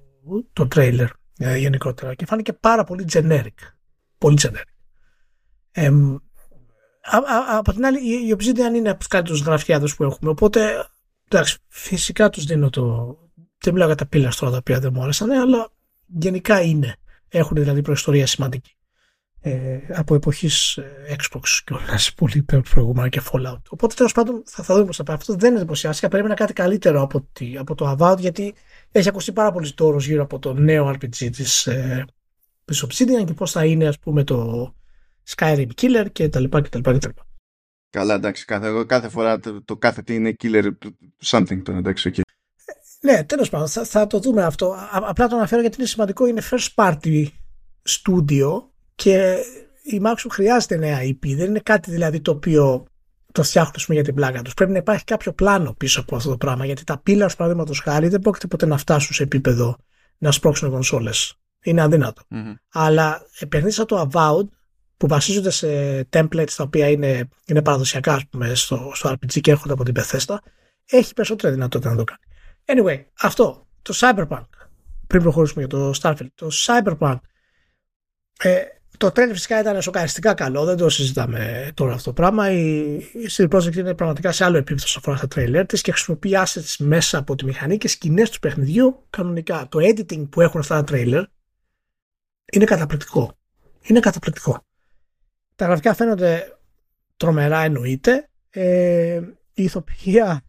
το 0.54 0.68
trailer 0.76 1.08
ε, 1.38 1.58
γενικότερα 1.58 2.14
και 2.14 2.26
φάνηκε 2.26 2.54
πάρα 2.54 2.84
πολύ 2.84 3.06
generic. 3.12 3.56
Πολύ 4.18 4.38
generic. 4.42 4.72
Ε, 5.72 5.88
α, 7.02 7.18
α, 7.18 7.58
από 7.58 7.74
την 7.74 7.86
άλλη 7.86 8.28
η 8.28 8.36
Obsidian 8.38 8.76
είναι 8.76 8.90
από 8.90 9.00
τους 9.00 9.08
καλύτερους 9.08 9.42
γραφιάδες 9.42 9.96
που 9.96 10.04
έχουμε 10.04 10.30
οπότε 10.32 10.90
εντάξει, 11.28 11.58
φυσικά 11.68 12.30
τους 12.30 12.44
δίνω 12.44 12.70
το 12.70 13.16
δεν 13.64 13.74
μιλάω 13.74 13.88
για 13.88 13.98
τα 13.98 14.06
πύλα 14.06 14.32
τώρα 14.40 14.52
τα 14.52 14.58
οποία 14.58 14.80
δεν 14.80 14.92
μου 14.94 15.04
άρεσαν 15.04 15.32
αλλά 15.32 15.70
γενικά 16.06 16.62
είναι 16.62 16.96
έχουν 17.30 17.58
δηλαδή 17.58 17.82
προϊστορία 17.82 18.28
σημαντική 18.28 18.76
ε, 19.44 19.80
από 19.94 20.16
εποχής 20.16 20.78
ε, 20.78 21.16
Xbox 21.18 21.42
και 21.64 21.74
όλα 21.74 22.00
πολύ 22.18 22.46
προηγούμενα 22.70 23.10
και 23.10 23.22
Fallout. 23.32 23.62
Οπότε 23.70 23.96
τέλος 23.96 24.12
πάντων 24.12 24.44
θα, 24.46 24.64
θα 24.64 24.74
δούμε 24.74 24.86
πώς 24.86 24.96
θα 24.96 25.04
πάει. 25.04 25.16
Αυτό 25.16 25.34
δεν 25.36 25.50
είναι 25.50 25.60
εντυπωσιαστικά. 25.60 26.08
Πρέπει 26.08 26.28
να 26.28 26.34
κάτι 26.34 26.54
καλύτερο 26.54 27.02
από, 27.02 27.28
τη, 27.34 27.58
από 27.58 27.76
το 27.76 27.96
Avowed 27.98 28.18
γιατί 28.20 28.54
έχει 28.92 29.10
ακουστεί 29.10 29.32
πάρα 29.32 29.52
πολύ 29.52 29.74
τόρος 29.74 30.06
γύρω 30.06 30.24
από 30.24 30.40
το 30.40 30.54
νέο 30.54 30.90
RPG 30.90 31.30
της 31.32 31.68
ε, 31.68 32.06
της 32.66 32.86
Obsidian 32.86 33.26
και 33.26 33.34
πώς 33.34 33.52
θα 33.52 33.66
είναι 33.66 33.88
ας 33.88 34.00
πούμε 34.00 34.24
το 34.24 34.74
Skyrim 35.36 35.68
Killer 35.82 36.06
και 36.12 36.30
τα 36.30 36.40
λοιπά 36.40 36.62
και 36.62 36.70
τα 36.70 36.78
λοιπά. 36.78 36.94
Και 36.94 37.00
τα 37.00 37.08
λοιπά. 37.08 37.26
Καλά, 37.90 38.14
εντάξει, 38.14 38.46
κάθε, 38.46 38.84
κάθε 38.88 39.10
φορά 39.10 39.40
το, 39.40 39.64
το 39.64 39.78
κάθε 39.78 40.02
τι 40.02 40.16
είναι 40.16 40.36
killer 40.44 40.72
something, 41.26 41.62
το 41.64 41.72
εντάξει, 41.72 42.12
okay. 42.14 42.22
Ναι, 43.02 43.24
τέλος 43.24 43.50
πάντων, 43.50 43.68
θα, 43.68 43.84
θα 43.84 44.08
το 44.08 44.20
δούμε 44.20 44.44
αυτό. 44.44 44.76
απλά 44.92 45.28
το 45.28 45.36
αναφέρω 45.36 45.62
γιατί 45.62 45.76
είναι 45.78 45.88
σημαντικό. 45.88 46.26
Είναι 46.26 46.42
first 46.52 46.68
party 46.76 47.26
studio 47.90 48.71
και 48.96 49.38
η 49.84 50.02
Microsoft 50.04 50.30
χρειάζεται 50.32 50.76
νέα 50.76 51.00
IP. 51.02 51.36
Δεν 51.36 51.46
είναι 51.46 51.60
κάτι 51.60 51.92
δηλαδή 51.92 52.22
το 52.22 52.32
οποίο 52.32 52.86
το 53.32 53.44
φτιάχνουν 53.44 53.86
για 53.88 54.04
την 54.04 54.16
πλάκα 54.16 54.42
τους. 54.42 54.54
Πρέπει 54.54 54.72
να 54.72 54.78
υπάρχει 54.78 55.04
κάποιο 55.04 55.34
πλάνο 55.34 55.74
πίσω 55.74 56.00
από 56.00 56.16
αυτό 56.16 56.30
το 56.30 56.38
πράγμα. 56.38 56.66
Γιατί 56.66 56.84
τα 56.84 57.02
pillars, 57.08 57.34
παραδείγματος 57.38 57.80
χάρη, 57.80 58.08
δεν 58.08 58.20
πρόκειται 58.20 58.48
ποτέ 58.48 58.66
να 58.66 58.78
φτάσουν 58.78 59.14
σε 59.16 59.24
επίπεδο 59.24 59.78
να 60.18 60.32
σπρώξουν 60.32 60.70
κονσόλες. 60.70 61.36
Είναι 61.64 61.82
αδύνατο. 61.82 62.22
Mm-hmm. 62.32 62.54
Αλλά 62.72 63.22
παιχνίδια 63.50 63.72
σαν 63.72 63.86
το 63.86 64.10
Avowed, 64.12 64.48
που 64.98 65.08
βασίζονται 65.08 65.50
σε 65.50 65.68
templates 66.10 66.52
τα 66.56 66.64
οποία 66.64 66.90
είναι, 66.90 67.30
είναι 67.46 67.62
παραδοσιακά 67.62 68.14
ας 68.14 68.28
πούμε, 68.30 68.56
στο, 68.56 68.92
στο 68.94 69.10
RPG 69.10 69.40
και 69.42 69.52
έρχονται 69.52 69.74
από 69.74 69.84
την 69.84 69.94
Bethesda, 69.98 70.36
έχει 70.86 71.14
περισσότερη 71.14 71.54
δυνατότητα 71.54 71.90
να 71.90 71.96
το 71.96 72.04
κάνει. 72.04 72.20
Anyway, 72.66 73.04
αυτό. 73.22 73.68
Το 73.82 73.94
Cyberpunk. 73.98 74.46
Πριν 75.08 75.22
προχωρήσουμε 75.22 75.66
για 75.66 75.78
το 75.78 75.92
Starfield. 76.02 76.28
Το 76.36 76.50
Cyberpunk. 76.52 77.18
Ε, 78.40 78.62
το 79.02 79.12
τρέλ 79.12 79.32
φυσικά 79.32 79.60
ήταν 79.60 79.82
σοκαριστικά 79.82 80.34
καλό, 80.34 80.66
δεν 80.66 80.78
το 80.78 80.90
συζητάμε 80.90 81.72
τώρα 81.74 81.94
αυτό 81.94 82.04
το 82.04 82.14
πράγμα. 82.14 82.52
Η 82.52 83.00
CD 83.38 83.50
Projekt 83.50 83.76
είναι 83.76 83.94
πραγματικά 83.94 84.32
σε 84.32 84.44
άλλο 84.44 84.58
επίπεδο 84.58 84.88
σε 84.88 84.96
αφορά 84.98 85.18
στα 85.18 85.28
τρέλερ 85.28 85.66
της 85.66 85.82
και 85.82 85.92
χρησιμοποιεί 85.92 86.32
assets 86.46 86.76
μέσα 86.78 87.18
από 87.18 87.36
τη 87.36 87.46
μηχανή 87.46 87.78
και 87.78 87.88
σκηνές 87.88 88.30
του 88.30 88.40
παιχνιδιού 88.40 89.06
κανονικά. 89.10 89.68
Το 89.70 89.80
editing 89.82 90.30
που 90.30 90.42
έχουν 90.42 90.60
αυτά 90.60 90.76
τα 90.76 90.84
τρέλερ 90.84 91.24
είναι 92.52 92.66
καταπληκτικό. 92.66 93.38
Είναι 93.82 94.00
καταπληκτικό. 94.00 94.66
Τα 95.56 95.66
γραφικά 95.66 95.94
φαίνονται 95.94 96.58
τρομερά 97.18 97.60
εννοείται. 97.60 98.30
Ε, 98.50 99.22
η 99.54 99.64
ηθοποιία 99.64 100.42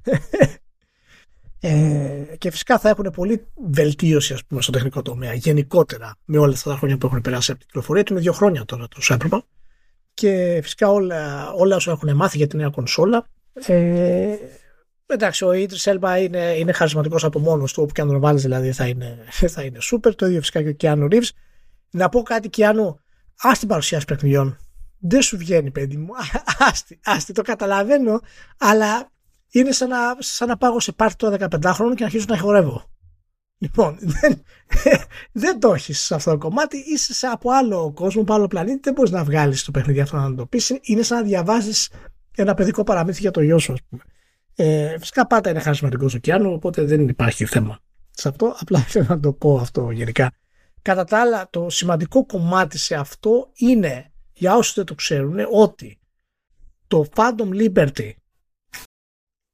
ε, 1.65 2.37
και 2.39 2.51
φυσικά 2.51 2.79
θα 2.79 2.89
έχουν 2.89 3.11
πολύ 3.15 3.47
βελτίωση 3.71 4.33
ας 4.33 4.45
πούμε, 4.45 4.63
στο 4.63 4.73
τεχνικό 4.73 5.03
τομέα 5.03 5.35
γενικότερα 5.35 6.15
με 6.25 6.39
όλα 6.39 6.53
αυτά 6.53 6.71
τα 6.71 6.77
χρόνια 6.77 6.99
που 6.99 7.07
έχουν 7.07 7.21
περάσει 7.21 7.51
από 7.51 7.61
την 7.61 7.69
κυκλοφορία 7.69 8.03
του. 8.03 8.13
Είναι 8.13 8.23
δύο 8.23 8.33
χρόνια 8.33 8.65
τώρα 8.65 8.89
το 8.89 9.01
Cyberpunk. 9.03 9.41
Και 10.15 10.61
φυσικά 10.63 10.89
όλα, 10.89 11.53
όλα 11.53 11.77
όσα 11.77 11.91
έχουν 11.91 12.17
μάθει 12.17 12.37
για 12.37 12.47
τη 12.47 12.57
νέα 12.57 12.69
κονσόλα. 12.69 13.27
Ε, 13.67 14.37
εντάξει, 15.07 15.45
ο 15.45 15.51
Idris 15.51 15.93
Elba 15.93 16.21
είναι, 16.23 16.55
είναι 16.59 16.73
χαρισματικός 16.73 17.25
από 17.25 17.39
μόνος 17.39 17.73
του, 17.73 17.83
όπου 17.83 17.93
και 17.93 18.01
αν 18.01 18.09
τον 18.09 18.21
βάλεις 18.21 18.43
δηλαδή 18.43 18.73
θα 18.73 18.87
είναι, 18.87 19.19
θα 19.31 19.63
είναι 19.63 19.79
super. 19.93 20.15
Το 20.17 20.27
ίδιο 20.27 20.39
φυσικά 20.39 20.63
και 20.63 20.69
ο 20.69 20.73
Κιάνου 20.73 21.09
Reeves. 21.11 21.29
Να 21.91 22.09
πω 22.09 22.23
κάτι, 22.23 22.49
Κιάνου, 22.49 23.01
ας 23.43 23.59
την 23.59 23.69
παρουσιάσεις 23.69 24.07
παιχνιδιών. 24.07 24.59
Δεν 24.99 25.23
σου 25.23 25.37
βγαίνει, 25.37 25.71
παιδί 25.71 25.97
μου. 25.97 26.09
Άστι, 26.71 27.01
άστι, 27.05 27.33
το 27.33 27.43
καταλαβαίνω, 27.43 28.21
αλλά 28.59 29.12
είναι 29.53 29.73
σαν 29.73 29.89
να, 29.89 30.17
σαν 30.19 30.49
να 30.49 30.57
πάω 30.57 30.81
σε 30.81 30.93
πάρτι 30.93 31.17
τώρα 31.17 31.37
15 31.41 31.71
χρόνων 31.75 31.95
και 31.95 32.01
να 32.01 32.07
αρχίσω 32.07 32.27
να 32.29 32.39
χορεύω. 32.39 32.91
Λοιπόν, 33.59 33.99
δεν, 34.21 34.43
δεν 35.33 35.61
το 35.61 35.75
έχεις 35.75 36.01
σε 36.01 36.15
αυτό 36.15 36.31
το 36.31 36.39
κομμάτι, 36.39 36.77
είσαι 36.77 37.15
σε 37.15 37.27
από 37.27 37.51
άλλο 37.51 37.93
κόσμο, 37.95 38.23
από 38.23 38.35
άλλο 38.35 38.47
πλανήτη, 38.47 38.81
δεν 38.83 38.93
μπορείς 38.93 39.11
να 39.11 39.25
βγάλεις 39.25 39.65
το 39.65 39.71
παιχνίδι 39.71 40.01
αυτό 40.01 40.17
να 40.17 40.35
το 40.35 40.47
πεις. 40.47 40.79
Είναι 40.83 41.03
σαν 41.03 41.19
να 41.19 41.25
διαβάζεις 41.25 41.91
ένα 42.37 42.55
παιδικό 42.55 42.85
παραμύθι 42.85 43.21
για 43.21 43.31
το 43.31 43.41
γιο 43.41 43.59
σου, 43.59 43.73
ας 43.73 43.79
πούμε. 43.89 44.03
Ε, 44.55 44.99
φυσικά 44.99 45.27
πάντα 45.27 45.51
είναι 45.51 45.61
χαρισματικός 45.61 46.15
ωκεάνο, 46.15 46.53
οπότε 46.53 46.85
δεν 46.85 47.09
υπάρχει 47.09 47.45
θέμα 47.45 47.79
σε 48.11 48.29
αυτό. 48.29 48.57
Απλά 48.59 48.79
θέλω 48.79 49.07
να 49.09 49.21
το 49.21 49.33
πω 49.33 49.57
αυτό 49.57 49.91
γενικά. 49.91 50.33
Κατά 50.83 51.05
τα 51.05 51.21
άλλα, 51.21 51.51
το 51.51 51.71
σημαντικό 51.71 52.27
κομμάτι 52.27 52.79
σε 52.79 52.95
αυτό 52.95 53.51
είναι, 53.55 54.13
για 54.33 54.57
όσους 54.57 54.75
δεν 54.75 54.85
το 54.85 54.95
ξέρουν, 54.95 55.39
ότι 55.53 56.01
το 56.87 57.07
Phantom 57.15 57.49
Liberty 57.61 58.11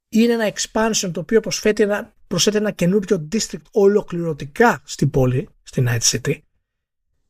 είναι 0.09 0.33
ένα 0.33 0.53
expansion 0.53 1.11
το 1.13 1.19
οποίο 1.19 1.39
προσθέτει 1.39 1.83
ένα, 1.83 2.15
προσθέτει 2.27 2.57
ένα 2.57 2.71
καινούριο 2.71 3.27
district 3.31 3.61
ολοκληρωτικά 3.71 4.81
στην 4.85 5.09
πόλη, 5.09 5.49
στην 5.63 5.87
Night 5.89 6.01
City. 6.01 6.37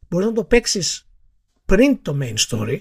Μπορείς 0.08 0.28
να 0.28 0.34
το 0.34 0.44
παίξεις 0.44 1.10
πριν 1.66 2.02
το 2.02 2.18
main 2.22 2.36
story, 2.48 2.80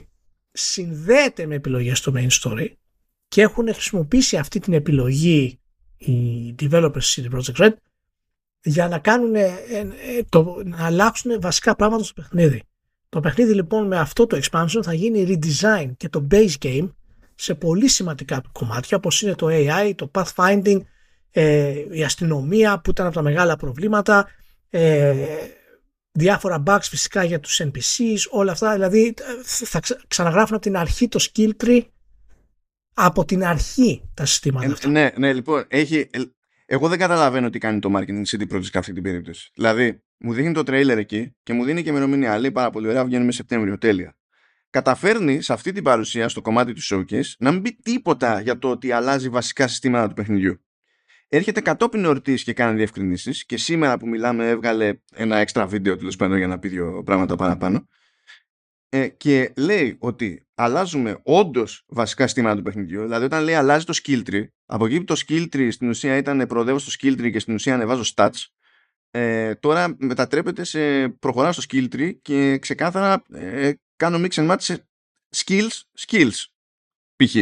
συνδέεται 0.52 1.46
με 1.46 1.54
επιλογές 1.54 1.98
στο 1.98 2.12
main 2.16 2.28
story 2.30 2.66
και 3.28 3.42
έχουν 3.42 3.72
χρησιμοποιήσει 3.72 4.36
αυτή 4.36 4.58
την 4.58 4.72
επιλογή 4.72 5.60
οι 5.96 6.54
developers 6.58 7.14
CD 7.14 7.30
Projekt 7.30 7.56
Red 7.56 7.72
για 8.62 8.88
να 8.88 8.98
κάνουν 8.98 9.34
ε, 9.34 9.46
ε, 9.70 10.22
το, 10.28 10.62
να 10.64 10.86
αλλάξουν 10.86 11.40
βασικά 11.40 11.76
πράγματα 11.76 12.04
στο 12.04 12.12
παιχνίδι. 12.14 12.62
Το 13.08 13.20
παιχνίδι 13.20 13.54
λοιπόν 13.54 13.86
με 13.86 13.98
αυτό 13.98 14.26
το 14.26 14.40
expansion 14.42 14.80
θα 14.82 14.94
γίνει 14.94 15.26
redesign 15.28 15.90
και 15.96 16.08
το 16.08 16.26
base 16.30 16.54
game 16.62 16.88
σε 17.40 17.54
πολύ 17.54 17.88
σημαντικά 17.88 18.42
κομμάτια 18.52 18.96
όπως 18.96 19.22
είναι 19.22 19.34
το 19.34 19.46
AI, 19.50 19.92
το 19.96 20.10
pathfinding, 20.14 20.80
ε, 21.30 21.84
η 21.90 22.04
αστυνομία 22.04 22.80
που 22.80 22.90
ήταν 22.90 23.06
από 23.06 23.14
τα 23.14 23.22
μεγάλα 23.22 23.56
προβλήματα, 23.56 24.28
ε, 24.70 25.14
διάφορα 26.12 26.62
bugs 26.66 26.82
φυσικά 26.82 27.24
για 27.24 27.40
τους 27.40 27.60
NPCs, 27.64 28.18
όλα 28.30 28.52
αυτά. 28.52 28.72
Δηλαδή 28.72 29.14
θα 29.44 29.80
ξαναγράφουν 30.08 30.54
από 30.54 30.62
την 30.62 30.76
αρχή 30.76 31.08
το 31.08 31.28
skill 31.32 31.50
tree 31.64 31.82
από 32.94 33.24
την 33.24 33.44
αρχή 33.44 34.10
τα 34.14 34.24
συστήματα 34.24 34.66
ε, 34.66 34.72
αυτά. 34.72 34.88
Ναι, 34.88 35.10
ναι, 35.16 35.32
λοιπόν, 35.32 35.64
έχει, 35.68 36.10
εγώ 36.66 36.88
δεν 36.88 36.98
καταλαβαίνω 36.98 37.50
τι 37.50 37.58
κάνει 37.58 37.78
το 37.78 37.90
marketing 37.96 38.22
CD 38.24 38.52
Projekt 38.52 38.64
σε 38.64 38.78
αυτή 38.78 38.92
την 38.92 39.02
περίπτωση. 39.02 39.50
Δηλαδή, 39.54 40.02
μου 40.18 40.32
δίνει 40.32 40.52
το 40.52 40.60
trailer 40.66 40.96
εκεί 40.96 41.36
και 41.42 41.52
μου 41.52 41.64
δίνει 41.64 41.82
και 41.82 41.90
ημερομηνία. 41.90 42.38
Λέει 42.38 42.52
πάρα 42.52 42.70
πολύ 42.70 42.88
ωραία, 42.88 43.04
βγαίνουμε 43.04 43.32
Σεπτέμβριο, 43.32 43.78
τέλεια 43.78 44.17
καταφέρνει 44.70 45.42
σε 45.42 45.52
αυτή 45.52 45.72
την 45.72 45.82
παρουσία 45.82 46.28
στο 46.28 46.40
κομμάτι 46.40 46.72
του 46.72 46.80
showcase 46.82 47.32
να 47.38 47.52
μην 47.52 47.62
πει 47.62 47.78
τίποτα 47.82 48.40
για 48.40 48.58
το 48.58 48.70
ότι 48.70 48.92
αλλάζει 48.92 49.28
βασικά 49.28 49.68
συστήματα 49.68 50.08
του 50.08 50.14
παιχνιδιού. 50.14 50.60
έρχεται 51.28 51.60
κατόπιν 51.60 52.04
εορτής 52.04 52.42
και 52.42 52.52
κάνει 52.52 52.76
διευκρινήσεις. 52.76 53.44
Και 53.44 53.56
σήμερα 53.56 53.98
που 53.98 54.08
μιλάμε, 54.08 54.48
έβγαλε 54.48 54.92
ένα 55.14 55.36
έξτρα 55.36 55.66
βίντεο 55.66 55.96
τέλος 55.96 56.16
πάντων 56.16 56.36
για 56.36 56.46
να 56.46 56.58
πει 56.58 56.68
δύο 56.68 57.02
πράγματα 57.04 57.36
παραπάνω. 57.36 57.88
Ε, 58.90 59.08
και 59.08 59.52
λέει 59.56 59.96
ότι 59.98 60.46
αλλάζουμε 60.54 61.20
όντως 61.22 61.84
βασικά 61.88 62.26
στήματα 62.26 62.56
του 62.56 62.62
παιχνιδιού. 62.62 63.02
Δηλαδή, 63.02 63.24
όταν 63.24 63.44
λέει 63.44 63.54
αλλάζει 63.54 63.84
το 63.84 63.98
skill 64.02 64.22
tree, 64.30 64.46
από 64.66 64.86
εκεί 64.86 64.98
που 64.98 65.04
το 65.04 65.22
skill 65.26 65.46
tree 65.52 65.68
στην 65.70 65.88
ουσία 65.88 66.16
ήταν 66.16 66.46
προοδεύω 66.46 66.78
στο 66.78 66.92
skill 67.00 67.20
tree 67.20 67.30
και 67.30 67.38
στην 67.38 67.54
ουσία 67.54 67.74
ανεβάζω 67.74 68.12
stats, 68.14 68.46
ε, 69.10 69.54
τώρα 69.54 69.96
μετατρέπεται 69.98 70.64
σε 70.64 71.08
προχωράω 71.08 71.52
στο 71.52 71.62
skill 71.68 71.94
tree 71.94 72.12
και 72.22 72.58
ξεκάθαρα 72.58 73.22
ε, 73.32 73.72
κάνω 73.98 74.18
mix 74.26 74.30
and 74.30 74.50
match 74.50 74.60
σε 74.60 74.88
skills, 75.36 75.82
skills 76.06 76.44
π.χ. 77.16 77.34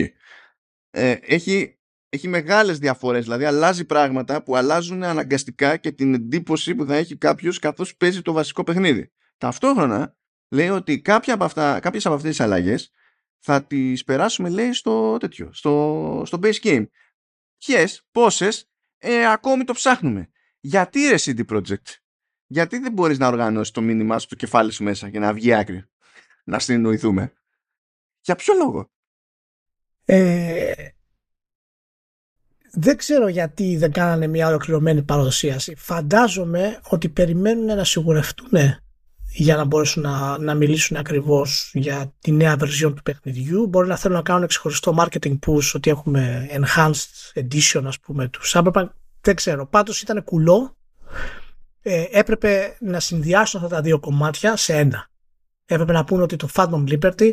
Ε, 0.91 1.19
έχει, 1.21 1.79
έχει 2.09 2.29
μεγάλες 2.29 2.79
διαφορές, 2.79 3.25
δηλαδή 3.25 3.45
αλλάζει 3.45 3.85
πράγματα 3.85 4.43
που 4.43 4.57
αλλάζουν 4.57 5.03
αναγκαστικά 5.03 5.77
και 5.77 5.93
την 5.93 6.15
εντύπωση 6.15 6.75
που 6.75 6.85
θα 6.85 6.97
έχει 6.97 7.17
κάποιος 7.17 7.59
καθώς 7.59 7.97
παίζει 7.97 8.23
το 8.23 8.33
βασικό 8.33 8.65
παιχνίδι. 8.65 9.13
Ταυτόχρονα 9.39 10.17
λέει 10.51 10.69
ότι 10.69 11.01
κάποια 11.01 11.35
από 11.35 11.45
αυτά, 11.45 11.81
κάποιες 11.81 12.07
από 12.07 12.15
αυτές 12.15 12.31
τις 12.31 12.41
αλλαγές 12.41 12.91
θα 13.39 13.65
τις 13.65 14.05
περάσουμε 14.05 14.49
λέει 14.49 14.73
στο 14.73 15.17
τέτοιο, 15.17 15.51
στο, 15.53 16.23
στο 16.27 16.39
base 16.43 16.61
game. 16.63 16.87
Ποιες, 17.59 18.07
πόσες, 18.11 18.71
ε, 18.99 19.31
ακόμη 19.31 19.65
το 19.65 19.73
ψάχνουμε. 19.73 20.31
Γιατί 20.61 21.09
ρε 21.09 21.17
CD 21.19 21.45
Projekt, 21.47 21.95
γιατί 22.47 22.79
δεν 22.79 22.93
μπορείς 22.93 23.19
να 23.19 23.27
οργανώσεις 23.27 23.73
το 23.73 23.81
μήνυμά 23.81 24.19
σου 24.19 24.29
το 24.29 24.35
κεφάλι 24.35 24.73
σου 24.73 24.85
μέσα 24.85 25.11
και 25.11 25.19
να 25.19 25.33
βγει 25.33 25.55
άκρη, 25.55 25.85
να 26.47 26.59
συνεννοηθούμε. 26.59 27.33
Για 28.21 28.35
ποιο 28.35 28.55
λόγο; 28.55 28.91
Ε, 30.05 30.73
δεν 32.79 32.97
ξέρω 32.97 33.29
γιατί 33.29 33.77
δεν 33.77 33.93
κάνανε 33.93 34.27
μια 34.27 34.49
ολοκληρωμένη 34.49 35.03
παραδοσίαση. 35.03 35.75
Φαντάζομαι 35.77 36.81
ότι 36.89 37.09
περιμένουν 37.09 37.65
να 37.65 37.85
σιγουρευτούν 37.85 38.51
για 39.33 39.57
να 39.57 39.65
μπορέσουν 39.65 40.03
να, 40.03 40.39
να 40.39 40.55
μιλήσουν 40.55 40.97
ακριβώς 40.97 41.71
για 41.75 42.13
τη 42.21 42.33
νέα 42.33 42.57
version 42.61 42.93
του 42.97 43.03
παιχνιδιού. 43.03 43.67
Μπορεί 43.67 43.89
να 43.89 43.97
θέλουν 43.97 44.17
να 44.17 44.23
κάνουν 44.23 44.47
ξεχωριστό 44.47 44.95
marketing 44.99 45.39
push 45.47 45.73
ότι 45.75 45.91
έχουμε 45.91 46.49
enhanced 46.51 47.41
edition 47.43 47.83
ας 47.85 48.01
πούμε 48.01 48.29
του 48.29 48.41
Cyberpunk. 48.45 48.89
Δεν 49.21 49.35
ξέρω. 49.35 49.67
Πάντως 49.67 50.03
ήταν 50.03 50.25
κουλό. 50.25 50.77
Ε, 51.83 52.05
έπρεπε 52.11 52.77
να 52.81 53.01
συνδυάσουν 53.01 53.65
αυτά 53.65 53.77
τα 53.77 53.83
δύο 53.83 54.01
κομμάτια 54.01 54.57
σε 54.57 54.77
ένα. 54.77 55.09
Έπρεπε 55.67 55.93
να 55.93 56.05
πούνε 56.05 56.23
ότι 56.23 56.37
το 56.37 56.49
Phantom 56.55 56.85
Liberty 56.89 57.33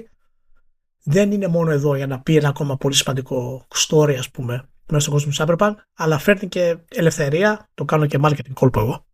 δεν 1.03 1.31
είναι 1.31 1.47
μόνο 1.47 1.71
εδώ 1.71 1.95
για 1.95 2.07
να 2.07 2.21
πει 2.21 2.35
ένα 2.35 2.47
ακόμα 2.47 2.77
πολύ 2.77 2.95
σημαντικό 2.95 3.67
story 3.75 4.15
ας 4.19 4.29
πούμε 4.29 4.69
μέσα 4.91 5.01
στον 5.01 5.13
κόσμο 5.13 5.31
του 5.31 5.55
Cyberpunk 5.57 5.73
αλλά 5.93 6.17
φέρνει 6.17 6.47
και 6.47 6.77
ελευθερία, 6.89 7.69
το 7.73 7.85
κάνω 7.85 8.05
και 8.05 8.19
marketing 8.21 8.53
κόλπο 8.53 8.79
εγώ 8.79 9.05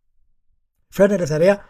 φέρνει 0.88 1.14
ελευθερία 1.14 1.64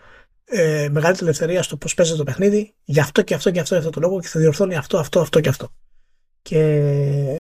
ε, 0.45 0.89
μεγαλύτερη 0.91 1.25
ελευθερία 1.25 1.63
στο 1.63 1.77
πώς 1.77 1.95
παίζει 1.95 2.17
το 2.17 2.25
παιχνίδι 2.25 2.75
γι' 2.85 3.01
αυτό 3.01 3.23
και 3.23 3.35
αυτό 3.35 3.51
και 3.51 3.61
αυτό, 3.61 3.75
και 3.75 3.79
αυτό 3.79 3.91
το 3.91 4.01
λόγο 4.01 4.21
και 4.21 4.29
θα 4.29 4.41
διορθώνει 4.41 4.77
αυτό, 4.77 4.99
αυτό, 4.99 5.21
αυτό 5.21 5.41
και 5.41 5.49
αυτό. 5.49 5.69
Και 6.43 7.37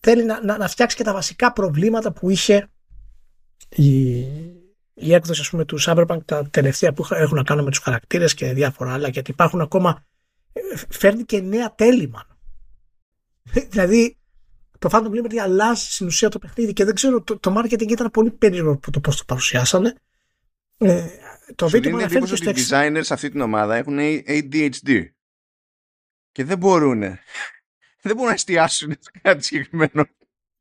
θέλει 0.00 0.24
να, 0.24 0.44
να, 0.44 0.58
να 0.58 0.68
φτιάξει 0.68 0.96
και 0.96 1.04
τα 1.04 1.12
βασικά 1.12 1.52
προβλήματα 1.52 2.12
που 2.12 2.30
είχε 2.30 2.68
η, 3.68 4.22
η 4.98 5.14
έκδοση 5.14 5.40
ας 5.40 5.50
πούμε, 5.50 5.64
του 5.64 5.78
Cyberpunk 5.80 6.18
τα 6.24 6.48
τελευταία 6.50 6.92
που 6.92 7.06
έχουν 7.10 7.36
να 7.36 7.42
κάνουν 7.42 7.64
με 7.64 7.70
τους 7.70 7.78
χαρακτήρες 7.78 8.34
και 8.34 8.52
διάφορα 8.52 8.92
άλλα 8.92 9.08
γιατί 9.08 9.30
υπάρχουν 9.30 9.60
ακόμα 9.60 10.04
ε, 10.52 10.60
φέρνει 10.88 11.24
και 11.24 11.40
νέα 11.40 11.74
τέλημα 11.74 12.26
δηλαδή 13.70 14.16
το 14.78 14.88
Phantom 14.92 15.08
Liberty 15.08 15.36
αλλάζει 15.36 15.84
στην 15.90 16.06
ουσία 16.06 16.28
το 16.28 16.38
παιχνίδι 16.38 16.72
και 16.72 16.84
δεν 16.84 16.94
ξέρω 16.94 17.22
το, 17.22 17.38
το 17.38 17.54
marketing 17.58 17.90
ήταν 17.90 18.10
πολύ 18.10 18.30
περίεργο 18.30 18.78
που 18.78 18.90
το 18.90 19.00
πώς 19.00 19.16
το 19.16 19.24
παρουσιάσανε. 19.26 19.94
Ε, 20.78 21.06
το 21.54 21.68
βίντεο 21.68 21.90
που 21.90 21.96
αναφέρει 21.96 22.26
στο 22.26 22.50
Οι 22.50 22.54
designers 22.56 23.00
σε 23.00 23.14
αυτή 23.14 23.30
την 23.30 23.40
ομάδα 23.40 23.76
έχουν 23.76 23.98
ADHD 24.26 25.04
και 26.32 26.44
δεν 26.44 26.58
μπορούν 26.58 27.00
δεν 28.02 28.14
μπορούν 28.14 28.26
να 28.26 28.32
εστιάσουν 28.32 28.92
σε 28.98 29.10
κάτι 29.22 29.44
συγκεκριμένο. 29.44 30.04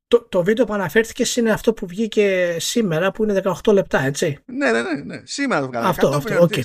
Το, 0.07 0.27
το 0.29 0.43
βίντεο 0.43 0.65
που 0.65 0.73
αναφέρθηκε 0.73 1.39
είναι 1.39 1.51
αυτό 1.51 1.73
που 1.73 1.87
βγήκε 1.87 2.57
σήμερα 2.59 3.11
που 3.11 3.23
είναι 3.23 3.41
18 3.63 3.73
λεπτά, 3.73 3.99
έτσι. 3.99 4.39
Ναι, 4.45 4.71
ναι, 4.71 4.81
ναι. 4.81 4.93
ναι. 5.03 5.21
Σήμερα 5.23 5.61
το 5.61 5.67
βγάλαμε. 5.67 5.89
Αυτό, 5.89 6.07
αυτό, 6.07 6.47
okay. 6.51 6.61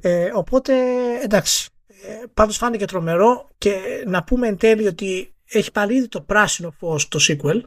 ε, 0.00 0.30
οπότε, 0.34 0.74
εντάξει. 1.22 1.70
Ε, 1.86 2.26
πάντως 2.34 2.56
φάνηκε 2.56 2.84
τρομερό 2.84 3.48
και 3.58 4.04
να 4.06 4.24
πούμε 4.24 4.46
εν 4.46 4.56
τέλει 4.56 4.86
ότι 4.86 5.34
έχει 5.44 5.72
πάλι 5.72 5.94
ήδη 5.94 6.08
το 6.08 6.20
πράσινο 6.20 6.70
φως 6.70 7.08
το 7.08 7.18
sequel. 7.28 7.62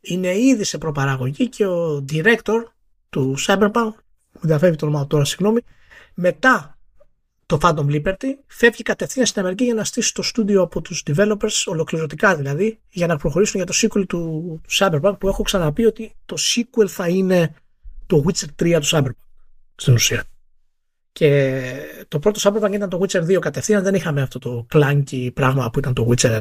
Είναι 0.00 0.38
ήδη 0.38 0.64
σε 0.64 0.78
προπαραγωγή 0.78 1.48
και 1.48 1.66
ο 1.66 2.04
director 2.12 2.64
του 3.08 3.34
Cyberpunk, 3.46 3.92
μου 4.32 4.40
διαφεύγει 4.40 4.76
το 4.76 4.86
όνομα 4.86 5.06
τώρα, 5.06 5.24
συγγνώμη, 5.24 5.60
μετά 6.14 6.71
το 7.46 7.58
Phantom 7.62 7.86
Liberty 7.86 8.26
φεύγει 8.46 8.82
κατευθείαν 8.82 9.26
στην 9.26 9.40
Αμερική 9.40 9.64
για 9.64 9.74
να 9.74 9.84
στήσει 9.84 10.14
το 10.14 10.22
στούντιο 10.22 10.62
από 10.62 10.80
τους 10.80 11.02
developers, 11.06 11.62
ολοκληρωτικά 11.64 12.36
δηλαδή, 12.36 12.80
για 12.90 13.06
να 13.06 13.16
προχωρήσουν 13.16 13.62
για 13.64 13.66
το 13.66 13.74
sequel 13.76 14.06
του, 14.06 14.60
Cyberpunk 14.70 15.14
που 15.18 15.28
έχω 15.28 15.42
ξαναπεί 15.42 15.84
ότι 15.84 16.14
το 16.26 16.36
sequel 16.38 16.86
θα 16.88 17.08
είναι 17.08 17.54
το 18.06 18.24
Witcher 18.26 18.62
3 18.62 18.78
του 18.80 18.86
Cyberpunk 18.86 19.24
στην 19.74 19.94
ουσία. 19.94 20.24
Και 21.12 21.62
το 22.08 22.18
πρώτο 22.18 22.40
Cyberpunk 22.42 22.72
ήταν 22.72 22.88
το 22.88 23.00
Witcher 23.02 23.22
2 23.22 23.38
κατευθείαν, 23.38 23.82
δεν 23.82 23.94
είχαμε 23.94 24.22
αυτό 24.22 24.38
το 24.38 24.66
clunky 24.72 25.30
πράγμα 25.34 25.70
που 25.70 25.78
ήταν 25.78 25.94
το 25.94 26.08
Witcher 26.10 26.36
1. 26.36 26.38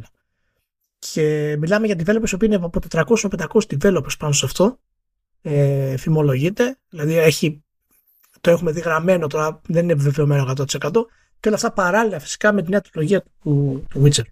Και 0.99 1.55
μιλάμε 1.59 1.85
για 1.85 1.95
developers 2.05 2.33
που 2.39 2.45
είναι 2.45 2.55
από 2.55 2.79
400-500 2.89 3.45
developers 3.79 4.17
πάνω 4.17 4.33
σε 4.33 4.45
αυτό 4.45 4.79
ε, 5.41 5.97
φημολογείται, 5.97 6.77
δηλαδή 6.89 7.17
έχει, 7.17 7.63
το 8.41 8.51
έχουμε 8.51 8.71
δει 8.71 8.79
γραμμένο 8.79 9.27
τώρα, 9.27 9.61
δεν 9.67 9.83
είναι 9.83 9.93
επιβεβαιωμένο 9.93 10.53
100% 10.57 10.65
και 11.39 11.47
όλα 11.47 11.55
αυτά 11.55 11.71
παράλληλα 11.71 12.19
φυσικά 12.19 12.53
με 12.53 12.61
την 12.61 12.71
νέα 12.71 12.81
τριλογία 12.81 13.23
του, 13.41 13.85
του 13.89 14.03
Witcher. 14.05 14.23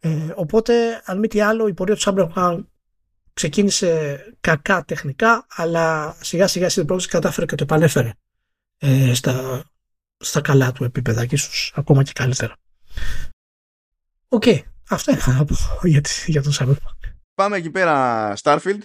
Ε, 0.00 0.32
οπότε, 0.34 1.02
αν 1.04 1.18
μη 1.18 1.28
τι 1.28 1.40
άλλο, 1.40 1.66
η 1.66 1.74
πορεία 1.74 1.96
του 1.96 2.02
Cyberpunk 2.04 2.64
ξεκίνησε 3.34 4.20
κακά 4.40 4.84
τεχνικά, 4.84 5.46
αλλά 5.48 6.16
σιγά 6.20 6.46
σιγά 6.46 6.68
στην 6.68 6.86
πρόκληση 6.86 7.10
κατάφερε 7.10 7.46
και 7.46 7.54
το 7.54 7.62
επανέφερε 7.62 8.12
ε, 8.78 9.14
στα, 9.14 9.64
στα 10.16 10.40
καλά 10.40 10.72
του 10.72 10.84
επίπεδα 10.84 11.26
και 11.26 11.34
ίσως 11.34 11.72
ακόμα 11.76 12.02
και 12.02 12.12
καλύτερα. 12.14 12.56
OK, 14.28 14.42
okay, 14.46 14.60
αυτά 14.88 15.12
είχα 15.12 15.32
να 15.32 15.44
πω 15.44 15.54
για, 15.82 16.00
για 16.26 16.42
τον 16.42 16.52
Cyberpunk. 16.58 17.12
Πάμε 17.34 17.56
εκεί 17.56 17.70
πέρα 17.70 18.34
Starfield 18.42 18.80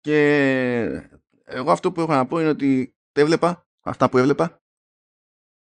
και 0.00 0.18
εγώ 1.44 1.70
αυτό 1.70 1.92
που 1.92 2.00
έχω 2.00 2.12
να 2.12 2.26
πω 2.26 2.40
είναι 2.40 2.48
ότι 2.48 2.94
έβλεπα 3.20 3.68
αυτά 3.80 4.08
που 4.08 4.18
έβλεπα. 4.18 4.62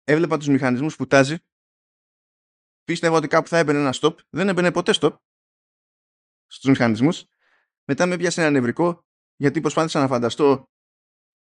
Έβλεπα 0.05 0.39
τους 0.39 0.49
μηχανισμούς 0.49 0.97
που 0.97 1.07
τάζει. 1.07 1.37
Πίστευα 2.85 3.17
ότι 3.17 3.29
κάπου 3.29 3.49
θα 3.49 3.59
έμπαινε 3.59 3.79
ένα 3.79 3.95
stop. 4.01 4.15
Δεν 4.31 4.49
έμπαινε 4.49 4.73
ποτέ 4.73 4.93
stop 5.01 5.17
στους 6.47 6.71
μηχανισμούς. 6.71 7.25
Μετά 7.85 8.07
με 8.07 8.17
πιάσε 8.17 8.41
ένα 8.41 8.51
νευρικό 8.51 9.05
γιατί 9.37 9.61
προσπάθησα 9.61 10.01
να 10.01 10.07
φανταστώ 10.07 10.69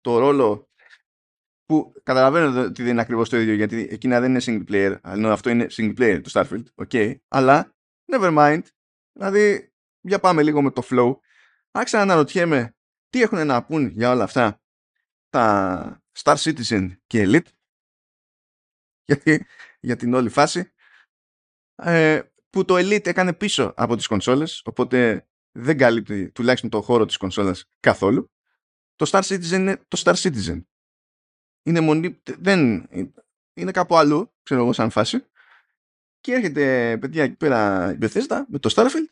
το 0.00 0.18
ρόλο 0.18 0.68
που 1.64 1.92
καταλαβαίνω 2.02 2.60
ότι 2.60 2.82
δεν 2.82 2.92
είναι 2.92 3.00
ακριβώς 3.00 3.28
το 3.28 3.36
ίδιο 3.36 3.54
γιατί 3.54 3.88
εκείνα 3.90 4.20
δεν 4.20 4.30
είναι 4.30 4.40
single 4.44 4.70
player 4.70 4.98
ενώ 5.04 5.32
αυτό 5.32 5.50
είναι 5.50 5.66
single 5.70 5.98
player 5.98 6.20
το 6.22 6.30
Starfield 6.32 6.86
okay. 6.86 7.16
αλλά 7.28 7.74
never 8.12 8.38
mind 8.38 8.62
δηλαδή 9.12 9.72
για 10.00 10.20
πάμε 10.20 10.42
λίγο 10.42 10.62
με 10.62 10.70
το 10.70 10.82
flow 10.90 11.16
άρχισα 11.70 11.96
να 11.96 12.02
αναρωτιέμαι 12.02 12.76
τι 13.08 13.22
έχουν 13.22 13.46
να 13.46 13.64
πούν 13.64 13.86
για 13.86 14.10
όλα 14.10 14.24
αυτά 14.24 14.60
τα 15.28 16.02
Star 16.18 16.36
Citizen 16.36 16.96
και 17.06 17.24
Elite. 17.26 17.50
Γιατί, 19.04 19.46
για 19.80 19.96
την 19.96 20.14
όλη 20.14 20.28
φάση. 20.28 20.72
Ε, 21.74 22.22
που 22.50 22.64
το 22.64 22.74
Elite 22.74 23.06
έκανε 23.06 23.32
πίσω 23.32 23.72
από 23.76 23.96
τις 23.96 24.06
κονσόλες 24.06 24.62
οπότε 24.64 25.28
δεν 25.52 25.78
καλύπτει 25.78 26.30
τουλάχιστον 26.30 26.70
το 26.70 26.82
χώρο 26.82 27.06
της 27.06 27.16
κονσόλας 27.16 27.70
καθόλου. 27.80 28.30
Το 28.94 29.10
Star 29.10 29.22
Citizen 29.22 29.50
είναι 29.50 29.76
το 29.88 30.02
Star 30.04 30.14
Citizen. 30.14 30.62
Είναι 31.62 31.80
μονή, 31.80 32.22
δεν, 32.22 32.88
είναι 33.54 33.70
κάπου 33.70 33.96
αλλού 33.96 34.34
ξέρω 34.42 34.60
εγώ 34.60 34.72
σαν 34.72 34.90
φάση. 34.90 35.26
Και 36.20 36.32
έρχεται 36.32 36.96
παιδιά 37.00 37.22
εκεί 37.22 37.36
πέρα 37.36 37.90
η 37.92 37.98
Bethesda 38.00 38.42
με 38.48 38.58
το 38.58 38.74
Starfield 38.74 39.10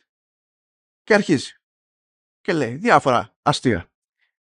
και 1.03 1.15
αρχίζει. 1.15 1.53
Και 2.41 2.53
λέει 2.53 2.75
διάφορα 2.75 3.37
αστεία. 3.43 3.91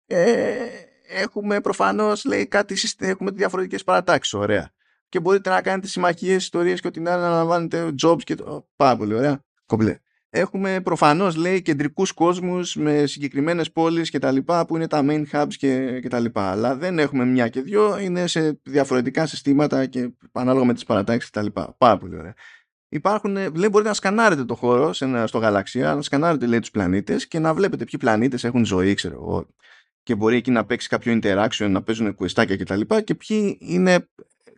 Ε, 0.05 0.90
έχουμε 1.11 1.61
προφανώς 1.61 2.25
λέει 2.25 2.47
κάτι, 2.47 2.75
έχουμε 2.97 3.31
διαφορετικές 3.31 3.83
παρατάξεις, 3.83 4.33
ωραία. 4.33 4.71
Και 5.09 5.19
μπορείτε 5.19 5.49
να 5.49 5.61
κάνετε 5.61 5.87
συμμαχίες, 5.87 6.43
ιστορίες 6.43 6.81
και 6.81 6.87
ό,τι 6.87 6.99
να 6.99 7.13
αναλαμβάνετε 7.13 7.93
jobs 8.03 8.23
και 8.23 8.35
το... 8.35 8.67
Πάρα 8.75 8.95
πολύ 8.97 9.13
ωραία. 9.13 9.43
Κομπλέ. 9.65 9.99
Έχουμε 10.33 10.81
προφανώς 10.81 11.35
λέει 11.35 11.61
κεντρικούς 11.61 12.11
κόσμους 12.11 12.75
με 12.75 13.05
συγκεκριμένες 13.05 13.71
πόλεις 13.71 14.09
και 14.09 14.19
τα 14.19 14.31
λοιπά 14.31 14.65
που 14.65 14.75
είναι 14.75 14.87
τα 14.87 15.05
main 15.07 15.23
hubs 15.31 15.53
και, 15.57 15.99
και 15.99 16.07
τα 16.07 16.19
λοιπά. 16.19 16.51
Αλλά 16.51 16.75
δεν 16.75 16.99
έχουμε 16.99 17.25
μια 17.25 17.47
και 17.47 17.61
δυο, 17.61 17.99
είναι 17.99 18.27
σε 18.27 18.59
διαφορετικά 18.63 19.25
συστήματα 19.25 19.85
και 19.85 20.09
ανάλογα 20.31 20.65
με 20.65 20.73
τις 20.73 20.83
παρατάξεις 20.83 21.29
και 21.29 21.37
τα 21.37 21.43
λοιπά. 21.43 21.75
Πάρα 21.77 21.97
πολύ 21.97 22.17
ωραία. 22.17 22.33
υπάρχουν, 22.89 23.31
λέει, 23.33 23.67
μπορείτε 23.71 23.89
να 23.89 23.93
σκανάρετε 23.93 24.45
το 24.45 24.55
χώρο 24.55 24.93
σε 24.93 25.05
ένα, 25.05 25.27
στο 25.27 25.37
γαλαξία, 25.37 25.95
να 25.95 26.01
σκανάρετε 26.01 26.45
λέει, 26.45 26.59
τους 26.59 26.71
πλανήτες 26.71 27.27
και 27.27 27.39
να 27.39 27.53
βλέπετε 27.53 27.85
ποιοι 27.85 27.99
πλανήτες 27.99 28.43
έχουν 28.43 28.65
ζωή, 28.65 28.93
ξέρω 28.93 29.13
εγώ, 29.13 29.47
και 30.03 30.15
μπορεί 30.15 30.35
εκεί 30.35 30.51
να 30.51 30.65
παίξει 30.65 30.87
κάποιο 30.87 31.19
interaction, 31.23 31.69
να 31.69 31.83
παίζουν 31.83 32.15
κουεστάκια 32.15 32.57
κτλ. 32.57 32.81
Και, 32.81 33.01
και 33.01 33.15
ποιοι 33.15 33.57
είναι 33.61 34.07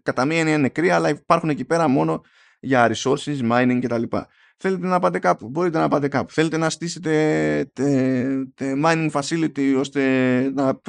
κατά 0.04 0.26
μία 0.26 0.40
είναι 0.40 0.58
νεκροί, 0.58 0.90
αλλά 0.90 1.10
υπάρχουν 1.10 1.50
εκεί 1.50 1.66
πέρα 1.66 1.88
μόνο 1.88 2.22
για 2.60 2.92
resources, 2.94 3.52
mining 3.52 3.80
κτλ. 3.82 4.04
Θέλετε 4.58 4.88
να 4.88 5.00
πάτε 5.00 5.20
κάπου, 5.20 5.50
μπορείτε 5.50 5.80
να 5.80 5.88
πάτε 5.88 6.08
κάπου. 6.08 6.32
Θέλετε 6.32 6.58
να 6.58 6.70
στήσετε 6.70 7.12
τε, 7.74 8.46
τε 8.56 8.74
mining 8.84 9.10
facility 9.12 9.76
ώστε 9.78 10.02
να 10.54 10.82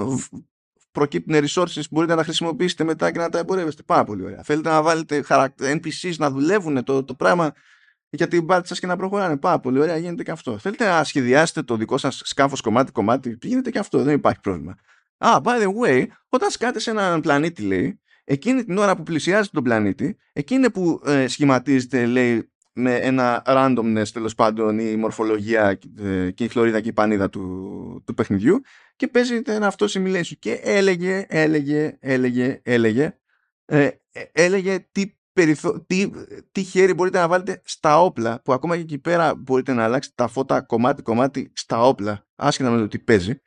προκύπτουν 0.93 1.45
resources 1.45 1.83
μπορείτε 1.91 2.13
να 2.13 2.19
τα 2.19 2.25
χρησιμοποιήσετε 2.25 2.85
μετά 2.85 3.11
και 3.11 3.19
να 3.19 3.29
τα 3.29 3.39
εμπορεύεστε. 3.39 3.83
Πάρα 3.83 4.05
πολύ 4.05 4.25
ωραία. 4.25 4.43
Θέλετε 4.43 4.69
να 4.69 4.83
βάλετε 4.83 5.25
NPCs 5.59 6.15
να 6.17 6.31
δουλεύουν 6.31 6.85
το, 6.85 7.05
το 7.05 7.15
πράγμα 7.15 7.53
για 8.15 8.29
την 8.29 8.47
πάρτι 8.47 8.69
σας 8.69 8.81
και 8.81 8.87
να 8.87 8.97
προχωράνε. 8.97 9.37
Πάρα 9.37 9.61
πολύ 9.61 9.79
ωραία, 9.79 9.97
γίνεται 9.97 10.23
και 10.23 10.31
αυτό. 10.31 10.59
Θέλετε 10.59 10.85
να 10.85 11.05
σχεδιάσετε 11.05 11.63
το 11.63 11.77
δικό 11.77 11.99
σας 11.99 12.21
σκάφος 12.25 12.61
κομμάτι-κομμάτι, 12.61 13.39
γίνεται 13.43 13.71
και 13.71 13.79
αυτό, 13.79 14.03
δεν 14.03 14.15
υπάρχει 14.15 14.41
πρόβλημα. 14.41 14.77
Α, 15.19 15.41
by 15.43 15.63
the 15.63 15.69
way, 15.85 16.07
όταν 16.29 16.51
σκάτε 16.51 16.79
σε 16.79 16.91
έναν 16.91 17.21
πλανήτη, 17.21 17.63
λέει, 17.63 18.01
εκείνη 18.25 18.65
την 18.65 18.79
ώρα 18.79 18.97
που 18.97 19.03
πλησιάζει 19.03 19.49
τον 19.49 19.63
πλανήτη, 19.63 20.17
εκείνη 20.33 20.71
που 20.71 21.01
ε, 21.05 21.27
σχηματίζεται, 21.27 22.07
λέει, 22.07 22.49
με 22.77 22.95
ένα 22.95 23.43
randomness 23.47 24.09
τέλος 24.13 24.35
πάντων 24.35 24.79
η 24.79 24.97
μορφολογία 24.97 25.79
ε, 25.99 26.31
και 26.31 26.45
η 26.45 26.49
χλωρίδα 26.49 26.81
και 26.81 26.89
η 26.89 26.93
πανίδα 26.93 27.31
του, 27.31 28.03
του 28.07 28.15
παιχνιδιού 28.15 28.61
και 28.97 29.09
παίζει 29.09 29.43
ένα 29.47 29.67
αυτό 29.67 29.87
simulation 29.89 30.33
και 30.39 30.53
έλεγε, 30.63 31.27
έλεγε, 31.29 31.97
έλεγε, 32.01 32.61
έλεγε 32.63 33.19
ε, 33.67 33.89
έλεγε 34.33 34.87
τι, 34.93 35.15
περιθώ, 35.35 35.85
τι, 35.87 36.11
τι 36.53 36.63
χέρι 36.63 36.95
μπορείτε 36.95 37.19
να 37.19 37.29
βάλετε 37.29 37.61
στα 37.65 38.01
όπλα 38.01 38.41
που 38.43 38.53
ακόμα 38.53 38.77
και 38.77 38.83
εκεί 38.83 38.99
πέρα 38.99 39.35
μπορείτε 39.35 39.73
να 39.73 39.85
αλλάξετε 39.85 40.15
τα 40.17 40.29
φώτα 40.29 40.63
κομμάτι-κομμάτι 40.63 41.53
στα 41.55 41.81
όπλα 41.81 42.27
άσχετα 42.35 42.71
με 42.71 42.79
το 42.79 42.89
τι 42.89 42.99
παίζει. 42.99 43.41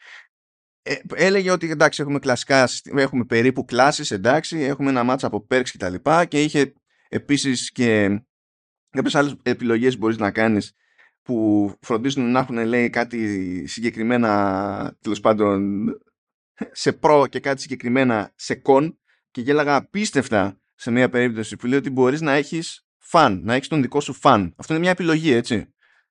Ε, 0.82 0.96
έλεγε 1.14 1.52
ότι 1.52 1.70
εντάξει 1.70 2.02
έχουμε 2.02 2.20
κλασικά 2.20 2.70
έχουμε 2.96 3.26
περίπου 3.26 3.66
κλάσεις 3.66 4.12
εντάξει 4.12 4.60
έχουμε 4.60 4.90
ένα 4.90 5.04
μάτσα 5.04 5.28
από 5.28 5.48
perks 5.52 5.70
και 5.70 5.78
τα 5.78 5.90
λοιπά 5.90 6.26
και 6.26 6.44
είχε 6.44 6.74
επίσης 7.10 7.72
και 7.72 8.20
κάποιες 8.90 9.16
άλλες 9.16 9.36
επιλογές 9.44 9.98
μπορείς 9.98 10.18
να 10.18 10.32
κάνεις 10.32 10.74
που 11.22 11.74
φροντίζουν 11.82 12.32
να 12.32 12.40
έχουν 12.40 12.66
λέει 12.66 12.90
κάτι 12.90 13.68
συγκεκριμένα 13.68 14.98
τέλος 15.02 15.20
πάντων 15.20 15.86
σε 16.72 16.94
προ 16.94 17.28
και 17.28 17.40
κάτι 17.40 17.62
συγκεκριμένα 17.62 18.32
σε 18.36 18.56
κον. 18.56 19.00
Και 19.32 19.42
γέλαγα 19.42 19.76
απίστευτα 19.76 20.60
σε 20.78 20.92
μια 20.92 21.10
περίπτωση 21.10 21.56
που 21.56 21.68
λέει 21.68 21.78
ότι 21.78 21.90
μπορείς 21.90 22.22
να 22.22 22.32
έχεις 22.32 22.88
φαν, 22.98 23.42
να 23.44 23.54
έχεις 23.54 23.68
τον 23.68 23.82
δικό 23.82 24.02
σου 24.02 24.14
φαν. 24.14 24.54
Αυτό 24.58 24.74
είναι 24.74 24.82
μια 24.82 24.92
επιλογή, 24.92 25.32
έτσι. 25.32 25.56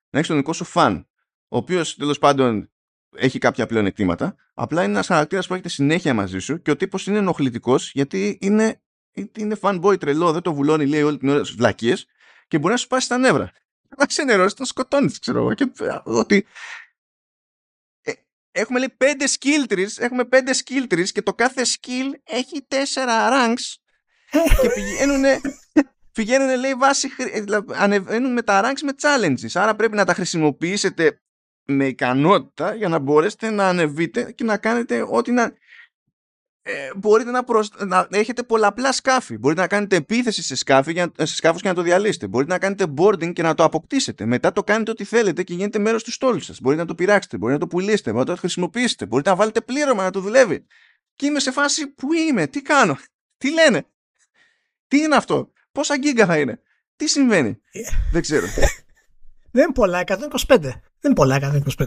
Να 0.09 0.19
έχεις 0.19 0.27
τον 0.27 0.37
δικό 0.37 0.53
σου 0.53 0.63
φαν, 0.63 1.07
ο 1.47 1.57
οποίος 1.57 1.95
τέλος 1.95 2.19
πάντων 2.19 2.71
έχει 3.15 3.39
κάποια 3.39 3.65
πλεονεκτήματα. 3.65 4.35
Απλά 4.53 4.83
είναι 4.83 4.91
ένας 4.91 5.07
χαρακτήρας 5.07 5.47
που 5.47 5.53
έχετε 5.53 5.69
συνέχεια 5.69 6.13
μαζί 6.13 6.39
σου 6.39 6.61
και 6.61 6.71
ο 6.71 6.75
τύπος 6.75 7.07
είναι 7.07 7.17
ενοχλητικός 7.17 7.91
γιατί 7.91 8.37
είναι, 8.41 8.81
είναι 9.37 9.57
fanboy 9.61 9.99
τρελό, 9.99 10.31
δεν 10.31 10.41
το 10.41 10.53
βουλώνει, 10.53 10.85
λέει 10.85 11.01
όλη 11.01 11.17
την 11.17 11.29
ώρα 11.29 11.43
στις 11.43 11.55
βλακίες 11.55 12.05
και 12.47 12.59
μπορεί 12.59 12.71
να 12.71 12.79
σου 12.79 12.87
πάσει 12.87 13.07
τα 13.07 13.17
νεύρα. 13.17 13.51
Να 13.97 14.05
ξενερώσει, 14.05 14.55
να 14.57 14.65
σκοτώνεις, 14.65 15.19
ξέρω 15.19 15.39
εγώ. 15.39 15.53
Και 15.53 15.71
ε, 15.79 15.99
ότι. 16.03 16.45
Ε, 18.01 18.11
έχουμε 18.51 18.79
λέει 18.79 18.93
πέντε 18.97 19.25
skill 19.39 19.73
trees, 19.73 19.97
έχουμε 19.97 20.25
πέντε 20.25 20.51
skill 20.53 20.93
trees 20.93 21.09
και 21.09 21.21
το 21.21 21.33
κάθε 21.33 21.61
skill 21.65 22.11
έχει 22.23 22.61
τέσσερα 22.67 23.29
ranks 23.31 23.75
και 24.61 24.69
πηγαίνουν, 24.69 25.23
πηγαίνουν 26.11 26.59
λέει 26.59 26.73
βάση, 26.73 27.09
ε, 27.17 27.43
ανεβαίνουν 27.73 28.33
με 28.33 28.41
τα 28.41 28.61
ranks 28.63 28.81
με 28.83 28.91
challenges. 29.01 29.49
Άρα 29.53 29.75
πρέπει 29.75 29.95
να 29.95 30.05
τα 30.05 30.13
χρησιμοποιήσετε 30.13 31.21
με 31.65 31.85
ικανότητα 31.85 32.75
για 32.75 32.87
να 32.87 32.99
μπορέσετε 32.99 33.49
να 33.49 33.67
ανεβείτε 33.67 34.31
και 34.31 34.43
να 34.43 34.57
κάνετε 34.57 35.05
ό,τι 35.09 35.31
να 35.31 35.53
ε, 36.69 36.91
μπορείτε 36.95 37.31
να, 37.31 37.43
να 37.87 38.07
έχετε 38.09 38.43
πολλαπλά 38.43 38.91
σκάφη. 38.91 39.37
Μπορείτε 39.37 39.61
να 39.61 39.67
κάνετε 39.67 39.95
επίθεση 39.95 40.43
σε, 40.43 40.55
σκάφη 40.55 40.91
για... 40.91 41.11
σε 41.17 41.35
σκάφους 41.35 41.61
και 41.61 41.67
να 41.67 41.73
το 41.73 41.81
διαλύσετε. 41.81 42.27
Μπορείτε 42.27 42.51
να 42.51 42.59
κάνετε 42.59 42.85
boarding 42.97 43.33
και 43.33 43.41
να 43.41 43.53
το 43.53 43.63
αποκτήσετε. 43.63 44.25
Μετά 44.25 44.51
το 44.51 44.63
κάνετε 44.63 44.91
ό,τι 44.91 45.03
θέλετε 45.03 45.43
και 45.43 45.53
γίνετε 45.53 45.79
μέρος 45.79 46.03
του 46.03 46.11
στόλου 46.11 46.39
σας. 46.39 46.61
Μπορείτε 46.61 46.81
να 46.81 46.87
το 46.87 46.95
πειράξετε, 46.95 47.37
μπορείτε 47.37 47.59
να 47.59 47.65
το 47.67 47.75
πουλήσετε, 47.75 48.11
μπορείτε 48.11 48.29
να 48.29 48.35
το 48.35 48.41
χρησιμοποιήσετε. 48.41 49.05
Μπορείτε 49.05 49.29
να 49.29 49.35
βάλετε 49.35 49.61
πλήρωμα 49.61 50.03
να 50.03 50.11
το 50.11 50.19
δουλεύει. 50.19 50.65
Και 51.15 51.25
είμαι 51.25 51.39
σε 51.39 51.51
φάση 51.51 51.87
που 51.87 52.13
είμαι, 52.13 52.47
τι 52.47 52.61
κάνω, 52.61 52.97
τι 53.39 53.51
λένε, 53.51 53.85
τι 54.87 54.97
είναι 54.97 55.15
αυτό, 55.15 55.51
πόσα 55.71 55.97
γκίγκα 55.97 56.25
θα 56.25 56.39
είναι, 56.39 56.61
τι 56.95 57.07
συμβαίνει; 57.07 57.61
Δεν 58.11 58.21
ξέρω. 58.21 58.45
Δεν 59.51 59.63
είναι 59.63 59.73
πολλά, 59.73 60.03
125. 60.05 60.59
Δεν 60.59 60.81
είναι 61.01 61.13
πολλά, 61.13 61.61
125. 61.77 61.85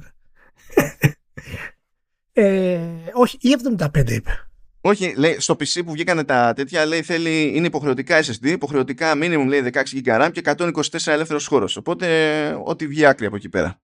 ε, 2.33 2.81
όχι, 3.13 3.39
ή 3.41 3.57
75 3.79 4.11
είπε. 4.11 4.51
Όχι, 4.81 5.15
λέει, 5.17 5.41
στο 5.41 5.55
PC 5.55 5.85
που 5.85 5.93
βγήκανε 5.93 6.25
τα 6.25 6.53
τέτοια, 6.53 6.87
λέει, 6.87 7.03
θέλει, 7.03 7.57
είναι 7.57 7.67
υποχρεωτικά 7.67 8.23
SSD, 8.25 8.47
υποχρεωτικά 8.47 9.13
minimum, 9.15 9.45
λέει, 9.47 9.71
16 9.73 9.83
GB 10.05 10.21
RAM 10.21 10.31
και 10.33 10.43
124 10.45 11.07
ελεύθερος 11.07 11.47
χώρος. 11.47 11.77
Οπότε, 11.77 12.61
ό,τι 12.65 12.87
βγει 12.87 13.05
άκρη 13.07 13.27
από 13.27 13.37
εκεί 13.37 13.49
πέρα. 13.49 13.81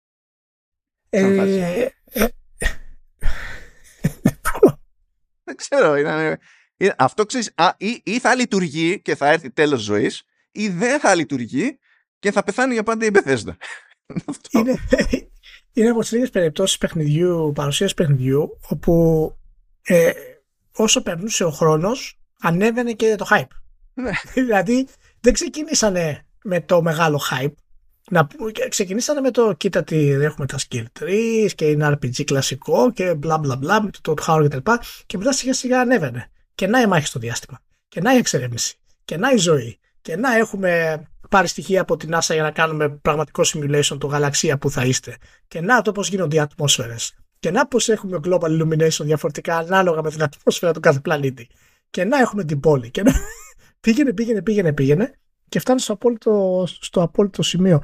Ε, 1.09 1.21
ε, 1.21 1.91
ε, 2.05 2.25
δεν 5.43 5.55
ξέρω, 5.55 5.97
είναι, 5.97 6.37
αυτό 6.97 7.25
ξέρεις, 7.25 7.51
α, 7.55 7.69
ή, 7.77 8.01
ή, 8.03 8.19
θα 8.19 8.35
λειτουργεί 8.35 9.01
και 9.01 9.15
θα 9.15 9.29
έρθει 9.29 9.51
τέλος 9.51 9.81
ζωής, 9.81 10.23
ή 10.51 10.69
δεν 10.69 10.99
θα 10.99 11.15
λειτουργεί 11.15 11.79
και 12.19 12.31
θα 12.31 12.43
πεθάνει 12.43 12.73
για 12.73 12.83
πάντα 12.83 13.05
η 13.05 13.09
Bethesda. 13.13 13.55
είναι, 14.51 14.79
είναι 15.73 15.89
από 15.89 15.99
τις 15.99 16.11
λίγες 16.11 16.29
περιπτώσεις 16.29 16.77
παιχνιδιού, 16.77 17.51
παρουσίας 17.55 17.93
παιχνιδιού, 17.93 18.59
όπου 18.69 19.35
ε, 19.81 20.11
όσο 20.75 21.01
περνούσε 21.01 21.43
ο 21.43 21.51
χρόνος 21.51 22.19
ανέβαινε 22.41 22.91
και 22.91 23.15
το 23.15 23.25
hype. 23.29 23.55
Ναι. 23.93 24.11
δηλαδή 24.45 24.87
δεν 25.19 25.33
ξεκινήσανε 25.33 26.25
με 26.43 26.61
το 26.61 26.81
μεγάλο 26.81 27.21
hype. 27.31 27.53
Να, 28.09 28.27
ξεκινήσανε 28.69 29.21
με 29.21 29.31
το 29.31 29.53
κοίτα 29.53 29.83
τι 29.83 30.09
έχουμε 30.09 30.45
τα 30.45 30.57
skill 30.57 30.85
trees 30.99 31.49
και 31.55 31.65
είναι 31.65 31.87
RPG 31.87 32.23
κλασικό 32.23 32.91
και 32.91 33.15
μπλα 33.15 33.37
μπλα 33.37 33.55
μπλα 33.55 33.83
με 33.83 33.89
το 34.01 34.13
Todd 34.17 34.23
Howard 34.25 34.47
κτλ. 34.49 34.71
Και 35.05 35.17
μετά 35.17 35.33
σιγά 35.33 35.53
σιγά 35.53 35.79
ανέβαινε. 35.79 36.31
Και 36.61 36.67
να 36.67 36.81
η 36.81 36.87
μάχη 36.87 37.05
στο 37.05 37.19
διάστημα. 37.19 37.59
Και 37.87 38.01
να 38.01 38.13
η 38.13 38.17
εξερεύνηση. 38.17 38.75
Και 39.05 39.17
να 39.17 39.31
η 39.31 39.37
ζωή. 39.37 39.79
Και 40.01 40.15
να 40.15 40.37
έχουμε 40.37 41.01
πάρει 41.29 41.47
στοιχεία 41.47 41.81
από 41.81 41.97
την 41.97 42.09
NASA 42.13 42.33
για 42.33 42.41
να 42.41 42.51
κάνουμε 42.51 42.89
πραγματικό 42.89 43.43
simulation 43.45 43.97
το 43.99 44.07
γαλαξία 44.07 44.57
που 44.57 44.69
θα 44.69 44.85
είστε. 44.85 45.17
Και 45.47 45.61
να 45.61 45.81
το 45.81 45.91
πώς 45.91 46.09
γίνονται 46.09 46.35
οι 46.35 46.39
ατμόσφαιρες. 46.39 47.13
Και 47.39 47.51
να 47.51 47.67
πως 47.67 47.89
έχουμε 47.89 48.19
global 48.23 48.61
illumination 48.61 49.03
διαφορετικά 49.03 49.57
ανάλογα 49.57 50.01
με 50.01 50.09
την 50.09 50.23
ατμόσφαιρα 50.23 50.73
του 50.73 50.79
κάθε 50.79 50.99
πλανήτη. 50.99 51.47
Και 51.89 52.03
να 52.03 52.17
έχουμε 52.17 52.43
την 52.43 52.59
πόλη. 52.59 52.91
Και 52.91 53.03
να... 53.03 53.11
πήγαινε, 53.81 54.13
πήγαινε, 54.13 54.41
πήγαινε, 54.41 54.73
πήγαινε 54.73 55.13
και 55.49 55.59
φτάνει 55.59 55.79
στο 55.79 55.93
απόλυτο, 55.93 56.63
στο 56.67 57.01
απόλυτο 57.01 57.43
σημείο. 57.43 57.83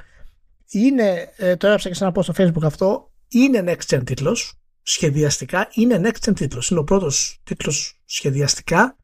Είναι, 0.72 1.30
ε, 1.38 1.56
το 1.56 1.66
έγραψα 1.66 1.90
και 1.90 1.96
σε 1.96 2.04
ένα 2.04 2.14
post 2.16 2.24
στο 2.24 2.34
facebook 2.38 2.64
αυτό, 2.64 3.12
είναι 3.28 3.64
next 3.66 3.96
gen 3.96 4.02
τίτλος, 4.06 4.60
σχεδιαστικά 4.88 5.70
είναι 5.74 6.02
next 6.04 6.30
gen 6.30 6.36
τίτλος. 6.36 6.70
Είναι 6.70 6.80
ο 6.80 6.84
πρώτος 6.84 7.40
τίτλος 7.44 8.02
σχεδιαστικά 8.06 8.98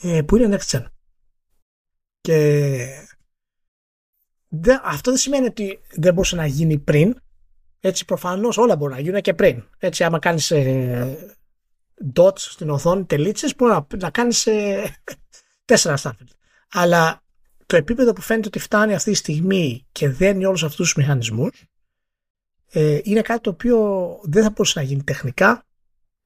ε, 0.00 0.22
που 0.22 0.36
είναι 0.36 0.58
next 0.58 0.76
gen. 0.76 0.84
Και 2.20 2.86
αυτό 4.82 5.10
δεν 5.10 5.20
σημαίνει 5.20 5.46
ότι 5.46 5.80
δεν 5.90 6.14
μπορούσε 6.14 6.36
να 6.36 6.46
γίνει 6.46 6.78
πριν, 6.78 7.20
έτσι 7.80 8.04
προφανώς 8.04 8.56
όλα 8.58 8.76
μπορούν 8.76 8.94
να 8.94 9.00
γίνουν 9.00 9.20
και 9.20 9.34
πριν. 9.34 9.64
Έτσι 9.78 10.04
άμα 10.04 10.18
κάνεις 10.18 10.50
ε, 10.50 11.34
dots 12.14 12.38
στην 12.38 12.70
οθόνη, 12.70 13.04
τελίτσες, 13.04 13.56
μπορεί 13.56 13.72
να, 13.72 13.86
να 13.96 14.10
κάνεις 14.10 14.46
ε, 14.46 14.96
τέσσερα 15.64 15.96
Starfield. 16.02 16.32
Αλλά 16.70 17.22
το 17.66 17.76
επίπεδο 17.76 18.12
που 18.12 18.20
φαίνεται 18.20 18.46
ότι 18.46 18.58
φτάνει 18.58 18.94
αυτή 18.94 19.10
τη 19.10 19.16
στιγμή 19.16 19.86
και 19.92 20.08
δένει 20.08 20.44
όλους 20.44 20.64
αυτούς 20.64 20.86
τους 20.86 20.94
μηχανισμούς 20.94 21.69
ε, 22.72 23.00
είναι 23.02 23.20
κάτι 23.20 23.40
το 23.40 23.50
οποίο 23.50 23.76
δεν 24.22 24.42
θα 24.42 24.50
μπορούσε 24.50 24.78
να 24.78 24.84
γίνει 24.84 25.02
τεχνικά 25.02 25.66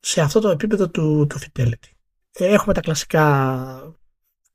σε 0.00 0.20
αυτό 0.20 0.40
το 0.40 0.48
επίπεδο 0.48 0.88
του, 0.88 1.26
του 1.28 1.38
fidelity. 1.38 1.90
Ε, 2.32 2.46
έχουμε 2.46 2.74
τα 2.74 2.80
κλασικά 2.80 3.96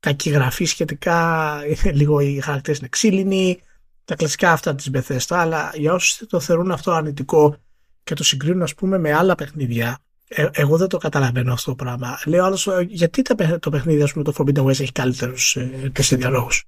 κακή 0.00 0.30
γραφή 0.30 0.64
σχετικά, 0.64 1.60
λίγο 1.92 2.20
οι 2.20 2.40
χαρακτήρες 2.40 2.78
είναι 2.78 2.88
ξύλινοι, 2.88 3.60
τα 4.04 4.14
κλασικά 4.14 4.52
αυτά 4.52 4.74
της 4.74 4.90
Bethesda, 4.92 5.36
αλλά 5.36 5.72
για 5.74 5.92
όσους 5.92 6.26
το 6.28 6.40
θεωρούν 6.40 6.70
αυτό 6.70 6.92
αρνητικό 6.92 7.56
και 8.02 8.14
το 8.14 8.24
συγκρίνουν 8.24 8.62
ας 8.62 8.74
πούμε 8.74 8.98
με 8.98 9.12
άλλα 9.12 9.34
παιχνίδια, 9.34 9.98
ε, 10.28 10.48
εγώ 10.52 10.76
δεν 10.76 10.88
το 10.88 10.98
καταλαβαίνω 10.98 11.52
αυτό 11.52 11.70
το 11.70 11.84
πράγμα. 11.84 12.20
Λέω 12.26 12.44
άλλος, 12.44 12.66
ε, 12.66 12.86
γιατί 12.88 13.22
το 13.60 13.70
παιχνίδι 13.70 14.02
ας 14.02 14.12
πούμε 14.12 14.24
το 14.24 14.32
Forbidden 14.38 14.64
West 14.64 14.80
έχει 14.80 14.92
καλύτερους 14.92 15.56
ε, 15.56 15.92
διαλόγους. 16.10 16.64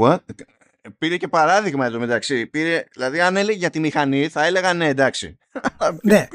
What? 0.00 0.18
Πήρε 0.98 1.16
και 1.16 1.28
παράδειγμα 1.28 1.86
εδώ 1.86 1.98
μεταξύ. 1.98 2.46
Πήρε, 2.46 2.84
δηλαδή 2.92 3.20
αν 3.20 3.36
έλεγε 3.36 3.58
για 3.58 3.70
τη 3.70 3.80
μηχανή 3.80 4.28
θα 4.28 4.44
έλεγα 4.44 4.74
ναι 4.74 4.88
εντάξει. 4.88 5.38
ναι. 6.02 6.28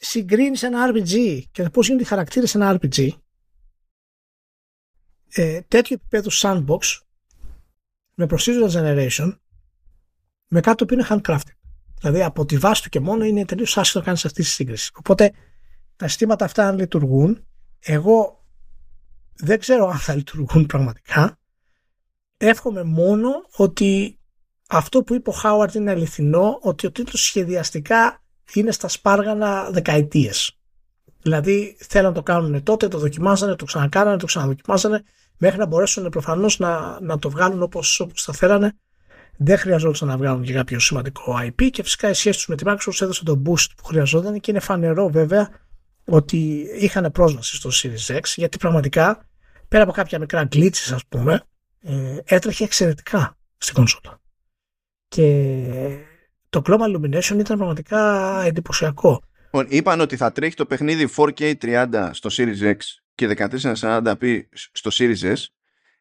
Συγκρίνεις 0.00 0.62
ένα 0.62 0.92
RPG 0.92 1.42
και 1.50 1.62
πώς 1.62 1.86
γίνονται 1.86 2.04
οι 2.04 2.06
χαρακτήρες 2.06 2.50
σε 2.50 2.58
ένα 2.58 2.78
RPG. 2.80 3.08
Ε, 5.28 5.60
τέτοιο 5.60 5.96
επίπεδο 6.00 6.28
sandbox 6.32 7.00
με 8.14 8.26
procedural 8.30 8.70
generation 8.70 9.36
με 10.48 10.60
κάτι 10.60 10.84
που 10.84 10.94
είναι 10.94 11.06
handcrafted. 11.08 11.54
Δηλαδή 12.00 12.22
από 12.22 12.44
τη 12.44 12.58
βάση 12.58 12.82
του 12.82 12.88
και 12.88 13.00
μόνο 13.00 13.24
είναι 13.24 13.44
τελείως 13.44 13.78
άσχετο 13.78 13.98
να 13.98 14.04
κάνεις 14.04 14.24
αυτή 14.24 14.42
τη 14.42 14.48
σύγκριση. 14.48 14.90
Οπότε 14.94 15.32
τα 15.96 16.08
συστήματα 16.08 16.44
αυτά 16.44 16.68
αν 16.68 16.78
λειτουργούν, 16.78 17.46
εγώ 17.80 18.44
δεν 19.34 19.58
ξέρω 19.58 19.88
αν 19.88 19.98
θα 19.98 20.14
λειτουργούν 20.14 20.66
πραγματικά. 20.66 21.38
Εύχομαι 22.36 22.82
μόνο 22.82 23.30
ότι 23.56 24.18
αυτό 24.68 25.02
που 25.02 25.14
είπε 25.14 25.30
ο 25.30 25.32
Χάουαρτ 25.32 25.74
είναι 25.74 25.90
αληθινό, 25.90 26.58
ότι 26.62 26.86
ο 26.86 26.92
τίτλος 26.92 27.22
σχεδιαστικά 27.24 28.22
είναι 28.54 28.70
στα 28.70 28.88
σπάργανα 28.88 29.70
δεκαετίες. 29.70 30.58
Δηλαδή 31.22 31.76
θέλουν 31.80 32.08
να 32.08 32.14
το 32.14 32.22
κάνουν 32.22 32.62
τότε, 32.62 32.88
το 32.88 32.98
δοκιμάζανε, 32.98 33.56
το 33.56 33.64
ξανακάνανε, 33.64 34.16
το 34.16 34.26
ξαναδοκιμάζανε, 34.26 35.04
μέχρι 35.38 35.58
να 35.58 35.66
μπορέσουν 35.66 36.08
προφανώς 36.08 36.58
να, 36.58 37.00
να 37.00 37.18
το 37.18 37.30
βγάλουν 37.30 37.62
όπως, 37.62 38.00
όπως 38.00 38.22
θα 38.22 38.32
θέλανε. 38.32 38.78
Δεν 39.36 39.58
χρειαζόταν 39.58 40.08
να 40.08 40.16
βγάλουν 40.16 40.42
και 40.42 40.52
κάποιο 40.52 40.78
σημαντικό 40.78 41.38
IP 41.40 41.70
και 41.70 41.82
φυσικά 41.82 42.08
η 42.08 42.14
σχέση 42.14 42.36
τους 42.36 42.46
με 42.46 42.56
τη 42.56 42.64
Microsoft 42.66 43.00
έδωσε 43.00 43.24
τον 43.24 43.42
boost 43.46 43.66
που 43.76 43.84
χρειαζόταν 43.84 44.40
και 44.40 44.50
είναι 44.50 44.60
φανερό 44.60 45.08
βέβαια 45.08 45.48
ότι 46.04 46.66
είχαν 46.78 47.12
πρόσβαση 47.12 47.56
στο 47.56 47.70
Series 47.72 48.16
X 48.16 48.22
γιατί 48.36 48.58
πραγματικά 48.58 49.28
πέρα 49.68 49.82
από 49.82 49.92
κάποια 49.92 50.18
μικρά 50.18 50.48
glitches 50.52 50.92
ας 50.94 51.06
πούμε 51.08 51.42
ε, 51.86 52.18
έτρεχε 52.24 52.64
εξαιρετικά 52.64 53.38
στην 53.58 53.74
κονσόλα. 53.74 54.20
Και 55.08 55.66
το 56.48 56.62
Global 56.66 56.96
Illumination 56.96 57.38
ήταν 57.38 57.56
πραγματικά 57.56 58.42
εντυπωσιακό. 58.42 59.22
Λοιπόν, 59.44 59.66
είπαν 59.68 60.00
ότι 60.00 60.16
θα 60.16 60.32
τρέχει 60.32 60.54
το 60.54 60.66
παιχνίδι 60.66 61.08
4K 61.16 61.52
30 61.62 62.10
στο 62.12 62.30
Series 62.32 62.72
X 62.72 62.76
και 63.14 63.48
1440p 63.60 64.40
στο 64.72 64.90
Series 64.92 65.34
S. 65.34 65.44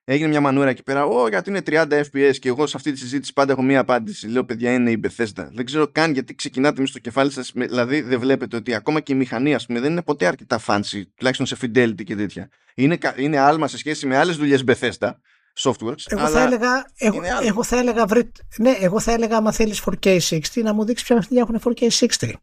Έγινε 0.07 0.30
μια 0.30 0.41
μανούρα 0.41 0.70
εκεί 0.70 0.84
πέρα, 0.84 1.06
Ω, 1.06 1.28
γιατί 1.28 1.49
είναι 1.49 1.62
30 1.66 1.88
FPS 1.90 2.34
και 2.40 2.48
εγώ 2.48 2.68
σε 2.68 2.78
αυτή 2.78 2.91
τη 2.91 2.99
συζήτηση 2.99 3.34
πάντα 3.34 3.52
έχω 3.52 3.62
μία 3.62 3.80
απάντηση. 3.80 4.28
Λέω, 4.28 4.45
παιδιά, 4.45 4.74
είναι 4.74 4.91
η 4.91 4.99
Bethesda. 5.03 5.48
Δεν 5.52 5.66
ξέρω 5.66 5.88
καν 5.88 6.14
γιατί 6.14 6.36
ξεκινάτε 6.36 6.82
με 6.82 6.88
στο 6.88 6.99
κεφάλι 6.99 7.32
σας. 7.32 7.52
Δηλαδή, 7.56 8.02
δεν 8.02 8.20
βλέπετε 8.20 8.56
ότι 8.56 8.74
ακόμα 8.74 8.99
και 8.99 9.14
η 9.14 9.16
μηχανή, 9.16 9.53
ας 9.53 9.66
πούμε, 9.66 9.80
δεν 9.80 9.91
είναι 9.91 10.02
ποτέ 10.02 10.26
αρκετά 10.26 10.60
fancy, 10.68 11.02
τουλάχιστον 11.16 11.45
σε 11.45 11.57
fidelity 11.62 12.03
και 12.03 12.16
τέτοια. 12.16 12.49
Είναι, 12.76 12.98
είναι 13.16 13.38
άλμα 13.38 13.68
σε 13.68 13.78
σχέση 13.78 14.07
με 14.07 14.18
άλλες 14.18 14.38
δουλειές 14.38 14.64
Bethesda 14.68 15.12
Softworks. 15.60 16.03
Εγώ 16.06 16.27
θα 16.27 16.41
έλεγα, 16.41 16.91
εγώ, 16.98 17.22
εγώ 17.44 17.64
θα 17.64 17.77
έλεγα, 17.77 18.06
βρε, 18.06 18.22
ναι, 18.57 18.76
εγώ 18.80 18.99
θα 18.99 19.11
έλεγα, 19.11 19.38
άμα 19.38 19.52
θέλεις 19.52 19.84
4K60, 19.86 20.40
να 20.64 20.73
μου 20.73 20.86
δείξεις 20.86 21.07
ποια 21.07 21.15
παιχνίδια 21.15 21.48
έχουν 21.49 21.76
4K60. 21.76 22.34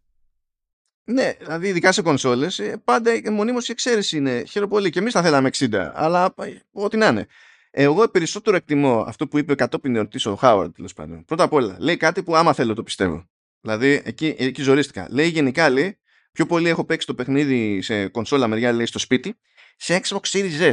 Ναι, 1.04 1.32
δηλαδή 1.38 1.68
ειδικά 1.68 1.92
σε 1.92 2.02
κονσόλες, 2.02 2.58
ε, 2.58 2.80
πάντα 2.84 3.10
μονίμως 3.30 3.68
η 3.68 3.72
εξαίρεση 3.72 4.16
είναι. 4.16 4.44
Χαίρομαι 4.44 4.70
πολύ. 4.70 4.90
Και 4.90 4.98
εμείς 4.98 5.12
θα 5.12 5.22
θέλαμε 5.22 5.50
60, 5.58 5.90
αλλά 5.94 6.34
ε, 6.42 6.50
ό,τι 6.72 6.96
να 6.96 7.06
είναι. 7.06 7.26
Εγώ 7.70 8.08
περισσότερο 8.08 8.56
εκτιμώ 8.56 9.04
αυτό 9.06 9.28
που 9.28 9.38
είπε 9.38 9.54
κατόπιν 9.54 9.96
εορτή 9.96 10.28
ο 10.28 10.34
Χάουαρντ, 10.34 10.74
τέλος 10.74 10.92
πάντων. 10.92 11.24
Πρώτα 11.24 11.42
απ' 11.42 11.52
όλα, 11.52 11.76
λέει 11.78 11.96
κάτι 11.96 12.22
που 12.22 12.36
άμα 12.36 12.52
θέλω 12.52 12.74
το 12.74 12.82
πιστεύω. 12.82 13.28
Δηλαδή, 13.60 14.02
εκεί, 14.04 14.34
εκεί 14.38 14.62
ζορίστηκα. 14.62 15.06
Λέει 15.10 15.28
γενικά, 15.28 15.70
λέει, 15.70 15.98
πιο 16.32 16.46
πολύ 16.46 16.68
έχω 16.68 16.84
παίξει 16.84 17.06
το 17.06 17.14
παιχνίδι 17.14 17.82
σε 17.82 18.08
κονσόλα 18.08 18.46
μεριά, 18.46 18.72
λέει, 18.72 18.86
στο 18.86 18.98
σπίτι, 18.98 19.38
σε 19.76 20.00
Xbox 20.04 20.20
Series 20.20 20.72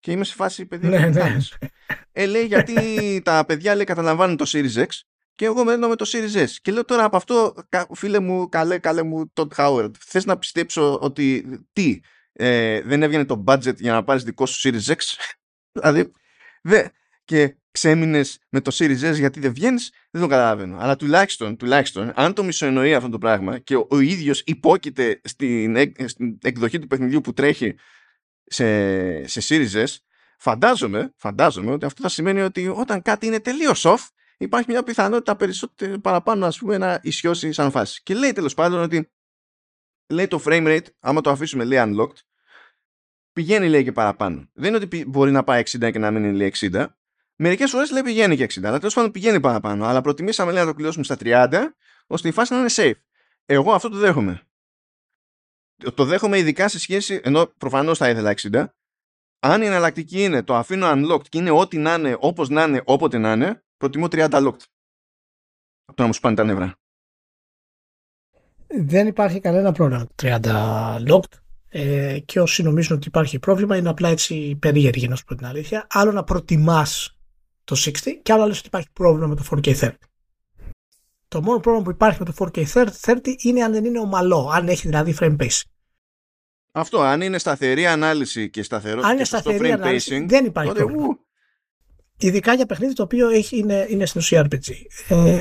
Και 0.00 0.12
είμαι 0.12 0.24
σε 0.24 0.34
φάση 0.34 0.66
παιδιά. 0.66 0.88
Ναι, 0.88 1.06
ναι. 1.08 1.36
Ε, 2.12 2.26
λέει 2.26 2.44
γιατί 2.44 2.74
τα 3.24 3.44
παιδιά 3.46 3.74
λέει 3.74 3.84
καταλαμβάνουν 3.84 4.36
το 4.36 4.44
Series 4.48 4.74
X 4.74 4.86
και 5.36 5.44
εγώ 5.44 5.64
μένω 5.64 5.88
με 5.88 5.96
το 5.96 6.10
Series 6.12 6.44
S. 6.44 6.50
Και 6.62 6.72
λέω 6.72 6.84
τώρα 6.84 7.04
από 7.04 7.16
αυτό, 7.16 7.54
φίλε 7.94 8.18
μου, 8.18 8.48
καλέ, 8.48 8.78
καλέ 8.78 9.02
μου, 9.02 9.32
Todd 9.34 9.48
Howard, 9.56 9.90
θες 9.98 10.24
να 10.24 10.38
πιστέψω 10.38 10.98
ότι 11.00 11.44
τι, 11.72 12.00
ε, 12.32 12.80
δεν 12.80 13.02
έβγαινε 13.02 13.24
το 13.24 13.44
budget 13.46 13.76
για 13.76 13.92
να 13.92 14.04
πάρεις 14.04 14.22
δικό 14.22 14.46
σου 14.46 14.68
Series 14.68 14.92
X; 14.92 14.96
δηλαδή, 15.80 16.10
δε, 16.62 16.84
και 17.24 17.56
ξέμεινες 17.70 18.38
με 18.48 18.60
το 18.60 18.70
Series 18.74 19.10
S 19.10 19.14
γιατί 19.14 19.40
δεν 19.40 19.52
βγαίνεις, 19.52 19.92
δεν 20.10 20.22
το 20.22 20.28
καταλαβαίνω. 20.28 20.76
Αλλά 20.78 20.96
τουλάχιστον, 20.96 21.56
τουλάχιστον 21.56 22.12
αν 22.14 22.34
το 22.34 22.44
μισοεννοεί 22.44 22.94
αυτό 22.94 23.08
το 23.08 23.18
πράγμα 23.18 23.58
και 23.58 23.76
ο, 23.76 23.86
ο 23.90 24.00
ίδιος 24.00 24.42
υπόκειται 24.46 25.20
στην, 25.24 25.76
στην 26.06 26.38
εκδοχή 26.42 26.78
του 26.78 26.86
παιχνιδιού 26.86 27.20
που 27.20 27.32
τρέχει 27.32 27.74
σε, 28.46 29.26
σε 29.26 29.40
Series 29.48 29.84
S, 29.84 29.96
φαντάζομαι, 30.38 31.12
φαντάζομαι 31.16 31.72
ότι 31.72 31.84
αυτό 31.84 32.02
θα 32.02 32.08
σημαίνει 32.08 32.40
ότι 32.40 32.68
όταν 32.68 33.02
κάτι 33.02 33.26
είναι 33.26 33.40
τελείως 33.40 33.84
off, 33.86 34.08
υπάρχει 34.38 34.70
μια 34.70 34.82
πιθανότητα 34.82 35.36
περισσότερο 35.36 35.98
παραπάνω 35.98 36.46
ας 36.46 36.58
πούμε 36.58 36.78
να 36.78 37.00
ισιώσει 37.02 37.52
σαν 37.52 37.70
φάση. 37.70 38.02
Και 38.02 38.14
λέει 38.14 38.32
τέλος 38.32 38.54
πάντων 38.54 38.80
ότι 38.80 39.10
λέει 40.06 40.28
το 40.28 40.42
frame 40.44 40.66
rate, 40.66 40.86
άμα 41.00 41.20
το 41.20 41.30
αφήσουμε 41.30 41.64
λέει 41.64 41.78
unlocked, 41.82 42.18
πηγαίνει 43.32 43.68
λέει 43.68 43.84
και 43.84 43.92
παραπάνω. 43.92 44.48
Δεν 44.52 44.74
είναι 44.74 44.84
ότι 44.84 45.04
μπορεί 45.06 45.30
να 45.30 45.44
πάει 45.44 45.62
60 45.66 45.92
και 45.92 45.98
να 45.98 46.10
μείνει 46.10 46.32
λέει 46.32 46.52
60. 46.56 46.86
Μερικές 47.36 47.70
φορές 47.70 47.90
λέει 47.90 48.02
πηγαίνει 48.02 48.36
και 48.36 48.44
60, 48.44 48.64
αλλά 48.64 48.78
τέλος 48.78 48.94
πάντων 48.94 49.10
πηγαίνει 49.10 49.40
παραπάνω. 49.40 49.86
Αλλά 49.86 50.00
προτιμήσαμε 50.00 50.52
λέει 50.52 50.60
να 50.64 50.68
το 50.68 50.74
κλειώσουμε 50.74 51.04
στα 51.04 51.16
30, 51.20 51.62
ώστε 52.06 52.28
η 52.28 52.32
φάση 52.32 52.52
να 52.52 52.58
είναι 52.58 52.68
safe. 52.70 53.00
Εγώ 53.46 53.72
αυτό 53.72 53.88
το 53.88 53.96
δέχομαι 53.96 54.45
το 55.94 56.04
δέχομαι 56.04 56.38
ειδικά 56.38 56.68
σε 56.68 56.78
σχέση, 56.78 57.20
ενώ 57.22 57.46
προφανώς 57.46 57.98
θα 57.98 58.08
ήθελα 58.08 58.34
60. 58.36 58.66
Αν 59.38 59.62
η 59.62 59.66
εναλλακτική 59.66 60.22
είναι 60.22 60.42
το 60.42 60.54
αφήνω 60.54 60.90
unlocked 60.90 61.28
και 61.28 61.38
είναι 61.38 61.50
ό,τι 61.50 61.78
να 61.78 61.94
είναι, 61.94 62.16
όπως 62.18 62.48
να 62.48 62.64
είναι, 62.64 62.82
όποτε 62.84 63.18
να 63.18 63.32
είναι, 63.32 63.62
προτιμώ 63.76 64.06
30 64.10 64.28
locked. 64.30 64.64
Από 65.84 65.96
το 65.96 66.02
να 66.02 66.06
μου 66.06 66.12
σπάνε 66.12 66.34
τα 66.34 66.44
νεύρα. 66.44 66.78
Δεν 68.66 69.06
υπάρχει 69.06 69.40
κανένα 69.40 69.72
πρόβλημα 69.72 70.06
30 70.22 70.40
locked. 71.08 71.40
Ε, 71.68 72.18
και 72.24 72.40
όσοι 72.40 72.62
νομίζουν 72.62 72.96
ότι 72.96 73.08
υπάρχει 73.08 73.38
πρόβλημα 73.38 73.76
είναι 73.76 73.88
απλά 73.88 74.08
έτσι 74.08 74.56
περίεργοι 74.60 75.08
να 75.08 75.16
σου 75.16 75.24
πω 75.24 75.34
την 75.34 75.46
αλήθεια. 75.46 75.86
Άλλο 75.90 76.12
να 76.12 76.24
προτιμάς 76.24 77.18
το 77.64 77.76
60 77.84 77.92
και 78.22 78.32
άλλο 78.32 78.42
να 78.42 78.50
ότι 78.50 78.66
υπάρχει 78.66 78.88
πρόβλημα 78.92 79.26
με 79.26 79.34
το 79.34 79.44
4K30. 79.50 79.90
Το 81.28 81.42
μόνο 81.42 81.60
πρόβλημα 81.60 81.84
που 81.84 81.90
υπάρχει 81.90 82.18
με 82.18 82.24
το 82.24 82.50
4K30 82.54 83.18
είναι 83.42 83.62
αν 83.62 83.72
δεν 83.72 83.84
είναι 83.84 83.98
ομαλό, 83.98 84.50
αν 84.52 84.68
έχει 84.68 84.86
δηλαδή 84.86 85.16
frame 85.20 85.36
pacing. 85.36 85.70
Αυτό, 86.72 87.00
αν 87.00 87.20
είναι 87.20 87.38
σταθερή 87.38 87.86
ανάλυση 87.86 88.50
και 88.50 88.62
σταθερό 88.62 89.00
αν 89.04 89.14
είναι 89.14 89.24
σταθερή 89.24 89.58
frame 89.62 89.70
ανάλυση, 89.70 90.20
pacing, 90.22 90.28
δεν 90.28 90.44
υπάρχει 90.44 90.72
τότε, 90.72 90.84
πρόβλημα. 90.84 91.18
Ειδικά 92.18 92.54
για 92.54 92.66
παιχνίδι 92.66 92.92
το 92.92 93.02
οποίο 93.02 93.28
έχει, 93.28 93.58
είναι, 93.58 93.86
είναι 93.88 94.06
στην 94.06 94.20
ουσία 94.20 94.46
RPG. 94.50 94.72
Ε, 95.08 95.38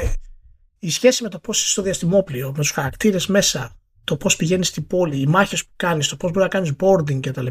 η 0.79 0.89
σχέση 0.89 1.23
με 1.23 1.29
το 1.29 1.39
πώς 1.39 1.59
είσαι 1.59 1.69
στο 1.69 1.81
διαστημόπλιο, 1.81 2.47
με 2.47 2.57
τους 2.57 2.71
χαρακτήρες 2.71 3.27
μέσα, 3.27 3.79
το 4.03 4.17
πώς 4.17 4.35
πηγαίνεις 4.35 4.67
στην 4.67 4.87
πόλη, 4.87 5.19
οι 5.19 5.25
μάχες 5.25 5.65
που 5.65 5.71
κάνεις, 5.75 6.07
το 6.07 6.15
πώς 6.15 6.31
μπορεί 6.31 6.43
να 6.43 6.49
κάνεις 6.49 6.71
boarding 6.79 7.19
κτλ. 7.19 7.47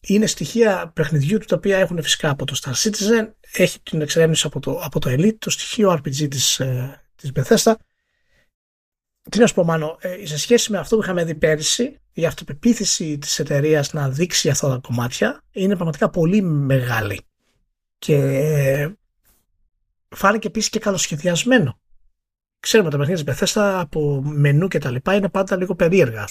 Είναι 0.00 0.26
στοιχεία 0.26 0.92
παιχνιδιού 0.94 1.38
του 1.38 1.46
τα 1.46 1.56
οποία 1.56 1.78
έχουν 1.78 2.02
φυσικά 2.02 2.30
από 2.30 2.44
το 2.44 2.56
Star 2.62 2.72
Citizen, 2.72 3.30
έχει 3.52 3.80
την 3.80 4.00
εξερεύνηση 4.00 4.46
από 4.46 4.60
το, 4.60 4.80
από 4.82 5.00
το 5.00 5.10
Elite, 5.10 5.36
το 5.38 5.50
στοιχείο 5.50 5.92
RPG 5.92 6.28
της, 6.30 6.60
ε, 6.60 7.01
της 7.14 7.32
Bethesda. 7.34 7.74
Τι 9.30 9.38
να 9.38 9.46
σου 9.46 9.54
πω 9.54 9.64
Μάνο, 9.64 9.96
ε, 10.00 10.26
σε 10.26 10.38
σχέση 10.38 10.72
με 10.72 10.78
αυτό 10.78 10.96
που 10.96 11.02
είχαμε 11.02 11.24
δει 11.24 11.34
πέρυσι, 11.34 12.00
η 12.12 12.26
αυτοπεποίθηση 12.26 13.18
της 13.18 13.38
εταιρείας 13.38 13.92
να 13.92 14.10
δείξει 14.10 14.48
αυτά 14.48 14.68
τα 14.68 14.78
κομμάτια 14.82 15.42
είναι 15.50 15.74
πραγματικά 15.74 16.10
πολύ 16.10 16.42
μεγάλη. 16.42 17.20
Και 17.98 18.14
ε, 18.14 18.92
φάνηκε 20.08 20.46
επίσης 20.46 20.70
και 20.70 20.78
καλοσχεδιασμένο. 20.78 21.80
Ξέρουμε 22.60 22.90
τα 22.90 22.98
παιχνίδια 22.98 23.24
της 23.24 23.52
Bethesda 23.54 23.76
από 23.78 24.22
μενού 24.22 24.68
και 24.68 24.78
τα 24.78 24.90
λοιπά 24.90 25.14
είναι 25.14 25.28
πάντα 25.28 25.56
λίγο 25.56 25.74
περίεργα. 25.74 26.28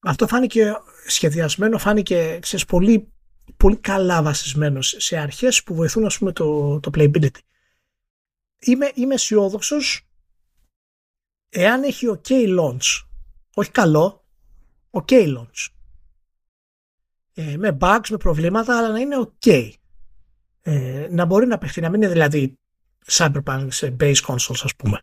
Αυτό 0.00 0.26
φάνηκε 0.26 0.72
σχεδιασμένο, 1.06 1.78
φάνηκε 1.78 2.38
ξέρεις, 2.40 2.64
πολύ, 2.64 3.12
πολύ 3.56 3.76
καλά 3.76 4.22
βασισμένος 4.22 4.94
σε 4.98 5.16
αρχές 5.16 5.62
που 5.62 5.74
βοηθούν 5.74 6.04
ας 6.04 6.18
πούμε 6.18 6.32
το, 6.32 6.80
το 6.80 6.90
playability 6.94 7.38
είμαι, 8.58 8.90
είμαι 8.94 9.14
αισιόδοξος 9.14 10.08
εάν 11.48 11.82
έχει 11.82 12.06
ok 12.06 12.58
launch. 12.58 13.06
Όχι 13.54 13.70
καλό, 13.70 14.24
ok 14.90 15.36
launch. 15.36 15.66
Ε, 17.34 17.56
με 17.56 17.76
bugs, 17.80 18.08
με 18.10 18.16
προβλήματα, 18.16 18.78
αλλά 18.78 18.88
να 18.88 18.98
είναι 18.98 19.16
ok. 19.18 19.70
Ε, 20.62 21.08
να 21.10 21.24
μπορεί 21.24 21.46
να 21.46 21.58
παιχτεί, 21.58 21.80
να 21.80 21.90
μην 21.90 22.02
είναι 22.02 22.12
δηλαδή 22.12 22.58
Cyberpunk 23.06 23.66
σε 23.70 23.96
base 24.00 24.20
consoles 24.26 24.60
ας 24.62 24.76
πούμε. 24.76 25.02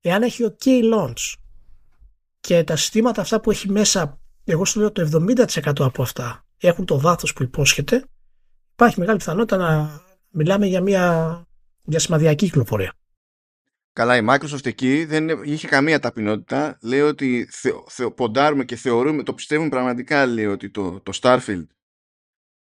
Εάν 0.00 0.22
έχει 0.22 0.44
ok 0.44 0.94
launch 0.94 1.34
και 2.40 2.64
τα 2.64 2.76
συστήματα 2.76 3.20
αυτά 3.20 3.40
που 3.40 3.50
έχει 3.50 3.70
μέσα, 3.70 4.20
εγώ 4.44 4.64
σου 4.64 4.80
λέω 4.80 4.92
το 4.92 5.24
70% 5.26 5.72
από 5.78 6.02
αυτά 6.02 6.46
έχουν 6.58 6.84
το 6.84 7.00
βάθος 7.00 7.32
που 7.32 7.42
υπόσχεται, 7.42 8.04
υπάρχει 8.72 8.98
μεγάλη 9.00 9.18
πιθανότητα 9.18 9.56
να 9.56 10.00
μιλάμε 10.28 10.66
για 10.66 10.80
μια 10.80 11.47
για 11.88 11.98
σημαδιακή 11.98 12.44
κυκλοφορία. 12.44 12.92
Καλά, 13.92 14.16
η 14.16 14.24
Microsoft 14.28 14.66
εκεί 14.66 15.04
δεν 15.04 15.28
είχε 15.44 15.68
καμία 15.68 15.98
ταπεινότητα. 15.98 16.78
Λέει 16.82 17.00
ότι 17.00 17.48
θε, 17.50 18.10
ποντάρουμε 18.10 18.64
και 18.64 18.76
θεωρούμε, 18.76 19.22
το 19.22 19.34
πιστεύουμε 19.34 19.68
πραγματικά, 19.68 20.26
λέει 20.26 20.46
ότι 20.46 20.70
το, 20.70 21.00
το 21.00 21.18
Starfield 21.22 21.66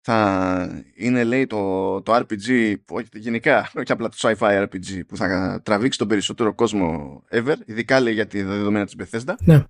θα 0.02 0.84
είναι, 0.96 1.24
λέει, 1.24 1.48
το, 1.48 2.02
το 2.02 2.16
RPG, 2.16 2.76
όχι, 2.90 3.08
γενικά, 3.14 3.72
όχι 3.76 3.92
απλά 3.92 4.10
το 4.10 4.16
sci-fi 4.20 4.64
RPG, 4.64 5.06
που 5.08 5.18
θα 5.18 5.62
τραβήξει 5.64 5.98
τον 5.98 6.08
περισσότερο 6.08 6.54
κόσμο 6.54 7.24
ever, 7.30 7.56
ειδικά 7.66 8.00
λέει 8.00 8.14
για 8.14 8.28
τη 8.28 8.44
δεδομένα 8.44 8.86
της 8.86 8.96
Bethesda. 9.00 9.34
Ναι. 9.40 9.64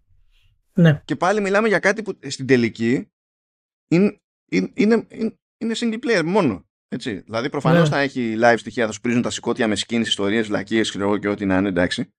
ναι. 0.73 1.01
Και 1.05 1.15
πάλι 1.15 1.41
μιλάμε 1.41 1.67
για 1.67 1.79
κάτι 1.79 2.01
που 2.01 2.19
στην 2.27 2.47
τελική 2.47 3.11
είναι, 3.87 4.21
είναι, 4.45 4.71
είναι, 4.73 5.07
είναι 5.57 5.73
single 5.75 5.99
player 6.05 6.23
μόνο. 6.25 6.65
Έτσι. 6.87 7.15
Δηλαδή, 7.19 7.49
προφανώς 7.49 7.89
Ναι. 7.89 7.95
θα 7.95 7.99
έχει 8.01 8.35
live 8.39 8.55
στοιχεία, 8.57 8.85
θα 8.85 8.91
σου 8.91 9.01
πρίζουν 9.01 9.21
τα 9.21 9.29
σηκώτια 9.29 9.67
με 9.67 9.75
σκηνέ, 9.75 10.01
ιστορίες, 10.01 10.47
βλακίες 10.47 10.91
και 10.91 11.27
ό,τι 11.27 11.45
να 11.45 11.57
είναι 11.57 11.67
εντάξει. 11.67 12.13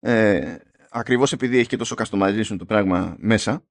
Ε, 0.00 0.56
Ακριβώς 0.90 1.32
επειδή 1.32 1.58
έχει 1.58 1.68
και 1.68 1.76
τόσο 1.76 1.94
customization 1.98 2.56
το 2.58 2.64
πράγμα 2.64 3.16
μέσα. 3.18 3.66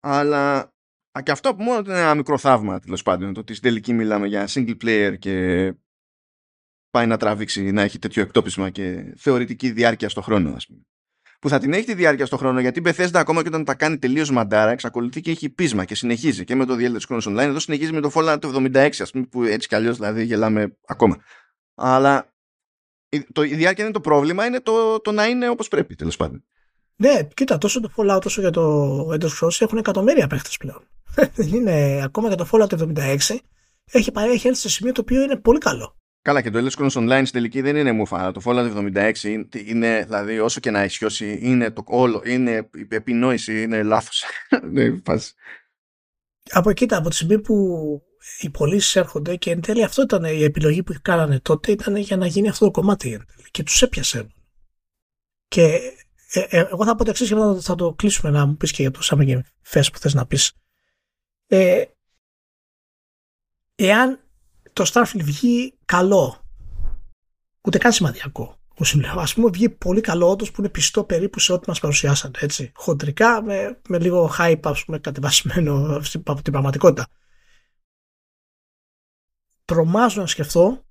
Αλλά 0.00 0.72
α, 1.18 1.22
και 1.22 1.30
αυτό 1.30 1.54
που 1.54 1.62
μόνο 1.62 1.78
είναι 1.78 2.00
ένα 2.00 2.14
μικρό 2.14 2.38
θαύμα 2.38 2.80
τέλος 2.80 3.02
πάντων. 3.02 3.34
Το 3.34 3.40
ότι 3.40 3.54
στην 3.54 3.68
τελική 3.68 3.92
μιλάμε 3.92 4.26
για 4.26 4.46
single 4.48 4.76
player 4.84 5.16
και 5.18 5.74
πάει 6.90 7.06
να 7.06 7.16
τραβήξει 7.16 7.70
να 7.72 7.82
έχει 7.82 7.98
τέτοιο 7.98 8.22
εκτόπισμα 8.22 8.70
και 8.70 9.14
θεωρητική 9.16 9.70
διάρκεια 9.70 10.08
στο 10.08 10.20
χρόνο, 10.20 10.54
ας 10.54 10.66
πούμε. 10.66 10.80
Που 11.38 11.48
θα 11.48 11.58
την 11.58 11.72
έχει 11.72 11.84
τη 11.84 11.94
διάρκεια 11.94 12.26
στο 12.26 12.36
χρόνο 12.36 12.60
γιατί 12.60 12.78
η 12.78 12.82
Bethesda 12.86 13.10
ακόμα 13.14 13.42
και 13.42 13.48
όταν 13.48 13.64
τα 13.64 13.74
κάνει 13.74 13.98
τελείως 13.98 14.30
μαντάρα 14.30 14.70
εξακολουθεί 14.70 15.20
και 15.20 15.30
έχει 15.30 15.48
πείσμα 15.50 15.84
και 15.84 15.94
συνεχίζει 15.94 16.44
και 16.44 16.54
με 16.54 16.64
το 16.64 16.76
The 16.78 16.82
Elder 16.82 17.00
Scrolls 17.08 17.32
Online. 17.32 17.38
Εδώ 17.38 17.58
συνεχίζει 17.58 17.92
με 17.92 18.00
το 18.00 18.10
Fallout 18.14 18.38
το 18.40 18.52
76, 18.54 18.88
ας 19.00 19.10
πούμε, 19.10 19.24
που 19.24 19.42
έτσι 19.42 19.68
κι 19.68 19.74
αλλιώς 19.74 19.96
δηλαδή 19.96 20.24
γελάμε 20.24 20.76
ακόμα. 20.86 21.16
Αλλά 21.74 22.32
η, 23.08 23.26
το, 23.32 23.42
η 23.42 23.54
διάρκεια 23.54 23.84
είναι 23.84 23.92
το 23.92 24.00
πρόβλημα, 24.00 24.46
είναι 24.46 24.60
το, 24.60 25.00
το 25.00 25.12
να 25.12 25.26
είναι 25.26 25.48
όπως 25.48 25.68
πρέπει 25.68 25.94
τέλος 25.94 26.16
πάντων. 26.16 26.44
Ναι, 26.96 27.22
κοίτα, 27.34 27.58
τόσο 27.58 27.80
το 27.80 27.90
Fallout 27.96 28.24
όσο 28.24 28.40
για 28.40 28.50
το 28.50 28.98
Elder 29.12 29.28
Scrolls 29.28 29.56
έχουν 29.60 29.78
εκατομμύρια 29.78 30.26
παίχτες 30.26 30.56
πλέον. 30.56 30.88
Δεν 31.36 31.48
είναι, 31.54 32.00
ακόμα 32.04 32.28
και 32.28 32.34
το 32.34 32.48
Fallout 32.52 32.68
76 32.68 33.16
έχει, 33.90 34.12
πάρει- 34.12 34.32
έχει 34.32 34.46
έρθει 34.48 34.60
σε 34.60 34.68
σημείο 34.68 34.92
το 34.92 35.00
οποίο 35.00 35.22
είναι 35.22 35.36
πολύ 35.36 35.58
καλό. 35.58 35.97
Καλά, 36.28 36.42
και 36.42 36.50
το 36.50 36.58
Elder 36.58 36.70
Scrolls 36.70 36.90
Online 36.90 37.20
στην 37.20 37.32
τελική 37.32 37.60
δεν 37.60 37.76
είναι 37.76 37.92
μουφα. 37.92 38.32
Το 38.32 38.40
Fallout 38.44 38.76
76 38.76 39.22
είναι, 39.22 39.48
είναι, 39.64 40.04
δηλαδή, 40.04 40.38
όσο 40.38 40.60
και 40.60 40.70
να 40.70 40.84
ισιώσει, 40.84 41.38
είναι 41.42 41.70
το 41.70 41.82
όλο, 41.86 42.22
είναι 42.24 42.68
η 42.74 42.86
επινόηση, 42.88 43.62
είναι 43.62 43.82
λάθος. 43.82 44.24
ναι, 44.72 45.00
φάση. 45.04 45.32
Από 46.50 46.70
εκεί, 46.70 46.86
από 46.90 47.08
τη 47.08 47.14
στιγμή 47.14 47.40
που 47.40 47.54
οι 48.40 48.50
πωλήσεις 48.50 48.96
έρχονται 48.96 49.36
και 49.36 49.50
εν 49.50 49.60
τέλει 49.60 49.84
αυτό 49.84 50.02
ήταν 50.02 50.24
η 50.24 50.42
επιλογή 50.42 50.82
που 50.82 50.94
κάνανε 51.02 51.40
τότε, 51.40 51.72
ήταν 51.72 51.96
για 51.96 52.16
να 52.16 52.26
γίνει 52.26 52.48
αυτό 52.48 52.64
το 52.64 52.70
κομμάτι 52.70 53.12
εν 53.12 53.24
τέλει. 53.26 53.48
Και 53.50 53.62
τους 53.62 53.82
έπιασε. 53.82 54.26
Και 55.48 55.64
ε, 56.32 56.40
ε, 56.48 56.58
εγώ 56.58 56.84
θα 56.84 56.94
πω 56.94 57.04
το 57.04 57.10
εξής 57.10 57.28
και 57.28 57.34
μετά 57.34 57.60
θα 57.60 57.74
το 57.74 57.94
κλείσουμε 57.94 58.30
να 58.30 58.46
μου 58.46 58.56
πεις 58.56 58.72
και 58.72 58.82
για 58.82 58.90
το 58.90 59.00
Summer 59.02 59.28
Game 59.28 59.40
Fest 59.70 59.88
που 59.92 59.98
θες 59.98 60.14
να 60.14 60.26
πεις. 60.26 60.52
Ε, 61.46 61.84
εάν 63.74 64.20
το 64.72 64.90
Starfield 64.92 65.22
βγει 65.22 65.77
καλό, 65.88 66.42
ούτε 67.60 67.78
καν 67.78 67.92
σημαδιακό, 67.92 68.56
που 68.74 68.84
σου 68.84 69.00
λέω, 69.00 69.20
ας 69.20 69.34
πούμε 69.34 69.50
βγει 69.50 69.68
πολύ 69.70 70.00
καλό 70.00 70.30
όντως 70.30 70.50
που 70.50 70.60
είναι 70.60 70.70
πιστό 70.70 71.04
περίπου 71.04 71.38
σε 71.40 71.52
ό,τι 71.52 71.68
μας 71.68 71.80
παρουσιάσατε, 71.80 72.44
έτσι. 72.44 72.72
Χοντρικά, 72.74 73.42
με, 73.42 73.80
με 73.88 73.98
λίγο 73.98 74.30
hype, 74.38 74.60
ας 74.62 74.84
πούμε, 74.84 74.98
κατεβασμένο 74.98 76.02
στην- 76.02 76.22
από 76.26 76.42
την 76.42 76.52
πραγματικότητα. 76.52 77.06
Τρομάζω 79.64 80.20
να 80.20 80.26
σκεφτώ 80.26 80.84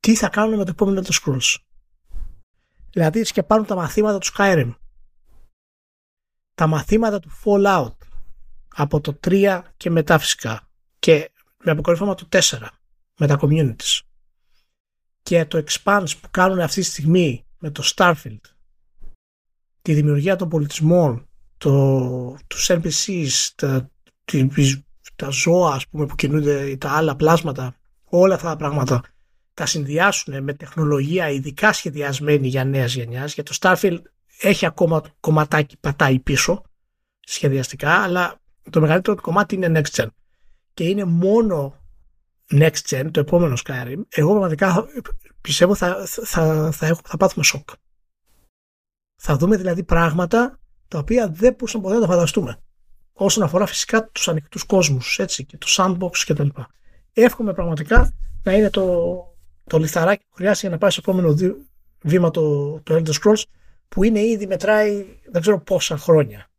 τι 0.00 0.16
θα 0.16 0.28
κάνουν 0.28 0.56
με 0.56 0.64
το 0.64 0.70
επόμενο 0.70 1.00
Elder 1.00 1.12
Scrolls. 1.22 1.56
Δηλαδή 2.90 3.24
σκεπάρουν 3.24 3.66
τα 3.66 3.74
μαθήματα 3.74 4.18
του 4.18 4.26
Skyrim. 4.36 4.74
Τα 6.54 6.66
μαθήματα 6.66 7.20
του 7.20 7.30
Fallout. 7.44 7.96
Από 8.68 9.00
το 9.00 9.18
3 9.26 9.62
και 9.76 9.90
μετά 9.90 10.18
φυσικά. 10.18 10.68
Και 10.98 11.32
με 11.64 11.70
αποκορύφωμα 11.70 12.14
το 12.14 12.28
4. 12.28 12.68
Με 13.18 13.26
τα 13.26 13.38
communities. 13.40 14.00
Και 15.22 15.44
το 15.44 15.64
Expanse 15.66 16.10
που 16.20 16.28
κάνουν 16.30 16.60
αυτή 16.60 16.80
τη 16.80 16.86
στιγμή 16.86 17.44
με 17.58 17.70
το 17.70 17.82
Starfield. 17.94 18.40
Τη 19.82 19.94
δημιουργία 19.94 20.36
των 20.36 20.48
πολιτισμών. 20.48 21.28
Το, 21.58 22.36
τους 22.46 22.70
NPCs. 22.70 23.48
Τα, 23.54 23.90
τις- 24.24 24.80
τα 25.16 25.28
ζώα 25.28 25.74
ας 25.74 25.88
πούμε, 25.88 26.06
που 26.06 26.14
κινούνται. 26.14 26.76
Τα 26.76 26.90
άλλα 26.90 27.16
πλάσματα. 27.16 27.74
Όλα 28.04 28.34
αυτά 28.34 28.48
τα 28.48 28.56
πράγματα 28.56 29.02
τα 29.54 29.66
συνδυάσουν 29.66 30.42
με 30.42 30.52
τεχνολογία 30.54 31.30
ειδικά 31.30 31.72
σχεδιασμένη 31.72 32.48
για 32.48 32.64
νέας 32.64 32.94
γενιάς. 32.94 33.34
Για 33.34 33.42
το 33.42 33.56
Starfield 33.60 33.98
έχει 34.40 34.66
ακόμα 34.66 35.00
το 35.00 35.10
κομματάκι 35.20 35.76
πατάει 35.76 36.18
πίσω 36.18 36.62
σχεδιαστικά, 37.20 37.90
αλλά 38.02 38.40
το 38.70 38.80
μεγαλύτερο 38.80 39.20
κομμάτι 39.20 39.54
είναι 39.54 39.80
next 39.80 39.94
gen. 40.02 40.06
Και 40.74 40.84
είναι 40.84 41.04
μόνο 41.04 41.74
next 42.50 42.80
gen, 42.88 43.08
το 43.10 43.20
επόμενο 43.20 43.56
Skyrim. 43.64 44.02
Εγώ 44.08 44.30
πραγματικά 44.30 44.72
θα- 44.72 44.86
πιστεύω 45.40 45.74
θα, 45.74 46.06
θα, 46.06 46.70
θα, 46.72 46.86
έχω, 46.86 47.00
θα 47.04 47.16
πάθουμε 47.16 47.44
σοκ. 47.44 47.68
Θα 49.22 49.36
δούμε 49.36 49.56
δηλαδή 49.56 49.82
πράγματα 49.82 50.58
τα 50.88 50.98
οποία 50.98 51.28
δεν 51.28 51.52
μπορούσαμε 51.52 51.82
ποτέ 51.82 51.94
να 51.94 52.00
τα 52.00 52.06
φανταστούμε. 52.06 52.60
Όσον 53.12 53.42
αφορά 53.42 53.66
φυσικά 53.66 54.08
τους 54.08 54.28
ανοιχτούς 54.28 54.64
κόσμους, 54.64 55.18
έτσι, 55.18 55.44
και 55.44 55.58
το 55.58 55.66
sandbox 55.70 56.16
και 56.24 56.34
τα 56.34 56.44
λοιπά. 56.44 56.68
Εύχομαι 57.12 57.52
πραγματικά 57.54 58.12
να 58.42 58.52
είναι 58.52 58.70
το, 58.70 59.06
το 59.64 59.78
λιθαράκι 59.78 60.24
που 60.28 60.34
χρειάζεται 60.34 60.60
για 60.66 60.70
να 60.70 60.78
πάει 60.78 60.90
στο 60.90 61.00
επόμενο 61.04 61.34
δι- 61.34 61.56
βήμα 62.02 62.30
το, 62.30 62.80
το 62.80 62.94
Elder 62.94 63.12
Scrolls 63.22 63.42
που 63.88 64.02
είναι 64.04 64.20
ήδη 64.20 64.46
μετράει 64.46 65.06
δεν 65.30 65.40
ξέρω 65.40 65.60
πόσα 65.60 65.96
χρόνια 65.96 66.50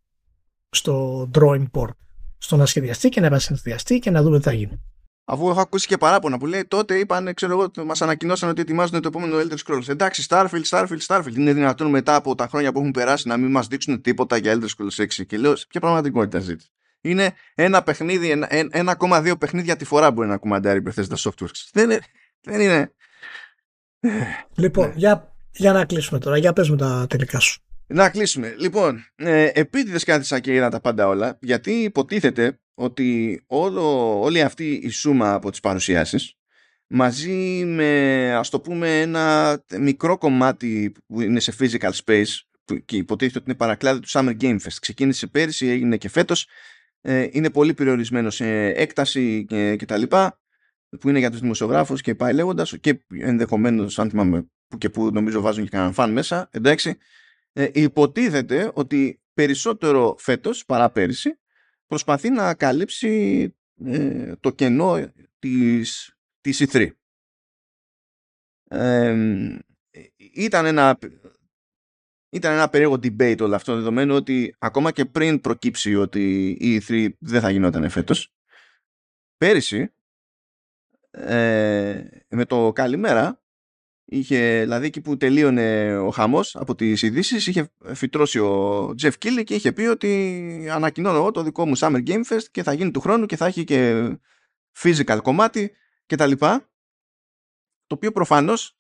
στο 0.69 1.23
drawing 1.34 1.65
board 1.72 1.89
στο 2.38 2.55
να 2.55 2.65
σχεδιαστεί 2.65 3.09
και 3.09 3.19
να 3.19 3.26
επανσχεδιαστεί 3.26 3.99
και 3.99 4.09
να 4.11 4.22
δούμε 4.22 4.38
τι 4.38 4.43
θα 4.43 4.51
γίνει. 4.53 4.81
Αφού 5.30 5.49
έχω 5.49 5.60
ακούσει 5.62 5.88
και 5.88 5.98
παράπονα 5.98 6.38
που 6.38 6.45
λέει 6.45 6.66
τότε 6.66 6.98
είπαν, 6.98 7.34
ξέρω 7.34 7.52
εγώ, 7.52 7.86
μας 7.86 8.02
ανακοινώσαν 8.02 8.49
ότι 8.49 8.62
ετοιμάζουν 8.62 9.02
το 9.02 9.08
επόμενο 9.08 9.38
Elder 9.38 9.58
Scrolls. 9.66 9.88
Εντάξει, 9.90 10.26
Starfield, 10.30 10.64
Starfield, 10.70 10.99
Starfield. 11.08 11.36
Είναι 11.36 11.54
δυνατόν 11.54 11.90
μετά 11.90 12.16
από 12.16 12.36
τα 12.36 12.48
χρόνια 12.48 12.72
που 12.72 12.80
έχουν 12.80 12.91
περάσει 12.91 13.28
να 13.28 13.38
μην 13.38 13.52
μας 13.52 13.68
δείξουν 13.68 14.02
τίποτα 14.02 14.38
για 14.38 14.54
Elder 14.60 14.66
Scrolls 14.66 15.04
6. 15.04 15.26
Και 15.26 15.38
λέω, 15.38 15.56
σε 15.56 15.66
ποια 15.70 15.80
πραγματικότητα 15.80 16.40
ζείτε. 16.40 16.64
Είναι 17.02 17.34
ένα 17.56 17.84
παιχνίδι, 17.84 18.30
ένα, 18.30 18.48
ένα, 18.49 18.98
1,2 18.99 19.40
παιχνίδια 19.40 19.76
τη 19.76 19.86
φορά 19.86 20.12
μπορεί 20.12 20.28
να 20.28 20.38
κουμαντάρει 20.38 20.80
η 20.80 20.84
Bethesda 20.88 21.16
Softworks. 21.18 21.70
Δεν 21.72 21.90
είναι. 21.90 21.99
Δεν 22.41 22.60
είναι. 22.62 22.94
Λοιπόν, 24.56 24.88
Ναι. 24.88 24.94
για, 24.95 25.34
για 25.52 25.74
να 25.74 25.86
κλείσουμε 25.86 26.20
τώρα, 26.20 26.38
για 26.38 26.54
πες 26.54 26.70
με 26.70 26.78
τα 26.78 27.06
τελικά 27.10 27.40
σου. 27.40 27.62
Να 27.88 28.09
κλείσουμε. 28.09 28.55
Λοιπόν, 28.59 29.05
ε, 29.15 29.49
επίτηδες 29.53 30.03
κάθισα 30.03 30.39
και 30.39 30.53
είδα 30.53 30.69
τα 30.69 30.81
πάντα 30.81 31.07
όλα, 31.07 31.38
γιατί 31.41 31.72
υποτίθεται 31.72 32.59
ότι 32.73 33.41
όλο, 33.47 34.19
όλη 34.22 34.41
αυτή 34.41 34.72
η 34.73 34.89
σούμα 34.89 35.34
από 35.34 35.49
τις 35.49 35.59
παρουσιάσεις, 35.59 36.34
μαζί 36.88 37.64
με, 37.65 38.34
ας 38.35 38.49
το 38.49 38.59
πούμε, 38.59 39.01
ένα 39.01 39.59
μικρό 39.80 40.18
κομμάτι 40.18 40.91
που 41.07 41.22
είναι 41.22 41.39
σε 41.39 41.53
physical 41.59 41.91
space, 42.05 42.26
που, 42.65 42.85
και 42.85 42.97
υποτίθεται 42.97 43.38
ότι 43.38 43.49
είναι 43.49 43.57
παρακλάδι 43.57 43.99
του 43.99 44.09
Summer 44.09 44.35
Game 44.41 44.55
Fest. 44.55 44.77
Ξεκίνησε 44.81 45.27
πέρυσι, 45.27 45.68
έγινε 45.68 45.97
και 45.97 46.09
φέτος, 46.09 46.47
ε, 47.01 47.27
είναι 47.31 47.49
πολύ 47.49 47.73
περιορισμένο 47.73 48.30
σε 48.30 48.68
έκταση 48.68 49.45
και, 49.47 49.76
και 49.76 49.85
τα 49.85 49.97
λοιπά, 49.97 50.39
που 50.99 51.09
είναι 51.09 51.19
για 51.19 51.31
τους 51.31 51.39
δημοσιογράφους 51.39 52.01
και 52.01 52.15
πάει 52.15 52.34
λέγοντας, 52.34 52.76
και 52.81 52.99
ενδεχομένως, 53.22 53.99
αν 53.99 54.09
θυμάμαι, 54.09 54.49
που 54.68 54.77
και 54.77 54.89
που 54.89 55.09
νομίζω 55.11 55.41
βάζουν 55.41 55.64
και 55.64 55.69
κανέναν 55.69 55.93
φαν 55.93 56.11
μέσα, 56.11 56.49
εντάξει, 56.51 56.97
ε, 57.58 57.70
υποτίθεται 57.74 58.72
ότι 58.74 59.22
περισσότερο 59.34 60.16
φέτος 60.20 60.66
παρά 60.66 60.90
πέρυσι 60.90 61.40
προσπαθεί 61.86 62.30
να 62.30 62.56
καλύψει 62.56 63.56
ε, 63.86 64.36
το 64.36 64.52
κενό 64.52 65.12
της, 65.40 66.16
της 66.42 66.66
E3. 66.68 66.90
Ε, 68.70 69.60
ήταν 70.34 70.66
ένα 70.66 70.98
ήταν 72.30 72.54
ένα 72.54 72.70
περίεργο 72.70 72.96
debate 72.96 73.42
όλο 73.42 73.56
αυτό 73.56 73.76
δεδομένου 73.76 74.16
ότι 74.16 74.56
ακόμα 74.60 74.92
και 74.92 75.06
πριν 75.06 75.42
προκύψει 75.42 75.96
ότι 75.96 76.50
η 76.60 76.82
E3 76.82 77.10
δεν 77.20 77.42
θα 77.42 77.50
γινόταν 77.50 77.90
φέτος 77.90 78.34
πέρυσι 79.38 79.94
ε, 81.12 82.08
με 82.30 82.46
το 82.46 82.72
καλημέρα 82.72 83.42
είχε, 84.10 84.60
δηλαδή 84.60 84.86
εκεί 84.86 85.02
που 85.02 85.18
τελείωνε 85.18 85.98
ο 85.98 86.10
χαμός 86.10 86.56
από 86.56 86.76
τις 86.76 87.02
ειδήσεις, 87.02 87.48
είχε 87.48 87.70
φυτρώσει 87.94 88.40
ο 88.40 88.86
Jeff 89.02 89.12
Keighley 89.22 89.44
και 89.44 89.54
είχε 89.54 89.72
πει 89.72 89.82
ότι 89.82 90.68
ανακοινώνω 90.72 91.18
εγώ 91.18 91.32
το 91.32 91.44
δικό 91.44 91.66
μου 91.66 91.78
Summer 91.78 92.08
Game 92.08 92.24
Fest 92.30 92.44
και 92.52 92.64
θα 92.64 92.74
γίνει 92.74 92.92
του 92.92 93.00
χρόνου 93.00 93.26
και 93.26 93.36
θα 93.36 93.46
έχει 93.46 93.64
και 93.64 94.10
physical 94.78 95.20
κομμάτι 95.24 95.72
και 96.06 96.16
τα 96.16 96.26
λοιπά 96.26 96.70
το 97.88 97.96
οποίο 97.96 98.12
προφανώς 98.12 98.78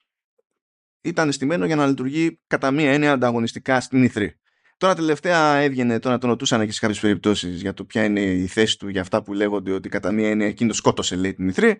ήταν 1.01 1.31
στημένο 1.31 1.65
για 1.65 1.75
να 1.75 1.87
λειτουργεί 1.87 2.39
κατά 2.47 2.71
μία 2.71 2.91
έννοια 2.91 3.11
ανταγωνιστικά 3.11 3.81
στην 3.81 4.11
E3. 4.13 4.29
Τώρα 4.77 4.95
τελευταία 4.95 5.55
έβγαινε, 5.55 5.99
τώρα 5.99 6.17
τον 6.17 6.29
ρωτούσαν 6.29 6.65
και 6.65 6.71
σε 6.71 6.79
κάποιες 6.79 6.99
περιπτώσεις 6.99 7.61
για 7.61 7.73
το 7.73 7.83
ποια 7.85 8.03
είναι 8.03 8.21
η 8.21 8.47
θέση 8.47 8.77
του 8.77 8.89
για 8.89 9.01
αυτά 9.01 9.23
που 9.23 9.33
λέγονται 9.33 9.71
ότι 9.71 9.89
κατά 9.89 10.11
μία 10.11 10.29
έννοια 10.29 10.47
εκείνος 10.47 10.77
σκότωσε 10.77 11.15
λέει 11.15 11.33
την 11.33 11.53
E3 11.55 11.75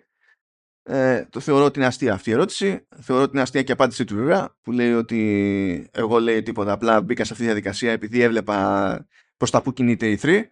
ε, 0.90 1.26
το 1.30 1.40
θεωρώ 1.40 1.64
ότι 1.64 1.78
είναι 1.78 1.88
αστεία 1.88 2.12
αυτή 2.12 2.30
η 2.30 2.32
ερώτηση. 2.32 2.86
Θεωρώ 3.00 3.22
ότι 3.22 3.32
είναι 3.32 3.42
αστεία 3.42 3.62
και 3.62 3.70
η 3.70 3.72
απάντησή 3.72 4.04
του 4.04 4.14
βέβαια, 4.14 4.56
που 4.62 4.72
λέει 4.72 4.92
ότι 4.92 5.88
εγώ 5.92 6.18
λέει 6.18 6.42
τίποτα. 6.42 6.72
Απλά 6.72 7.02
μπήκα 7.02 7.24
σε 7.24 7.32
αυτή 7.32 7.44
τη 7.44 7.50
διαδικασία 7.50 7.92
επειδή 7.92 8.20
έβλεπα 8.20 9.08
προς 9.36 9.50
τα 9.50 9.62
που 9.62 9.72
κινείται 9.72 10.10
η 10.10 10.18
3. 10.22 10.42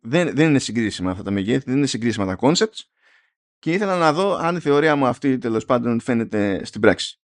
Δεν, 0.00 0.34
δεν 0.34 0.48
είναι 0.48 0.58
συγκρίσιμα 0.58 1.10
αυτά 1.10 1.22
τα 1.22 1.30
μεγέθη, 1.30 1.64
δεν 1.66 1.76
είναι 1.76 1.86
συγκρίσιμα 1.86 2.26
τα 2.26 2.36
concepts. 2.40 2.80
Και 3.58 3.72
ήθελα 3.72 3.96
να 3.96 4.12
δω 4.12 4.34
αν 4.34 4.56
η 4.56 4.60
θεωρία 4.60 4.96
μου 4.96 5.06
αυτή 5.06 5.38
τέλος 5.38 5.64
πάντων 5.64 6.00
φαίνεται 6.00 6.64
στην 6.64 6.80
πράξη. 6.80 7.20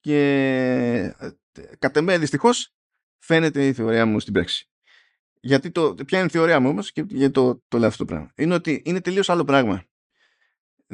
Και 0.00 1.14
κατ' 1.78 1.96
εμέ 1.96 2.18
δυστυχώς 2.18 2.74
φαίνεται 3.18 3.66
η 3.66 3.72
θεωρία 3.72 4.06
μου 4.06 4.20
στην 4.20 4.32
πράξη. 4.32 4.68
Γιατί 5.40 5.70
το, 5.70 5.94
ποια 5.94 6.18
είναι 6.18 6.26
η 6.26 6.30
θεωρία 6.30 6.60
μου 6.60 6.68
όμως 6.68 6.92
και 6.92 7.04
γιατί 7.08 7.32
το, 7.32 7.62
το 7.68 7.78
λέω 7.78 7.88
αυτό 7.88 8.04
το 8.04 8.12
πράγμα. 8.12 8.32
Είναι 8.36 8.54
ότι 8.54 8.82
είναι 8.84 9.00
τελείως 9.00 9.28
άλλο 9.28 9.44
πράγμα 9.44 9.84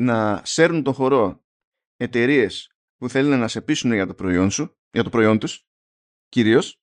να 0.00 0.42
σέρνουν 0.44 0.82
το 0.82 0.92
χορό 0.92 1.44
εταιρείες 1.96 2.72
που 2.96 3.08
θέλουν 3.08 3.38
να 3.38 3.48
σε 3.48 3.60
πείσουν 3.60 3.92
για 3.92 4.06
το 4.06 4.14
προϊόν 4.14 4.50
σου, 4.50 4.78
για 4.90 5.02
το 5.02 5.10
προϊόν 5.10 5.38
τους, 5.38 5.66
κυρίως, 6.28 6.80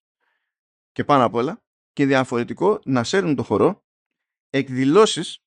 και 0.91 1.03
πάνω 1.03 1.25
απ' 1.25 1.33
όλα, 1.33 1.63
και 1.93 2.05
διαφορετικό 2.05 2.79
να 2.83 3.03
σέρνουν 3.03 3.35
το 3.35 3.43
χορό 3.43 3.85
εκδηλώσεις 4.49 5.43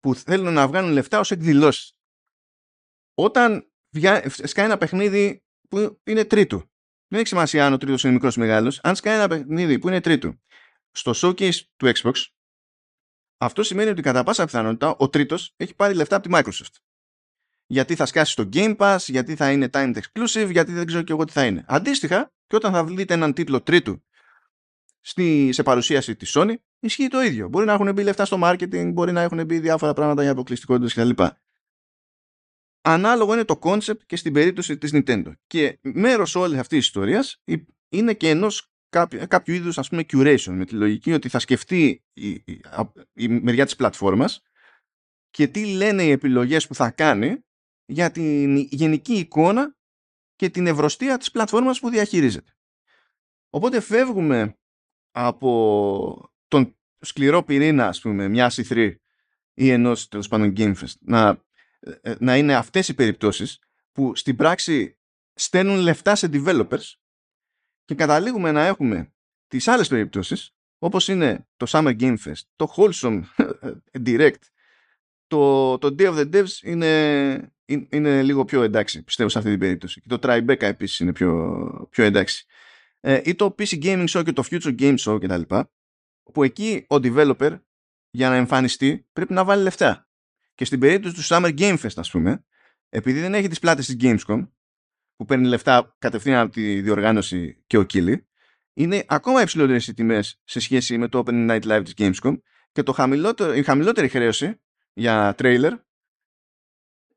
που 0.00 0.14
θέλουν 0.14 0.52
να 0.52 0.68
βγάλουν 0.68 0.90
λεφτά 0.90 1.18
ως 1.18 1.30
εκδηλώσεις. 1.30 1.98
Όταν 3.14 3.72
σκάει 4.26 4.64
ένα 4.64 4.78
παιχνίδι 4.78 5.44
που 5.68 6.00
είναι 6.04 6.24
τρίτου, 6.24 6.58
δεν 7.06 7.18
έχει 7.18 7.28
σημασία 7.28 7.66
αν 7.66 7.72
ο 7.72 7.78
τρίτος 7.78 8.02
είναι 8.04 8.12
μικρός 8.12 8.36
ή 8.36 8.38
μεγάλος, 8.38 8.80
αν 8.82 8.96
σκάει 8.96 9.14
ένα 9.14 9.28
παιχνίδι 9.28 9.78
που 9.78 9.88
είναι 9.88 10.00
τρίτου 10.00 10.40
στο 10.90 11.12
showcase 11.14 11.60
του 11.76 11.92
Xbox, 11.94 12.12
αυτό 13.36 13.62
σημαίνει 13.62 13.90
ότι 13.90 14.02
κατά 14.02 14.22
πάσα 14.22 14.44
πιθανότητα 14.44 14.94
ο 14.98 15.08
τρίτος 15.08 15.54
έχει 15.56 15.74
πάρει 15.74 15.94
λεφτά 15.94 16.16
από 16.16 16.28
τη 16.28 16.34
Microsoft. 16.38 16.74
Γιατί 17.66 17.94
θα 17.94 18.06
σκάσει 18.06 18.32
στο 18.32 18.48
Game 18.52 18.76
Pass, 18.76 18.98
γιατί 19.06 19.36
θα 19.36 19.52
είναι 19.52 19.68
timed 19.72 19.94
exclusive, 19.96 20.50
γιατί 20.50 20.72
δεν 20.72 20.86
ξέρω 20.86 21.02
και 21.02 21.12
εγώ 21.12 21.24
τι 21.24 21.32
θα 21.32 21.46
είναι. 21.46 21.64
Αντίστοιχα, 21.68 22.32
και 22.46 22.56
όταν 22.56 22.72
θα 22.72 22.84
βρείτε 22.84 23.14
έναν 23.14 23.32
τίτλο 23.32 23.62
τρίτου 23.62 24.04
στη, 25.00 25.52
σε 25.52 25.62
παρουσίαση 25.62 26.16
της 26.16 26.32
Sony, 26.34 26.54
ισχύει 26.78 27.08
το 27.08 27.20
ίδιο. 27.20 27.48
Μπορεί 27.48 27.66
να 27.66 27.72
έχουν 27.72 27.92
μπει 27.92 28.02
λεφτά 28.02 28.24
στο 28.24 28.38
marketing, 28.42 28.90
μπορεί 28.92 29.12
να 29.12 29.20
έχουν 29.20 29.44
μπει 29.44 29.58
διάφορα 29.58 29.92
πράγματα 29.92 30.22
για 30.22 30.30
αποκλειστικότητες 30.30 30.94
κτλ. 30.94 31.22
Ανάλογο 32.80 33.32
είναι 33.32 33.44
το 33.44 33.58
concept 33.62 34.02
και 34.06 34.16
στην 34.16 34.32
περίπτωση 34.32 34.78
της 34.78 34.90
Nintendo. 34.94 35.32
Και 35.46 35.78
μέρος 35.82 36.34
όλη 36.34 36.58
αυτής 36.58 36.78
της 36.78 36.86
ιστορίας 36.86 37.42
είναι 37.88 38.14
και 38.14 38.28
ενός 38.28 38.73
κάποιο, 38.94 39.26
κάποιο 39.26 39.54
είδους 39.54 39.78
ας 39.78 39.88
πούμε 39.88 40.04
curation 40.12 40.52
με 40.52 40.64
τη 40.64 40.74
λογική 40.74 41.12
ότι 41.12 41.28
θα 41.28 41.38
σκεφτεί 41.38 42.04
η, 42.12 42.28
η, 42.30 42.60
η 43.12 43.28
μεριά 43.28 43.64
της 43.64 43.76
πλατφόρμας 43.76 44.42
και 45.30 45.46
τι 45.46 45.66
λένε 45.66 46.02
οι 46.02 46.10
επιλογές 46.10 46.66
που 46.66 46.74
θα 46.74 46.90
κάνει 46.90 47.44
για 47.84 48.10
την 48.10 48.56
γενική 48.56 49.14
εικόνα 49.14 49.76
και 50.36 50.50
την 50.50 50.66
ευρωστία 50.66 51.18
της 51.18 51.30
πλατφόρμας 51.30 51.80
που 51.80 51.90
διαχειρίζεται. 51.90 52.56
Οπότε 53.50 53.80
φεύγουμε 53.80 54.58
από 55.10 56.32
τον 56.48 56.76
σκληρό 56.98 57.42
πυρήνα 57.42 57.88
ας 57.88 58.00
πούμε 58.00 58.28
μια 58.28 58.50
C3 58.50 58.94
ή 59.54 59.70
ενός 59.70 60.08
τέλος 60.08 60.28
πάντων 60.28 60.52
GameFest 60.56 60.94
να, 61.00 61.44
ε, 61.80 62.14
να 62.18 62.36
είναι 62.36 62.54
αυτές 62.54 62.88
οι 62.88 62.94
περιπτώσεις 62.94 63.58
που 63.92 64.16
στην 64.16 64.36
πράξη 64.36 64.98
στέλνουν 65.34 65.76
λεφτά 65.76 66.14
σε 66.14 66.30
developers 66.32 66.92
και 67.84 67.94
καταλήγουμε 67.94 68.52
να 68.52 68.66
έχουμε 68.66 69.12
τις 69.46 69.68
άλλες 69.68 69.88
περιπτώσεις 69.88 70.54
όπως 70.78 71.08
είναι 71.08 71.46
το 71.56 71.66
Summer 71.68 72.00
Game 72.00 72.16
Fest, 72.24 72.40
το 72.56 72.74
Wholesome 72.76 73.22
Direct, 74.06 74.42
το, 75.26 75.78
το 75.78 75.94
Day 75.98 76.14
of 76.14 76.18
the 76.18 76.34
Devs 76.34 76.62
είναι, 76.62 77.52
είναι 77.64 78.22
λίγο 78.22 78.44
πιο 78.44 78.62
εντάξει 78.62 79.02
πιστεύω 79.02 79.28
σε 79.28 79.38
αυτή 79.38 79.50
την 79.50 79.58
περίπτωση. 79.58 80.00
Και 80.00 80.08
το 80.08 80.18
Tribeca 80.22 80.62
επίσης 80.62 80.98
είναι 80.98 81.12
πιο, 81.12 81.88
πιο 81.90 82.04
εντάξει. 82.04 82.46
Ε, 83.00 83.20
ή 83.24 83.34
το 83.34 83.54
PC 83.58 83.82
Gaming 83.82 84.06
Show 84.08 84.22
και 84.24 84.32
το 84.32 84.44
Future 84.50 84.78
Game 84.78 84.96
Show 84.98 85.18
κτλ 85.20 85.54
που 86.32 86.42
εκεί 86.42 86.84
ο 86.88 86.96
developer 86.96 87.58
για 88.10 88.28
να 88.28 88.34
εμφανιστεί 88.34 89.06
πρέπει 89.12 89.32
να 89.32 89.44
βάλει 89.44 89.62
λεφτά. 89.62 90.08
Και 90.54 90.64
στην 90.64 90.78
περίπτωση 90.78 91.14
του 91.14 91.22
Summer 91.24 91.58
Game 91.58 91.78
Fest 91.78 91.96
ας 91.96 92.10
πούμε 92.10 92.44
επειδή 92.88 93.20
δεν 93.20 93.34
έχει 93.34 93.48
τις 93.48 93.58
πλάτες 93.58 93.86
της 93.86 93.96
Gamescom 94.00 94.48
που 95.16 95.24
παίρνει 95.24 95.46
λεφτά 95.46 95.96
κατευθείαν 95.98 96.40
από 96.40 96.52
τη 96.52 96.80
διοργάνωση 96.80 97.62
και 97.66 97.76
ο 97.76 97.82
Κίλι, 97.82 98.28
είναι 98.74 99.04
ακόμα 99.08 99.42
υψηλότερες 99.42 99.86
οι 99.86 99.94
τιμές 99.94 100.40
σε 100.44 100.60
σχέση 100.60 100.98
με 100.98 101.08
το 101.08 101.22
Open 101.26 101.50
Night 101.50 101.62
Live 101.62 101.82
της 101.84 101.94
Gamescom 101.96 102.38
και 102.72 102.82
το 102.82 102.92
χαμηλότερο, 102.92 103.54
η 103.54 103.62
χαμηλότερη 103.62 104.08
χρέωση 104.08 104.60
για 104.92 105.34
τρέιλερ 105.34 105.74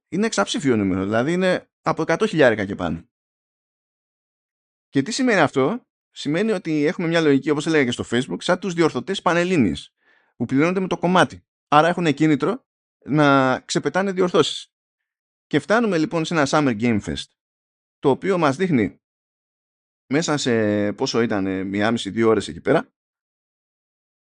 είναι 0.09 0.25
εξαψήφιο 0.25 0.75
νούμερο, 0.75 1.03
δηλαδή 1.03 1.33
είναι 1.33 1.69
από 1.81 2.03
100 2.07 2.25
χιλιάρικα 2.27 2.65
και 2.65 2.75
πάνω. 2.75 3.09
Και 4.89 5.01
τι 5.01 5.11
σημαίνει 5.11 5.39
αυτό, 5.39 5.87
σημαίνει 6.11 6.51
ότι 6.51 6.85
έχουμε 6.85 7.07
μια 7.07 7.21
λογική, 7.21 7.49
όπως 7.49 7.65
έλεγα 7.65 7.83
και 7.83 7.91
στο 7.91 8.03
Facebook, 8.11 8.37
σαν 8.37 8.59
τους 8.59 8.73
διορθωτές 8.73 9.21
πανελλήνιες, 9.21 9.93
που 10.35 10.45
πληρώνονται 10.45 10.79
με 10.79 10.87
το 10.87 10.97
κομμάτι. 10.97 11.45
Άρα 11.67 11.87
έχουν 11.87 12.13
κίνητρο 12.13 12.65
να 13.05 13.59
ξεπετάνε 13.59 14.11
διορθώσεις. 14.11 14.71
Και 15.47 15.59
φτάνουμε 15.59 15.97
λοιπόν 15.97 16.25
σε 16.25 16.33
ένα 16.33 16.47
Summer 16.49 16.81
Game 16.81 17.01
Fest, 17.01 17.25
το 17.99 18.09
οποίο 18.09 18.37
μας 18.37 18.55
δείχνει 18.55 19.01
μέσα 20.13 20.37
σε 20.37 20.93
πόσο 20.93 21.21
ήταν 21.21 21.67
μία 21.67 21.91
μισή 21.91 22.09
δύο 22.09 22.29
ώρες 22.29 22.47
εκεί 22.47 22.61
πέρα 22.61 22.91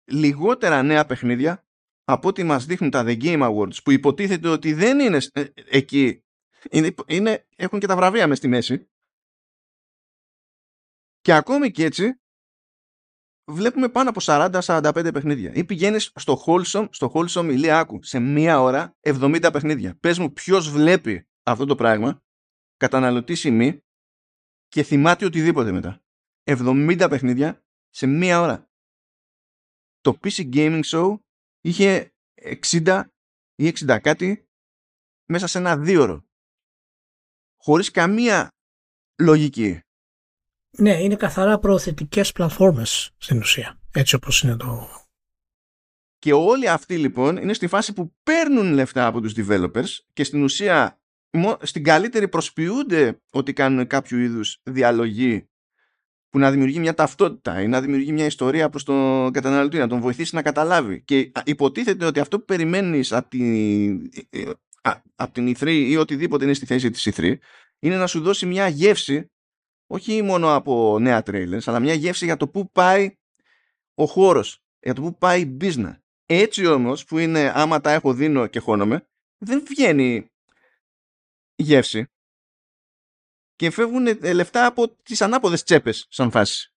λιγότερα 0.05 0.83
νέα 0.83 1.07
παιχνίδια 1.07 1.67
από 2.05 2.29
ό,τι 2.29 2.43
μας 2.43 2.67
δείχνουν 2.67 2.91
τα 2.91 3.05
The 3.07 3.23
Game 3.23 3.51
Awards 3.51 3.83
που 3.85 3.91
υποτίθεται 3.91 4.49
ότι 4.49 4.73
δεν 4.73 5.01
είναι 5.01 5.19
ε, 5.33 5.45
εκεί 5.55 6.25
είναι, 6.71 6.95
είναι, 7.07 7.47
έχουν 7.57 7.81
και 7.81 7.87
τα 7.87 7.97
βραβεία 7.97 8.27
μες 8.27 8.39
στη 8.39 8.49
μέση. 8.49 8.89
Και 11.21 11.33
ακόμη 11.33 11.71
και 11.71 11.85
έτσι 11.85 12.21
βλέπουμε 13.51 13.89
πάνω 13.89 14.11
από 14.11 14.21
40-45 14.23 15.11
παιχνίδια. 15.13 15.53
Ή 15.55 15.65
πηγαίνεις 15.65 16.13
στο 16.15 16.43
Wholesome 16.47 16.89
στο 16.91 17.13
Wholesome 17.15 17.49
Ηλία 17.51 17.89
σε 18.01 18.19
μία 18.19 18.61
ώρα 18.61 18.97
70 19.01 19.49
παιχνίδια. 19.53 19.97
Πες 20.01 20.19
μου 20.19 20.33
ποιος 20.33 20.71
βλέπει 20.71 21.29
αυτό 21.43 21.65
το 21.65 21.75
πράγμα 21.75 22.23
καταναλωτή 22.77 23.35
σημεί 23.35 23.83
και 24.69 24.83
θυμάται 24.83 25.25
οτιδήποτε 25.25 25.73
μετά. 25.73 26.03
70 26.45 27.07
παιχνίδια 27.11 27.65
σε 27.91 28.07
μία 28.07 28.41
ώρα. 28.41 28.69
Το 30.01 30.19
PC 30.23 30.55
Gaming 30.55 30.83
Show 30.85 31.19
είχε 31.61 32.15
60 32.71 33.03
ή 33.55 33.73
60 33.79 33.99
κάτι 34.03 34.49
μέσα 35.27 35.47
σε 35.47 35.59
ένα 35.59 35.77
δίωρο. 35.77 36.25
Χωρίς 37.57 37.91
καμία 37.91 38.49
λογική. 39.19 39.81
Ναι, 40.79 41.03
είναι 41.03 41.17
καθαρά 41.17 41.59
προωθητικές 41.59 42.33
πλατφόρμες 42.33 43.15
στην 43.17 43.39
ουσία. 43.39 43.81
Έτσι 43.93 44.15
όπως 44.15 44.43
είναι 44.43 44.57
το... 44.57 44.89
Και 46.19 46.33
όλοι 46.33 46.69
αυτοί 46.69 46.99
λοιπόν 46.99 47.37
είναι 47.37 47.53
στη 47.53 47.67
φάση 47.67 47.93
που 47.93 48.15
παίρνουν 48.23 48.73
λεφτά 48.73 49.07
από 49.07 49.21
τους 49.21 49.33
developers 49.37 49.89
και 50.13 50.25
στην 50.25 50.43
ουσία 50.43 51.01
στην 51.63 51.85
καλύτερη 51.85 52.29
προσποιούνται 52.29 53.21
ότι 53.31 53.53
κάνουν 53.53 53.87
κάποιο 53.87 54.19
είδους 54.19 54.61
διαλογή 54.63 55.49
που 56.29 56.39
να 56.39 56.51
δημιουργεί 56.51 56.79
μια 56.79 56.95
ταυτότητα 56.95 57.63
ή 57.63 57.67
να 57.67 57.81
δημιουργεί 57.81 58.13
μια 58.13 58.25
ιστορία 58.25 58.69
προς 58.69 58.85
τον 58.85 59.33
καταναλωτή, 59.33 59.79
να 59.79 59.89
τον 59.89 60.01
βοηθήσει 60.01 60.35
να 60.35 60.43
καταλάβει. 60.43 61.03
Και 61.03 61.33
υποτίθεται 61.45 62.05
ότι 62.05 62.21
αυτό 62.21 62.39
που 62.39 62.45
περιμένεις 62.45 63.13
από 63.13 63.29
την, 63.29 64.11
από 65.15 65.33
την 65.33 65.55
E3 65.57 65.67
ή 65.67 65.97
οτιδήποτε 65.97 66.45
είναι 66.45 66.55
στη 66.55 66.67
θέση 66.67 66.91
της 66.91 67.09
E3 67.13 67.37
είναι 67.79 67.97
να 67.97 68.07
σου 68.07 68.21
δώσει 68.21 68.47
μια 68.47 68.69
γεύση 68.69 69.31
όχι 69.87 70.23
μόνο 70.23 70.55
από 70.55 70.99
νέα 70.99 71.23
τρέιλερς 71.23 71.69
αλλά 71.69 71.81
μια 71.81 71.95
γεύση 71.95 72.25
για 72.25 72.37
το 72.37 72.49
πού 72.49 72.71
πάει 72.71 73.17
ο 73.95 74.07
χώρος, 74.07 74.63
για 74.81 74.95
το 74.95 75.03
πού 75.03 75.19
πάει 75.19 75.41
η 75.41 75.57
business. 75.61 75.95
Έτσι 76.27 76.67
όμως 76.67 77.05
που 77.05 77.19
είναι 77.19 77.53
άμα 77.55 77.81
τα 77.81 77.93
έχω 77.93 78.13
δίνω 78.13 78.47
και 78.47 78.59
χώνομαι 78.59 79.09
δεν 79.39 79.63
βγαίνει 79.67 80.29
γεύση 81.57 82.09
και 83.57 83.71
φεύγουν 83.71 84.07
ε, 84.07 84.33
λεφτά 84.33 84.67
από 84.67 84.89
τις 85.03 85.23
ανάποδες 85.23 85.63
τσέπες 85.63 86.07
σαν 86.09 86.31
φάση. 86.31 86.73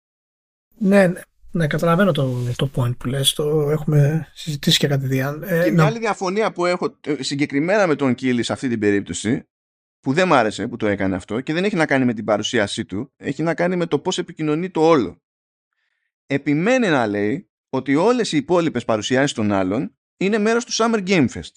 Ναι, 0.78 1.08
ναι, 1.08 1.22
ναι 1.52 1.68
καταλαβαίνω 1.68 2.12
το, 2.12 2.54
το 2.56 2.70
point 2.76 2.98
που 2.98 3.08
λες, 3.08 3.34
το 3.34 3.70
έχουμε 3.70 4.28
συζητήσει 4.34 4.80
και 4.80 4.88
κατηδίαν. 4.88 5.44
Ε, 5.44 5.64
και 5.64 5.72
μια 5.72 5.86
άλλη 5.86 6.00
διαφωνία 6.00 6.52
που 6.52 6.66
έχω 6.66 6.98
ε, 7.02 7.24
συγκεκριμένα 7.24 7.88
με 7.88 7.96
τον 7.96 8.16
Κίλι 8.16 8.44
σε 8.44 8.54
αυτή 8.54 8.70
την 8.70 8.80
περίπτωση 8.80 9.48
που 10.00 10.14
δεν 10.14 10.28
μ' 10.28 10.34
άρεσε 10.34 10.68
που 10.68 10.78
το 10.78 10.88
έκανε 10.88 11.16
αυτό 11.16 11.42
και 11.42 11.54
δεν 11.54 11.64
έχει 11.64 11.76
να 11.76 11.86
κάνει 11.86 12.06
με 12.06 12.14
την 12.14 12.26
παρουσίασή 12.26 12.86
του, 12.86 13.14
έχει 13.18 13.44
να 13.44 13.54
κάνει 13.54 13.76
με 13.76 13.86
το 13.86 14.00
πώς 14.00 14.18
επικοινωνεί 14.18 14.70
το 14.70 14.82
όλο. 14.82 15.22
Επιμένει 16.26 16.88
να 16.88 17.08
λέει 17.08 17.50
ότι 17.70 17.96
όλες 17.96 18.32
οι 18.32 18.38
υπόλοιπες 18.38 18.86
παρουσιάσεις 18.86 19.34
των 19.34 19.52
άλλων 19.52 19.98
είναι 20.18 20.38
μέρος 20.38 20.66
του 20.66 20.72
Summer 20.74 21.08
Game 21.08 21.28
Fest. 21.30 21.52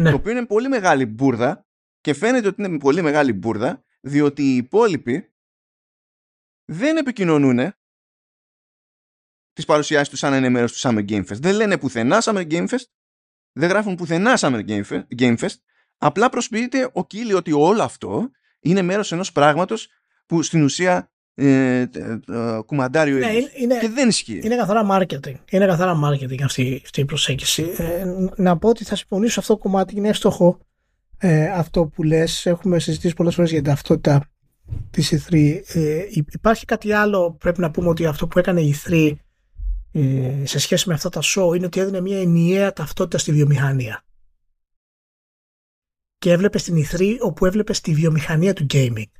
Ναι. 0.00 0.10
Το 0.10 0.16
οποίο 0.16 0.32
είναι 0.32 0.46
πολύ 0.46 0.68
μεγάλη 0.68 1.06
μπουρδα 1.06 1.66
και 2.00 2.14
φαίνεται 2.14 2.48
ότι 2.48 2.62
είναι 2.62 2.78
πολύ 2.78 3.02
μεγάλη 3.02 3.32
μπουρδα 3.32 3.84
διότι 4.00 4.42
οι 4.42 4.56
υπόλοιποι 4.56 5.32
δεν 6.64 6.96
επικοινωνούν 6.96 7.72
τις 9.52 9.64
παρουσιάσεις 9.64 10.08
τους 10.08 10.18
σαν 10.18 10.30
να 10.30 10.36
είναι 10.36 10.48
μέρος 10.48 10.72
του 10.72 10.88
Summer 10.88 11.08
Game 11.08 11.26
Fest. 11.26 11.40
Δεν 11.40 11.54
λένε 11.54 11.78
πουθενά 11.78 12.18
Summer 12.22 12.50
Game 12.50 12.68
Fest, 12.68 12.84
δεν 13.52 13.68
γράφουν 13.68 13.94
πουθενά 13.94 14.38
Summer 14.38 14.82
Game 15.18 15.36
Fest, 15.38 15.56
απλά 15.98 16.28
προσποιείται 16.28 16.90
ο 16.92 17.06
Κίλι 17.06 17.34
ότι 17.34 17.52
όλο 17.52 17.82
αυτό 17.82 18.30
είναι 18.60 18.82
μέρος 18.82 19.12
ενός 19.12 19.32
πράγματος 19.32 19.88
που 20.26 20.42
στην 20.42 20.62
ουσία 20.62 21.12
ε, 21.40 21.88
κουμαντάρει 22.66 23.14
ο 23.14 23.18
ναι, 23.18 23.26
είναι, 23.56 23.78
και 23.78 23.88
δεν 23.88 24.08
ισχύει. 24.08 24.40
Είναι 24.42 24.56
καθαρά 24.56 24.86
marketing. 24.90 25.34
Είναι 25.50 25.66
καθαρά 25.66 26.00
marketing 26.04 26.42
αυτή, 26.44 26.80
αυτή 26.84 27.00
η 27.00 27.04
προσέγγιση. 27.04 27.66
Ε, 27.76 28.04
να 28.36 28.58
πω 28.58 28.68
ότι 28.68 28.84
θα 28.84 28.96
συμφωνήσω 28.96 29.32
σε 29.32 29.40
αυτό 29.40 29.52
το 29.52 29.58
κομμάτι. 29.58 29.96
Είναι 29.96 30.08
εύστοχο 30.08 30.58
ε, 31.18 31.50
αυτό 31.50 31.86
που 31.86 32.02
λες. 32.02 32.46
Έχουμε 32.46 32.78
συζητήσει 32.78 33.14
πολλές 33.14 33.34
φορές 33.34 33.50
για 33.50 33.62
την 33.62 33.70
ταυτότητα 33.70 34.30
της 34.90 35.26
E3. 35.28 35.60
Ε, 35.74 36.04
υπάρχει 36.10 36.64
κάτι 36.64 36.92
άλλο, 36.92 37.36
πρέπει 37.40 37.60
να 37.60 37.70
πούμε 37.70 37.88
ότι 37.88 38.06
αυτό 38.06 38.26
που 38.26 38.38
έκανε 38.38 38.60
η 38.60 38.74
E3 38.84 39.12
ε, 39.92 40.30
σε 40.44 40.58
σχέση 40.58 40.88
με 40.88 40.94
αυτά 40.94 41.08
τα 41.08 41.20
show 41.22 41.56
είναι 41.56 41.66
ότι 41.66 41.80
έδινε 41.80 42.00
μια 42.00 42.20
ενιαία 42.20 42.72
ταυτότητα 42.72 43.18
στη 43.18 43.32
βιομηχανία. 43.32 44.02
και 46.18 46.32
έβλεπες 46.32 46.62
την 46.62 46.84
E3 46.84 47.16
όπου 47.20 47.46
έβλεπες 47.46 47.80
τη 47.80 47.94
βιομηχανία 47.94 48.52
του 48.52 48.66
gaming. 48.74 49.10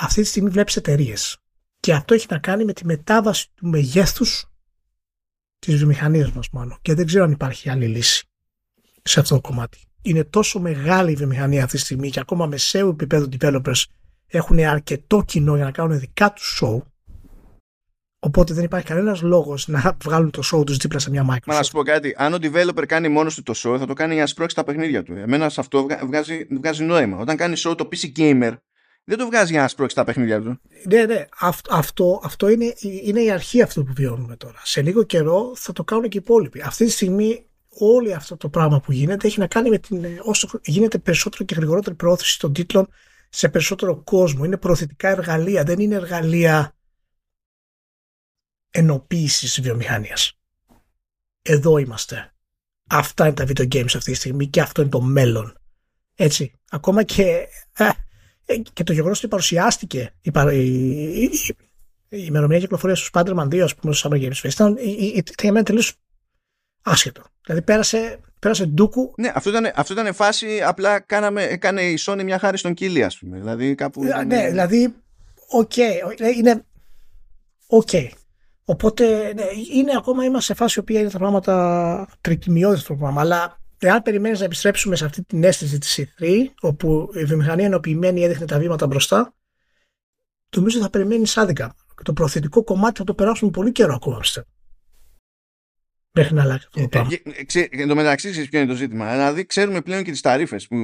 Αυτή 0.00 0.22
τη 0.22 0.26
στιγμή 0.26 0.50
βλέπεις 0.50 0.76
εταιρείες. 0.76 1.38
Και 1.80 1.92
αυτό 1.92 2.14
έχει 2.14 2.26
να 2.30 2.38
κάνει 2.38 2.64
με 2.64 2.72
τη 2.72 2.84
μετάβαση 2.84 3.46
του 3.54 3.66
μεγέθους 3.66 4.46
της 5.58 5.76
βιομηχανίας 5.76 6.32
μας 6.32 6.48
μόνο. 6.50 6.78
Και 6.82 6.94
δεν 6.94 7.06
ξέρω 7.06 7.24
αν 7.24 7.30
υπάρχει 7.30 7.70
άλλη 7.70 7.86
λύση 7.86 8.28
σε 9.02 9.20
αυτό 9.20 9.34
το 9.34 9.40
κομμάτι. 9.40 9.78
Είναι 10.02 10.24
τόσο 10.24 10.60
μεγάλη 10.60 11.12
η 11.12 11.14
βιομηχανία 11.14 11.64
αυτή 11.64 11.76
τη 11.76 11.82
στιγμή 11.82 12.10
και 12.10 12.20
ακόμα 12.20 12.46
μεσαίου 12.46 12.88
επίπεδου 12.88 13.28
developers 13.38 13.82
έχουν 14.26 14.58
αρκετό 14.58 15.22
κοινό 15.26 15.56
για 15.56 15.64
να 15.64 15.70
κάνουν 15.70 15.98
δικά 15.98 16.32
τους 16.32 16.62
show. 16.62 16.78
Οπότε 18.18 18.54
δεν 18.54 18.64
υπάρχει 18.64 18.86
κανένας 18.86 19.22
λόγος 19.22 19.68
να 19.68 19.96
βγάλουν 20.02 20.30
το 20.30 20.42
show 20.52 20.66
τους 20.66 20.76
δίπλα 20.76 20.98
σε 20.98 21.10
μια 21.10 21.26
Microsoft. 21.30 21.46
Μα 21.46 21.54
να 21.54 21.62
σου 21.62 21.72
πω 21.72 21.82
κάτι. 21.82 22.14
Αν 22.16 22.34
ο 22.34 22.36
developer 22.40 22.86
κάνει 22.86 23.08
μόνος 23.08 23.34
του 23.34 23.42
το 23.42 23.52
show, 23.56 23.78
θα 23.78 23.86
το 23.86 23.92
κάνει 23.92 24.12
για 24.12 24.22
να 24.22 24.28
σπρώξει 24.28 24.56
τα 24.56 24.64
παιχνίδια 24.64 25.02
του. 25.02 25.12
Εμένα 25.12 25.48
σε 25.48 25.60
αυτό 25.60 25.86
βγάζει, 26.06 26.46
βγάζει 26.50 26.84
νόημα. 26.84 27.18
Όταν 27.18 27.36
κάνει 27.36 27.54
show 27.58 27.76
το 27.76 27.88
PC 27.92 28.18
Gamer, 28.18 28.56
δεν 29.08 29.18
το 29.18 29.26
βγάζει 29.26 29.52
για 29.52 29.60
να 29.60 29.68
σπρώξει 29.68 29.96
τα 29.96 30.04
παιχνίδια 30.04 30.42
του. 30.42 30.60
Ναι, 30.88 31.04
ναι. 31.04 31.26
Αυτό, 31.38 31.74
αυτό, 31.74 32.20
αυτό 32.24 32.48
είναι, 32.48 32.74
είναι 32.80 33.20
η 33.22 33.30
αρχή 33.30 33.62
αυτό 33.62 33.84
που 33.84 33.92
βιώνουμε 33.96 34.36
τώρα. 34.36 34.60
Σε 34.62 34.82
λίγο 34.82 35.02
καιρό 35.02 35.52
θα 35.56 35.72
το 35.72 35.84
κάνουν 35.84 36.08
και 36.08 36.18
οι 36.18 36.20
υπόλοιποι. 36.24 36.60
Αυτή 36.60 36.84
τη 36.84 36.90
στιγμή 36.90 37.46
όλο 37.68 38.14
αυτό 38.14 38.36
το 38.36 38.48
πράγμα 38.48 38.80
που 38.80 38.92
γίνεται 38.92 39.26
έχει 39.26 39.38
να 39.38 39.46
κάνει 39.46 39.70
με 39.70 39.78
την 39.78 40.04
όσο 40.22 40.60
γίνεται 40.62 40.98
περισσότερο 40.98 41.44
και 41.44 41.54
γρηγορότερη 41.54 41.96
προώθηση 41.96 42.38
των 42.38 42.52
τίτλων 42.52 42.88
σε 43.28 43.48
περισσότερο 43.48 44.02
κόσμο. 44.02 44.44
Είναι 44.44 44.56
προωθητικά 44.56 45.08
εργαλεία, 45.08 45.64
δεν 45.64 45.78
είναι 45.78 45.94
εργαλεία 45.94 46.76
ενοποίησης 48.70 49.60
βιομηχανίας. 49.60 50.38
Εδώ 51.42 51.78
είμαστε. 51.78 52.32
Αυτά 52.90 53.26
είναι 53.26 53.34
τα 53.34 53.44
video 53.44 53.68
games 53.72 53.94
αυτή 53.94 54.10
τη 54.10 54.14
στιγμή 54.14 54.46
και 54.46 54.60
αυτό 54.60 54.80
είναι 54.80 54.90
το 54.90 55.00
μέλλον. 55.00 55.58
Έτσι. 56.14 56.52
Ακόμα 56.70 57.02
και, 57.02 57.48
ε, 57.76 57.88
και 58.72 58.84
το 58.84 58.92
γεγονό 58.92 59.12
ότι 59.16 59.28
παρουσιάστηκε 59.28 60.12
η, 60.20 60.30
η, 60.52 61.22
η, 61.22 61.30
η 62.08 62.24
ημερομηνία 62.26 62.60
κυκλοφορία 62.60 62.96
του 62.96 63.06
Spider-Man 63.12 63.48
2, 63.48 63.58
α 63.58 63.74
πούμε, 63.74 63.94
στο 63.94 64.10
Summer 64.10 64.16
Games 64.16 64.40
Fest, 64.42 64.52
ήταν, 64.52 64.76
ήταν 64.76 65.34
για 65.42 65.52
μένα 65.52 65.64
τελείω 65.64 65.82
άσχετο. 66.82 67.22
Δηλαδή 67.44 67.62
πέρασε, 67.64 68.20
πέρασε 68.38 68.66
ντούκου. 68.66 69.14
Ναι, 69.16 69.32
αυτό 69.34 69.50
ήταν, 69.50 69.72
αυτό 69.74 69.92
ήταν 69.92 70.14
φάση. 70.14 70.60
Απλά 70.62 71.00
κάναμε, 71.00 71.42
έκανε 71.42 71.82
η 71.82 71.98
Sony 72.06 72.22
μια 72.24 72.38
χάρη 72.38 72.58
στον 72.58 72.74
Κίλι, 72.74 73.04
α 73.04 73.12
πούμε. 73.20 73.38
Δηλαδή 73.38 73.74
κάπου. 73.74 74.04
Ναι, 74.04 74.22
ναι, 74.22 74.48
δηλαδή. 74.48 74.94
OK. 75.48 75.72
Okay, 75.76 76.36
είναι. 76.36 76.64
OK. 77.66 77.88
Okay. 77.92 78.08
Οπότε 78.64 79.32
ναι, 79.34 79.44
είναι 79.72 79.92
ακόμα 79.96 80.24
είμαστε 80.24 80.52
σε 80.52 80.58
φάση 80.58 80.82
που 80.82 80.92
είναι 80.92 81.10
τα 81.10 81.18
πράγματα 81.18 82.08
τρικυμιώδη 82.20 82.82
το 82.82 82.94
πράγμα. 82.94 83.20
Αλλά 83.20 83.60
εάν 83.78 84.02
περιμένεις 84.02 84.38
να 84.38 84.44
επιστρέψουμε 84.44 84.96
σε 84.96 85.04
αυτή 85.04 85.24
την 85.24 85.44
αίσθηση 85.44 85.78
της 85.78 86.00
E3, 86.18 86.44
όπου 86.60 87.10
η 87.14 87.24
βιομηχανία 87.24 87.66
ενοποιημένη 87.66 88.22
έδειχνε 88.22 88.46
τα 88.46 88.58
βήματα 88.58 88.86
μπροστά, 88.86 89.34
νομίζω 90.56 90.80
θα 90.80 90.90
περιμένεις 90.90 91.36
άδικα. 91.36 91.74
Και 91.96 92.02
το 92.02 92.12
προθετικό 92.12 92.64
κομμάτι 92.64 92.98
θα 92.98 93.04
το 93.04 93.14
περάσουμε 93.14 93.50
πολύ 93.50 93.72
καιρό 93.72 93.94
ακόμα, 93.94 94.18
πιστεύω 94.18 94.46
μέχρι 96.18 96.34
να 96.34 96.42
αλλάξει 96.42 96.66
αυτό 96.66 96.80
το 96.80 96.88
πράγμα. 96.88 97.10
Εν 97.70 97.88
τω 97.88 97.94
μεταξύ, 97.94 98.30
ξέρεις 98.30 98.48
ποιο 98.48 98.60
είναι 98.60 98.68
το 98.68 98.74
ζήτημα. 98.74 99.12
Δηλαδή, 99.12 99.46
ξέρουμε 99.46 99.80
πλέον 99.80 100.02
και 100.02 100.10
τις 100.10 100.20
ταρίφες 100.20 100.60
που, 100.68 100.76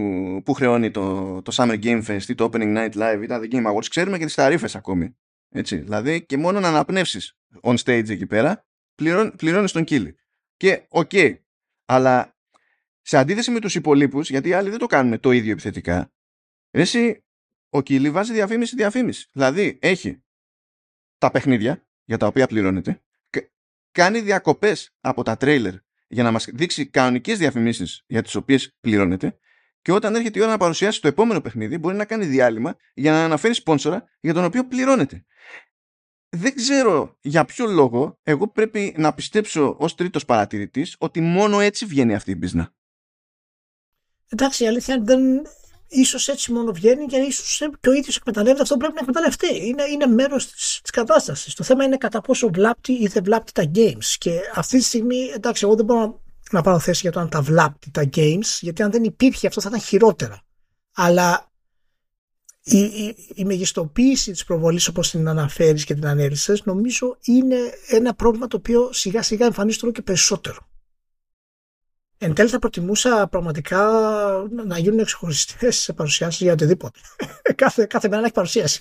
που 0.44 0.52
χρεώνει 0.52 0.90
το, 0.90 1.42
το 1.42 1.52
Summer 1.54 1.82
Game 1.82 2.04
Fest 2.06 2.28
ή 2.28 2.34
το 2.34 2.50
Opening 2.52 2.76
Night 2.76 2.92
Live 2.92 3.20
ή 3.22 3.26
τα 3.26 3.40
The 3.42 3.54
Game 3.54 3.66
Awards. 3.66 3.86
Ξέρουμε 3.90 4.18
και 4.18 4.24
τις 4.24 4.34
ταρίφες 4.34 4.68
ακόμη. 4.74 5.16
Έτσι. 5.50 5.76
Δηλαδή, 5.76 6.24
και 6.24 6.36
μόνο 6.36 6.60
να 6.60 6.68
αναπνεύσεις 6.68 7.36
on 7.62 7.74
stage 7.74 8.08
εκεί 8.08 8.26
πέρα, 8.26 8.66
πληρώνεις 9.36 9.72
τον 9.72 9.84
Κίλι. 9.84 10.16
Και 10.56 10.86
OK. 10.88 11.10
Okay, 11.12 11.34
αλλά 11.84 12.33
σε 13.04 13.16
αντίθεση 13.16 13.50
με 13.50 13.60
τους 13.60 13.74
υπόλοιπους, 13.74 14.30
γιατί 14.30 14.48
οι 14.48 14.52
άλλοι 14.52 14.70
δεν 14.70 14.78
το 14.78 14.86
κάνουν 14.86 15.20
το 15.20 15.30
ίδιο 15.30 15.52
επιθετικά, 15.52 16.12
εσύ 16.70 17.24
ο 17.68 17.82
Κίλι 17.82 18.10
βάζει 18.10 18.32
διαφήμιση 18.32 18.76
διαφήμιση. 18.76 19.28
Δηλαδή, 19.32 19.78
έχει 19.80 20.22
τα 21.18 21.30
παιχνίδια 21.30 21.86
για 22.04 22.16
τα 22.16 22.26
οποία 22.26 22.46
πληρώνεται 22.46 23.04
κάνει 23.94 24.20
διακοπές 24.20 24.94
από 25.00 25.22
τα 25.22 25.36
τρέιλερ 25.36 25.74
για 26.08 26.22
να 26.22 26.30
μας 26.30 26.48
δείξει 26.52 26.86
κανονικές 26.86 27.38
διαφημίσεις 27.38 28.04
για 28.06 28.22
τις 28.22 28.34
οποίες 28.34 28.76
πληρώνεται 28.80 29.38
και 29.82 29.92
όταν 29.92 30.14
έρχεται 30.14 30.38
η 30.38 30.42
ώρα 30.42 30.50
να 30.50 30.56
παρουσιάσει 30.58 31.00
το 31.00 31.08
επόμενο 31.08 31.40
παιχνίδι 31.40 31.78
μπορεί 31.78 31.96
να 31.96 32.04
κάνει 32.04 32.24
διάλειμμα 32.24 32.76
για 32.94 33.12
να 33.12 33.24
αναφέρει 33.24 33.54
σπόνσορα 33.54 34.04
για 34.20 34.34
τον 34.34 34.44
οποίο 34.44 34.66
πληρώνεται. 34.66 35.24
Δεν 36.28 36.54
ξέρω 36.54 37.18
για 37.20 37.44
ποιο 37.44 37.66
λόγο 37.66 38.18
εγώ 38.22 38.48
πρέπει 38.48 38.94
να 38.96 39.14
πιστέψω 39.14 39.76
ως 39.78 39.94
τρίτος 39.94 40.24
παρατηρητής 40.24 40.96
ότι 40.98 41.20
μόνο 41.20 41.60
έτσι 41.60 41.86
βγαίνει 41.86 42.14
αυτή 42.14 42.30
η 42.30 42.36
μπίζνα. 42.38 42.74
Εντάξει, 44.28 44.64
η 44.64 44.66
αλήθεια 44.66 45.00
δεν, 45.02 45.20
ίσως 45.88 46.28
έτσι 46.28 46.52
μόνο 46.52 46.72
βγαίνει 46.72 47.06
και 47.06 47.16
ίσως 47.16 47.62
και 47.80 47.88
ο 47.88 47.92
ίδιος 47.92 48.16
εκμεταλλεύεται 48.16 48.62
αυτό 48.62 48.74
που 48.74 48.80
πρέπει 48.80 48.94
να 48.94 49.00
εκμεταλλευτεί. 49.00 49.66
Είναι, 49.66 49.82
είναι 49.82 50.06
μέρος 50.06 50.46
τη 50.82 50.90
κατάστασης. 50.90 51.54
Το 51.54 51.64
θέμα 51.64 51.84
είναι 51.84 51.96
κατά 51.96 52.20
πόσο 52.20 52.50
βλάπτει 52.50 52.92
ή 52.92 53.06
δεν 53.06 53.24
βλάπτει 53.24 53.52
τα 53.52 53.70
games. 53.74 54.14
Και 54.18 54.40
αυτή 54.54 54.78
τη 54.78 54.84
στιγμή, 54.84 55.30
εντάξει, 55.34 55.64
εγώ 55.64 55.74
δεν 55.74 55.84
μπορώ 55.84 56.22
να 56.50 56.62
πάρω 56.62 56.78
θέση 56.78 57.00
για 57.00 57.12
το 57.12 57.20
αν 57.20 57.28
τα 57.28 57.42
βλάπτει 57.42 57.90
τα 57.90 58.08
games, 58.16 58.58
γιατί 58.60 58.82
αν 58.82 58.90
δεν 58.90 59.04
υπήρχε 59.04 59.46
αυτό 59.46 59.60
θα 59.60 59.68
ήταν 59.68 59.80
χειρότερα. 59.80 60.42
Αλλά 60.94 61.52
η, 62.62 62.78
η, 62.78 63.16
η 63.34 63.44
μεγιστοποίηση 63.44 64.32
της 64.32 64.44
προβολής 64.44 64.88
όπως 64.88 65.10
την 65.10 65.28
αναφέρεις 65.28 65.84
και 65.84 65.94
την 65.94 66.06
ανέλησες 66.06 66.64
νομίζω 66.64 67.16
είναι 67.22 67.56
ένα 67.88 68.14
πρόβλημα 68.14 68.46
το 68.46 68.56
οποίο 68.56 68.92
σιγά 68.92 69.22
σιγά 69.22 69.46
εμφανίζεται 69.46 69.90
και 69.90 70.02
περισσότερο. 70.02 70.68
Εν 72.24 72.34
τέλει 72.34 72.48
θα 72.48 72.58
προτιμούσα 72.58 73.28
πραγματικά 73.30 73.88
να 74.66 74.78
γίνουν 74.78 75.04
ξεχωριστέ 75.04 75.70
σε 75.70 75.92
παρουσιάσεις 75.92 76.40
για 76.40 76.52
οτιδήποτε. 76.52 76.98
κάθε, 77.54 77.86
κάθε 77.86 78.08
μέρα 78.08 78.20
να 78.20 78.26
έχει 78.26 78.34
παρουσίαση. 78.34 78.78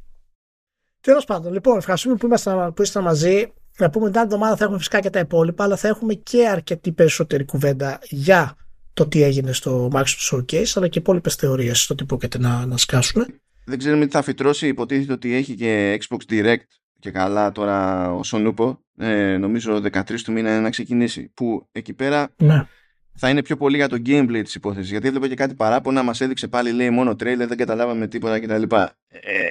Τέλος 1.00 1.24
πάντων, 1.24 1.52
λοιπόν, 1.52 1.76
ευχαριστούμε 1.76 2.14
που, 2.14 2.26
ήμασταν, 2.26 2.74
που 2.74 2.82
ήσασταν 2.82 3.02
μαζί. 3.02 3.52
Να 3.78 3.90
πούμε 3.90 4.06
την 4.06 4.18
άλλη 4.18 4.26
εβδομάδα 4.26 4.56
θα 4.56 4.62
έχουμε 4.62 4.78
φυσικά 4.78 5.00
και 5.00 5.10
τα 5.10 5.18
υπόλοιπα, 5.18 5.64
αλλά 5.64 5.76
θα 5.76 5.88
έχουμε 5.88 6.14
και 6.14 6.48
αρκετή 6.48 6.92
περισσότερη 6.92 7.44
κουβέντα 7.44 7.98
για 8.02 8.56
το 8.92 9.06
τι 9.06 9.22
έγινε 9.22 9.52
στο 9.52 9.90
Microsoft 9.92 10.32
Showcase, 10.32 10.72
αλλά 10.74 10.88
και 10.88 10.98
υπόλοιπες 10.98 11.34
θεωρίες 11.34 11.82
στο 11.82 11.94
τι 11.94 12.04
πρόκειται 12.04 12.38
να, 12.38 12.66
να 12.66 12.76
σκάσουν. 12.76 13.26
Δεν 13.64 13.78
ξέρουμε 13.78 14.06
τι 14.06 14.10
θα 14.10 14.22
φυτρώσει. 14.22 14.66
Υποτίθεται 14.66 15.12
ότι 15.12 15.34
έχει 15.34 15.54
και 15.54 15.98
Xbox 16.00 16.32
Direct 16.32 16.66
και 17.04 17.10
καλά 17.10 17.52
τώρα 17.52 18.10
ο 18.12 18.22
Σονούπο 18.22 18.80
ε, 18.98 19.36
νομίζω 19.36 19.76
13 19.76 20.20
του 20.24 20.32
μήνα 20.32 20.50
είναι 20.50 20.60
να 20.60 20.70
ξεκινήσει 20.70 21.30
που 21.34 21.68
εκεί 21.72 21.94
πέρα 21.94 22.28
ναι. 22.36 22.66
θα 23.14 23.28
είναι 23.28 23.42
πιο 23.42 23.56
πολύ 23.56 23.76
για 23.76 23.88
το 23.88 23.96
gameplay 24.06 24.40
της 24.44 24.54
υπόθεσης 24.54 24.90
γιατί 24.90 25.06
έβλεπα 25.06 25.28
και 25.28 25.34
κάτι 25.34 25.54
παράπονα 25.54 26.02
μας 26.02 26.20
έδειξε 26.20 26.48
πάλι 26.48 26.72
λέει 26.72 26.90
μόνο 26.90 27.16
τρέιλερ 27.16 27.48
δεν 27.48 27.56
καταλάβαμε 27.56 28.06
τίποτα 28.06 28.40
κτλ 28.40 28.62
ε, 28.62 29.48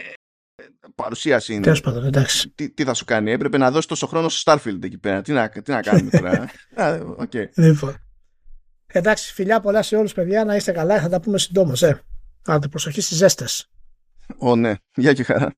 παρουσίαση 0.96 1.54
είναι 1.54 1.80
πάντων, 1.80 2.06
εντάξει. 2.06 2.50
Τι, 2.50 2.70
τι, 2.70 2.84
θα 2.84 2.94
σου 2.94 3.06
κάνει 3.06 3.32
έπρεπε 3.32 3.58
να 3.58 3.72
δώσει 3.72 3.88
τόσο 3.88 4.08
χρόνο 4.08 4.30
στο 4.30 4.54
Starfield 4.54 4.84
εκεί 4.84 4.98
πέρα 4.98 5.22
τι 5.22 5.32
να, 5.32 5.50
τι 5.50 5.72
να 5.72 5.82
κάνουμε 5.82 6.10
τώρα 6.10 6.50
okay. 7.24 7.50
λοιπόν. 7.56 7.96
εντάξει 8.88 9.34
φιλιά 9.34 9.60
πολλά 9.60 9.82
σε 9.82 9.96
όλους 9.96 10.14
παιδιά 10.14 10.46
να 10.46 10.56
είστε 10.56 10.72
καλά 10.72 11.02
θα 11.02 11.10
τα 11.10 11.20
πούμε 11.20 11.38
συντόμως 11.38 11.84
ε. 11.84 12.02
Άντε 12.46 12.68
προσοχή 12.68 13.02
στις 13.02 13.18
ζέστες 13.18 13.68
Ω 14.38 14.56
ναι, 14.56 14.74
γεια 14.96 15.14
και 15.14 15.24
χαρά 15.24 15.54